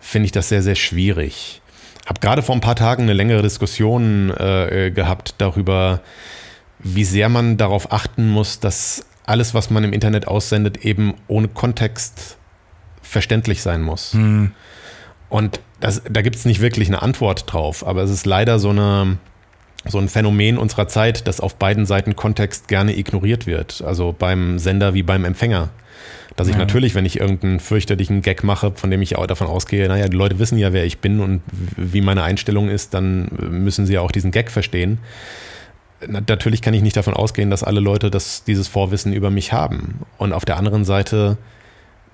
finde 0.00 0.26
ich 0.26 0.32
das 0.32 0.48
sehr, 0.48 0.62
sehr 0.62 0.76
schwierig. 0.76 1.60
Habe 2.06 2.20
gerade 2.20 2.42
vor 2.42 2.54
ein 2.54 2.60
paar 2.60 2.76
Tagen 2.76 3.04
eine 3.04 3.12
längere 3.12 3.42
Diskussion 3.42 4.30
äh, 4.30 4.90
gehabt 4.90 5.34
darüber, 5.38 6.00
wie 6.78 7.04
sehr 7.04 7.28
man 7.28 7.56
darauf 7.56 7.92
achten 7.92 8.28
muss, 8.28 8.58
dass 8.58 9.04
alles, 9.26 9.54
was 9.54 9.70
man 9.70 9.84
im 9.84 9.92
Internet 9.92 10.26
aussendet, 10.26 10.84
eben 10.84 11.14
ohne 11.28 11.48
Kontext 11.48 12.36
verständlich 13.02 13.62
sein 13.62 13.82
muss. 13.82 14.12
Hm. 14.14 14.52
Und 15.30 15.60
das, 15.78 16.02
da 16.10 16.20
gibt 16.20 16.36
es 16.36 16.44
nicht 16.44 16.60
wirklich 16.60 16.88
eine 16.88 17.00
Antwort 17.00 17.50
drauf, 17.50 17.86
aber 17.86 18.02
es 18.02 18.10
ist 18.10 18.26
leider 18.26 18.58
so 18.58 18.70
eine, 18.70 19.16
so 19.86 19.98
ein 19.98 20.08
Phänomen 20.08 20.58
unserer 20.58 20.88
Zeit, 20.88 21.26
dass 21.26 21.40
auf 21.40 21.54
beiden 21.54 21.86
Seiten 21.86 22.16
Kontext 22.16 22.68
gerne 22.68 22.98
ignoriert 22.98 23.46
wird. 23.46 23.82
Also 23.82 24.14
beim 24.16 24.58
Sender 24.58 24.92
wie 24.92 25.02
beim 25.02 25.24
Empfänger. 25.24 25.70
Dass 26.36 26.48
ich 26.48 26.54
ja. 26.54 26.58
natürlich, 26.58 26.94
wenn 26.94 27.06
ich 27.06 27.20
irgendeinen 27.20 27.60
fürchterlichen 27.60 28.22
Gag 28.22 28.44
mache, 28.44 28.72
von 28.74 28.90
dem 28.90 29.02
ich 29.02 29.16
auch 29.16 29.26
davon 29.26 29.46
ausgehe, 29.46 29.88
naja, 29.88 30.08
die 30.08 30.16
Leute 30.16 30.38
wissen 30.38 30.58
ja, 30.58 30.72
wer 30.72 30.84
ich 30.84 30.98
bin 30.98 31.20
und 31.20 31.42
wie 31.76 32.00
meine 32.00 32.22
Einstellung 32.22 32.68
ist, 32.68 32.94
dann 32.94 33.28
müssen 33.50 33.86
sie 33.86 33.94
ja 33.94 34.00
auch 34.00 34.12
diesen 34.12 34.30
Gag 34.30 34.50
verstehen. 34.50 34.98
Natürlich 36.06 36.62
kann 36.62 36.72
ich 36.72 36.82
nicht 36.82 36.96
davon 36.96 37.14
ausgehen, 37.14 37.50
dass 37.50 37.62
alle 37.62 37.80
Leute 37.80 38.10
das, 38.10 38.42
dieses 38.44 38.68
Vorwissen 38.68 39.12
über 39.12 39.30
mich 39.30 39.52
haben. 39.52 40.00
Und 40.18 40.32
auf 40.32 40.44
der 40.44 40.56
anderen 40.56 40.84
Seite 40.84 41.36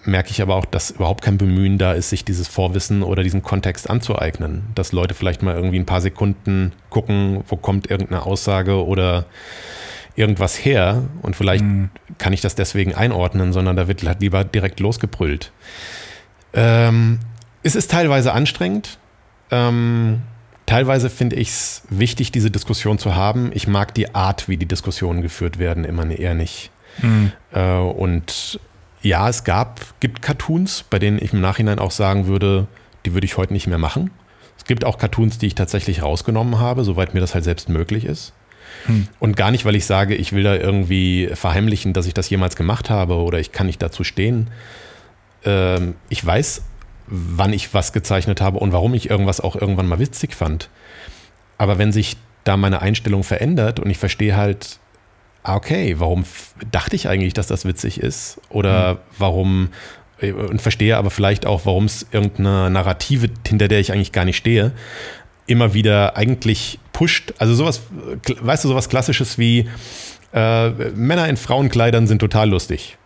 merke 0.04 0.30
ich 0.30 0.40
aber 0.40 0.54
auch, 0.54 0.64
dass 0.64 0.90
überhaupt 0.90 1.22
kein 1.22 1.38
Bemühen 1.38 1.78
da 1.78 1.92
ist, 1.92 2.10
sich 2.10 2.24
dieses 2.24 2.48
Vorwissen 2.48 3.02
oder 3.02 3.22
diesen 3.22 3.42
Kontext 3.42 3.90
anzueignen. 3.90 4.64
Dass 4.74 4.92
Leute 4.92 5.14
vielleicht 5.14 5.42
mal 5.42 5.54
irgendwie 5.54 5.78
ein 5.78 5.86
paar 5.86 6.00
Sekunden 6.00 6.72
gucken, 6.90 7.42
wo 7.48 7.56
kommt 7.56 7.90
irgendeine 7.90 8.22
Aussage 8.22 8.84
oder 8.84 9.26
irgendwas 10.16 10.64
her 10.64 11.02
und 11.22 11.36
vielleicht 11.36 11.64
mhm. 11.64 11.90
kann 12.18 12.32
ich 12.32 12.40
das 12.40 12.54
deswegen 12.54 12.94
einordnen, 12.94 13.52
sondern 13.52 13.76
da 13.76 13.86
wird 13.86 14.02
halt 14.02 14.20
lieber 14.20 14.44
direkt 14.44 14.80
losgebrüllt. 14.80 15.52
Ähm, 16.54 17.18
es 17.62 17.76
ist 17.76 17.90
teilweise 17.90 18.32
anstrengend. 18.32 18.98
Ähm, 19.50 20.22
teilweise 20.64 21.10
finde 21.10 21.36
ich 21.36 21.48
es 21.48 21.82
wichtig, 21.90 22.32
diese 22.32 22.50
Diskussion 22.50 22.98
zu 22.98 23.14
haben. 23.14 23.50
Ich 23.52 23.68
mag 23.68 23.94
die 23.94 24.14
Art, 24.14 24.48
wie 24.48 24.56
die 24.56 24.66
Diskussionen 24.66 25.20
geführt 25.20 25.58
werden, 25.58 25.84
immer 25.84 26.08
eher 26.10 26.34
nicht. 26.34 26.70
Mhm. 27.02 27.32
Äh, 27.52 27.76
und 27.76 28.58
ja, 29.06 29.28
es 29.28 29.44
gab, 29.44 29.80
gibt 30.00 30.22
Cartoons, 30.22 30.84
bei 30.88 30.98
denen 30.98 31.22
ich 31.22 31.32
im 31.32 31.40
Nachhinein 31.40 31.78
auch 31.78 31.90
sagen 31.90 32.26
würde, 32.26 32.66
die 33.04 33.14
würde 33.14 33.24
ich 33.24 33.36
heute 33.36 33.52
nicht 33.52 33.66
mehr 33.66 33.78
machen. 33.78 34.10
Es 34.58 34.64
gibt 34.64 34.84
auch 34.84 34.98
Cartoons, 34.98 35.38
die 35.38 35.46
ich 35.46 35.54
tatsächlich 35.54 36.02
rausgenommen 36.02 36.58
habe, 36.58 36.82
soweit 36.82 37.14
mir 37.14 37.20
das 37.20 37.34
halt 37.34 37.44
selbst 37.44 37.68
möglich 37.68 38.04
ist. 38.04 38.32
Hm. 38.86 39.06
Und 39.20 39.36
gar 39.36 39.50
nicht, 39.50 39.64
weil 39.64 39.76
ich 39.76 39.86
sage, 39.86 40.14
ich 40.14 40.32
will 40.32 40.42
da 40.42 40.56
irgendwie 40.56 41.30
verheimlichen, 41.34 41.92
dass 41.92 42.06
ich 42.06 42.14
das 42.14 42.28
jemals 42.30 42.56
gemacht 42.56 42.90
habe 42.90 43.14
oder 43.16 43.38
ich 43.38 43.52
kann 43.52 43.66
nicht 43.66 43.80
dazu 43.80 44.02
stehen. 44.02 44.50
Ähm, 45.44 45.94
ich 46.08 46.24
weiß, 46.24 46.62
wann 47.06 47.52
ich 47.52 47.72
was 47.74 47.92
gezeichnet 47.92 48.40
habe 48.40 48.58
und 48.58 48.72
warum 48.72 48.94
ich 48.94 49.08
irgendwas 49.08 49.40
auch 49.40 49.54
irgendwann 49.54 49.86
mal 49.86 50.00
witzig 50.00 50.34
fand. 50.34 50.68
Aber 51.58 51.78
wenn 51.78 51.92
sich 51.92 52.16
da 52.42 52.56
meine 52.56 52.82
Einstellung 52.82 53.22
verändert 53.22 53.78
und 53.78 53.88
ich 53.90 53.98
verstehe 53.98 54.36
halt, 54.36 54.78
okay, 55.54 55.96
warum 55.98 56.24
dachte 56.70 56.96
ich 56.96 57.08
eigentlich, 57.08 57.34
dass 57.34 57.46
das 57.46 57.64
witzig 57.64 58.00
ist? 58.00 58.40
Oder 58.48 58.94
mhm. 58.94 58.98
warum, 59.18 59.68
äh, 60.20 60.32
und 60.32 60.60
verstehe 60.60 60.96
aber 60.96 61.10
vielleicht 61.10 61.46
auch, 61.46 61.66
warum 61.66 61.84
es 61.84 62.06
irgendeine 62.10 62.70
Narrative, 62.70 63.28
hinter 63.46 63.68
der 63.68 63.80
ich 63.80 63.92
eigentlich 63.92 64.12
gar 64.12 64.24
nicht 64.24 64.36
stehe, 64.36 64.72
immer 65.46 65.74
wieder 65.74 66.16
eigentlich 66.16 66.78
pusht. 66.92 67.34
Also 67.38 67.54
sowas, 67.54 67.82
weißt 68.40 68.64
du, 68.64 68.68
sowas 68.68 68.88
Klassisches 68.88 69.38
wie 69.38 69.68
äh, 70.32 70.70
Männer 70.70 71.28
in 71.28 71.36
Frauenkleidern 71.36 72.06
sind 72.06 72.18
total 72.18 72.50
lustig. 72.50 72.98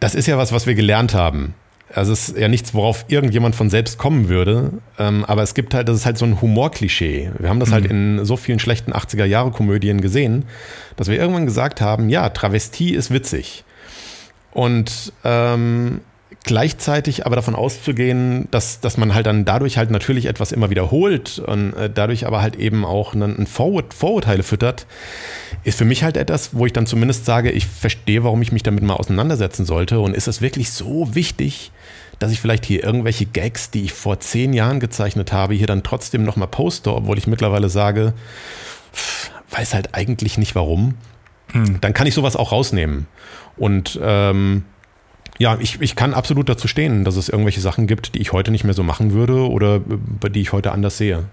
Das 0.00 0.14
ist 0.14 0.26
ja 0.26 0.38
was, 0.38 0.52
was 0.52 0.66
wir 0.66 0.74
gelernt 0.74 1.14
haben. 1.14 1.54
Also 1.92 2.12
es 2.12 2.28
ist 2.28 2.38
ja 2.38 2.48
nichts, 2.48 2.72
worauf 2.74 3.04
irgendjemand 3.08 3.56
von 3.56 3.68
selbst 3.68 3.98
kommen 3.98 4.28
würde. 4.28 4.72
Ähm, 4.98 5.24
aber 5.24 5.42
es 5.42 5.54
gibt 5.54 5.74
halt, 5.74 5.88
das 5.88 5.96
ist 5.96 6.06
halt 6.06 6.18
so 6.18 6.24
ein 6.24 6.40
Humorklischee. 6.40 7.30
Wir 7.38 7.48
haben 7.48 7.60
das 7.60 7.72
halt 7.72 7.84
mhm. 7.84 7.88
halt 7.88 8.18
in 8.20 8.24
so 8.24 8.36
vielen 8.36 8.58
schlechten 8.58 8.92
80er-Jahre-Komödien 8.92 10.00
gesehen, 10.00 10.44
dass 10.96 11.08
wir 11.08 11.18
irgendwann 11.18 11.46
gesagt 11.46 11.80
haben, 11.80 12.08
ja, 12.08 12.28
Travestie 12.28 12.94
ist 12.94 13.10
witzig. 13.10 13.64
Und 14.52 15.12
ähm, 15.24 16.00
gleichzeitig 16.44 17.26
aber 17.26 17.36
davon 17.36 17.54
auszugehen, 17.54 18.48
dass, 18.50 18.80
dass 18.80 18.96
man 18.96 19.14
halt 19.14 19.26
dann 19.26 19.44
dadurch 19.44 19.76
halt 19.76 19.90
natürlich 19.90 20.26
etwas 20.26 20.52
immer 20.52 20.70
wiederholt 20.70 21.38
und 21.38 21.74
äh, 21.74 21.90
dadurch 21.90 22.26
aber 22.26 22.40
halt 22.40 22.56
eben 22.56 22.84
auch 22.84 23.14
ein 23.14 23.46
Vorur 23.46 23.84
Vorurteile 23.90 24.42
füttert, 24.42 24.86
ist 25.64 25.78
für 25.78 25.84
mich 25.84 26.02
halt 26.02 26.16
etwas, 26.16 26.54
wo 26.54 26.66
ich 26.66 26.72
dann 26.72 26.86
zumindest 26.86 27.26
sage, 27.26 27.50
ich 27.50 27.66
verstehe, 27.66 28.24
warum 28.24 28.40
ich 28.42 28.52
mich 28.52 28.62
damit 28.62 28.82
mal 28.82 28.94
auseinandersetzen 28.94 29.64
sollte 29.64 30.00
und 30.00 30.16
ist 30.16 30.28
es 30.28 30.40
wirklich 30.40 30.70
so 30.70 31.14
wichtig, 31.14 31.72
dass 32.20 32.30
ich 32.30 32.38
vielleicht 32.38 32.64
hier 32.66 32.84
irgendwelche 32.84 33.26
Gags, 33.26 33.70
die 33.70 33.82
ich 33.82 33.92
vor 33.92 34.20
zehn 34.20 34.52
Jahren 34.52 34.78
gezeichnet 34.78 35.32
habe, 35.32 35.54
hier 35.54 35.66
dann 35.66 35.82
trotzdem 35.82 36.22
nochmal 36.22 36.48
poste, 36.48 36.94
obwohl 36.94 37.18
ich 37.18 37.26
mittlerweile 37.26 37.68
sage, 37.68 38.12
pff, 38.94 39.30
weiß 39.50 39.74
halt 39.74 39.94
eigentlich 39.94 40.38
nicht 40.38 40.54
warum. 40.54 40.94
Hm. 41.52 41.80
Dann 41.80 41.94
kann 41.94 42.06
ich 42.06 42.14
sowas 42.14 42.36
auch 42.36 42.52
rausnehmen. 42.52 43.06
Und 43.56 43.98
ähm, 44.02 44.64
ja, 45.38 45.56
ich, 45.60 45.80
ich 45.80 45.96
kann 45.96 46.12
absolut 46.12 46.50
dazu 46.50 46.68
stehen, 46.68 47.04
dass 47.04 47.16
es 47.16 47.30
irgendwelche 47.30 47.62
Sachen 47.62 47.86
gibt, 47.86 48.14
die 48.14 48.20
ich 48.20 48.32
heute 48.32 48.50
nicht 48.50 48.64
mehr 48.64 48.74
so 48.74 48.82
machen 48.82 49.12
würde 49.12 49.48
oder 49.48 49.80
bei 49.80 50.28
die 50.28 50.42
ich 50.42 50.52
heute 50.52 50.72
anders 50.72 50.98
sehe. 50.98 51.24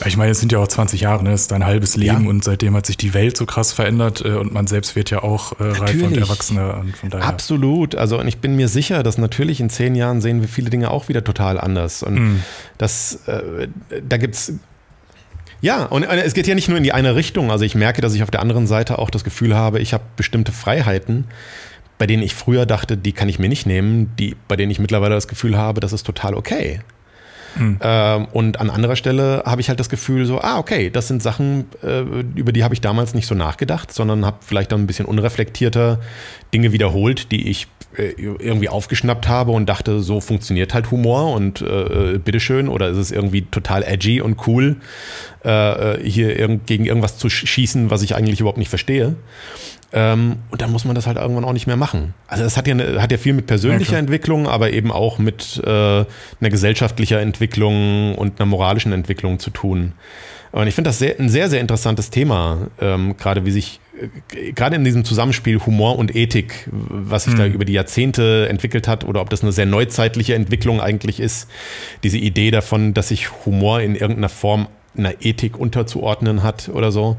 Ja, 0.00 0.06
ich 0.06 0.16
meine, 0.16 0.32
es 0.32 0.40
sind 0.40 0.52
ja 0.52 0.58
auch 0.58 0.68
20 0.68 1.00
Jahre, 1.00 1.22
ne? 1.22 1.30
das 1.30 1.42
ist 1.42 1.50
dein 1.50 1.64
halbes 1.64 1.96
Leben 1.96 2.24
ja. 2.24 2.30
und 2.30 2.44
seitdem 2.44 2.74
hat 2.74 2.86
sich 2.86 2.96
die 2.96 3.14
Welt 3.14 3.36
so 3.36 3.46
krass 3.46 3.72
verändert 3.72 4.22
äh, 4.24 4.30
und 4.30 4.52
man 4.52 4.66
selbst 4.66 4.96
wird 4.96 5.10
ja 5.10 5.22
auch 5.22 5.58
äh, 5.60 5.64
reifer 5.64 6.06
und 6.06 6.16
erwachsener. 6.16 6.78
Und 6.78 6.96
von 6.96 7.10
daher. 7.10 7.26
Absolut. 7.26 7.94
Also 7.94 8.18
und 8.18 8.28
ich 8.28 8.38
bin 8.38 8.56
mir 8.56 8.68
sicher, 8.68 9.02
dass 9.02 9.18
natürlich 9.18 9.60
in 9.60 9.70
zehn 9.70 9.94
Jahren 9.94 10.20
sehen 10.20 10.40
wir 10.40 10.48
viele 10.48 10.70
Dinge 10.70 10.90
auch 10.90 11.08
wieder 11.08 11.24
total 11.24 11.58
anders. 11.60 12.02
Und 12.02 12.14
mm. 12.14 12.42
das, 12.78 13.20
äh, 13.26 13.68
da 14.06 14.16
gibt's 14.16 14.52
ja, 15.62 15.84
und 15.84 16.04
es 16.04 16.32
geht 16.32 16.46
ja 16.46 16.54
nicht 16.54 16.68
nur 16.68 16.78
in 16.78 16.84
die 16.84 16.92
eine 16.92 17.16
Richtung. 17.16 17.50
Also 17.50 17.64
ich 17.64 17.74
merke, 17.74 18.00
dass 18.00 18.14
ich 18.14 18.22
auf 18.22 18.30
der 18.30 18.40
anderen 18.40 18.66
Seite 18.66 18.98
auch 18.98 19.10
das 19.10 19.24
Gefühl 19.24 19.54
habe, 19.54 19.78
ich 19.78 19.92
habe 19.92 20.04
bestimmte 20.16 20.52
Freiheiten, 20.52 21.26
bei 21.98 22.06
denen 22.06 22.22
ich 22.22 22.34
früher 22.34 22.64
dachte, 22.64 22.96
die 22.96 23.12
kann 23.12 23.28
ich 23.28 23.38
mir 23.38 23.50
nicht 23.50 23.66
nehmen, 23.66 24.10
die, 24.18 24.36
bei 24.48 24.56
denen 24.56 24.70
ich 24.70 24.78
mittlerweile 24.78 25.14
das 25.14 25.28
Gefühl 25.28 25.58
habe, 25.58 25.80
das 25.80 25.92
ist 25.92 26.04
total 26.04 26.34
okay. 26.34 26.80
Mhm. 27.56 27.78
Und 28.32 28.60
an 28.60 28.70
anderer 28.70 28.96
Stelle 28.96 29.42
habe 29.44 29.60
ich 29.60 29.68
halt 29.68 29.80
das 29.80 29.88
Gefühl 29.88 30.26
so, 30.26 30.40
ah, 30.40 30.58
okay, 30.58 30.90
das 30.90 31.08
sind 31.08 31.22
Sachen, 31.22 31.66
äh, 31.82 32.00
über 32.34 32.52
die 32.52 32.64
habe 32.64 32.74
ich 32.74 32.80
damals 32.80 33.14
nicht 33.14 33.26
so 33.26 33.34
nachgedacht, 33.34 33.92
sondern 33.92 34.24
habe 34.24 34.38
vielleicht 34.40 34.72
dann 34.72 34.82
ein 34.82 34.86
bisschen 34.86 35.06
unreflektierter 35.06 36.00
Dinge 36.52 36.72
wiederholt, 36.72 37.32
die 37.32 37.48
ich 37.48 37.66
äh, 37.96 38.12
irgendwie 38.18 38.68
aufgeschnappt 38.68 39.28
habe 39.28 39.50
und 39.52 39.68
dachte, 39.68 40.00
so 40.00 40.20
funktioniert 40.20 40.74
halt 40.74 40.90
Humor 40.90 41.34
und 41.34 41.60
äh, 41.60 42.18
bitteschön, 42.18 42.68
oder 42.68 42.88
ist 42.88 42.98
es 42.98 43.10
irgendwie 43.10 43.42
total 43.42 43.82
edgy 43.82 44.20
und 44.20 44.46
cool, 44.46 44.76
äh 45.44 45.98
hier 46.04 46.38
irg 46.38 46.66
gegen 46.66 46.84
irgendwas 46.84 47.18
zu 47.18 47.28
schießen, 47.28 47.90
was 47.90 48.02
ich 48.02 48.14
eigentlich 48.14 48.40
überhaupt 48.40 48.58
nicht 48.58 48.68
verstehe. 48.68 49.16
Ähm, 49.92 50.36
und 50.50 50.62
dann 50.62 50.70
muss 50.70 50.84
man 50.84 50.94
das 50.94 51.06
halt 51.06 51.16
irgendwann 51.16 51.44
auch 51.44 51.52
nicht 51.52 51.66
mehr 51.66 51.76
machen. 51.76 52.14
Also 52.28 52.44
das 52.44 52.56
hat 52.56 52.66
ja, 52.68 52.74
eine, 52.74 53.02
hat 53.02 53.10
ja 53.10 53.18
viel 53.18 53.32
mit 53.32 53.46
persönlicher 53.46 53.94
ja, 53.94 53.98
Entwicklung, 53.98 54.46
aber 54.46 54.72
eben 54.72 54.92
auch 54.92 55.18
mit 55.18 55.60
äh, 55.64 55.68
einer 55.68 56.06
gesellschaftlicher 56.42 57.20
Entwicklung 57.20 58.14
und 58.14 58.40
einer 58.40 58.46
moralischen 58.46 58.92
Entwicklung 58.92 59.38
zu 59.38 59.50
tun. 59.50 59.92
Und 60.52 60.66
ich 60.66 60.74
finde 60.74 60.88
das 60.88 60.98
sehr, 60.98 61.18
ein 61.18 61.28
sehr, 61.28 61.48
sehr 61.48 61.60
interessantes 61.60 62.10
Thema, 62.10 62.68
ähm, 62.80 63.16
gerade 63.16 63.44
wie 63.46 63.50
sich, 63.52 63.80
äh, 64.34 64.52
gerade 64.52 64.76
in 64.76 64.84
diesem 64.84 65.04
Zusammenspiel 65.04 65.60
Humor 65.64 65.96
und 65.98 66.14
Ethik, 66.14 66.68
was 66.70 67.24
sich 67.24 67.34
mhm. 67.34 67.38
da 67.38 67.46
über 67.46 67.64
die 67.64 67.72
Jahrzehnte 67.72 68.48
entwickelt 68.48 68.88
hat 68.88 69.04
oder 69.04 69.20
ob 69.20 69.30
das 69.30 69.42
eine 69.42 69.52
sehr 69.52 69.66
neuzeitliche 69.66 70.34
Entwicklung 70.34 70.80
eigentlich 70.80 71.20
ist. 71.20 71.48
Diese 72.02 72.18
Idee 72.18 72.50
davon, 72.50 72.94
dass 72.94 73.08
sich 73.08 73.28
Humor 73.44 73.80
in 73.80 73.94
irgendeiner 73.94 74.28
Form 74.28 74.68
einer 74.96 75.14
Ethik 75.20 75.58
unterzuordnen 75.58 76.42
hat 76.42 76.68
oder 76.72 76.92
so. 76.92 77.16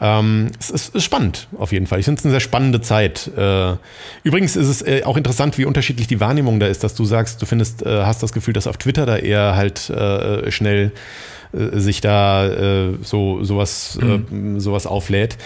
Ähm, 0.00 0.50
es 0.60 0.70
ist, 0.70 0.94
ist, 0.94 1.04
spannend, 1.04 1.48
auf 1.58 1.72
jeden 1.72 1.86
Fall. 1.86 1.98
Ich 1.98 2.04
finde 2.04 2.18
es 2.18 2.24
eine 2.24 2.32
sehr 2.32 2.40
spannende 2.40 2.80
Zeit. 2.80 3.30
Äh, 3.36 3.76
übrigens 4.24 4.56
ist 4.56 4.68
es 4.68 4.82
äh, 4.82 5.02
auch 5.04 5.16
interessant, 5.16 5.56
wie 5.56 5.64
unterschiedlich 5.64 6.06
die 6.06 6.20
Wahrnehmung 6.20 6.60
da 6.60 6.66
ist, 6.66 6.84
dass 6.84 6.94
du 6.94 7.04
sagst, 7.04 7.40
du 7.40 7.46
findest, 7.46 7.84
äh, 7.84 8.02
hast 8.04 8.22
das 8.22 8.32
Gefühl, 8.32 8.52
dass 8.52 8.66
auf 8.66 8.76
Twitter 8.76 9.06
da 9.06 9.16
eher 9.16 9.56
halt 9.56 9.88
äh, 9.88 10.50
schnell 10.50 10.92
äh, 11.52 11.78
sich 11.78 12.02
da 12.02 12.46
äh, 12.46 12.94
so 13.02 13.42
sowas 13.42 13.98
mhm. 14.00 14.60
sowas 14.60 14.86
auflädt. 14.86 15.38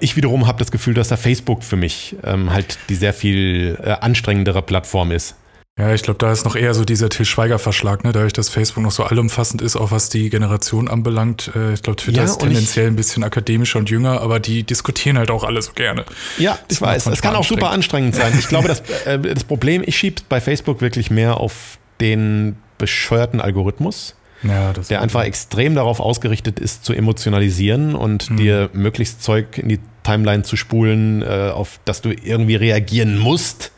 ich 0.00 0.16
wiederum 0.16 0.46
habe 0.46 0.58
das 0.58 0.70
Gefühl, 0.70 0.94
dass 0.94 1.08
da 1.08 1.16
Facebook 1.16 1.62
für 1.62 1.76
mich 1.76 2.16
ähm, 2.24 2.52
halt 2.52 2.78
die 2.88 2.94
sehr 2.94 3.12
viel 3.12 3.78
anstrengendere 4.00 4.62
Plattform 4.62 5.12
ist. 5.12 5.36
Ja, 5.78 5.92
ich 5.92 6.02
glaube, 6.02 6.16
da 6.18 6.32
ist 6.32 6.46
noch 6.46 6.56
eher 6.56 6.72
so 6.72 6.86
dieser 6.86 7.10
Til 7.10 7.26
Schweiger-Verschlag, 7.26 8.02
ne? 8.02 8.12
dadurch, 8.12 8.32
dass 8.32 8.48
Facebook 8.48 8.82
noch 8.82 8.92
so 8.92 9.02
allumfassend 9.02 9.60
ist, 9.60 9.76
auch 9.76 9.90
was 9.90 10.08
die 10.08 10.30
Generation 10.30 10.88
anbelangt. 10.88 11.50
Äh, 11.54 11.74
ich 11.74 11.82
glaube, 11.82 11.96
Twitter 11.96 12.20
ja, 12.20 12.24
ist 12.24 12.38
tendenziell 12.38 12.86
ein 12.86 12.96
bisschen 12.96 13.22
akademischer 13.22 13.78
und 13.78 13.90
jünger, 13.90 14.22
aber 14.22 14.40
die 14.40 14.62
diskutieren 14.62 15.18
halt 15.18 15.30
auch 15.30 15.44
alle 15.44 15.60
so 15.60 15.72
gerne. 15.74 16.06
Ja, 16.38 16.58
ich 16.68 16.80
weiß. 16.80 17.08
Es 17.08 17.20
kann 17.20 17.36
auch 17.36 17.44
super 17.44 17.70
anstrengend 17.70 18.14
sein. 18.14 18.32
Ich 18.38 18.48
glaube, 18.48 18.68
das, 18.68 18.80
äh, 19.04 19.18
das 19.18 19.44
Problem, 19.44 19.82
ich 19.84 19.98
schiebe 19.98 20.22
bei 20.30 20.40
Facebook 20.40 20.80
wirklich 20.80 21.10
mehr 21.10 21.36
auf 21.36 21.78
den 22.00 22.56
bescheuerten 22.78 23.42
Algorithmus. 23.42 24.14
Ja, 24.42 24.72
der 24.72 25.00
einfach 25.00 25.24
extrem 25.24 25.74
darauf 25.74 25.98
ausgerichtet 25.98 26.60
ist, 26.60 26.84
zu 26.84 26.92
emotionalisieren 26.92 27.94
und 27.94 28.30
mhm. 28.30 28.36
dir 28.36 28.70
möglichst 28.72 29.22
Zeug 29.22 29.58
in 29.58 29.68
die 29.68 29.80
Timeline 30.02 30.42
zu 30.42 30.56
spulen, 30.56 31.22
äh, 31.22 31.50
auf 31.52 31.80
das 31.84 32.00
du 32.00 32.10
irgendwie 32.10 32.54
reagieren 32.54 33.18
musst. 33.18 33.72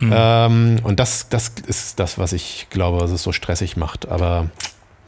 Mhm. 0.00 0.12
Ähm, 0.14 0.76
und 0.82 1.00
das, 1.00 1.28
das 1.28 1.52
ist 1.66 1.98
das, 1.98 2.18
was 2.18 2.32
ich 2.32 2.68
glaube, 2.70 3.00
was 3.00 3.10
es 3.10 3.22
so 3.22 3.32
stressig 3.32 3.76
macht. 3.76 4.08
Aber 4.08 4.50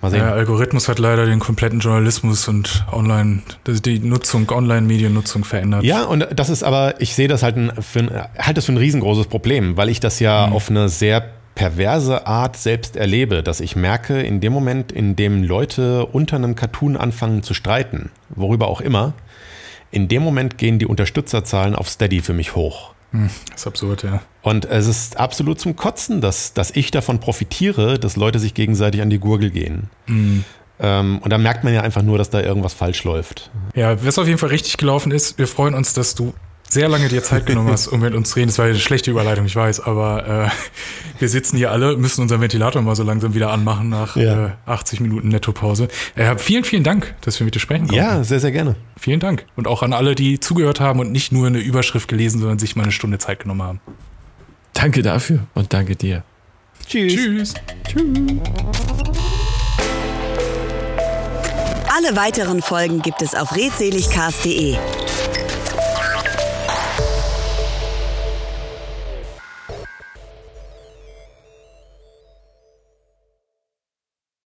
mal 0.00 0.10
sehen. 0.10 0.20
Der 0.20 0.32
Algorithmus 0.32 0.88
hat 0.88 0.98
leider 0.98 1.26
den 1.26 1.38
kompletten 1.38 1.80
Journalismus 1.80 2.48
und 2.48 2.84
online, 2.90 3.42
die 3.66 3.98
Nutzung, 3.98 4.50
Online-Mediennutzung 4.50 5.44
verändert. 5.44 5.84
Ja, 5.84 6.04
und 6.04 6.26
das 6.34 6.48
ist 6.48 6.62
aber, 6.62 7.00
ich 7.00 7.14
sehe 7.14 7.28
das 7.28 7.42
halt 7.42 7.56
für 7.80 8.00
ein, 8.00 8.10
halt 8.38 8.56
das 8.56 8.66
für 8.66 8.72
ein 8.72 8.78
riesengroßes 8.78 9.26
Problem, 9.26 9.76
weil 9.76 9.88
ich 9.88 10.00
das 10.00 10.20
ja 10.20 10.46
mhm. 10.46 10.52
auf 10.52 10.70
eine 10.70 10.88
sehr 10.88 11.30
perverse 11.56 12.26
Art 12.26 12.56
selbst 12.56 12.94
erlebe, 12.94 13.42
dass 13.42 13.58
ich 13.58 13.74
merke, 13.74 14.20
in 14.20 14.40
dem 14.40 14.52
Moment, 14.52 14.92
in 14.92 15.16
dem 15.16 15.42
Leute 15.42 16.06
unter 16.06 16.36
einem 16.36 16.54
Cartoon 16.54 16.96
anfangen 16.96 17.42
zu 17.42 17.54
streiten, 17.54 18.10
worüber 18.28 18.68
auch 18.68 18.80
immer, 18.80 19.14
in 19.90 20.06
dem 20.06 20.22
Moment 20.22 20.58
gehen 20.58 20.78
die 20.78 20.86
Unterstützerzahlen 20.86 21.74
auf 21.74 21.88
Steady 21.88 22.20
für 22.20 22.34
mich 22.34 22.54
hoch. 22.54 22.92
Hm, 23.10 23.30
das 23.50 23.60
ist 23.60 23.66
absurd, 23.66 24.02
ja. 24.02 24.20
Und 24.42 24.66
es 24.66 24.86
ist 24.86 25.16
absolut 25.16 25.58
zum 25.58 25.74
Kotzen, 25.74 26.20
dass, 26.20 26.52
dass 26.52 26.70
ich 26.72 26.90
davon 26.90 27.18
profitiere, 27.18 27.98
dass 27.98 28.16
Leute 28.16 28.38
sich 28.38 28.52
gegenseitig 28.54 29.00
an 29.00 29.10
die 29.10 29.18
Gurgel 29.18 29.50
gehen. 29.50 29.88
Mhm. 30.06 30.44
Ähm, 30.78 31.20
und 31.22 31.32
da 31.32 31.38
merkt 31.38 31.64
man 31.64 31.72
ja 31.72 31.80
einfach 31.80 32.02
nur, 32.02 32.18
dass 32.18 32.28
da 32.28 32.40
irgendwas 32.40 32.74
falsch 32.74 33.02
läuft. 33.04 33.50
Ja, 33.74 34.04
was 34.04 34.18
auf 34.18 34.26
jeden 34.26 34.38
Fall 34.38 34.50
richtig 34.50 34.76
gelaufen 34.76 35.10
ist, 35.10 35.38
wir 35.38 35.48
freuen 35.48 35.74
uns, 35.74 35.94
dass 35.94 36.14
du 36.14 36.34
sehr 36.68 36.88
lange 36.88 37.08
dir 37.08 37.22
Zeit 37.22 37.46
genommen 37.46 37.70
hast, 37.70 37.88
um 37.88 38.00
mit 38.00 38.14
uns 38.14 38.30
zu 38.30 38.36
reden. 38.36 38.48
Das 38.48 38.58
war 38.58 38.66
eine 38.66 38.78
schlechte 38.78 39.10
Überleitung, 39.10 39.46
ich 39.46 39.56
weiß, 39.56 39.80
aber 39.80 40.50
äh, 40.50 41.20
wir 41.20 41.28
sitzen 41.28 41.56
hier 41.56 41.70
alle, 41.70 41.96
müssen 41.96 42.22
unseren 42.22 42.40
Ventilator 42.40 42.82
mal 42.82 42.96
so 42.96 43.02
langsam 43.02 43.34
wieder 43.34 43.50
anmachen 43.50 43.88
nach 43.88 44.16
ja. 44.16 44.46
äh, 44.46 44.50
80 44.66 45.00
Minuten 45.00 45.28
Nettopause. 45.28 45.88
Äh, 46.14 46.36
vielen, 46.38 46.64
vielen 46.64 46.82
Dank, 46.82 47.14
dass 47.20 47.38
wir 47.40 47.44
mit 47.44 47.54
dir 47.54 47.60
sprechen 47.60 47.86
konnten. 47.86 47.94
Ja, 47.94 48.24
sehr, 48.24 48.40
sehr 48.40 48.52
gerne. 48.52 48.76
Vielen 48.98 49.20
Dank. 49.20 49.46
Und 49.56 49.68
auch 49.68 49.82
an 49.82 49.92
alle, 49.92 50.14
die 50.14 50.40
zugehört 50.40 50.80
haben 50.80 51.00
und 51.00 51.12
nicht 51.12 51.32
nur 51.32 51.46
eine 51.46 51.58
Überschrift 51.58 52.08
gelesen, 52.08 52.40
sondern 52.40 52.58
sich 52.58 52.76
mal 52.76 52.82
eine 52.82 52.92
Stunde 52.92 53.18
Zeit 53.18 53.40
genommen 53.40 53.62
haben. 53.62 53.80
Danke 54.72 55.02
dafür 55.02 55.46
und 55.54 55.72
danke 55.72 55.96
dir. 55.96 56.22
Tschüss. 56.86 57.14
Tschüss. 57.14 57.54
Tschüss. 57.88 58.02
Alle 61.96 62.14
weiteren 62.14 62.60
Folgen 62.60 63.00
gibt 63.00 63.22
es 63.22 63.34
auf 63.34 63.56
redseligcast.de. 63.56 64.76